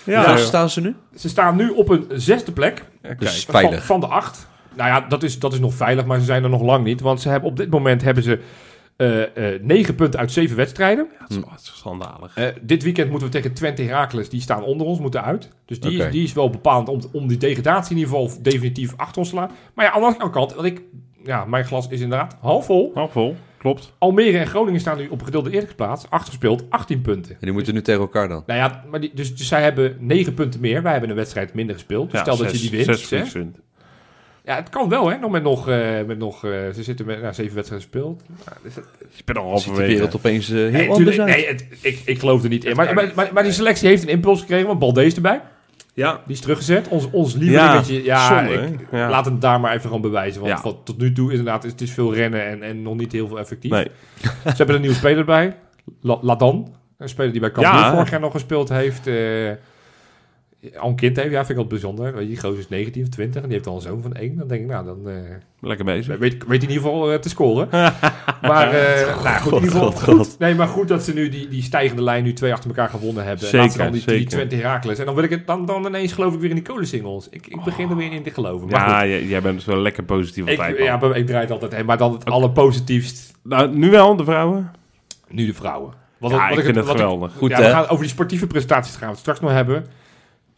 Ja, 0.05 0.25
Waar 0.27 0.39
staan 0.39 0.71
ze 0.71 0.81
nu? 0.81 0.95
Ze 1.17 1.29
staan 1.29 1.57
nu 1.57 1.71
op 1.71 1.89
een 1.89 2.07
zesde 2.11 2.53
plek. 2.53 2.83
kijk. 3.03 3.21
Dus 3.21 3.45
Van, 3.45 3.55
veilig. 3.61 3.85
van 3.87 4.01
de 4.01 4.07
acht. 4.07 4.49
Nou 4.75 4.89
ja, 4.89 5.01
dat 5.09 5.23
is, 5.23 5.39
dat 5.39 5.53
is 5.53 5.59
nog 5.59 5.75
veilig, 5.75 6.05
maar 6.05 6.19
ze 6.19 6.25
zijn 6.25 6.43
er 6.45 6.51
nog 6.51 6.62
lang 6.62 6.85
niet. 6.85 7.01
Want 7.01 7.21
ze 7.21 7.29
hebben, 7.29 7.51
op 7.51 7.57
dit 7.57 7.71
moment 7.71 8.03
hebben 8.03 8.23
ze 8.23 8.39
negen 9.61 9.95
punten 9.95 10.21
uit 10.21 10.33
zeven 10.33 10.57
wedstrijden. 10.57 11.09
Dat 11.29 11.31
is 11.31 11.67
schandalig. 11.77 12.37
Eh, 12.37 12.47
dit 12.63 12.83
weekend 12.83 13.11
moeten 13.11 13.29
we 13.29 13.35
tegen 13.35 13.55
Twente 13.55 13.83
Heracles, 13.83 14.29
die 14.29 14.41
staan 14.41 14.63
onder 14.63 14.87
ons, 14.87 14.99
moeten 14.99 15.25
uit. 15.25 15.51
Dus 15.65 15.81
die, 15.81 15.99
is, 15.99 16.11
die 16.13 16.23
is 16.23 16.33
wel 16.33 16.51
bepalend 16.51 16.89
om, 16.89 17.01
om 17.13 17.27
die 17.29 17.37
degradatie 17.37 17.97
in 17.97 17.99
ieder 18.03 18.15
geval 18.15 18.43
definitief 18.43 18.95
achter 18.97 19.19
ons 19.19 19.29
te 19.29 19.35
laten. 19.35 19.57
Maar 19.75 19.85
ja, 19.85 19.93
aan 19.93 20.01
de 20.01 20.07
andere 20.07 20.31
kant, 20.31 20.55
want 20.55 20.67
ik, 20.67 20.83
ja, 21.25 21.45
mijn 21.45 21.65
glas 21.65 21.89
is 21.89 22.01
inderdaad 22.01 22.37
half 22.41 22.67
vol. 22.67 22.91
Half 22.95 23.13
vol, 23.13 23.37
klopt. 23.59 23.93
Almere 23.99 24.39
en 24.39 24.47
Groningen 24.47 24.81
staan 24.81 24.99
nu 24.99 25.09
op 25.09 25.19
een 25.19 25.25
gedeelde 25.25 25.51
eerste 25.51 25.75
plaats, 25.75 26.11
acht 26.11 26.29
gespeeld, 26.29 26.71
18 26.71 27.01
punten. 27.01 27.33
En 27.33 27.39
die 27.41 27.53
moeten 27.53 27.75
nu 27.75 27.83
tegen 27.83 28.01
elkaar 28.01 28.29
dan. 28.29 28.43
Nou 28.47 28.59
ja, 28.59 28.85
maar 28.91 29.01
die, 29.01 29.11
dus, 29.15 29.37
dus 29.37 29.49
zij 29.49 29.63
hebben 29.63 29.97
negen 30.01 30.35
punten 30.35 30.61
meer. 30.61 30.83
Wij 30.83 30.93
hebben 30.93 31.11
een 31.11 31.17
wedstrijd 31.17 31.55
minder 31.55 31.75
gespeeld. 31.75 32.11
Dus 32.11 32.19
Ja, 32.21 32.25
stel 32.25 32.37
dat 32.37 32.53
je 32.53 32.59
die 32.59 32.71
wint. 32.71 32.99
Zes 32.99 33.11
hè? 33.11 33.41
punten. 33.41 33.63
Ja, 34.47 34.55
het 34.57 34.69
kan 34.69 34.89
wel, 34.89 35.09
hè? 35.11 35.17
Nog 35.19 35.31
met 35.31 35.43
nog, 35.43 35.69
eh, 35.69 35.79
met 36.07 36.19
nog 36.19 36.45
eh, 36.45 36.51
ze 36.75 36.83
zitten 36.83 37.07
met 37.07 37.21
nou, 37.23 37.35
zeven 37.35 37.55
wedstrijden 37.55 37.89
gespeeld. 37.91 38.23
Nou, 38.45 38.59
dus 38.63 38.75
het- 38.75 38.85
bent 39.25 39.39
al 39.39 39.63
de 39.65 39.73
wereld 39.75 40.17
opeens 40.17 40.51
eh, 40.51 40.57
heel 40.57 40.71
nee, 40.71 40.89
anders 40.91 40.97
tuurlijk, 41.17 41.19
uit. 41.19 41.29
nee 41.37 41.47
het, 41.47 41.67
ik, 41.81 42.03
ik 42.05 42.19
geloof 42.19 42.43
er 42.43 42.49
niet 42.49 42.65
in. 42.65 42.77
Maar, 42.77 42.95
maar, 42.95 43.13
maar, 43.15 43.31
maar 43.33 43.43
die 43.43 43.53
selectie 43.53 43.89
heeft 43.89 44.03
een 44.03 44.09
impuls 44.09 44.41
gekregen, 44.41 44.67
want 44.67 44.79
Balde 44.79 45.05
is 45.05 45.15
erbij. 45.15 45.41
Ja, 45.95 46.21
Die 46.27 46.35
is 46.35 46.41
teruggezet. 46.41 46.89
Ons, 46.89 47.09
ons 47.11 47.35
lievelingetje. 47.35 48.05
Ja, 48.05 48.29
zonde, 48.39 48.55
ik? 48.63 48.87
Ja. 48.91 49.09
laat 49.11 49.25
hem 49.25 49.41
daar 49.41 49.61
maar 49.61 49.71
even 49.73 49.83
gewoon 49.83 50.01
bewijzen. 50.01 50.41
Want 50.43 50.53
Ja. 50.57 50.63
wat 50.63 50.77
tot 50.85 50.99
nu 50.99 51.13
toe 51.13 51.31
inderdaad, 51.31 51.65
is, 51.65 51.71
het 51.71 51.81
is 51.81 51.91
veel 51.91 52.15
rennen 52.15 52.47
en, 52.47 52.63
en 52.63 52.83
nog 52.83 52.97
niet 52.97 53.13
heel 53.13 53.29
veel 53.29 53.39
effectief. 53.39 53.71
nee. 53.71 53.87
Ze 54.45 54.53
hebben 54.57 54.75
een 54.75 54.81
nieuwe 54.81 54.97
speler 54.97 55.25
bij. 55.25 55.57
La, 56.01 56.19
Ladan. 56.21 56.75
Een 56.99 57.09
speler 57.09 57.33
die 57.33 57.41
bij 57.41 57.51
Cambuur 57.51 57.73
Ja. 57.73 57.93
vorig 57.93 58.11
jaar 58.11 58.21
nog 58.21 58.33
gespeeld 58.33 58.69
heeft. 58.69 59.07
Al 60.79 60.89
een 60.89 60.97
kind 60.97 61.17
heeft. 61.17 61.31
Ja, 61.31 61.37
vind 61.39 61.49
ik 61.51 61.57
wel 61.57 61.67
bijzonder. 61.67 62.12
Weet 62.12 62.23
je, 62.23 62.29
die 62.29 62.41
gozer 62.41 62.59
is 62.59 62.69
19 62.69 63.03
of 63.03 63.09
20 63.09 63.43
en 63.43 63.49
die 63.49 63.57
heeft 63.57 63.69
al 63.69 63.75
een 63.75 63.81
zoon 63.81 64.03
van 64.03 64.12
1. 64.14 64.37
Dan 64.37 64.49
denk 64.49 64.61
ik, 64.61 64.67
nou, 64.67 64.85
dan 64.85 65.09
eh, 65.09 65.14
Lekker 65.61 65.85
bezig. 65.85 66.19
weet, 66.19 66.33
weet 66.33 66.47
hij 66.47 66.55
in 66.57 66.61
ieder 66.61 66.77
geval 66.77 67.12
eh, 67.12 67.19
te 67.19 67.29
scoren. 67.29 67.69
maar 68.51 68.73
eh, 68.73 69.23
nou, 69.25 69.41
goed, 69.41 69.53
in 69.53 69.59
ieder 69.59 69.71
geval 69.71 69.91
God, 69.93 70.03
goed. 70.03 70.17
God. 70.17 70.39
Nee, 70.39 70.55
maar 70.55 70.69
goed 70.69 70.89
dat 70.89 71.03
ze 71.03 71.14
nu 71.14 71.29
die, 71.29 71.49
die 71.49 71.62
stijgende 71.62 72.03
lijn 72.03 72.25
nu 72.25 72.33
twee 72.33 72.53
achter 72.53 72.71
elkaar 72.71 72.89
gewonnen 72.89 73.25
hebben. 73.25 73.47
Zeker, 73.47 73.59
Laten 73.67 73.79
dan 73.79 73.93
die, 73.93 74.05
die 74.05 74.14
zeker. 74.14 74.29
Twente 74.29 74.57
Heracles. 74.57 74.99
En 74.99 75.05
dan, 75.07 75.14
wil 75.14 75.25
ik 75.25 75.31
het, 75.31 75.47
dan, 75.47 75.67
dan 75.67 75.87
ineens 75.87 76.12
geloof 76.12 76.35
ik 76.35 76.41
weer 76.41 76.49
in 76.51 76.55
die 76.57 76.64
kolensingles. 76.64 77.29
Ik, 77.31 77.47
ik 77.47 77.64
begin 77.64 77.91
er 77.91 77.97
weer 77.97 78.12
in 78.12 78.23
te 78.23 78.31
geloven. 78.31 78.69
Maar 78.69 78.89
Ja, 78.89 79.07
jij, 79.07 79.25
jij 79.25 79.43
bent 79.43 79.64
wel 79.64 79.79
lekker 79.79 80.03
positief 80.03 80.47
ik, 80.47 80.59
altijd. 80.59 80.79
ja, 80.79 81.14
ik 81.14 81.27
draai 81.27 81.43
het 81.43 81.51
altijd 81.51 81.75
heen. 81.75 81.87
Maar 81.87 81.99
dan 81.99 82.12
het 82.12 82.25
allerpositiefst, 82.25 83.33
Nou, 83.43 83.77
nu 83.77 83.91
wel, 83.91 84.17
de 84.17 84.25
vrouwen. 84.25 84.71
nu 85.29 85.47
de 85.47 85.55
vrouwen. 85.55 85.93
Wat, 86.19 86.31
Ja, 86.31 86.49
ik 86.49 86.61
vind 86.61 86.77
het 86.77 86.87
wat 86.87 86.97
geweldig. 86.97 87.33
Goed, 87.37 87.51
ja, 87.51 87.59
we 87.59 87.64
gaan 87.64 87.89
over 87.89 88.03
die 88.05 88.12
sportieve 88.12 88.47
presentaties 88.47 88.93
gaan 88.93 89.07
we 89.07 89.11
het 89.11 89.19
straks 89.19 89.41
nog 89.41 89.51
hebben. 89.51 89.87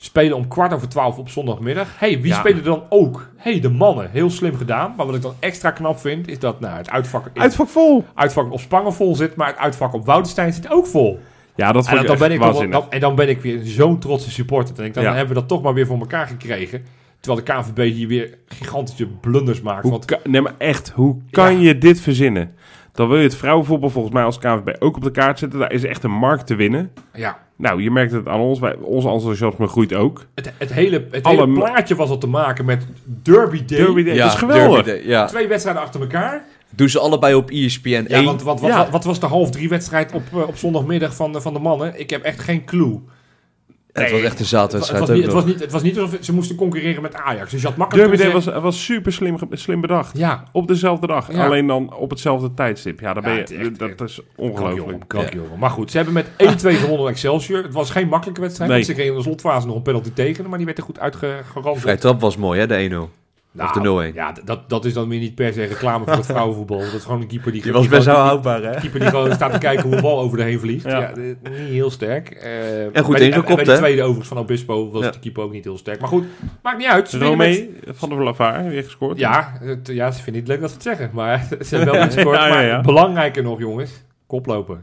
Spelen 0.00 0.36
om 0.36 0.48
kwart 0.48 0.72
over 0.72 0.88
twaalf 0.88 1.18
op 1.18 1.28
zondagmiddag. 1.28 1.98
hey, 1.98 2.20
wie 2.20 2.26
Ja. 2.32 2.38
spelen 2.38 2.58
er 2.58 2.64
dan 2.64 2.82
ook? 2.88 3.28
hey, 3.36 3.60
de 3.60 3.68
mannen. 3.70 4.10
Heel 4.10 4.30
slim 4.30 4.56
gedaan. 4.56 4.94
Maar 4.96 5.06
wat 5.06 5.14
ik 5.14 5.22
dan 5.22 5.34
extra 5.38 5.70
knap 5.70 5.98
vind, 5.98 6.28
is 6.28 6.38
dat 6.38 6.60
nou, 6.60 6.76
het 6.76 6.90
uitvak, 6.90 7.30
in, 7.32 7.40
Uitvak 7.40 7.68
vol. 7.68 8.04
uitvak 8.14 8.52
op 8.52 8.60
Spangen 8.60 8.92
vol 8.92 9.14
zit, 9.16 9.36
maar 9.36 9.46
het 9.46 9.56
uitvak 9.56 9.92
op 9.92 10.06
Woudenstein 10.06 10.52
zit 10.52 10.70
ook 10.70 10.86
vol. 10.86 11.18
Ja, 11.54 11.72
dat 11.72 11.82
En 11.86 11.90
vond 11.90 11.94
dan, 11.94 12.00
ik 12.00 12.06
dan 12.06 12.18
ben 12.18 12.26
echt 12.26 12.60
ik 12.60 12.70
wel- 12.70 12.70
dan, 12.80 12.90
en 12.90 13.00
dan 13.00 13.14
ben 13.14 13.28
ik 13.28 13.40
weer 13.40 13.60
zo'n 13.62 13.98
trotse 13.98 14.30
supporter. 14.30 14.66
Dan, 14.74 14.76
denk 14.76 14.88
ik, 14.88 14.94
dan 14.94 15.02
Ja. 15.04 15.10
hebben 15.16 15.34
we 15.34 15.40
dat 15.40 15.48
toch 15.48 15.62
maar 15.62 15.74
weer 15.74 15.86
voor 15.86 15.98
elkaar 15.98 16.26
gekregen. 16.26 16.82
Terwijl 17.20 17.44
de 17.44 17.52
KNVB 17.52 17.92
hier 17.92 18.08
weer 18.08 18.38
gigantische 18.48 19.06
blunders 19.06 19.60
maakt. 19.60 19.82
Hoe 19.82 19.90
Want 19.90 20.04
kan- 20.04 20.18
nee, 20.24 20.40
maar 20.40 20.54
echt, 20.58 20.88
hoe 20.94 21.16
kan 21.30 21.52
Ja. 21.52 21.60
je 21.60 21.78
dit 21.78 22.00
verzinnen? 22.00 22.54
Dan 22.98 23.08
wil 23.08 23.16
je 23.16 23.22
het 23.22 23.36
vrouwenvoetbal 23.36 23.90
volgens 23.90 24.14
mij 24.14 24.22
als 24.22 24.38
KNVB 24.38 24.82
ook 24.82 24.96
op 24.96 25.02
de 25.02 25.10
kaart 25.10 25.38
zetten. 25.38 25.58
Daar 25.58 25.72
is 25.72 25.84
echt 25.84 26.02
een 26.04 26.10
markt 26.10 26.46
te 26.46 26.54
winnen. 26.54 26.92
ja, 27.14 27.38
Nou, 27.56 27.82
je 27.82 27.90
merkt 27.90 28.12
het 28.12 28.28
aan 28.28 28.40
ons. 28.40 28.58
Wij, 28.58 28.74
ons 28.74 29.04
enthousiasme 29.04 29.66
groeit 29.66 29.94
ook. 29.94 30.26
het, 30.34 30.52
het, 30.58 30.72
hele, 30.72 31.06
het 31.10 31.24
Alle 31.24 31.40
hele 31.40 31.52
plaatje 31.52 31.94
was 31.94 32.10
al 32.10 32.18
te 32.18 32.26
maken 32.26 32.64
met 32.64 32.86
Derby 33.04 33.64
Day. 33.64 33.78
Derby 33.78 34.02
Day, 34.02 34.16
dat 34.16 34.32
is 34.32 34.38
geweldig. 34.38 34.84
Derby 34.84 35.00
Day, 35.00 35.10
ja. 35.10 35.26
Twee 35.26 35.48
wedstrijden 35.48 35.82
achter 35.82 36.00
elkaar. 36.00 36.44
Doen 36.70 36.88
ze 36.88 36.98
allebei 36.98 37.34
op 37.34 37.50
ESPN 37.50 37.88
1. 37.88 38.06
Ja, 38.08 38.22
want 38.22 38.42
wat, 38.42 38.60
wat, 38.60 38.70
Ja. 38.70 38.78
wat, 38.78 38.90
wat 38.90 39.04
was 39.04 39.20
de 39.20 39.26
half 39.26 39.50
drie 39.50 39.68
wedstrijd 39.68 40.12
op, 40.12 40.22
eh, 40.32 40.48
op 40.48 40.56
zondagmiddag 40.56 41.14
van 41.14 41.32
de, 41.32 41.40
van 41.40 41.52
de 41.52 41.60
mannen? 41.60 42.00
Ik 42.00 42.10
heb 42.10 42.22
echt 42.22 42.40
geen 42.40 42.64
clue. 42.64 43.00
Het 43.92 44.10
was 44.10 44.20
echt 44.20 44.32
een 44.32 44.38
Het, 44.38 44.46
zaadwedstrijd 44.46 45.06
was 45.06 45.16
het, 45.18 45.32
was 45.32 45.44
niet, 45.44 45.60
het 45.60 45.72
was 45.72 45.82
niet 45.82 45.98
alsof 45.98 46.18
ze 46.20 46.32
moesten 46.32 46.56
concurreren 46.56 47.02
met 47.02 47.14
Ajax. 47.14 47.50
Dus 47.50 47.60
je 47.60 47.66
had 47.66 47.76
makkelijk 47.76 48.08
Derby 48.08 48.22
Day 48.22 48.32
was, 48.52 48.62
was 48.62 48.84
super 48.84 49.12
slim, 49.12 49.36
slim 49.50 49.80
bedacht. 49.80 50.18
Ja, 50.18 50.44
Op 50.52 50.68
dezelfde 50.68 51.06
dag. 51.06 51.32
Ja. 51.32 51.44
Alleen 51.46 51.66
dan 51.66 51.94
op 51.94 52.10
hetzelfde 52.10 52.54
tijdstip. 52.54 53.00
Ja, 53.00 53.08
Ja, 53.14 53.20
ben 53.20 53.36
het 53.36 53.48
je, 53.48 53.56
echt- 53.56 53.78
dat 53.98 54.08
is 54.08 54.20
ongelooflijk. 54.36 55.14
Maar 55.58 55.70
goed, 55.70 55.90
ze 55.90 55.96
hebben 55.96 56.14
met 56.14 56.26
1-2 56.26 56.78
gewonnen 56.82 57.08
Excelsior. 57.08 57.62
Het 57.62 57.72
was 57.74 57.90
geen 57.90 58.08
makkelijke 58.08 58.40
wedstrijd. 58.40 58.70
Nee. 58.70 58.82
Ze 58.82 58.92
kregen 58.92 59.10
in 59.12 59.16
de 59.18 59.24
slotfase 59.24 59.66
nog 59.66 59.76
een 59.76 59.82
penalty 59.82 60.10
tegen, 60.14 60.48
maar 60.48 60.56
die 60.56 60.66
werd 60.66 60.78
er 60.78 60.84
goed 60.84 60.98
uitgeramd. 61.00 61.80
Vrij 61.80 61.96
trap 61.96 62.20
was 62.20 62.36
mooi, 62.36 62.60
hè, 62.60 62.66
de 62.66 63.08
1-0. 63.10 63.16
Of 63.64 63.70
de 63.72 64.10
0-1. 64.12 64.14
Ja, 64.14 64.32
d- 64.32 64.40
dat, 64.44 64.68
dat 64.68 64.84
is 64.84 64.92
dan 64.92 65.08
weer 65.08 65.18
niet 65.20 65.34
per 65.34 65.52
se 65.52 65.64
reclame 65.64 66.04
voor 66.04 66.14
het 66.14 66.26
vrouwenvoetbal. 66.34 66.78
Dat 66.78 66.92
is 66.92 67.02
gewoon 67.04 67.20
een 67.20 67.26
keeper 67.26 67.52
die... 67.52 67.62
Die 67.62 67.72
was 67.72 67.80
die 67.80 67.90
best 67.90 68.04
wel 68.04 68.14
gewoon- 68.14 68.28
houdbaar, 68.28 68.62
hè? 68.62 68.74
Een 68.74 68.80
keeper 68.80 69.00
die 69.00 69.08
gewoon 69.08 69.32
staat 69.32 69.52
te 69.52 69.58
kijken 69.58 69.84
hoe 69.84 69.94
een 69.94 70.02
bal 70.02 70.20
over 70.20 70.36
de 70.38 70.42
heen 70.44 70.60
vliegt. 70.60 70.84
Ja. 70.84 70.98
Ja. 71.00 71.12
dit- 71.12 71.36
niet 71.42 71.58
heel 71.68 71.90
sterk. 71.90 72.30
Eh, 72.30 72.96
En 72.96 73.04
goed 73.04 73.16
bij, 73.16 73.26
ingekopt, 73.26 73.54
Bij 73.56 73.64
de 73.64 73.70
hè? 73.70 73.76
tweede 73.76 74.00
overigens 74.02 74.28
van 74.28 74.38
Obispo 74.38 74.90
was 74.90 75.02
Ja. 75.04 75.10
de 75.10 75.18
keeper 75.18 75.42
ook 75.42 75.52
niet 75.52 75.64
heel 75.64 75.78
sterk. 75.78 76.00
Maar 76.00 76.08
goed, 76.08 76.24
maakt 76.62 76.78
niet 76.78 76.86
uit. 76.86 77.08
Ze 77.08 77.18
met- 77.18 77.28
Romee 77.28 77.70
van 77.86 78.08
de 78.08 78.14
Lavaar 78.14 78.68
weer 78.68 78.82
gescoord. 78.84 79.18
Ja, 79.18 79.58
het, 79.60 79.86
ja, 79.92 80.10
ze 80.10 80.22
vinden 80.22 80.42
het 80.42 80.42
niet 80.42 80.48
leuk 80.48 80.60
dat 80.60 80.68
ze 80.68 80.74
het 80.74 80.84
zeggen. 80.84 81.10
Maar 81.12 81.46
ze 81.66 81.76
hebben 81.76 81.94
wel 81.94 82.04
iets 82.06 82.14
gescoord. 82.14 82.36
Ja, 82.36 82.46
ja, 82.46 82.52
Maar 82.54 82.64
ja. 82.66 82.80
belangrijker 82.80 83.42
nog, 83.42 83.58
jongens. 83.58 84.04
Koploper. 84.26 84.82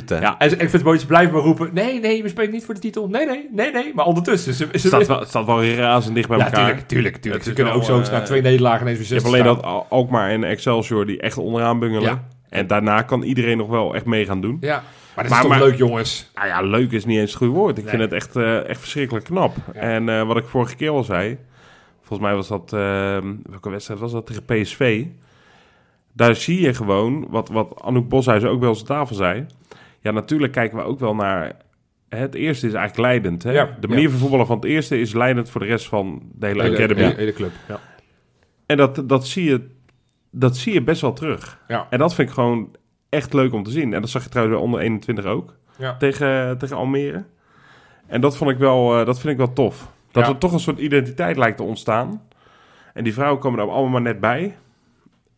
Goed, 0.00 0.08
hè? 0.08 0.18
Ja. 0.20 0.38
En 0.38 0.58
en 0.58 0.68
Fitz 0.70 0.82
Boys 0.84 1.04
blijven 1.04 1.32
maar 1.34 1.42
roepen... 1.42 1.70
Nee, 1.72 2.00
nee, 2.00 2.22
we 2.22 2.28
spelen 2.28 2.50
niet 2.50 2.64
voor 2.64 2.74
de 2.74 2.80
titel. 2.80 3.08
Nee, 3.08 3.26
nee, 3.26 3.48
nee, 3.52 3.72
nee. 3.72 3.92
Maar 3.94 4.04
ondertussen... 4.06 4.54
Ze, 4.54 4.66
Het 4.72 4.80
ze, 4.80 4.86
staat 4.86 5.06
wel, 5.06 5.18
het 5.18 5.28
staat 5.28 5.46
wel 5.46 5.64
razend 5.64 6.14
dicht 6.14 6.28
bij 6.28 6.38
ja, 6.38 6.44
elkaar. 6.44 6.64
tuurlijk, 6.66 6.86
tuurlijk, 6.86 7.16
tuurlijk. 7.16 7.34
Het 7.44 7.44
Ze 7.44 7.52
kunnen 7.62 7.72
ook 7.72 7.84
zo 7.84 8.00
eh, 8.00 8.10
na 8.10 8.22
twee 8.22 8.42
nederlagen 8.42 8.80
ineens 8.80 8.98
weer 8.98 9.06
Je 9.08 9.12
hebt 9.14 9.24
zes 9.26 9.32
alleen 9.34 9.44
dat 9.54 9.62
Al- 9.64 9.86
Alkmaar 9.88 10.30
en 10.30 10.44
Excelsior 10.44 11.06
die 11.06 11.20
echt 11.20 11.38
onderaan 11.38 11.78
bungelen. 11.78 12.02
Ja. 12.10 12.24
En 12.48 12.66
daarna 12.66 13.02
kan 13.02 13.22
iedereen 13.22 13.56
nog 13.56 13.68
wel 13.68 13.94
echt 13.94 14.04
mee 14.04 14.24
gaan 14.24 14.40
doen. 14.40 14.56
Ja, 14.60 14.74
maar 14.74 14.84
dat 15.14 15.24
is 15.24 15.30
Maar- 15.30 15.40
toch 15.40 15.50
maar- 15.50 15.60
leuk, 15.68 15.76
jongens. 15.76 16.30
Nou 16.34 16.46
ja, 16.46 16.60
leuk 16.62 16.92
is 16.92 17.04
niet 17.04 17.18
eens 17.18 17.30
het 17.30 17.38
goede 17.38 17.52
woord. 17.52 17.78
Ik 17.78 17.84
Nee. 17.84 17.90
vind 17.90 18.02
het 18.02 18.12
echt, 18.12 18.36
eh, 18.36 18.68
echt 18.68 18.80
verschrikkelijk 18.80 19.24
knap. 19.24 19.56
Ja. 19.74 19.80
En 19.80 20.08
eh, 20.08 20.26
wat 20.26 20.36
ik 20.36 20.44
vorige 20.46 20.76
keer 20.76 20.90
al 20.90 21.04
zei... 21.04 21.38
Volgens 21.98 22.28
mij 22.28 22.34
was 22.36 22.48
dat... 22.48 22.72
eh, 22.72 23.18
welke 23.50 23.70
wedstrijd 23.70 24.00
was 24.00 24.12
dat? 24.12 24.26
Tegen 24.26 24.44
PSV. 24.44 25.04
Daar 26.12 26.34
zie 26.36 26.60
je 26.60 26.74
gewoon... 26.74 27.26
Wat, 27.30 27.48
wat 27.48 27.82
Anouk 27.82 28.08
Boshuis 28.08 28.44
ook 28.44 28.60
wel 28.60 28.68
eens 28.68 28.78
aan 28.80 28.84
tafel 28.86 29.16
zei. 29.16 29.46
Ja, 30.04 30.10
natuurlijk 30.10 30.52
kijken 30.52 30.78
we 30.78 30.84
ook 30.84 30.98
wel 30.98 31.14
naar... 31.14 31.52
Het 32.08 32.34
eerste 32.34 32.66
is 32.66 32.72
eigenlijk 32.72 33.08
leidend. 33.08 33.42
Hè? 33.42 33.50
Ja, 33.52 33.76
de 33.80 33.88
manier 33.88 34.02
ja. 34.04 34.10
van 34.10 34.18
voetballen 34.18 34.46
van 34.46 34.56
het 34.56 34.64
eerste 34.64 35.00
is 35.00 35.12
leidend 35.12 35.50
voor 35.50 35.60
de 35.60 35.66
rest 35.66 35.88
van 35.88 36.22
de 36.32 36.46
hele 36.46 36.62
Hele, 36.62 36.74
academy. 36.76 37.00
hele, 37.02 37.14
hele 37.14 37.32
club. 37.32 37.50
Ja. 37.68 37.80
En 38.66 38.76
dat, 38.76 39.02
dat, 39.08 39.26
zie 39.26 39.44
je, 39.44 39.70
dat 40.30 40.56
zie 40.56 40.72
je 40.72 40.82
best 40.82 41.00
wel 41.00 41.12
terug. 41.12 41.60
Ja. 41.68 41.86
En 41.90 41.98
dat 41.98 42.14
vind 42.14 42.28
ik 42.28 42.34
gewoon 42.34 42.76
echt 43.08 43.32
leuk 43.32 43.52
om 43.52 43.62
te 43.62 43.70
zien. 43.70 43.94
En 43.94 44.00
dat 44.00 44.10
zag 44.10 44.22
je 44.22 44.28
trouwens 44.28 44.56
bij 44.56 44.66
onder 44.66 44.80
21 44.80 45.24
ook. 45.24 45.56
Ja. 45.78 45.96
Tegen, 45.96 46.58
tegen 46.58 46.76
Almere. 46.76 47.24
En 48.06 48.20
dat, 48.20 48.36
vond 48.36 48.50
ik 48.50 48.58
wel, 48.58 48.98
eh, 49.00 49.06
dat 49.06 49.18
vind 49.20 49.32
ik 49.32 49.38
wel 49.38 49.52
tof. 49.52 49.92
Dat 50.10 50.24
Ja. 50.26 50.30
er 50.32 50.38
toch 50.38 50.52
een 50.52 50.60
soort 50.60 50.78
identiteit 50.78 51.36
lijkt 51.36 51.56
te 51.56 51.62
ontstaan. 51.62 52.22
En 52.94 53.04
die 53.04 53.14
vrouwen 53.14 53.40
komen 53.40 53.58
er 53.60 53.64
allemaal 53.70 53.90
maar 53.90 54.00
net 54.02 54.20
bij. 54.20 54.56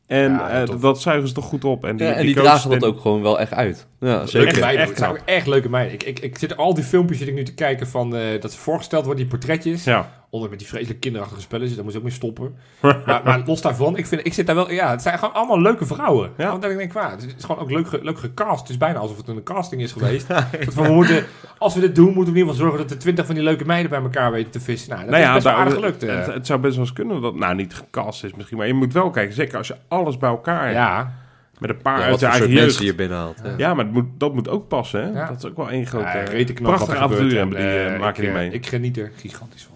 En 0.07 0.33
Ja, 0.33 0.51
eh, 0.51 0.81
dat 0.81 1.01
zuigen 1.01 1.29
ze 1.29 1.35
toch 1.35 1.45
goed 1.45 1.65
op. 1.65 1.85
En 1.85 1.97
die, 1.97 2.07
Ja, 2.07 2.13
en 2.13 2.27
die 2.27 2.35
dragen 2.35 2.71
dat 2.71 2.83
en- 2.83 2.89
ook 2.89 3.01
gewoon 3.01 3.23
wel 3.23 3.41
echt 3.41 3.53
uit. 3.53 3.87
Ja, 4.01 4.07
Leuke 4.17 4.27
zeker. 4.31 4.61
meiden. 4.61 4.87
echt 4.87 5.07
ook 5.07 5.21
echt 5.25 5.47
leuke 5.47 5.69
meiden. 5.69 5.95
Ik, 5.95 6.03
ik, 6.03 6.19
ik 6.19 6.39
zit 6.39 6.57
al 6.57 6.75
die 6.75 6.85
filmpjes 6.85 7.19
zit 7.19 7.29
ik 7.29 7.35
nu 7.35 7.43
te 7.43 7.55
kijken 7.55 7.87
van 7.87 8.17
eh, 8.17 8.41
dat 8.41 8.53
ze 8.53 8.59
voorgesteld 8.59 9.05
worden, 9.05 9.23
die 9.23 9.31
portretjes. 9.33 9.85
Ja. 9.85 10.25
Onder 10.31 10.51
met 10.51 10.59
die 10.59 10.68
vreselijk 10.68 11.01
kinderachtige 11.01 11.41
spellen, 11.41 11.66
dus 11.66 11.74
daar 11.74 11.85
moet 11.85 11.93
je 11.93 11.99
ook 11.99 12.05
mee 12.05 12.14
stoppen. 12.14 12.55
maar, 13.07 13.20
maar 13.24 13.43
los 13.47 13.61
daarvan, 13.62 13.97
ik, 13.97 14.07
vind, 14.07 14.27
ik 14.27 14.35
zit 14.35 14.47
daar 14.47 14.55
wel... 14.55 14.70
Ja, 14.70 14.91
het 14.91 15.03
zijn 15.03 15.18
gewoon 15.18 15.35
allemaal 15.35 15.61
leuke 15.61 15.87
vrouwen. 15.87 16.31
Ja. 16.37 16.49
Want 16.51 16.62
dan 16.62 16.70
denk 16.70 16.83
ik, 16.83 16.93
waar, 16.93 17.11
het 17.11 17.35
is 17.39 17.45
gewoon 17.45 17.62
ook 17.62 17.70
leuk, 17.70 17.89
ge- 17.89 18.01
leuk 18.03 18.18
gecast. 18.18 18.61
Het 18.61 18.68
is 18.70 18.77
bijna 18.77 18.99
alsof 18.99 19.16
het 19.16 19.29
een 19.29 19.43
casting 19.43 19.83
is 19.83 19.93
geweest. 19.99 20.29
Dat 20.29 20.45
we, 20.74 20.83
we 20.83 20.89
moeten, 20.93 21.24
als 21.59 21.74
we 21.74 21.81
dit 21.81 21.95
doen, 21.95 22.05
moeten 22.12 22.22
we 22.24 22.31
in 22.31 22.37
ieder 22.37 22.53
geval 22.53 22.68
zorgen 22.68 22.79
dat 22.87 22.91
er 22.91 22.99
twintig 23.03 23.27
van 23.27 23.35
die 23.35 23.45
leuke 23.45 23.64
meiden 23.64 23.91
bij 23.91 24.01
elkaar 24.01 24.31
weten 24.33 24.51
te 24.51 24.61
vissen. 24.61 24.91
Nou, 24.91 25.01
dat 25.03 25.11
Nou 25.11 25.24
is 25.27 25.33
best 25.33 25.45
daar- 25.45 25.55
aardig 25.55 25.74
gelukt. 25.74 26.03
eh. 26.03 26.16
het, 26.16 26.27
het 26.27 26.47
zou 26.47 26.61
best 26.61 26.74
wel 26.77 26.85
eens 26.85 26.93
kunnen 26.95 27.20
dat... 27.20 27.35
Nou, 27.35 27.55
niet 27.55 27.74
gecast 27.74 28.24
is 28.24 28.35
misschien. 28.35 28.57
Maar 28.59 28.66
je 28.66 28.74
moet 28.74 28.93
wel 28.93 29.11
kijken. 29.11 29.35
Zeker 29.35 29.59
als 29.59 29.68
je 29.68 29.77
alles 29.89 30.16
bij 30.18 30.31
elkaar 30.31 30.62
hebt. 30.62 30.74
ja, 30.74 31.12
Met 31.59 31.70
een 31.70 31.83
paar 31.83 31.99
Ja, 31.99 32.03
uit 32.05 32.11
wat 32.11 32.20
je 32.20 32.27
voor 32.27 32.35
soort 32.35 32.49
eigen 32.49 32.64
mensen 32.64 32.85
je 32.85 32.95
binnenhaalt. 32.95 33.41
Ja. 33.45 33.55
Ja, 33.57 33.74
maar 33.74 33.85
het 33.85 33.95
moet, 33.95 34.07
dat 34.18 34.35
moet 34.35 34.49
ook 34.49 34.68
passen. 34.68 35.01
Hè? 35.03 35.20
Ja. 35.20 35.29
Dat 35.29 35.37
is 35.37 35.45
ook 35.51 35.57
wel 35.57 35.70
één 35.70 35.87
grote... 35.87 36.05
ja, 36.37 36.53
prachtige 36.62 36.99
avontuur 36.99 37.39
hebben 37.39 37.57
En, 37.59 37.62
die 37.68 37.72
eh, 37.79 37.95
eh, 37.95 38.01
maken 38.01 38.22
ik, 38.22 38.29
die 38.29 38.39
mee. 38.39 38.51
Ik 38.51 38.66
geniet 38.66 38.97
er 38.99 39.11
gigantisch 39.16 39.62
van. 39.64 39.76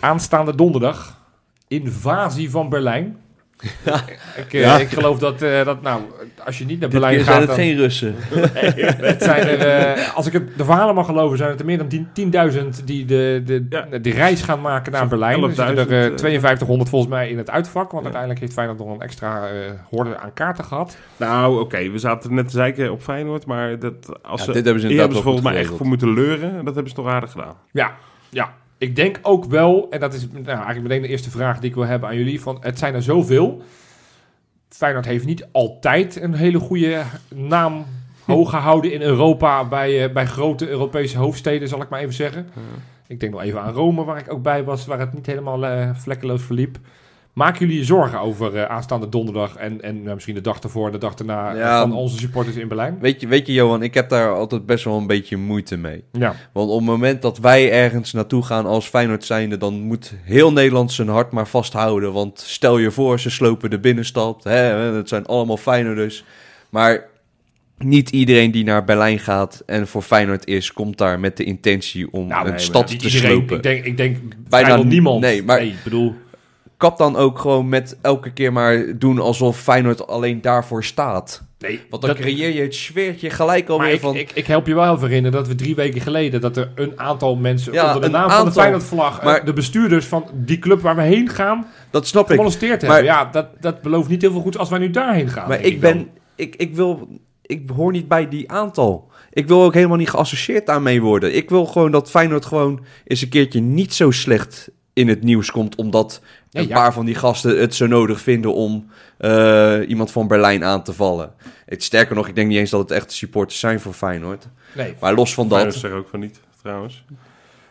Aanstaande 0.00 0.54
donderdag, 0.54 1.16
invasie 1.68 2.50
van 2.50 2.68
Berlijn. 2.68 3.16
ik, 4.36 4.52
eh, 4.52 4.60
Ja. 4.60 4.78
ik 4.78 4.88
geloof 4.88 5.18
dat, 5.18 5.42
eh, 5.42 5.64
dat, 5.64 5.82
nou, 5.82 6.00
als 6.44 6.58
je 6.58 6.64
niet 6.64 6.80
naar 6.80 6.90
Dit 6.90 7.00
Berlijn 7.00 7.14
keer 7.16 7.24
gaat, 7.24 7.34
zijn 7.34 7.40
het 7.48 7.56
dan, 7.56 7.58
geen 7.58 7.76
Russen. 7.76 8.14
het 9.08 9.22
zijn 9.22 9.46
er, 9.46 9.58
eh, 9.58 10.16
als 10.16 10.26
ik 10.26 10.32
het, 10.32 10.56
de 10.58 10.64
verhalen 10.64 10.94
mag 10.94 11.06
geloven, 11.06 11.36
zijn 11.38 11.50
het 11.50 11.60
er 11.60 11.66
meer 11.66 11.78
dan 11.78 11.88
10 11.88 12.08
10.000 12.12 12.82
die 12.86 13.04
de, 13.04 13.42
de, 13.44 13.66
Ja. 13.70 13.98
de 13.98 14.10
reis 14.10 14.42
gaan 14.42 14.60
maken 14.60 14.92
naar 14.92 15.08
Berlijn. 15.08 15.42
Er 15.42 15.48
11.000, 15.48 15.58
er 15.78 15.88
eh, 15.92 16.06
eh, 16.06 16.12
5200 16.18 16.90
volgens 16.90 17.10
mij 17.12 17.28
in 17.30 17.38
het 17.38 17.50
uitvak, 17.50 17.82
want 17.90 17.92
Ja. 17.92 18.00
uiteindelijk 18.02 18.40
heeft 18.40 18.52
Feyenoord 18.52 18.78
nog 18.78 18.88
een 18.88 19.00
extra 19.02 19.48
eh 19.48 19.70
horde 19.90 20.18
aan 20.18 20.32
kaarten 20.32 20.64
gehad. 20.64 20.96
Nou, 21.16 21.60
oké, 21.60 21.90
we 21.90 21.98
zaten 21.98 22.34
net 22.34 22.44
te 22.46 22.52
zeiken 22.52 22.92
op 22.92 23.02
Feyenoord, 23.02 23.46
maar 23.46 23.78
dat, 23.78 24.22
als 24.22 24.40
Ja, 24.40 24.46
ze, 24.46 24.52
dit 24.52 24.64
hebben 24.64 24.82
ze 24.82 24.88
hebben 24.88 25.16
ze 25.16 25.22
volgens 25.22 25.44
mij 25.44 25.56
echt 25.56 25.74
voor 25.76 25.86
moeten 25.86 26.14
leuren. 26.14 26.50
en 26.58 26.64
Dat 26.64 26.74
hebben 26.74 26.88
ze 26.88 26.94
toch 26.94 27.08
aardig 27.08 27.30
gedaan. 27.30 27.54
Ja, 27.72 27.92
ja. 28.28 28.52
Ik 28.78 28.96
denk 28.96 29.18
ook 29.22 29.44
wel, 29.44 29.86
en 29.90 30.00
dat 30.00 30.14
is 30.14 30.28
nou, 30.30 30.44
eigenlijk 30.46 30.82
meteen 30.82 31.02
de 31.02 31.08
eerste 31.08 31.30
vraag 31.30 31.58
die 31.58 31.68
ik 31.68 31.74
wil 31.74 31.86
hebben 31.86 32.08
aan 32.08 32.16
jullie, 32.16 32.40
van 32.40 32.56
het 32.60 32.78
zijn 32.78 32.94
er 32.94 33.02
zoveel. 33.02 33.62
Feyenoord 34.68 35.04
heeft 35.04 35.24
niet 35.24 35.46
altijd 35.52 36.20
een 36.20 36.34
hele 36.34 36.58
goede 36.58 37.02
naam 37.34 37.84
hoog 38.24 38.50
gehouden 38.50 38.92
in 38.92 39.02
Europa 39.02 39.64
bij, 39.64 40.04
eh, 40.04 40.12
bij 40.12 40.26
grote 40.26 40.68
Europese 40.68 41.18
hoofdsteden, 41.18 41.68
zal 41.68 41.82
ik 41.82 41.88
maar 41.88 42.00
even 42.00 42.14
zeggen. 42.14 42.48
Ik 43.06 43.20
denk 43.20 43.32
nog 43.32 43.42
even 43.42 43.60
aan 43.62 43.72
Rome, 43.72 44.04
waar 44.04 44.18
ik 44.18 44.32
ook 44.32 44.42
bij 44.42 44.64
was, 44.64 44.86
waar 44.86 44.98
het 44.98 45.14
niet 45.14 45.26
helemaal 45.26 45.66
eh, 45.66 45.90
vlekkeloos 45.94 46.42
verliep. 46.42 46.78
Maken 47.38 47.58
jullie 47.60 47.76
je 47.78 47.84
zorgen 47.84 48.20
over 48.20 48.56
eh, 48.56 48.64
aanstaande 48.64 49.08
donderdag 49.08 49.56
en, 49.56 49.80
en 49.82 50.02
nou, 50.02 50.14
misschien 50.14 50.34
de 50.34 50.40
dag 50.40 50.58
ervoor 50.58 50.86
en 50.86 50.92
de 50.92 50.98
dag 50.98 51.14
erna 51.14 51.52
eh, 51.52 51.58
Ja. 51.58 51.80
van 51.80 51.92
onze 51.92 52.18
supporters 52.18 52.56
in 52.56 52.68
Berlijn? 52.68 52.98
Weet 53.00 53.20
je, 53.20 53.26
weet 53.26 53.46
je, 53.46 53.52
Johan, 53.52 53.82
ik 53.82 53.94
heb 53.94 54.08
daar 54.08 54.34
altijd 54.34 54.66
best 54.66 54.84
wel 54.84 54.96
een 54.96 55.06
beetje 55.06 55.36
moeite 55.36 55.76
mee. 55.76 56.04
Ja, 56.12 56.34
Want 56.52 56.70
op 56.70 56.76
het 56.76 56.86
moment 56.86 57.22
dat 57.22 57.38
wij 57.38 57.72
ergens 57.72 58.12
naartoe 58.12 58.42
gaan 58.44 58.66
als 58.66 58.86
Feyenoord 58.86 59.24
zijnde, 59.24 59.56
dan 59.56 59.80
moet 59.80 60.14
heel 60.22 60.52
Nederland 60.52 60.92
zijn 60.92 61.08
hart 61.08 61.32
maar 61.32 61.48
vasthouden. 61.48 62.12
Want 62.12 62.40
stel 62.40 62.78
je 62.78 62.90
voor, 62.90 63.20
ze 63.20 63.30
slopen 63.30 63.70
de 63.70 63.78
binnenstad. 63.80 64.44
Hè, 64.44 64.56
het 64.96 65.08
zijn 65.08 65.26
allemaal 65.26 65.56
Feyenoorders. 65.56 66.24
Maar 66.70 67.04
niet 67.78 68.10
iedereen 68.10 68.50
die 68.50 68.64
naar 68.64 68.84
Berlijn 68.84 69.18
gaat 69.18 69.62
en 69.66 69.86
voor 69.88 70.02
Feyenoord 70.02 70.46
is, 70.46 70.72
komt 70.72 70.98
daar 70.98 71.20
met 71.20 71.36
de 71.36 71.44
intentie 71.44 72.12
om 72.12 72.26
Nou, 72.26 72.44
een 72.46 72.50
nee, 72.50 72.58
stad 72.60 72.86
te 72.86 72.92
iedereen, 72.92 73.20
slopen. 73.20 73.56
Ik 73.56 73.62
denk, 73.62 73.84
ik 73.84 73.96
denk 73.96 74.16
Bijna 74.48 74.82
niemand. 74.82 75.20
nee, 75.20 75.42
maar- 75.42 75.62
ik 75.62 75.74
bedoel... 75.84 76.14
Kap 76.78 76.98
dan 76.98 77.16
ook 77.16 77.38
gewoon 77.38 77.68
met 77.68 77.98
elke 78.02 78.32
keer 78.32 78.52
maar 78.52 78.98
doen 78.98 79.18
alsof 79.18 79.60
Feyenoord 79.60 80.06
alleen 80.06 80.40
daarvoor 80.40 80.84
staat. 80.84 81.42
Nee, 81.58 81.80
Want 81.90 82.02
dan 82.02 82.10
dat- 82.10 82.20
creëer 82.20 82.54
je 82.54 82.60
het 82.60 82.74
sfeertje 82.74 83.30
gelijk 83.30 83.68
alweer 83.68 83.92
ik, 83.92 84.00
van... 84.00 84.16
ik, 84.16 84.30
ik 84.34 84.46
help 84.46 84.66
je 84.66 84.74
wel 84.74 84.98
herinneren 84.98 85.38
dat 85.38 85.48
we 85.48 85.54
drie 85.54 85.74
weken 85.74 86.00
geleden... 86.00 86.40
dat 86.40 86.56
er 86.56 86.70
een 86.74 87.00
aantal 87.00 87.36
mensen 87.36 87.72
Ja, 87.72 87.86
onder 87.86 88.02
de 88.02 88.08
naam 88.16 88.30
van 88.30 88.44
de. 88.44 88.52
Feyenoord-vlag... 88.52 89.18
eh, 89.18 89.24
Maar- 89.24 89.44
de 89.44 89.52
bestuurders 89.52 90.06
van 90.06 90.26
die 90.34 90.58
club 90.58 90.80
waar 90.80 90.96
we 90.96 91.02
heen 91.02 91.28
gaan... 91.28 91.66
dat 91.90 92.06
snap 92.06 92.30
ik. 92.30 92.36
Maar- 92.36 92.50
hebben. 92.60 93.04
Ja, 93.04 93.24
dat, 93.24 93.46
dat 93.60 93.82
belooft 93.82 94.08
niet 94.08 94.22
heel 94.22 94.30
veel 94.32 94.40
goeds 94.40 94.58
als 94.58 94.68
wij 94.68 94.78
nu 94.78 94.90
daarheen 94.90 95.28
gaan. 95.28 95.48
Maar 95.48 95.60
ik 95.60 95.80
dan. 95.80 95.92
ben, 95.92 96.08
ik, 96.36 96.56
ik 96.56 96.74
wil, 96.74 97.08
ik 97.42 97.70
hoor 97.76 97.92
niet 97.92 98.08
bij 98.08 98.28
die 98.28 98.50
aantal. 98.50 99.10
Ik 99.32 99.48
wil 99.48 99.62
ook 99.62 99.74
helemaal 99.74 99.96
niet 99.96 100.10
geassocieerd 100.10 100.66
daarmee 100.66 101.02
worden. 101.02 101.34
Ik 101.36 101.48
wil 101.50 101.66
gewoon 101.66 101.90
dat 101.90 102.10
Feyenoord 102.10 102.46
gewoon 102.46 102.84
eens 103.04 103.22
een 103.22 103.28
keertje 103.28 103.60
niet 103.60 103.94
zo 103.94 104.10
slecht 104.10 104.70
in 104.92 105.08
het 105.08 105.22
nieuws 105.22 105.50
komt, 105.50 105.76
omdat 105.76 106.22
een 106.52 106.68
ja. 106.68 106.74
paar 106.74 106.92
van 106.92 107.06
die 107.06 107.14
gasten 107.14 107.60
het 107.60 107.74
zo 107.74 107.86
nodig 107.86 108.20
vinden 108.20 108.54
om 108.54 108.90
eh, 109.18 109.78
iemand 109.88 110.10
van 110.10 110.28
Berlijn 110.28 110.64
aan 110.64 110.82
te 110.82 110.92
vallen. 110.92 111.32
Het, 111.66 111.82
sterker 111.82 112.14
nog, 112.14 112.28
ik 112.28 112.34
denk 112.34 112.48
niet 112.48 112.58
eens 112.58 112.70
dat 112.70 112.80
het 112.80 112.90
echt 112.90 113.12
supporters 113.12 113.60
zijn 113.60 113.80
voor 113.80 113.92
Feyenoord. 113.92 114.48
Nee, 114.74 114.94
Maar 115.00 115.14
los 115.14 115.34
van 115.34 115.48
Feyenoord 115.48 115.72
dat, 115.72 115.82
zegt 115.82 115.94
ook 115.94 116.08
van 116.08 116.20
niet, 116.20 116.40
trouwens. 116.62 117.04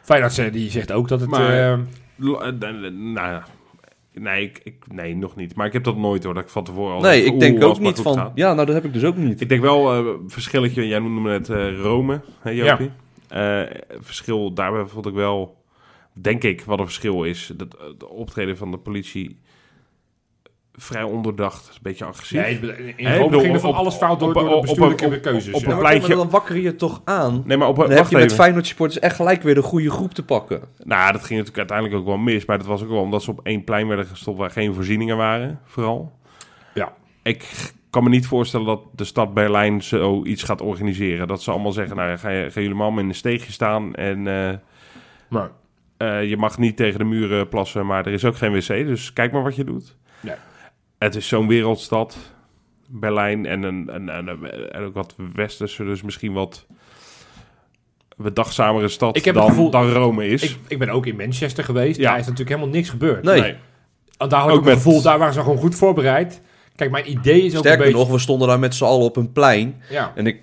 Feyenoord 0.02 0.54
die 0.54 0.70
zegt 0.70 0.92
ook 0.92 1.08
dat 1.08 1.20
het... 1.20 1.30
Maar- 1.30 1.50
eh, 1.50 1.72
eh, 1.72 1.80
nou 2.92 3.32
ja. 3.32 3.44
Nee, 4.20 4.44
ik, 4.44 4.60
ik, 4.64 4.76
nee, 4.92 5.16
nog 5.16 5.36
niet. 5.36 5.56
Maar 5.56 5.66
ik 5.68 5.74
heb 5.74 5.84
dat 5.84 5.98
nooit 5.98 6.24
hoor, 6.24 6.34
dat 6.34 6.44
ik 6.44 6.50
van 6.50 6.64
tevoren 6.64 6.96
al 6.96 7.02
nee, 7.02 7.24
ik 7.24 7.40
denk 7.40 7.64
ook 7.64 7.80
niet 7.80 8.00
van. 8.00 8.16
gaat. 8.16 8.32
Ja, 8.36 8.54
nou 8.54 8.66
dat 8.66 8.76
heb 8.76 8.86
ik 8.86 8.94
dus 8.94 9.04
ook 9.04 9.16
niet. 9.16 9.42
Ik 9.42 9.50
denk 9.50 9.62
wel 9.62 9.94
eh 9.94 10.14
verschilletje, 10.28 10.88
jij 10.88 11.00
noemde 11.00 11.30
het 11.30 11.50
eh, 11.50 11.80
Rome, 11.80 12.22
hè 12.42 12.50
Jopie? 12.50 12.92
Eh, 13.28 13.62
verschil, 14.00 14.54
daarbij 14.54 14.86
vond 14.86 15.06
ik 15.06 15.14
wel, 15.14 15.58
denk 16.22 16.44
ik, 16.44 16.62
wat 16.64 16.80
een 16.80 16.86
verschil 16.86 17.24
is. 17.24 17.52
Dat 17.56 17.74
eh, 17.76 17.84
de 17.98 18.08
optreden 18.10 18.58
van 18.58 18.72
de 18.72 18.78
politie 18.78 19.40
vrij 20.74 21.04
onderdacht, 21.04 21.68
een 21.68 21.80
beetje 21.82 22.06
agressief. 22.06 22.42
nee, 22.62 22.94
in 22.96 23.12
Rome 23.14 23.24
bedoel, 23.26 23.40
ging 23.42 23.54
er 23.54 23.60
van 23.60 23.70
op- 23.70 23.76
alles 23.76 23.96
fout 23.96 24.20
door, 24.20 24.28
op- 24.28 24.34
door 24.34 24.44
de 24.44 24.50
op- 24.50 24.56
op- 24.56 24.62
bestuurlijke 24.62 25.06
op- 25.06 25.22
keuzes. 25.22 25.54
op 25.54 25.64
een 25.66 25.70
Ja, 25.70 25.78
pleintje- 25.78 26.08
maar 26.08 26.18
dan 26.18 26.30
wakker 26.30 26.58
je 26.58 26.76
toch 26.76 27.02
aan. 27.06 27.44
Nee, 27.46 27.58
maar 27.58 27.68
op, 27.68 27.76
Dan 27.76 27.90
heb 27.92 28.08
je 28.08 28.18
met. 28.18 28.34
Feyenoord 28.34 28.68
supporters 28.68 29.00
echt 29.00 29.16
gelijk 29.16 29.42
weer 29.44 29.56
de 29.56 29.62
goede 29.62 29.92
groep 29.92 30.14
te 30.14 30.24
pakken. 30.24 30.62
Nou, 30.84 31.12
dat 31.12 31.22
ging 31.24 31.40
natuurlijk 31.40 31.58
uiteindelijk 31.58 32.00
ook 32.00 32.06
wel 32.06 32.18
mis. 32.18 32.46
Maar 32.46 32.58
dat 32.58 32.68
was 32.68 32.82
ook 32.84 32.90
wel 32.90 33.02
omdat 33.02 33.24
ze 33.24 33.32
op 33.32 33.40
één 33.44 33.64
plein 33.64 33.88
werden 33.88 34.06
gestopt 34.06 34.38
waar 34.38 34.52
geen 34.52 34.74
voorzieningen 34.74 35.18
waren, 35.18 35.60
vooral. 35.66 36.12
Ja. 36.74 36.94
Ik 37.24 37.72
kan 37.90 38.04
me 38.04 38.10
niet 38.10 38.28
voorstellen 38.28 38.66
dat 38.66 38.82
de 38.96 39.04
stad 39.04 39.34
Berlijn 39.34 39.84
zoiets 39.84 40.44
gaat 40.44 40.62
organiseren. 40.62 41.28
Dat 41.28 41.42
ze 41.44 41.52
allemaal 41.52 41.72
zeggen, 41.72 41.96
nou 41.96 42.10
ja, 42.10 42.18
ga 42.18 42.30
je, 42.30 42.52
gaan 42.52 42.64
jullie 42.64 42.80
allemaal 42.80 43.00
in 43.02 43.10
een 43.10 43.16
steegje 43.16 43.52
staan 43.52 43.96
en 43.96 44.28
eh, 44.28 44.54
Maar, 45.28 45.52
eh, 45.98 46.30
je 46.30 46.38
mag 46.38 46.58
niet 46.58 46.78
tegen 46.78 47.00
de 47.00 47.06
muren 47.06 47.50
plassen, 47.50 47.86
maar 47.86 48.06
er 48.06 48.14
is 48.14 48.26
ook 48.26 48.38
geen 48.38 48.52
wc. 48.52 48.68
Dus 48.68 49.14
kijk 49.14 49.32
maar 49.32 49.44
wat 49.44 49.56
je 49.56 49.64
doet. 49.64 49.96
Nee. 50.20 50.36
Het 50.98 51.16
is 51.16 51.28
zo'n 51.28 51.48
wereldstad, 51.48 52.18
Berlijn 52.88 53.46
en, 53.46 53.64
een, 53.64 53.90
en, 53.90 54.10
en, 54.10 54.28
en 54.72 54.84
ook 54.84 54.94
wat 54.94 55.16
westerse, 55.34 55.84
dus 55.84 56.02
misschien 56.02 56.34
wat 56.34 56.66
bedachtzamere 58.18 58.88
stad 58.88 59.18
Ik 59.18 59.26
heb 59.26 59.36
het 59.36 59.44
dan, 59.44 59.54
gevoel- 59.54 59.70
dan 59.70 59.92
Rome 59.92 60.28
is. 60.28 60.44
Ik, 60.44 60.58
ik 60.68 60.80
ben 60.80 60.90
ook 60.90 61.06
in 61.06 61.16
Manchester 61.16 61.64
geweest. 61.64 61.98
Ja. 62.00 62.04
Daar 62.10 62.20
is 62.20 62.24
natuurlijk 62.28 62.50
helemaal 62.56 62.76
niks 62.76 62.90
gebeurd. 62.90 63.24
Nee. 63.24 63.42
Nee. 63.42 63.56
Daar 64.18 64.40
had 64.40 64.44
Ook 64.44 64.50
ik 64.50 64.56
het 64.56 64.64
met- 64.66 64.74
gevoel, 64.74 65.02
daar 65.02 65.18
waren 65.20 65.34
ze 65.34 65.40
gewoon 65.42 65.58
goed 65.58 65.76
voorbereid. 65.76 66.42
Kijk, 66.76 66.92
mijn 66.92 67.12
idee 67.12 67.42
is 67.42 67.52
ook 67.54 67.60
Sterker 67.60 67.72
een 67.86 67.92
beetje... 67.92 67.98
nog, 68.06 68.10
we 68.16 68.20
stonden 68.20 68.48
daar 68.48 68.60
met 68.60 68.76
z'n 68.76 68.84
allen 68.84 69.06
op 69.06 69.16
een 69.16 69.32
plein. 69.32 69.82
Ja, 69.90 70.12
En 70.16 70.28
ik... 70.28 70.42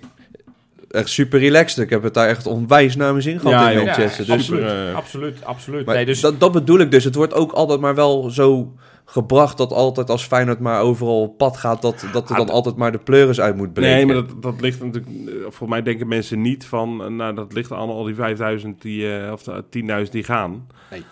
Echt 0.95 1.09
super 1.09 1.39
relaxed. 1.39 1.83
Ik 1.83 1.89
heb 1.89 2.03
het 2.03 2.13
daar 2.13 2.27
echt 2.27 2.45
onwijs 2.47 2.95
naar 2.95 3.09
mijn 3.11 3.23
zin 3.23 3.39
gehad 3.39 3.61
Ja, 3.61 3.69
in. 3.69 3.85
Manchester. 3.85 4.25
ja, 4.27 4.35
dus, 4.35 4.41
absoluut, 4.45 4.63
eh, 4.69 4.95
absoluut, 4.95 5.43
absoluut. 5.45 5.85
maar 5.85 5.95
Nee, 5.95 6.05
dus, 6.05 6.19
dat, 6.21 6.39
dat 6.39 6.51
bedoel 6.51 6.79
ik 6.79 6.91
dus. 6.91 7.03
Het 7.03 7.15
wordt 7.15 7.33
ook 7.33 7.51
altijd 7.51 7.79
maar 7.79 7.95
wel 7.95 8.29
zo 8.29 8.73
gebracht 9.05 9.57
dat 9.57 9.71
altijd 9.71 10.09
als 10.09 10.23
Feyenoord 10.23 10.59
maar 10.59 10.81
overal 10.81 11.21
op 11.21 11.37
pad 11.37 11.57
gaat, 11.57 11.81
dat, 11.81 12.05
dat 12.11 12.29
er 12.29 12.35
dan 12.35 12.47
Ah, 12.47 12.53
altijd 12.53 12.75
maar 12.75 12.91
de 12.91 12.97
pleuris 12.97 13.39
uit 13.41 13.55
moet 13.55 13.73
breken. 13.73 13.91
Nee, 13.95 14.05
maar 14.05 14.15
dat, 14.15 14.41
dat 14.41 14.61
ligt 14.61 14.83
natuurlijk... 14.83 15.27
eh, 15.27 15.33
Volgens 15.41 15.69
mij 15.69 15.81
denken 15.81 16.07
mensen 16.07 16.41
niet 16.41 16.65
van... 16.65 17.03
eh, 17.03 17.07
Nou, 17.09 17.35
dat 17.35 17.53
ligt 17.53 17.71
aan 17.71 17.89
al 17.89 18.03
die 18.03 18.15
5000 18.15 18.81
die... 18.81 19.17
eh, 19.17 19.31
of 19.31 19.43
de 19.43 19.63
10.000 20.05 20.11
die 20.11 20.23
gaan. 20.23 20.67
Nee. 20.91 21.03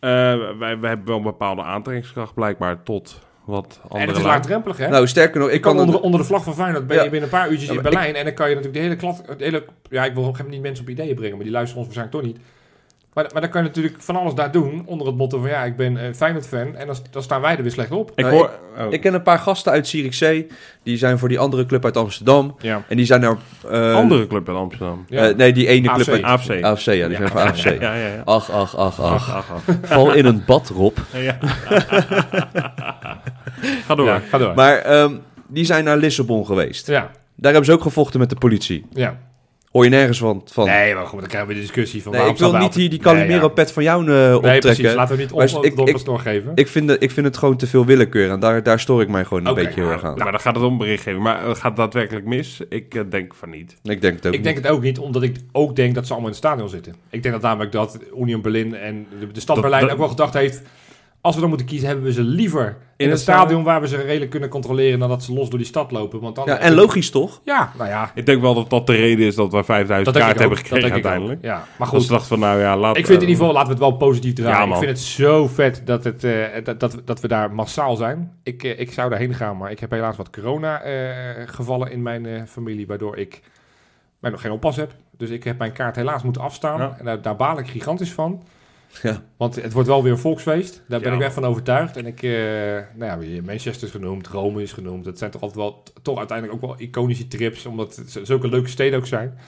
Eh, 0.00 0.10
wij, 0.58 0.78
wij 0.78 0.88
hebben 0.88 1.06
wel 1.06 1.16
een 1.16 1.22
bepaalde 1.22 1.62
aantrekkingskracht 1.62 2.34
blijkbaar 2.34 2.82
tot 2.82 3.20
wat 3.44 3.78
andere 3.82 4.02
en 4.02 4.08
het 4.08 4.16
is 4.16 4.22
laagdrempelig, 4.22 4.76
hè? 4.76 4.88
Nou, 4.88 5.06
sterker 5.06 5.40
nog, 5.40 5.50
ik 5.50 5.60
kan 5.60 5.72
kan... 5.72 5.80
onder, 5.80 5.94
een- 5.96 6.02
onder 6.02 6.20
de 6.20 6.26
vlag 6.26 6.44
van 6.44 6.54
Feyenoord 6.54 6.86
ben 6.86 6.96
je 6.96 7.02
binnen 7.02 7.22
een 7.22 7.28
paar 7.38 7.50
uurtjes 7.50 7.68
Ja, 7.68 7.74
in 7.74 7.82
Berlijn. 7.82 8.14
En 8.14 8.24
dan 8.24 8.34
kan 8.34 8.48
je 8.48 8.54
natuurlijk 8.54 8.82
de 8.82 8.88
hele 8.88 9.00
klad... 9.00 9.38
De 9.38 9.44
hele, 9.44 9.64
ja, 9.90 10.04
ik 10.04 10.14
wil 10.14 10.22
op 10.22 10.48
niet 10.48 10.62
mensen 10.62 10.84
op 10.84 10.90
ideeën 10.90 11.14
brengen, 11.14 11.34
maar 11.34 11.44
die 11.44 11.52
luisteren 11.52 11.84
ons 11.84 11.94
waarschijnlijk 11.94 12.26
toch 12.26 12.34
niet. 12.34 12.44
Maar, 13.14 13.26
maar 13.32 13.40
dan 13.42 13.50
kan 13.50 13.62
je 13.62 13.68
natuurlijk 13.68 13.94
van 13.98 14.16
alles 14.16 14.34
daar 14.34 14.52
doen 14.52 14.82
onder 14.86 15.06
het 15.06 15.16
motto 15.16 15.38
van... 15.40 15.48
Ja, 15.48 15.64
ik 15.64 15.76
ben 15.76 16.04
een 16.04 16.14
Feyenoord-fan 16.14 16.76
en 16.76 16.86
dan, 16.86 16.96
dan 17.10 17.22
staan 17.22 17.40
wij 17.40 17.56
er 17.56 17.62
weer 17.62 17.70
slecht 17.70 17.90
op. 17.90 18.10
Ik 18.14 18.24
Nou, 18.24 18.36
hoor... 18.36 18.50
oh. 18.78 18.92
Ik 18.92 19.00
ken 19.00 19.14
een 19.14 19.22
paar 19.22 19.38
gasten 19.38 19.72
uit 19.72 19.88
Zierikzee. 19.88 20.46
Die 20.82 20.96
zijn 20.96 21.18
voor 21.18 21.28
die 21.28 21.38
andere 21.38 21.66
club 21.66 21.84
uit 21.84 21.96
Amsterdam. 21.96 22.54
Ja. 22.60 22.82
En 22.88 22.96
die 22.96 23.06
zijn 23.06 23.20
nou... 23.20 23.36
eh, 23.70 23.94
andere 23.94 24.26
club 24.26 24.48
in 24.48 24.54
Amsterdam. 24.54 25.04
Ja. 25.08 25.28
eh, 25.28 25.36
nee, 25.36 25.52
die 25.52 25.66
ene 25.66 25.90
AFC. 25.90 26.02
club 26.02 26.14
uit... 26.14 26.22
AFC. 26.24 26.62
AFC, 26.62 26.84
ja. 26.84 27.08
Die 27.08 27.16
zijn 27.16 27.28
van 27.28 27.40
AFC. 27.40 27.64
Ja, 27.64 27.94
ja, 27.94 28.06
ja. 28.06 28.22
Ach, 28.24 28.50
ach, 28.50 28.76
ach, 28.76 29.00
ach. 29.00 29.12
Ach, 29.12 29.34
ach, 29.34 29.50
ach. 29.52 29.62
Val 29.82 30.12
in 30.12 30.24
een 30.26 30.42
bad, 30.46 30.68
Rob. 30.68 30.96
Ja. 31.12 31.38
Ga 33.86 33.94
door. 33.94 34.06
Ja, 34.06 34.18
ga 34.28 34.38
door. 34.38 34.54
Maar 34.54 34.76
ehm, 34.78 35.14
die 35.48 35.64
zijn 35.64 35.84
naar 35.84 35.96
Lissabon 35.96 36.46
geweest. 36.46 36.86
ja, 36.86 37.00
Daar 37.36 37.52
hebben 37.52 37.64
ze 37.64 37.72
ook 37.72 37.82
gevochten 37.82 38.20
met 38.20 38.28
de 38.30 38.36
politie. 38.36 38.84
ja. 38.92 39.16
Hoor 39.74 39.84
je 39.84 39.90
nergens 39.90 40.18
van. 40.18 40.42
van. 40.44 40.66
Nee, 40.66 40.94
maar 40.94 41.06
goed, 41.06 41.18
dan 41.18 41.28
krijgen 41.28 41.48
we 41.48 41.54
de 41.54 41.60
discussie 41.60 42.02
van... 42.02 42.12
Nee, 42.12 42.20
waarom 42.20 42.36
ik 42.36 42.50
wil 42.50 42.60
niet 42.60 42.74
hier 42.74 42.90
die 42.90 42.98
Calimero-pet 42.98 43.72
van 43.72 43.82
jou 43.82 44.08
eh, 44.08 44.14
ja. 44.14 44.34
optrekken. 44.34 44.50
Nee, 44.50 44.60
precies. 44.60 44.94
Laten 44.94 45.16
we 45.16 45.22
niet 45.22 45.88
het 45.94 46.04
doorgeven. 46.04 46.52
Ik 46.54 46.68
vind, 46.68 46.90
het, 46.90 47.02
ik 47.02 47.10
vind 47.10 47.26
het 47.26 47.36
gewoon 47.36 47.56
te 47.56 47.66
veel 47.66 47.84
willekeur. 47.84 48.30
En 48.30 48.40
daar, 48.40 48.62
daar 48.62 48.80
stoor 48.80 49.02
ik 49.02 49.08
mij 49.08 49.24
gewoon 49.24 49.46
een 49.46 49.54
beetje 49.54 49.80
heel 49.80 49.86
ja, 49.88 49.92
erg 49.92 50.04
aan. 50.04 50.10
Nou, 50.10 50.22
maar 50.22 50.32
dan 50.32 50.40
gaat 50.40 50.54
het 50.54 50.64
om 50.64 50.78
berichtgeving. 50.78 51.22
Maar 51.22 51.38
eh, 51.38 51.54
gaat 51.54 51.62
het 51.62 51.76
daadwerkelijk 51.76 52.26
mis? 52.26 52.60
Ik 52.68 52.94
eh, 52.94 53.02
denk 53.10 53.34
van 53.34 53.50
niet. 53.50 53.76
Ik 53.82 54.00
denk 54.00 54.16
het 54.16 54.26
ook 54.26 54.32
Ik 54.32 54.42
denk 54.42 54.56
niet. 54.56 54.64
het 54.64 54.74
ook 54.74 54.82
niet, 54.82 54.98
omdat 54.98 55.22
ik 55.22 55.36
ook 55.52 55.76
denk 55.76 55.94
dat 55.94 56.06
ze 56.06 56.12
allemaal 56.12 56.30
in 56.30 56.36
het 56.36 56.44
stadion 56.44 56.68
zitten. 56.68 56.94
Ik 57.10 57.22
denk 57.22 57.34
dat 57.34 57.42
namelijk 57.42 57.72
dat 57.72 57.98
Union 58.20 58.42
Berlin 58.42 58.74
en 58.74 59.06
de, 59.20 59.26
de 59.32 59.40
stad 59.40 59.54
Dat- 59.56 59.64
Berlijn 59.64 59.82
dat- 59.82 59.92
ook 59.92 59.98
wel 59.98 60.08
gedacht 60.08 60.34
heeft... 60.34 60.62
als 61.24 61.34
we 61.34 61.40
dan 61.40 61.48
moeten 61.48 61.66
kiezen, 61.66 61.86
hebben 61.86 62.04
we 62.04 62.12
ze 62.12 62.22
liever 62.22 62.66
in, 62.66 62.76
het 62.96 63.10
het 63.10 63.20
stadion... 63.20 63.62
waar 63.62 63.80
we 63.80 63.88
ze 63.88 63.96
redelijk 63.96 64.30
kunnen 64.30 64.48
controleren... 64.48 64.98
dan 64.98 65.08
dat 65.08 65.22
ze 65.22 65.32
los 65.32 65.48
door 65.48 65.58
die 65.58 65.66
stad 65.68 65.90
lopen. 65.90 66.20
Want 66.20 66.36
dan 66.36 66.44
Ja, 66.46 66.58
en 66.58 66.74
logisch 66.74 67.10
toch? 67.10 67.40
Ja, 67.44 67.72
nou 67.78 67.88
ja. 67.88 68.10
Ik 68.14 68.26
denk 68.26 68.40
wel 68.40 68.54
dat 68.54 68.70
dat 68.70 68.86
de 68.86 68.92
reden 68.94 69.26
is 69.26 69.34
dat 69.34 69.52
wij 69.52 69.64
5000 69.64 70.04
Dat 70.04 70.14
denk 70.14 70.16
ik 70.16 70.36
kaarten 70.36 70.52
ook. 70.52 70.58
hebben 70.58 70.58
gekregen 70.58 70.92
uiteindelijk. 70.92 71.42
Ja, 71.42 71.64
maar 71.78 71.88
goed. 71.88 72.02
ze 72.02 72.08
dachten 72.08 72.28
van, 72.28 72.38
nou 72.38 72.60
ja, 72.60 72.76
laat... 72.76 72.96
Ik 72.96 73.06
vind 73.06 73.22
in 73.22 73.24
eh, 73.24 73.30
ieder 73.30 73.36
geval, 73.36 73.52
laten 73.52 73.66
we 73.76 73.84
het 73.84 73.90
wel 73.90 74.08
positief 74.08 74.32
draaien. 74.32 74.68
Ja, 74.68 74.72
ik 74.74 74.78
vind 74.78 74.90
het 74.90 75.00
zo 75.00 75.46
vet 75.48 75.82
dat, 75.84 76.04
het, 76.04 76.24
eh, 76.24 76.64
dat, 76.64 76.80
dat, 76.80 76.94
we- 76.94 77.02
dat 77.04 77.20
we 77.20 77.28
daar 77.28 77.52
massaal 77.54 77.96
zijn. 77.96 78.32
Ik, 78.42 78.62
eh, 78.62 78.80
ik 78.80 78.92
zou 78.92 79.10
daarheen 79.10 79.34
gaan, 79.34 79.56
maar 79.56 79.70
ik 79.70 79.78
heb 79.80 79.90
helaas 79.90 80.16
wat 80.16 80.30
corona-gevallen 80.30 81.90
in 81.90 82.02
mijn 82.02 82.26
eh, 82.26 82.42
familie, 82.46 82.86
waardoor 82.86 83.16
ik 83.18 83.40
mij 84.18 84.30
nog 84.30 84.40
geen 84.40 84.50
oppas 84.52 84.76
heb. 84.76 84.92
Dus 85.18 85.30
ik 85.30 85.44
heb 85.44 85.58
mijn 85.58 85.72
kaart 85.72 85.96
helaas 85.96 86.22
moeten 86.22 86.42
afstaan. 86.42 86.78
Ja. 86.80 86.94
En 86.98 87.04
daar, 87.04 87.22
daar 87.22 87.36
baal 87.36 87.58
ik 87.58 87.66
gigantisch 87.68 88.12
van. 88.12 88.42
Ja. 89.02 89.22
Want 89.36 89.54
het 89.62 89.72
wordt 89.72 89.88
wel 89.88 90.02
weer 90.02 90.12
een 90.12 90.18
volksfeest. 90.18 90.82
Daar 90.88 91.00
ben 91.00 91.10
Ja. 91.10 91.16
ik 91.16 91.22
echt 91.22 91.34
van 91.34 91.44
overtuigd. 91.44 91.96
En 91.96 92.06
ik, 92.06 92.22
eh, 92.22 92.30
nou 92.94 93.24
ja, 93.24 93.42
Manchester 93.44 93.86
is 93.86 93.92
genoemd, 93.92 94.26
Rome 94.26 94.62
is 94.62 94.72
genoemd. 94.72 95.04
Dat 95.04 95.18
zijn 95.18 95.30
toch 95.30 95.40
altijd 95.40 95.60
wel, 95.60 95.82
toch 96.02 96.18
uiteindelijk 96.18 96.62
ook 96.62 96.70
wel 96.70 96.80
iconische 96.88 97.28
trips, 97.28 97.66
omdat 97.66 97.96
het 97.96 98.20
zulke 98.22 98.48
leuke 98.48 98.68
steden 98.68 98.98
ook 98.98 99.06
zijn. 99.06 99.38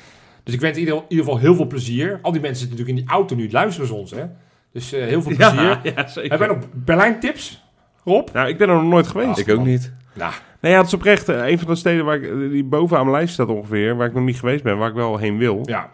Dus 0.42 0.54
ik 0.54 0.60
wens 0.60 0.76
in 0.76 0.82
ieder, 0.82 0.96
in 0.96 1.02
ieder 1.08 1.24
geval 1.24 1.40
heel 1.40 1.54
veel 1.54 1.66
plezier. 1.66 2.18
Al 2.22 2.32
die 2.32 2.40
mensen 2.40 2.58
zitten 2.60 2.78
natuurlijk 2.78 2.98
in 2.98 3.04
die 3.04 3.14
auto 3.14 3.34
nu, 3.36 3.50
luisteren 3.50 3.88
ze 3.88 3.94
ons, 3.94 4.10
hè. 4.10 4.24
Dus 4.72 4.92
eh, 4.92 5.04
heel 5.04 5.22
veel 5.22 5.36
plezier. 5.36 5.62
Ja, 5.62 5.80
ja, 5.96 6.06
zeker. 6.06 6.30
Hebben 6.30 6.48
wij 6.48 6.56
nog 6.56 6.66
Berlijn 6.72 7.20
tips, 7.20 7.64
Rob? 8.04 8.28
Nou, 8.32 8.48
ik 8.48 8.58
ben 8.58 8.68
er 8.68 8.74
nog 8.74 8.84
nooit 8.90 9.06
geweest. 9.06 9.38
Ik 9.38 9.48
ook 9.50 9.64
niet. 9.64 9.92
Nou, 10.14 10.32
Nee, 10.60 10.72
ja, 10.72 10.78
het 10.78 10.86
is 10.86 10.94
oprecht 10.94 11.28
eh, 11.28 11.46
een 11.48 11.58
van 11.58 11.68
de 11.68 11.74
steden 11.74 12.04
waar 12.04 12.16
ik, 12.16 12.50
die 12.50 12.64
bovenaan 12.64 13.04
mijn 13.04 13.16
lijst 13.16 13.32
staat 13.34 13.48
ongeveer, 13.48 13.96
waar 13.96 14.06
ik 14.06 14.14
nog 14.14 14.24
niet 14.24 14.38
geweest 14.38 14.62
ben, 14.62 14.78
waar 14.78 14.88
ik 14.88 14.94
wel 14.94 15.16
heen 15.16 15.38
wil. 15.38 15.60
ja. 15.64 15.90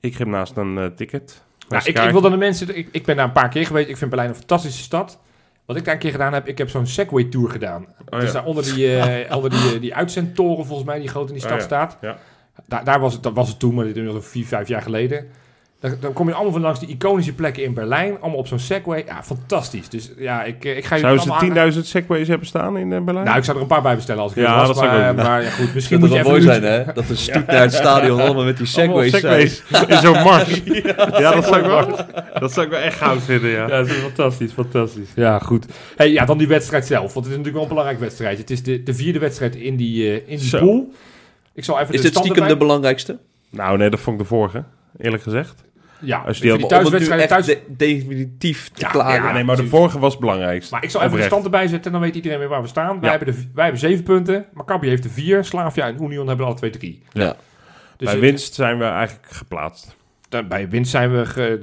Ik 0.00 0.14
geef 0.14 0.26
naast 0.26 0.56
een 0.56 0.78
eh, 0.78 0.86
ticket. 0.86 1.42
Nou, 1.72 1.84
ik, 1.84 1.98
ik 1.98 2.10
wil 2.10 2.20
dan 2.20 2.30
de 2.30 2.36
mensen... 2.36 2.76
Ik, 2.76 2.88
ik 2.92 3.04
ben 3.04 3.16
daar 3.16 3.24
een 3.24 3.32
paar 3.32 3.48
keer 3.48 3.66
geweest. 3.66 3.88
Ik 3.88 3.96
vind 3.96 4.10
Berlijn 4.10 4.30
een 4.30 4.36
fantastische 4.36 4.82
stad. 4.82 5.18
Wat 5.64 5.76
ik 5.76 5.84
daar 5.84 5.94
een 5.94 6.00
keer 6.00 6.10
gedaan 6.10 6.32
heb, 6.32 6.48
ik 6.48 6.58
heb 6.58 6.70
zo'n 6.70 6.86
Segway 6.86 7.24
Tour 7.24 7.50
gedaan. 7.50 7.86
Oh, 8.08 8.18
dus 8.20 8.26
ja. 8.26 8.32
daar 8.32 8.44
onder 8.44 8.64
die, 8.64 8.96
eh, 8.96 9.36
onder 9.36 9.50
die, 9.50 9.74
eh, 9.74 9.80
die 9.80 9.94
uitzendtoren, 9.94 10.66
volgens 10.66 10.88
mij, 10.88 10.98
die 10.98 11.08
groot 11.08 11.28
in 11.28 11.34
die 11.34 11.42
Oh, 11.42 11.48
stad 11.48 11.60
ja. 11.60 11.66
staat. 11.66 11.98
Ja. 12.00 12.18
Daar, 12.66 12.84
daar 12.84 13.00
was 13.00 13.12
het, 13.12 13.22
dat 13.22 13.32
was 13.32 13.48
het 13.48 13.58
toen, 13.58 13.74
maar 13.74 13.84
dit 13.84 13.96
is 13.96 14.02
nog 14.02 14.26
vier, 14.26 14.46
vijf 14.46 14.68
jaar 14.68 14.82
geleden. 14.82 15.26
Dan, 15.82 15.96
dan 16.00 16.12
kom 16.12 16.28
je 16.28 16.34
allemaal 16.34 16.52
van 16.52 16.60
langs 16.60 16.80
die 16.80 16.88
iconische 16.88 17.32
plekken 17.32 17.62
in 17.62 17.74
Berlijn. 17.74 18.20
Allemaal 18.20 18.38
op 18.38 18.46
zo'n 18.46 18.58
Segway. 18.58 19.04
Ja, 19.06 19.22
fantastisch. 19.22 19.88
Dus 19.88 20.12
ja, 20.16 20.44
ik, 20.44 20.64
eh, 20.64 20.76
ik 20.76 20.84
ga 20.84 20.94
je 20.94 21.00
Zouden 21.00 21.22
allemaal 21.30 21.72
ze 21.72 21.80
10.000 21.80 21.86
segways 21.86 22.28
hebben 22.28 22.46
staan 22.46 22.76
in 22.76 22.92
eh, 22.92 23.00
Berlijn? 23.00 23.26
Nou, 23.26 23.38
ik 23.38 23.44
zou 23.44 23.56
er 23.56 23.62
een 23.62 23.68
paar 23.68 23.82
bij 23.82 23.94
bestellen 23.94 24.22
als 24.22 24.32
ik 24.32 24.38
Ja, 24.38 24.50
er 24.50 24.56
was. 24.56 24.66
dat 24.66 24.76
zou 24.76 24.88
ik 24.88 24.98
maar, 24.98 25.10
ook 25.10 25.16
maar 25.16 25.42
ja, 25.42 25.50
goed, 25.50 25.74
misschien 25.74 26.00
Dat 26.00 26.08
moet 26.08 26.18
zou 26.18 26.34
je 26.34 26.42
wel 26.42 26.52
even 26.52 26.60
mooi 26.60 26.74
zijn, 26.74 26.86
hè? 26.86 26.92
Dat 26.92 27.08
een 27.08 27.16
stoet 27.16 27.46
naar 27.46 27.60
het 27.60 27.72
stadion 27.72 28.20
allemaal 28.20 28.44
met 28.44 28.56
die 28.56 28.66
segways 28.66 29.20
zijn. 29.20 29.40
in 29.88 29.96
zo'n 29.96 30.22
mars. 30.22 30.62
ja, 31.18 31.32
dat 31.32 31.44
zou, 31.44 31.58
ik 31.58 31.66
wel, 31.66 31.96
dat 32.38 32.52
zou 32.52 32.66
ik 32.66 32.72
wel 32.72 32.80
echt 32.80 32.96
goud 32.96 33.22
vinden, 33.22 33.50
ja. 33.50 33.68
Ja, 33.68 33.78
dat 33.78 33.86
is 33.86 33.92
fantastisch, 33.92 34.52
fantastisch. 34.52 35.08
Ja, 35.14 35.38
goed. 35.38 35.66
Hey, 35.96 36.12
ja, 36.12 36.24
dan 36.24 36.38
die 36.38 36.48
wedstrijd 36.48 36.86
zelf. 36.86 37.12
Want 37.14 37.14
het 37.14 37.24
is 37.24 37.30
natuurlijk 37.30 37.54
wel 37.54 37.62
een 37.62 37.68
belangrijk 37.68 38.00
wedstrijd. 38.00 38.38
Het 38.38 38.50
is 38.50 38.62
de, 38.62 38.82
de 38.82 38.94
vierde 38.94 39.18
wedstrijd 39.18 39.56
in 39.56 39.76
die, 39.76 40.06
eh, 40.06 40.14
in 40.14 40.38
die 40.38 40.48
Zo. 40.48 40.58
pool. 40.58 40.92
Ik 41.54 41.64
zal 41.64 41.80
even 41.80 41.94
Is 41.94 42.00
de 42.00 42.08
dit 42.08 42.18
stiekem 42.18 42.46
de 42.48 42.56
belangrijkste? 42.56 43.18
Nou, 43.50 43.78
nee, 43.78 43.90
dat 43.90 44.00
vond 44.00 44.16
ik 44.16 44.22
de 44.22 44.28
vorige, 44.28 44.64
eerlijk 44.98 45.22
gezegd. 45.22 45.62
Ja, 46.02 46.18
als 46.26 46.40
die 46.40 46.56
die 46.56 46.66
thuiswedstrijden 46.66 47.28
thuis... 47.28 47.46
de- 47.46 47.62
definitief 47.68 48.68
te 48.68 48.80
Ja, 48.80 48.88
klagen. 48.88 49.22
Ja, 49.22 49.32
nee, 49.32 49.44
maar 49.44 49.56
de 49.56 49.66
vorige 49.66 49.98
was 49.98 50.12
het 50.12 50.20
belangrijkst. 50.20 50.70
Maar 50.70 50.84
ik 50.84 50.90
zal 50.90 51.02
even 51.02 51.16
de 51.16 51.22
stand 51.22 51.44
erbij 51.44 51.66
zetten, 51.66 51.92
dan 51.92 52.00
weet 52.00 52.14
iedereen 52.14 52.38
weer 52.38 52.48
waar 52.48 52.62
we 52.62 52.68
staan. 52.68 53.00
Wij, 53.00 53.10
hebben, 53.10 53.34
de, 53.34 53.40
wij 53.54 53.62
hebben 53.64 53.80
zeven 53.80 54.04
punten. 54.04 54.46
Maccabi 54.52 54.88
heeft 54.88 55.04
er 55.04 55.10
vier. 55.10 55.44
Slavia 55.44 55.86
en 55.86 56.02
Union 56.02 56.28
hebben 56.28 56.46
alle 56.46 56.54
twee 56.54 56.70
drie. 56.70 57.02
Ja. 57.12 57.36
Dus 57.96 58.10
Bij 58.10 58.20
winst 58.20 58.54
zijn 58.54 58.78
we 58.78 58.84
eigenlijk 58.84 59.26
geplaatst. 59.30 59.96
Dan- 60.32 60.48
bij 60.48 60.68
winst 60.68 60.90
zijn 60.90 61.12
we... 61.12 61.26
Ge, 61.26 61.60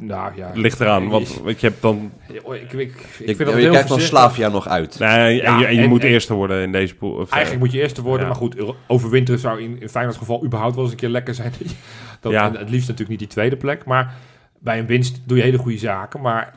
nou 0.00 0.32
ja... 0.36 0.46
Het 0.46 0.56
ligt 0.56 0.80
eraan, 0.80 1.08
want 1.08 1.40
weet 1.44 1.60
je, 1.60 1.66
hebt 1.66 1.82
dan... 1.82 2.12
Ik, 2.28 2.42
ik, 2.42 2.72
ik, 2.78 2.92
vind 2.96 3.38
je 3.38 3.44
dat 3.44 3.54
heel 3.54 3.68
krijgt 3.68 3.88
dan 3.88 3.98
voorzichtig. 3.98 4.06
Slavia 4.06 4.48
nog 4.48 4.68
uit. 4.68 4.98
Nee, 4.98 5.08
en 5.42 5.52
Ja, 5.52 5.58
je, 5.58 5.66
en 5.66 5.74
je 5.74 5.80
en- 5.82 5.88
moet 5.88 6.02
eerste 6.02 6.34
worden 6.34 6.62
in 6.62 6.72
deze 6.72 6.94
pool. 6.94 7.12
Of, 7.12 7.26
eh, 7.28 7.32
Eigenlijk 7.34 7.64
moet 7.64 7.72
je 7.72 7.80
eerste 7.80 8.02
worden, 8.02 8.20
Ja. 8.20 8.26
maar 8.26 8.36
goed, 8.40 8.56
overwinteren 8.86 9.40
zou 9.40 9.60
in, 9.62 9.80
in 9.80 9.88
Feyenoord's 9.88 10.18
geval 10.18 10.44
überhaupt 10.44 10.74
wel 10.74 10.82
eens 10.84 10.92
een 10.92 10.98
keer 10.98 11.08
lekker 11.08 11.34
zijn. 11.34 11.52
Dat, 12.20 12.32
Ja. 12.32 12.46
en 12.48 12.56
Het 12.58 12.70
liefst 12.70 12.88
natuurlijk 12.88 13.10
niet 13.10 13.18
die 13.18 13.28
tweede 13.28 13.56
plek, 13.56 13.84
maar 13.84 14.14
bij 14.58 14.78
een 14.78 14.86
winst 14.86 15.20
doe 15.24 15.36
je 15.36 15.42
hele 15.42 15.58
goede 15.58 15.78
zaken, 15.78 16.20
maar 16.20 16.54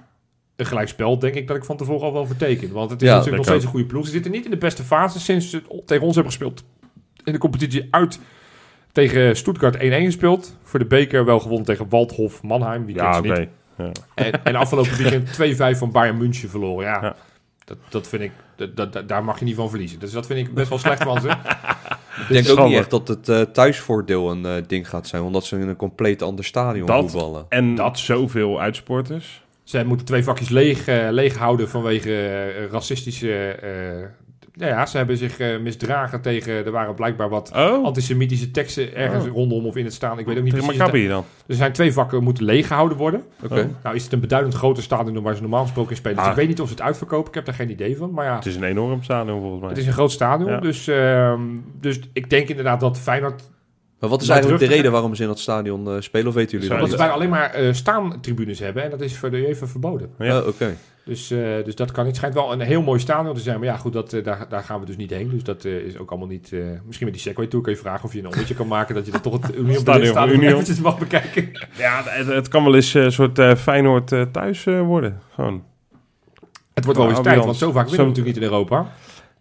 een 0.55 0.65
gelijkspel 0.65 1.19
denk 1.19 1.35
ik 1.35 1.47
dat 1.47 1.57
ik 1.57 1.63
van 1.65 1.77
tevoren 1.77 2.01
al 2.07 2.13
wel 2.13 2.25
verteken. 2.25 2.71
Want 2.71 2.89
het 2.89 3.01
is 3.01 3.07
Ja, 3.07 3.13
natuurlijk 3.13 3.37
nog 3.37 3.45
steeds 3.51 3.63
een 3.65 3.71
goede 3.71 3.85
ploeg. 3.85 4.05
Ze 4.05 4.11
zitten 4.11 4.31
niet 4.31 4.45
in 4.45 4.51
de 4.51 4.57
beste 4.57 4.83
fase 4.83 5.19
sinds 5.19 5.49
ze 5.49 5.61
tegen 5.85 6.05
ons 6.05 6.15
hebben 6.15 6.33
gespeeld 6.33 6.63
in 7.23 7.33
de 7.33 7.39
competitie 7.39 7.87
uit 7.91 8.19
tegen 8.95 9.35
Stuttgart 9.35 9.75
1-1 9.75 9.79
gespeeld. 9.79 10.57
Voor 10.63 10.79
de 10.79 10.85
beker 10.85 11.25
wel 11.25 11.39
gewonnen 11.39 11.65
tegen 11.65 11.89
Waldhof 11.89 12.43
Mannheim, 12.43 12.85
wie 12.85 12.95
Ja, 12.95 13.11
kent 13.11 13.25
oké. 13.25 13.35
ze 13.35 13.39
niet. 13.41 13.49
Ja. 13.77 13.91
En, 14.15 14.43
en 14.43 14.55
afgelopen 14.55 14.97
weekend 14.97 15.75
2-5 15.75 15.77
van 15.77 15.91
Bayern 15.91 16.17
München 16.17 16.49
verloren. 16.49 16.85
Ja, 16.85 16.99
Ja. 17.01 17.15
Dat, 17.65 17.77
dat 17.89 18.07
vind 18.07 18.21
ik, 18.23 18.31
dat, 18.75 19.07
daar 19.07 19.23
mag 19.23 19.39
je 19.39 19.45
niet 19.45 19.55
van 19.55 19.69
verliezen. 19.69 19.99
Dus 19.99 20.11
dat 20.11 20.25
vind 20.25 20.47
ik 20.47 20.53
best 20.53 20.69
wel 20.69 20.77
slecht 20.77 21.03
van 21.03 21.21
ze. 21.21 21.27
Ik 22.29 22.43
denk 22.45 22.59
ook 22.59 22.67
niet 22.67 22.77
echt 22.77 22.89
dat 22.89 23.07
het 23.07 23.29
eh, 23.29 23.41
thuisvoordeel 23.41 24.31
een 24.31 24.45
eh, 24.45 24.53
ding 24.67 24.89
gaat 24.89 25.07
zijn. 25.07 25.21
Omdat 25.23 25.45
ze 25.45 25.55
in 25.59 25.67
een 25.67 25.75
compleet 25.75 26.21
ander 26.21 26.45
stadion 26.45 26.85
Dat- 26.87 27.11
voetballen. 27.11 27.45
En 27.49 27.75
Dat- 27.75 27.99
zoveel 27.99 28.61
uitsporters. 28.61 29.43
Ze 29.63 29.83
moeten 29.85 30.05
twee 30.05 30.23
vakjes 30.23 30.49
leeg, 30.49 30.87
eh, 30.87 31.07
leeg 31.09 31.35
houden 31.37 31.69
vanwege 31.69 32.27
eh, 32.27 32.71
racistische... 32.71 33.59
eh, 34.55 34.59
nou 34.67 34.71
ja, 34.71 34.85
ze 34.85 34.97
hebben 34.97 35.17
zich 35.17 35.37
eh, 35.39 35.59
misdragen 35.59 36.21
tegen... 36.21 36.53
Er 36.65 36.71
waren 36.71 36.95
blijkbaar 36.95 37.29
wat 37.29 37.51
Oh, 37.55 37.85
antisemitische 37.85 38.51
teksten 38.51 38.95
ergens 38.95 39.25
Oh. 39.25 39.31
rondom 39.33 39.65
of 39.65 39.75
in 39.75 39.83
het 39.85 39.93
staan. 39.93 40.19
Ik 40.19 40.25
weet 40.25 40.37
ook 40.37 40.43
niet 40.43 40.53
tegen 40.53 40.67
precies. 40.67 40.83
Maccabi 40.85 41.07
dan. 41.07 41.25
Er 41.47 41.55
zijn 41.55 41.71
twee 41.71 41.93
vakken 41.93 42.23
moeten 42.23 42.43
leeg 42.43 42.67
gehouden 42.67 42.97
worden. 42.97 43.23
Oké. 43.43 43.59
Oh. 43.59 43.65
Nou 43.83 43.95
is 43.95 44.03
het 44.03 44.13
een 44.13 44.19
beduidend 44.19 44.53
groter 44.55 44.83
stadion 44.83 45.13
dan 45.13 45.23
waar 45.23 45.35
ze 45.35 45.41
normaal 45.41 45.63
gesproken 45.63 45.91
in 45.91 45.97
spelen. 45.97 46.15
Dus 46.17 46.25
Ah. 46.25 46.31
ik 46.31 46.37
weet 46.37 46.47
niet 46.47 46.61
of 46.61 46.67
ze 46.67 46.73
het 46.73 46.81
uitverkopen. 46.83 47.27
Ik 47.27 47.35
heb 47.35 47.45
daar 47.45 47.55
geen 47.55 47.69
idee 47.71 47.97
van. 47.97 48.11
Maar 48.11 48.25
ja, 48.25 48.35
Het 48.35 48.45
is 48.45 48.55
een 48.55 48.63
enorm 48.63 49.03
stadion 49.03 49.39
volgens 49.39 49.59
mij. 49.61 49.69
het 49.69 49.77
is 49.77 49.87
een 49.87 49.93
groot 49.93 50.11
stadion. 50.11 50.49
Ja. 50.51 50.59
Dus, 50.59 50.87
ehm, 50.87 51.41
dus 51.79 51.99
ik 52.13 52.29
denk 52.29 52.47
inderdaad 52.49 52.79
dat 52.79 52.99
Feyenoord 52.99 53.43
Maar 53.99 54.09
wat 54.09 54.21
is 54.21 54.27
Maar 54.27 54.37
eigenlijk 54.37 54.69
de 54.69 54.75
reden 54.75 54.91
waarom 54.91 55.15
ze 55.15 55.21
in 55.21 55.27
dat 55.27 55.39
stadion 55.39 55.87
eh, 55.89 55.95
spelen? 55.99 56.27
Of 56.27 56.33
weten 56.33 56.51
jullie 56.51 56.67
dat 56.67 56.77
Omdat 56.77 56.91
ze 56.91 56.97
bijna 56.97 57.13
alleen 57.13 57.29
maar 57.29 57.51
eh 57.53 57.73
staantribunes 57.73 58.59
hebben. 58.59 58.83
En 58.83 58.89
dat 58.89 59.01
is 59.01 59.17
voor 59.17 59.31
de 59.31 59.37
UEFA 59.37 59.67
verboden. 59.67 60.09
Ja. 60.19 60.39
Oh, 60.39 60.47
Oké. 60.47 60.75
Dus, 61.05 61.31
eh, 61.31 61.63
dus 61.63 61.75
dat 61.75 61.91
kan 61.91 62.05
niet. 62.05 62.07
Het 62.07 62.15
schijnt 62.15 62.35
wel 62.35 62.51
een 62.51 62.59
heel 62.59 62.81
mooi 62.81 62.99
stadion 62.99 63.33
te 63.35 63.41
zijn. 63.41 63.59
Maar 63.59 63.67
ja, 63.67 63.77
goed, 63.77 63.93
dat, 63.93 64.13
eh, 64.13 64.23
daar, 64.23 64.45
daar 64.49 64.63
gaan 64.63 64.79
we 64.79 64.85
dus 64.85 64.97
niet 64.97 65.09
heen. 65.09 65.29
Dus 65.29 65.43
dat 65.43 65.65
eh, 65.65 65.73
is 65.73 65.97
ook 65.97 66.09
allemaal 66.09 66.27
niet... 66.27 66.51
misschien 66.85 67.05
met 67.05 67.15
die 67.15 67.23
Segway 67.23 67.47
Tour 67.47 67.63
kun 67.63 67.73
je 67.73 67.79
vragen 67.79 68.05
of 68.05 68.13
je 68.13 68.19
een 68.19 68.27
ommetje 68.27 68.55
kan 68.55 68.67
maken... 68.67 68.95
dat 68.95 69.05
je 69.05 69.11
dan 69.11 69.21
toch 69.21 69.41
het 69.41 69.55
Union 69.55 69.79
Stadion 69.79 70.41
eventjes 70.41 70.79
mag 70.79 70.97
bekijken. 70.97 71.51
Ja, 71.77 72.01
het, 72.05 72.27
het 72.27 72.47
kan 72.47 72.63
wel 72.63 72.75
eens 72.75 72.93
een 72.93 73.11
soort 73.11 73.39
Feyenoord 73.57 74.15
thuis 74.31 74.63
worden. 74.63 75.21
Gewoon. 75.33 75.63
Het 76.73 76.85
wordt 76.85 76.99
wel 76.99 77.09
eens 77.09 77.21
tijd, 77.21 77.45
want 77.45 77.55
zo 77.55 77.71
vaak 77.71 77.87
winnen 77.89 78.01
we 78.01 78.07
natuurlijk 78.07 78.35
niet 78.35 78.45
in 78.45 78.51
Europa. 78.51 78.87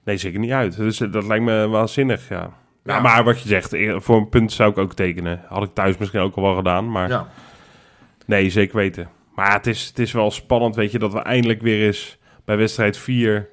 Nee, 0.04 0.16
zeker 0.16 0.38
niet 0.38 0.50
uit. 0.50 0.76
Dus 0.76 0.98
dat 0.98 1.26
lijkt 1.26 1.44
me 1.44 1.68
waanzinnig, 1.68 2.28
ja. 2.28 2.50
Ja. 2.84 2.94
Ja, 2.94 3.00
maar 3.00 3.24
wat 3.24 3.40
je 3.40 3.48
zegt, 3.48 3.76
voor 4.04 4.16
een 4.16 4.28
punt 4.28 4.52
zou 4.52 4.70
ik 4.70 4.78
ook 4.78 4.94
tekenen. 4.94 5.40
Had 5.48 5.62
ik 5.62 5.74
thuis 5.74 5.96
misschien 5.96 6.20
ook 6.20 6.36
al 6.36 6.42
wel 6.42 6.54
gedaan, 6.54 6.90
maar 6.90 7.08
Ja. 7.08 7.28
nee, 8.26 8.50
zeker 8.50 8.76
weten. 8.76 9.08
Maar 9.34 9.52
het 9.52 9.66
is, 9.66 9.86
het 9.86 9.98
is 9.98 10.12
wel 10.12 10.30
spannend, 10.30 10.74
weet 10.76 10.92
je, 10.92 10.98
dat 10.98 11.12
we 11.12 11.18
eindelijk 11.20 11.62
weer 11.62 11.86
eens 11.86 12.18
bij 12.44 12.56
wedstrijd 12.56 12.96
4... 12.96 13.52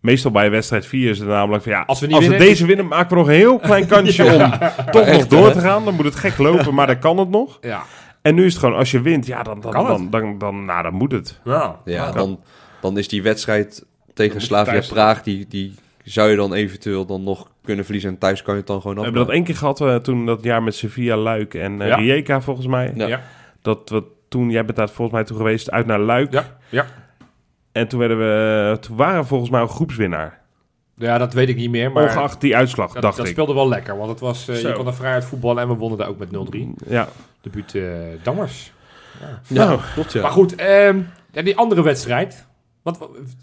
Meestal 0.00 0.30
bij 0.30 0.50
wedstrijd 0.50 0.86
4 0.86 1.10
is 1.10 1.18
het 1.18 1.28
namelijk 1.28 1.62
van 1.62 1.72
ja, 1.72 1.82
Als 1.86 2.00
we 2.00 2.06
niet 2.06 2.14
als 2.14 2.24
we 2.24 2.30
winnen, 2.30 2.48
deze 2.48 2.66
winnen, 2.66 2.86
maken 2.86 3.08
we 3.08 3.14
nog 3.16 3.26
een 3.26 3.32
heel 3.34 3.58
klein 3.58 3.86
kansje 3.94 4.24
om 4.24 4.50
toch 4.90 5.06
nog 5.06 5.26
door 5.26 5.52
te 5.52 5.60
gaan. 5.60 5.84
Dan 5.84 5.94
moet 5.94 6.04
het 6.04 6.14
gek 6.14 6.38
lopen, 6.38 6.74
maar 6.74 6.86
dan 6.86 6.98
kan 6.98 7.18
het 7.18 7.28
nog. 7.30 7.58
Ja. 7.60 7.82
En 8.22 8.34
nu 8.34 8.44
is 8.44 8.52
het 8.52 8.62
gewoon, 8.62 8.76
als 8.78 8.90
je 8.90 9.00
wint, 9.00 9.26
ja, 9.26 9.42
dan, 9.42 9.60
dan, 9.60 9.72
Kan 9.72 9.86
dan, 9.86 10.10
dan, 10.10 10.38
dan, 10.38 10.64
nou, 10.64 10.82
dan 10.82 10.94
moet 10.94 11.12
het. 11.12 11.40
Ja. 11.44 12.12
Dan, 12.12 12.40
dan 12.80 12.98
is 12.98 13.08
die 13.08 13.22
wedstrijd 13.22 13.84
tegen 14.14 14.40
Slavia 14.40 14.82
Praag, 14.88 15.22
die, 15.22 15.46
die 15.48 15.74
zou 16.04 16.30
je 16.30 16.36
dan 16.36 16.54
eventueel 16.54 17.06
dan 17.06 17.22
nog 17.22 17.48
kunnen 17.64 17.84
verliezen. 17.84 18.10
En 18.10 18.18
thuis 18.18 18.42
kan 18.42 18.52
je 18.54 18.58
het 18.60 18.68
dan 18.68 18.80
gewoon 18.80 18.94
We 18.94 19.00
af. 19.00 19.06
hebben 19.06 19.26
dat 19.26 19.34
één 19.34 19.44
keer 19.44 19.56
gehad 19.56 19.80
eh, 19.80 19.94
toen 19.96 20.26
dat 20.26 20.42
jaar 20.42 20.62
met 20.62 20.74
Sevilla, 20.74 21.16
Luik 21.16 21.54
en 21.54 21.80
eh 21.82 21.88
Ja. 21.88 21.96
Rijeka 21.96 22.40
volgens 22.40 22.66
mij. 22.66 22.92
Ja. 22.94 23.06
Ja. 23.06 23.22
Dat 23.62 23.88
we 23.88 24.02
toen, 24.36 24.50
jij 24.50 24.64
bent 24.64 24.76
daar 24.76 24.88
volgens 24.88 25.16
mij 25.16 25.24
toe 25.24 25.36
geweest, 25.36 25.70
uit 25.70 25.86
naar 25.86 25.98
Luik. 25.98 26.32
Ja, 26.32 26.44
ja. 26.68 26.86
En 27.72 27.88
toen, 27.88 27.98
werden 27.98 28.18
we, 28.18 28.78
toen 28.80 28.96
waren 28.96 29.20
we 29.20 29.26
volgens 29.26 29.50
mij 29.50 29.60
een 29.60 29.68
groepswinnaar. 29.68 30.40
Ja, 30.94 31.18
dat 31.18 31.32
weet 31.34 31.48
ik 31.48 31.56
niet 31.56 31.70
meer, 31.70 31.92
maar 31.92 32.02
Ongeacht 32.02 32.40
die 32.40 32.56
uitslag, 32.56 32.92
dat, 32.92 33.02
dacht 33.02 33.16
dat 33.16 33.26
ik. 33.26 33.32
speelde 33.32 33.54
wel 33.54 33.68
lekker. 33.68 33.96
Want 33.96 34.10
het 34.10 34.20
was, 34.20 34.48
eh, 34.48 34.60
je 34.60 34.72
kon 34.72 34.86
er 34.86 34.94
vrij 34.94 35.12
uit 35.12 35.24
voetballen 35.24 35.62
en 35.62 35.68
we 35.68 35.74
wonnen 35.74 35.98
daar 35.98 36.08
ook 36.08 36.18
met 36.18 36.30
0-3. 36.30 36.74
Ja. 36.86 37.08
Debuut 37.40 37.74
eh 37.74 37.82
Dammers. 38.22 38.72
Ja, 39.20 39.40
Nou, 39.48 39.80
klopt 39.94 40.12
ja. 40.12 40.22
Maar 40.22 40.30
goed, 40.30 40.54
ehm, 40.54 41.00
ja, 41.32 41.42
die 41.42 41.56
andere 41.56 41.82
wedstrijd. 41.82 42.46
Want, 42.86 42.98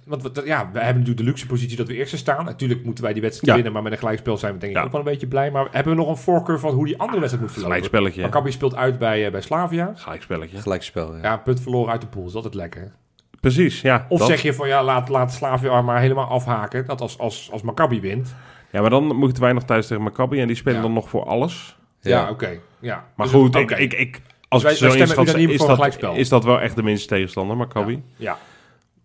want, 0.05 0.21
want 0.21 0.41
ja, 0.45 0.69
we 0.71 0.79
hebben 0.79 0.93
natuurlijk 0.93 1.17
de 1.17 1.23
luxe 1.23 1.45
positie 1.45 1.77
dat 1.77 1.87
we 1.87 1.93
eerste 1.95 2.17
staan. 2.17 2.45
Natuurlijk 2.45 2.83
moeten 2.83 3.03
wij 3.03 3.13
die 3.13 3.21
wedstrijd 3.21 3.47
Ja. 3.47 3.53
winnen, 3.55 3.73
maar 3.73 3.81
met 3.83 3.91
een 3.91 3.97
gelijkspel 3.97 4.37
zijn 4.37 4.53
we 4.53 4.59
denk 4.59 4.71
ik 4.71 4.77
Ja. 4.77 4.83
ook 4.85 4.91
wel 4.91 4.99
een 5.01 5.07
beetje 5.07 5.27
blij. 5.27 5.51
Maar 5.51 5.67
hebben 5.71 5.93
we 5.93 5.99
nog 5.99 6.09
een 6.09 6.17
voorkeur 6.17 6.59
van 6.59 6.73
hoe 6.73 6.85
die 6.85 6.97
andere 6.99 7.19
wedstrijd 7.19 7.43
moet 7.45 7.53
verlopen? 7.53 7.75
Gelijkspelletje. 7.75 8.21
Maccabi 8.21 8.51
speelt 8.51 8.75
uit 8.75 8.99
bij, 8.99 9.25
eh, 9.25 9.31
bij 9.31 9.41
Slavia. 9.41 9.91
Gelijkspelletje. 9.95 10.57
Gelijkspel, 10.61 11.15
ja. 11.15 11.21
Ja, 11.21 11.37
punt 11.37 11.61
verloren 11.61 11.91
uit 11.91 12.01
de 12.01 12.07
pool. 12.07 12.21
Dat 12.21 12.29
is 12.29 12.35
altijd 12.35 12.53
lekker. 12.53 12.91
Precies, 13.39 13.81
ja. 13.81 14.05
Of 14.09 14.19
dat. 14.19 14.27
zeg 14.27 14.41
je 14.41 14.53
van 14.53 14.67
ja, 14.67 14.83
laat, 14.83 15.09
laat 15.09 15.33
Slavia 15.33 15.81
maar 15.81 15.99
helemaal 15.99 16.27
afhaken. 16.27 16.85
Dat 16.85 17.01
als, 17.01 17.17
als, 17.17 17.49
als 17.51 17.61
Maccabi 17.61 18.01
wint. 18.01 18.35
Ja, 18.71 18.81
maar 18.81 18.89
dan 18.89 19.15
moeten 19.15 19.43
wij 19.43 19.53
nog 19.53 19.63
thuis 19.63 19.87
tegen 19.87 20.03
Maccabi 20.03 20.41
en 20.41 20.47
die 20.47 20.55
spelen 20.55 20.77
Ja. 20.77 20.83
dan 20.83 20.93
nog 20.93 21.09
voor 21.09 21.23
alles. 21.25 21.77
Ja, 22.01 22.29
oké. 22.29 22.59
Ja. 22.79 23.05
Maar 23.15 23.25
Dus- 23.27 23.35
goed, 23.35 23.55
oké. 23.55 23.75
ik, 23.75 23.91
ik, 23.91 23.93
ik, 23.99 24.21
als 24.47 24.63
wij- 24.63 24.71
ik 24.73 24.79
wij 24.79 24.89
zo 24.89 24.95
stemmen 24.95 25.15
voor 25.15 25.39
een 25.39 25.57
dat, 25.57 25.69
gelijkspel. 25.75 26.13
is 26.13 26.29
dat 26.29 26.43
wel 26.43 26.61
echt 26.61 26.75
de 26.75 26.83
minste 26.83 27.07
tegenstander, 27.07 27.57
Maccabi. 27.57 28.03
Ja, 28.15 28.37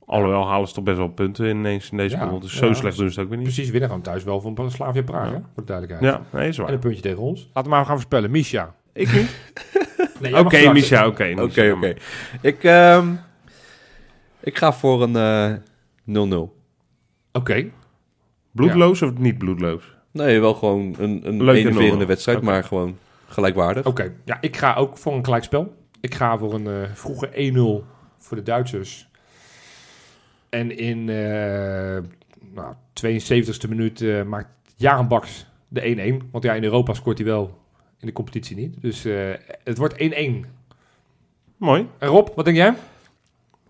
Alhoewel 0.09 0.47
halen 0.49 0.69
ze 0.69 0.75
toch 0.75 0.85
best 0.85 0.97
wel 0.97 1.09
punten 1.09 1.47
ineens 1.49 1.91
in 1.91 1.97
deze 1.97 2.17
Ja, 2.17 2.27
pool. 2.27 2.41
Dus 2.41 2.53
ja. 2.53 2.59
zo 2.59 2.73
slecht 2.73 2.97
doen 2.97 3.09
ze 3.11 3.15
het 3.15 3.23
ook 3.25 3.29
weer 3.29 3.39
niet. 3.39 3.47
precies. 3.55 3.71
Winnen 3.71 3.89
gewoon 3.89 4.05
thuis 4.05 4.25
wel 4.25 4.41
van 4.41 4.71
Slavia 4.71 5.03
Praag, 5.03 5.31
Ja. 5.31 5.33
voor 5.33 5.43
de 5.55 5.65
duidelijkheid. 5.65 6.15
Ja, 6.33 6.39
nee, 6.39 6.49
is 6.49 6.59
En 6.59 6.73
een 6.73 6.79
puntje 6.79 7.03
tegen 7.03 7.19
ons. 7.23 7.41
Laten 7.55 7.71
we 7.71 7.77
maar 7.77 7.85
gaan 7.85 7.95
voorspellen. 7.95 8.31
Misha. 8.31 8.75
Ik 8.93 9.13
niet. 9.13 9.37
Oké. 10.45 10.73
Misha, 10.73 11.07
oké. 11.07 11.33
Oké, 11.37 11.43
Misha. 11.45 11.73
oké. 11.73 11.95
Ik, 12.41 12.65
ehm, 12.65 13.09
ik 14.41 14.59
ga 14.59 14.73
voor 14.73 15.03
een 15.03 15.17
eh, 15.17 15.53
0-0. 16.05 16.57
Oké. 17.33 17.71
Bloedloos 18.53 19.03
of 19.03 19.19
niet 19.19 19.39
bloedloos? 19.39 19.97
Nee, 20.13 20.41
wel 20.41 20.55
gewoon 20.55 20.95
een, 20.99 21.21
een 21.25 21.49
enerverende 21.49 22.05
0-0. 22.05 22.07
wedstrijd, 22.09 22.41
maar 22.43 22.65
gewoon 22.65 22.97
gelijkwaardig. 23.27 23.87
Oké, 23.87 24.13
ja, 24.25 24.39
ik 24.41 24.57
ga 24.57 24.75
ook 24.75 24.99
voor 24.99 25.13
een 25.15 25.25
gelijkspel. 25.25 25.75
Ik 26.01 26.15
ga 26.15 26.39
voor 26.39 26.55
een 26.55 26.67
eh, 26.67 26.89
vroege 26.95 27.53
1-0 27.83 27.85
voor 28.19 28.37
de 28.37 28.43
Duitsers. 28.43 29.08
En 30.49 30.77
in 30.79 31.09
eh 31.09 31.99
nou, 32.55 32.75
72e 33.07 33.69
minuut 33.69 34.01
eh, 34.01 34.23
maakt 34.23 34.49
Jaren 34.77 35.09
Baks 35.09 35.47
de 35.69 36.21
1-1. 36.23 36.31
Want 36.31 36.45
ja, 36.45 36.55
in 36.55 36.65
Europa 36.65 36.95
scoort 36.95 37.19
hij 37.19 37.27
wel, 37.27 37.59
in 38.01 38.07
de 38.07 38.13
competitie 38.13 38.57
niet. 38.57 38.81
Dus 38.81 39.05
eh, 39.05 39.31
het 39.65 39.79
wordt 39.79 39.95
1-1. 39.95 40.07
Mooi. 41.57 41.87
En 41.99 42.09
Rob, 42.09 42.29
wat 42.35 42.45
denk 42.45 42.57
jij? 42.57 42.75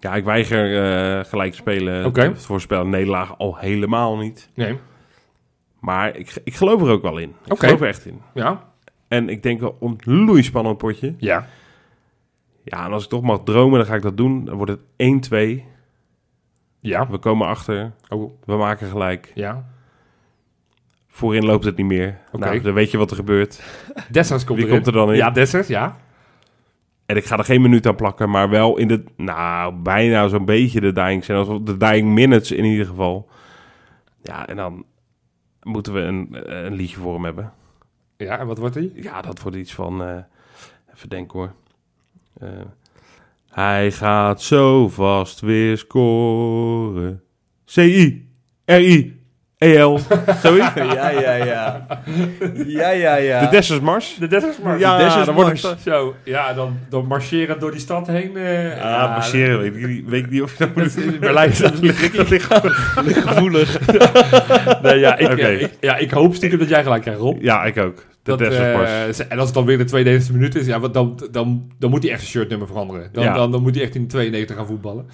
Ja, 0.01 0.15
ik 0.15 0.25
weiger 0.25 0.83
eh, 0.83 1.25
gelijk 1.25 1.51
te 1.51 1.57
spelen. 1.57 2.07
Oké. 2.07 2.33
te 2.33 2.41
voorspellen 2.41 2.91
nederlaag 2.91 3.39
al 3.39 3.57
helemaal 3.57 4.17
niet. 4.17 4.49
Nee. 4.55 4.79
Maar 5.81 6.17
ik, 6.17 6.41
ik 6.45 6.55
geloof 6.55 6.83
er 6.83 6.91
ook 6.91 7.03
wel 7.03 7.19
in. 7.19 7.35
Ik 7.45 7.53
Oké. 7.53 7.67
geloof 7.67 7.81
er 7.81 7.89
echt 7.89 8.07
in. 8.07 8.21
Ja? 8.35 8.73
En 9.09 9.29
ik 9.29 9.43
denk 9.43 9.61
wel 9.61 9.77
een 9.81 9.99
loeispannend 10.05 10.79
potje. 10.79 11.15
Ja. 11.19 11.47
Ja, 12.63 12.85
en 12.85 12.93
als 12.93 13.05
ik 13.05 13.09
toch 13.09 13.23
mag 13.23 13.43
dromen, 13.45 13.79
dan 13.79 13.89
ga 13.89 13.95
ik 13.95 14.03
dat 14.03 14.17
doen. 14.17 14.45
Dan 14.45 14.57
wordt 14.57 14.73
het 14.97 15.61
1-2. 15.61 15.65
Ja. 16.81 17.09
We 17.11 17.19
komen 17.19 17.47
achter. 17.47 17.93
Oh, 18.09 18.33
We 18.45 18.57
maken 18.57 18.89
gelijk. 18.89 19.33
ja. 19.35 19.65
Voorin 21.11 21.45
loopt 21.45 21.65
het 21.65 21.77
niet 21.77 21.87
meer. 21.87 22.19
Oké. 22.33 22.45
Nou, 22.45 22.61
dan 22.61 22.75
weet 22.75 22.91
je 22.91 22.99
wat 22.99 23.11
er 23.11 23.17
gebeurt. 23.17 23.63
Dessers 24.11 24.45
komt 24.45 24.59
Wie 24.59 24.67
erin. 24.69 24.83
komt 24.83 24.95
er 24.95 25.01
dan 25.01 25.11
in? 25.11 25.17
Ja, 25.17 25.31
Dessers, 25.31 25.67
ja. 25.69 25.97
En 27.07 27.17
ik 27.17 27.25
ga 27.25 27.39
er 27.39 27.45
geen 27.45 27.63
minuut 27.63 27.87
aan 27.87 27.95
plakken, 27.97 28.31
maar 28.31 28.49
wel 28.49 28.77
in 28.77 28.89
de... 28.89 29.05
Nou, 29.17 29.75
bijna 29.75 30.29
zo'n 30.29 30.45
beetje 30.45 30.81
de 30.81 30.93
dying 30.93 31.25
zijn. 31.25 31.39
Als 31.39 31.49
de 31.63 31.77
dying 31.77 32.09
minutes 32.09 32.51
in 32.53 32.65
ieder 32.65 32.87
geval. 32.87 33.29
Ja, 34.23 34.47
en 34.47 34.57
dan 34.57 34.85
moeten 35.63 35.93
we 35.93 36.01
een, 36.01 36.29
een 36.67 36.73
liedje 36.75 36.97
voor 36.97 37.15
hem 37.15 37.25
hebben. 37.25 37.53
Ja, 38.17 38.39
en 38.39 38.47
wat 38.47 38.59
wordt 38.59 38.75
hij? 38.75 38.91
Ja, 38.95 39.23
dat 39.23 39.43
wordt 39.43 39.57
iets 39.57 39.75
van... 39.75 40.03
eh, 40.03 40.17
even 40.95 41.09
denken 41.09 41.39
hoor. 41.39 41.53
Eh, 42.41 42.49
hij 43.59 43.91
gaat 43.91 44.43
zo 44.43 44.89
vast 44.89 45.41
weer 45.41 45.79
scoren. 45.79 47.23
C-I-R-I-E-L. 47.75 49.99
Zoiets? 50.43 50.75
ja, 50.75 51.11
ja, 51.11 51.35
ja. 51.35 51.87
Ja, 52.67 52.91
ja, 52.91 53.17
ja. 53.17 53.41
De 53.41 53.49
Dessers 53.49 53.81
Mars. 53.81 54.17
De 54.19 54.27
Dessersmars. 54.27 54.81
Ja, 54.81 54.97
De 54.97 55.05
Dessers 55.05 55.25
dan 55.27 55.35
wordt 55.35 55.51
Mars. 55.51 55.63
het... 55.63 55.81
Zo, 55.83 56.15
ja, 56.25 56.53
dan, 56.53 56.79
dan 56.89 57.07
marcheren 57.07 57.61
door 57.61 57.71
die 57.71 57.81
stad 57.81 58.07
heen. 58.07 58.37
eh, 58.37 58.77
Ja, 58.77 59.07
marcheren. 59.09 59.59
Weet 59.61 59.75
ik, 59.77 59.87
niet- 59.89 60.05
weet 60.09 60.25
ik 60.25 60.31
niet 60.31 60.43
of 60.43 60.59
je 60.59 60.65
dat 60.67 60.75
moet 60.77 60.87
is 60.87 60.97
in 60.97 61.17
Berlijn. 61.21 61.53
Dat 61.61 61.79
ligt 62.29 62.45
gevoelig. 63.27 63.79
Nee, 64.83 64.99
ja, 64.99 65.17
ik, 65.17 65.71
ja, 65.81 65.97
ik 65.97 66.11
hoop 66.11 66.35
stiekem 66.35 66.59
dat 66.59 66.69
jij 66.69 66.83
gelijk 66.83 67.03
krijgt, 67.03 67.21
Rob. 67.21 67.43
Ja, 67.43 67.65
ik 67.65 67.79
ook. 67.79 68.05
Dat, 68.29 68.41
eh, 68.41 69.05
en 69.31 69.39
als 69.39 69.45
het 69.45 69.55
dan 69.55 69.65
weer 69.65 69.79
de 69.79 69.85
92e 69.85 70.33
minuut 70.33 70.55
is, 70.55 70.67
ja, 70.67 70.81
wat 70.81 70.95
dan, 70.95 71.21
dan, 71.31 71.71
dan 71.79 71.91
moet 71.91 72.03
hij 72.03 72.13
echt 72.13 72.21
zijn 72.21 72.33
shirtnummer 72.33 72.67
veranderen. 72.67 73.09
Dan, 73.13 73.25
Ja. 73.25 73.35
dan, 73.35 73.51
dan 73.53 73.63
moet 73.63 73.75
hij 73.75 73.85
echt 73.85 73.95
in 73.95 74.01
de 74.03 74.07
92 74.09 74.57
gaan 74.57 74.67
voetballen. 74.67 75.07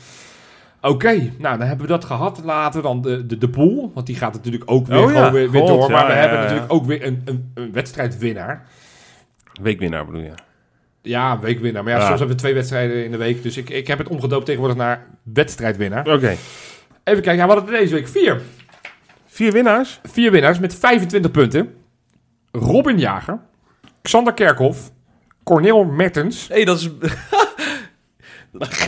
Oké, 0.80 1.12
nou 1.38 1.58
dan 1.58 1.66
hebben 1.66 1.86
we 1.86 1.92
dat 1.92 2.04
gehad. 2.04 2.40
Laten 2.44 2.80
we 2.80 2.86
dan 2.86 3.02
de, 3.02 3.26
de, 3.26 3.38
de 3.38 3.48
pool, 3.48 3.90
want 3.94 4.06
die 4.06 4.16
gaat 4.16 4.32
natuurlijk 4.32 4.62
ook 4.66 4.86
weer, 4.86 4.98
Oh 4.98 5.12
ja, 5.12 5.32
weer, 5.32 5.50
weer 5.50 5.60
God, 5.60 5.68
door. 5.68 5.90
Maar 5.90 6.00
ja, 6.00 6.06
we 6.06 6.12
ja, 6.12 6.18
hebben 6.18 6.38
natuurlijk 6.40 6.72
ook 6.72 6.84
weer 6.84 7.06
een, 7.06 7.22
een, 7.24 7.50
een 7.54 7.72
wedstrijdwinnaar. 7.72 8.66
Weekwinnaar 9.62 10.06
bedoel 10.06 10.20
je? 10.20 10.32
Ja, 11.02 11.38
weekwinnaar. 11.40 11.84
Maar 11.84 11.92
ja, 11.92 11.98
soms 11.98 12.18
hebben 12.18 12.36
we 12.36 12.42
twee 12.42 12.54
wedstrijden 12.54 13.04
in 13.04 13.10
de 13.10 13.16
week. 13.16 13.42
Dus 13.42 13.56
ik, 13.56 13.70
ik 13.70 13.86
heb 13.86 13.98
het 13.98 14.08
omgedoopt 14.08 14.44
tegenwoordig 14.44 14.76
naar 14.78 15.06
wedstrijdwinnaar. 15.22 16.06
Oké. 16.06 16.36
Even 17.04 17.22
kijken, 17.22 17.36
ja, 17.36 17.46
we 17.46 17.52
hadden 17.52 17.74
deze 17.74 17.94
week 17.94 18.08
vier. 18.08 18.40
Vier 19.26 19.52
winnaars? 19.52 20.00
Vier 20.02 20.30
winnaars 20.30 20.58
met 20.58 20.74
25 20.74 21.30
punten. 21.30 21.74
Robin 22.54 22.98
Jager, 22.98 23.38
Xander 24.02 24.32
Kerkhoff, 24.32 24.90
Cornel 25.44 25.84
Mertens. 25.84 26.48
Hé, 26.48 26.54
hey, 26.54 26.64
dat 26.64 26.78
is... 26.78 26.90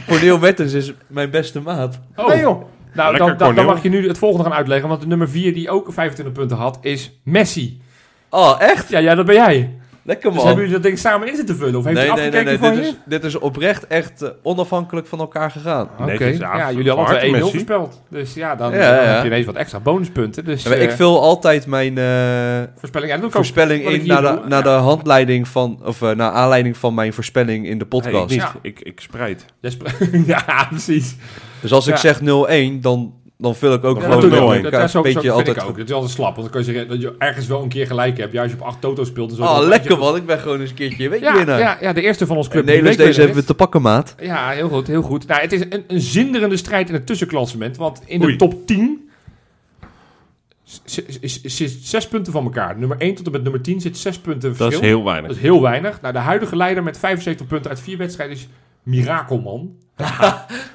Corneel 0.07 0.41
Wettens 0.41 0.73
is 0.73 0.93
mijn 1.07 1.31
beste 1.31 1.61
maat. 1.61 2.01
Oh, 2.17 2.29
Nee 2.29 2.41
joh. 2.41 2.65
nou, 2.93 3.17
dan, 3.17 3.29
dan, 3.29 3.37
dan 3.37 3.55
Cornel. 3.55 3.65
mag 3.65 3.83
je 3.83 3.89
nu 3.89 4.09
het 4.09 4.19
volgende 4.19 4.45
gaan 4.45 4.57
uitleggen. 4.57 4.89
Want 4.89 5.01
de 5.01 5.07
nummer 5.07 5.29
4 5.29 5.55
die 5.55 5.71
ook 5.71 5.93
25 5.93 6.35
punten 6.35 6.57
had, 6.57 6.79
is 6.81 7.21
Messi. 7.23 7.81
Oh, 8.31 8.57
echt? 8.59 8.89
Ja, 8.89 8.99
ja 8.99 9.15
dat 9.15 9.27
ben 9.27 9.35
jij. 9.35 9.76
Lekker 10.07 10.29
Dus 10.31 10.39
man. 10.39 10.47
hebben 10.47 10.65
jullie 10.65 10.81
dat 10.81 10.89
ding 10.89 10.99
samen 10.99 11.29
in 11.29 11.37
zitten 11.37 11.57
vullen? 11.57 11.77
Of 11.77 11.85
heeft 11.85 11.97
nee, 11.97 12.31
nee, 12.31 12.45
nee, 12.45 12.59
van 12.59 12.75
Dit 12.75 12.85
je? 12.85 12.89
is, 12.91 12.95
dit 13.07 13.25
is 13.25 13.39
oprecht 13.39 13.87
echt 13.87 14.23
eh, 14.23 14.31
onafhankelijk 14.43 15.07
van 15.07 15.19
elkaar 15.19 15.51
gegaan. 15.51 15.89
Oké, 16.01 16.25
ja, 16.25 16.73
jullie 16.73 16.91
hadden 16.91 17.07
alle 17.07 17.27
1-0 17.27 17.31
Messi. 17.31 17.51
voorspeld. 17.51 18.03
Dus 18.11 18.35
ja, 18.35 18.55
dan, 18.57 18.73
Ja, 18.73 18.79
ja, 18.79 18.95
dan 18.97 19.05
ja. 19.05 19.11
heb 19.11 19.23
je 19.23 19.29
ineens 19.29 19.47
wat 19.47 19.55
extra 19.55 19.81
bonuspunten. 19.81 20.45
Dus 20.45 20.63
Ja, 20.63 20.75
ik 20.75 20.91
eh, 20.91 20.97
vul 20.97 21.23
altijd 21.23 21.67
mijn 21.67 21.99
eh, 21.99 22.63
voorspelling, 22.75 23.11
ja, 23.11 23.89
ook. 23.89 23.95
in 23.95 24.07
naar 24.07 24.23
de, 24.23 24.41
naar 24.49 24.63
de 24.63 24.69
handleiding 24.69 25.49
van... 25.49 25.81
Of 25.85 26.01
naar 26.01 26.31
aanleiding 26.31 26.77
van 26.77 26.95
mijn 26.95 27.13
voorspelling 27.13 27.67
in 27.67 27.79
de 27.79 27.87
podcast. 27.87 28.35
ik. 28.35 28.43
Ik, 28.63 28.81
ik 28.81 29.01
spreid. 29.01 29.45
Ja, 30.27 30.67
precies. 30.71 31.17
Dus 31.61 31.73
als 31.73 31.87
ik 31.87 31.97
zeg 31.97 32.21
0-1, 32.21 32.25
dan 32.81 33.15
dan 33.39 33.55
vul 33.55 33.73
ik 33.73 33.85
ook 33.85 33.97
Ja, 34.01 34.03
Ja, 34.09 34.21
gewoon 34.21 34.63
dat 34.63 34.63
Dat, 34.63 34.73
dat, 34.73 34.81
zo, 34.81 34.87
zo 34.97 35.03
beetje 35.03 35.21
vind 35.21 35.33
altijd... 35.33 35.57
ik 35.57 35.63
ook. 35.63 35.77
Het 35.79 35.89
is 35.89 35.95
altijd 35.95 36.13
slap. 36.13 36.37
Want 36.37 36.41
dan 36.43 36.51
kan 36.51 36.61
je 36.61 36.67
zeggen 36.67 36.89
dat 36.89 37.01
je 37.01 37.15
ergens 37.19 37.47
wel 37.47 37.63
een 37.63 37.69
keer 37.69 37.87
gelijk 37.87 38.17
hebt. 38.19 38.33
Ja, 38.33 38.43
als 38.43 38.51
je 38.51 38.57
op 38.61 38.67
8 38.67 38.81
toto 38.81 39.05
speelt. 39.05 39.39
Oh, 39.41 39.59
lekker 39.61 39.99
man. 39.99 40.17
Ik 40.17 40.27
ben 40.27 40.39
gewoon 40.39 40.61
eens 40.61 40.71
een 40.71 40.77
keertje 40.77 41.09
weekje 41.09 41.27
Ja, 41.27 41.37
winnaar. 41.37 41.59
ja, 41.59 41.79
ja, 41.81 41.93
de 41.93 42.03
eerste 42.03 42.27
van 42.27 42.37
ons 42.37 42.49
club. 42.49 42.65
Week 42.67 42.97
deze 42.97 43.21
hebben 43.21 43.39
we 43.39 43.45
te 43.45 43.55
pakken, 43.55 43.83
maat. 43.83 44.15
is. 44.19 44.27
Ja, 44.27 44.51
heel 44.51 44.69
goed, 44.69 44.87
heel 44.87 45.03
goed. 45.03 45.27
Nou, 45.27 45.41
het 45.41 45.53
is 45.53 45.61
een, 45.61 45.85
een 45.87 46.01
zinderende 46.01 46.57
strijd 46.57 46.89
in 46.89 46.95
het 46.95 47.07
tussenklassement. 47.07 47.77
Want 47.77 48.01
in 48.07 48.21
de 48.21 48.37
top 48.37 48.67
10 48.67 49.09
s- 50.65 50.81
s- 50.85 50.99
is- 51.21 51.41
is- 51.41 51.57
zit 51.57 51.71
zes 51.83 52.09
punten 52.09 52.33
van 52.33 52.45
elkaar. 52.45 52.79
Nummer 52.79 52.97
1 53.01 53.15
tot 53.15 53.27
en 53.27 53.33
met 53.33 53.43
nummer 53.43 53.61
10 53.63 53.81
zit 53.81 53.99
zes 53.99 54.19
punten 54.19 54.49
Dat 54.49 54.57
verschil. 54.57 54.81
is 54.81 54.87
heel 54.87 55.03
Dat 55.03 55.13
weinig. 55.13 55.31
is 55.31 55.39
heel 55.39 55.63
weinig. 55.63 56.01
Nou, 56.01 56.13
de 56.13 56.21
huidige 56.21 56.57
leider 56.57 56.83
met 56.83 56.99
75 56.99 57.47
punten 57.47 57.71
uit 57.71 57.81
vier 57.81 57.99
wedstrijden 57.99 58.37
is 58.37 58.49
Mirakelman. 58.87 59.71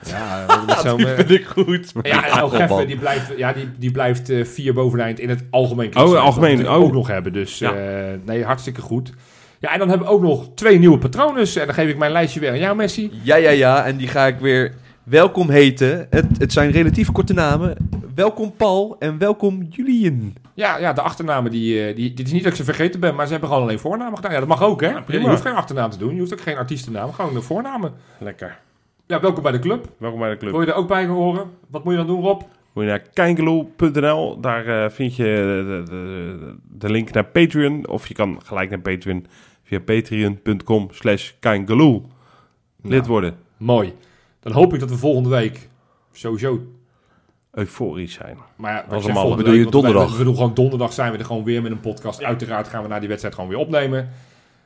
ja, 0.07 0.45
dat 0.65 0.77
is 0.77 0.81
zo'n, 0.89 0.97
Die 0.97 1.07
vind 1.07 1.29
ik 1.31 1.45
goed. 1.45 1.91
Ja, 2.01 2.27
El 2.39 2.49
Geffen, 2.49 2.87
die 2.87 2.97
blijft, 2.97 3.33
ja, 3.37 3.53
die, 3.53 3.69
die 3.79 3.91
blijft 3.91 4.29
eh, 4.29 4.45
vier 4.45 4.73
boveneind 4.73 5.19
in 5.19 5.29
het 5.29 5.43
algemeen 5.49 5.95
Oh, 5.97 6.19
algemeen, 6.19 6.57
Dat 6.57 6.65
we 6.65 6.71
oh. 6.71 6.83
ook 6.83 6.93
nog 6.93 7.07
hebben. 7.07 7.33
Dus 7.33 7.59
Ja. 7.59 7.73
eh, 7.73 8.17
nee, 8.25 8.43
hartstikke 8.43 8.81
goed. 8.81 9.13
Ja, 9.59 9.73
en 9.73 9.79
dan 9.79 9.89
hebben 9.89 10.07
we 10.07 10.13
ook 10.13 10.21
nog 10.21 10.49
twee 10.55 10.79
nieuwe 10.79 10.97
patronen. 10.97 11.45
En 11.55 11.65
dan 11.65 11.73
geef 11.73 11.89
ik 11.89 11.97
mijn 11.97 12.11
lijstje 12.11 12.39
weer 12.39 12.49
aan 12.51 12.59
jou, 12.59 12.75
Messi. 12.75 13.11
Ja, 13.23 13.35
ja, 13.35 13.49
ja. 13.49 13.85
En 13.85 13.97
die 13.97 14.07
ga 14.07 14.25
ik 14.27 14.39
weer 14.39 14.73
welkom 15.03 15.49
heten. 15.49 16.07
Het, 16.09 16.25
het 16.37 16.53
zijn 16.53 16.71
relatief 16.71 17.11
korte 17.11 17.33
namen. 17.33 17.75
Welkom 18.15 18.53
Paul 18.55 18.95
en 18.99 19.17
welkom 19.17 19.65
Julian. 19.69 20.33
Ja, 20.53 20.77
ja 20.77 20.93
de 20.93 21.01
achternamen, 21.01 21.51
die, 21.51 21.87
eh, 21.87 21.95
die, 21.95 22.13
dit 22.13 22.25
is 22.25 22.31
niet 22.31 22.43
dat 22.43 22.51
ik 22.51 22.57
ze 22.57 22.63
vergeten 22.63 22.99
ben, 22.99 23.15
maar 23.15 23.25
ze 23.25 23.31
hebben 23.31 23.49
gewoon 23.49 23.63
alleen 23.63 23.79
voornamen 23.79 24.15
gedaan. 24.15 24.31
Ja, 24.31 24.39
dat 24.39 24.47
mag 24.47 24.63
ook, 24.63 24.81
hè? 24.81 24.89
je 24.89 25.01
prima. 25.01 25.29
hoeft 25.29 25.41
geen 25.41 25.53
achternaam 25.55 25.89
te 25.89 25.97
doen. 25.97 26.13
Je 26.13 26.19
hoeft 26.19 26.33
ook 26.33 26.41
geen 26.41 26.57
artiestennaam, 26.57 27.13
gewoon 27.13 27.33
de 27.33 27.41
voornamen. 27.41 27.93
Lekker. 28.19 28.59
Ja, 29.05 29.19
welkom 29.19 29.43
bij 29.43 29.51
de 29.51 29.59
club. 29.59 29.89
Welkom 29.97 30.19
bij 30.19 30.29
de 30.29 30.37
club. 30.37 30.51
Wil 30.51 30.61
je 30.61 30.67
er 30.67 30.73
ook 30.73 30.87
bij 30.87 31.05
horen? 31.05 31.51
Wat 31.67 31.83
moet 31.83 31.93
je 31.93 31.99
dan 31.99 32.07
doen, 32.07 32.21
Rob? 32.21 32.41
Moet 32.73 32.83
je 32.83 32.89
naar 32.89 33.01
kijkeloe.nl. 33.13 34.39
Daar 34.39 34.65
eh, 34.65 34.89
vind 34.89 35.15
je 35.15 35.23
de, 35.23 35.91
de, 35.91 36.55
de 36.77 36.89
link 36.89 37.11
naar 37.11 37.25
Patreon. 37.25 37.87
Of 37.87 38.07
je 38.07 38.13
kan 38.13 38.39
gelijk 38.43 38.69
naar 38.69 38.79
Patreon 38.79 39.25
via 39.63 39.79
patreon.com 39.79 40.87
slash 40.91 41.31
kijkeloe 41.39 42.01
lid 42.81 42.91
Nou, 42.91 43.07
worden. 43.07 43.35
Mooi. 43.57 43.93
Dan 44.39 44.51
hoop 44.51 44.73
ik 44.73 44.79
dat 44.79 44.89
we 44.89 44.97
volgende 44.97 45.29
week 45.29 45.69
sowieso 46.11 46.61
Euforisch 47.51 48.13
zijn. 48.13 48.37
Maar 48.55 48.73
ja, 48.73 48.95
Als 48.95 49.05
een 49.05 49.13
malle. 49.13 49.35
Bedoel 49.35 49.53
je 49.53 49.69
donderdag? 49.69 50.17
We, 50.17 50.23
doen 50.23 50.35
gewoon 50.35 50.53
donderdag 50.53 50.93
zijn 50.93 51.11
we 51.11 51.17
er 51.17 51.25
gewoon 51.25 51.43
weer 51.43 51.61
met 51.61 51.71
een 51.71 51.79
podcast. 51.79 52.23
Uiteraard 52.23 52.67
gaan 52.67 52.81
we 52.81 52.87
na 52.87 52.99
die 52.99 53.07
wedstrijd 53.07 53.35
gewoon 53.35 53.49
weer 53.49 53.59
opnemen. 53.59 54.09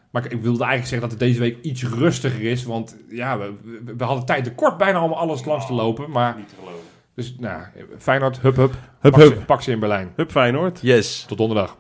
Maar 0.09 0.25
ik, 0.25 0.31
wilde 0.31 0.63
eigenlijk 0.63 0.87
zeggen 0.87 0.99
dat 0.99 1.11
het 1.11 1.19
deze 1.19 1.39
week 1.39 1.57
iets 1.61 1.83
rustiger 1.83 2.41
is. 2.41 2.63
Want 2.63 2.95
ja, 3.09 3.37
we, 3.37 3.53
we, 3.63 3.93
we 3.97 4.03
hadden 4.03 4.25
tijd 4.25 4.43
tekort 4.43 4.77
bijna 4.77 5.03
om 5.03 5.11
alles 5.11 5.45
langs 5.45 5.65
te 5.65 5.73
lopen. 5.73 6.11
Maar, 6.11 6.35
Niet 6.37 6.49
te 6.49 6.55
geloven. 6.59 6.83
dus 7.15 7.35
nou, 7.39 7.61
Feyenoord, 7.97 8.39
hup 8.41 8.55
hup. 8.55 8.73
Hup, 8.99 9.11
pak, 9.11 9.21
hup. 9.21 9.33
Ze, 9.33 9.45
pak 9.45 9.61
ze 9.61 9.71
in 9.71 9.79
Berlijn. 9.79 10.11
Hup 10.15 10.31
Feyenoord. 10.31 10.79
Yes. 10.81 11.25
Tot 11.27 11.37
donderdag. 11.37 11.77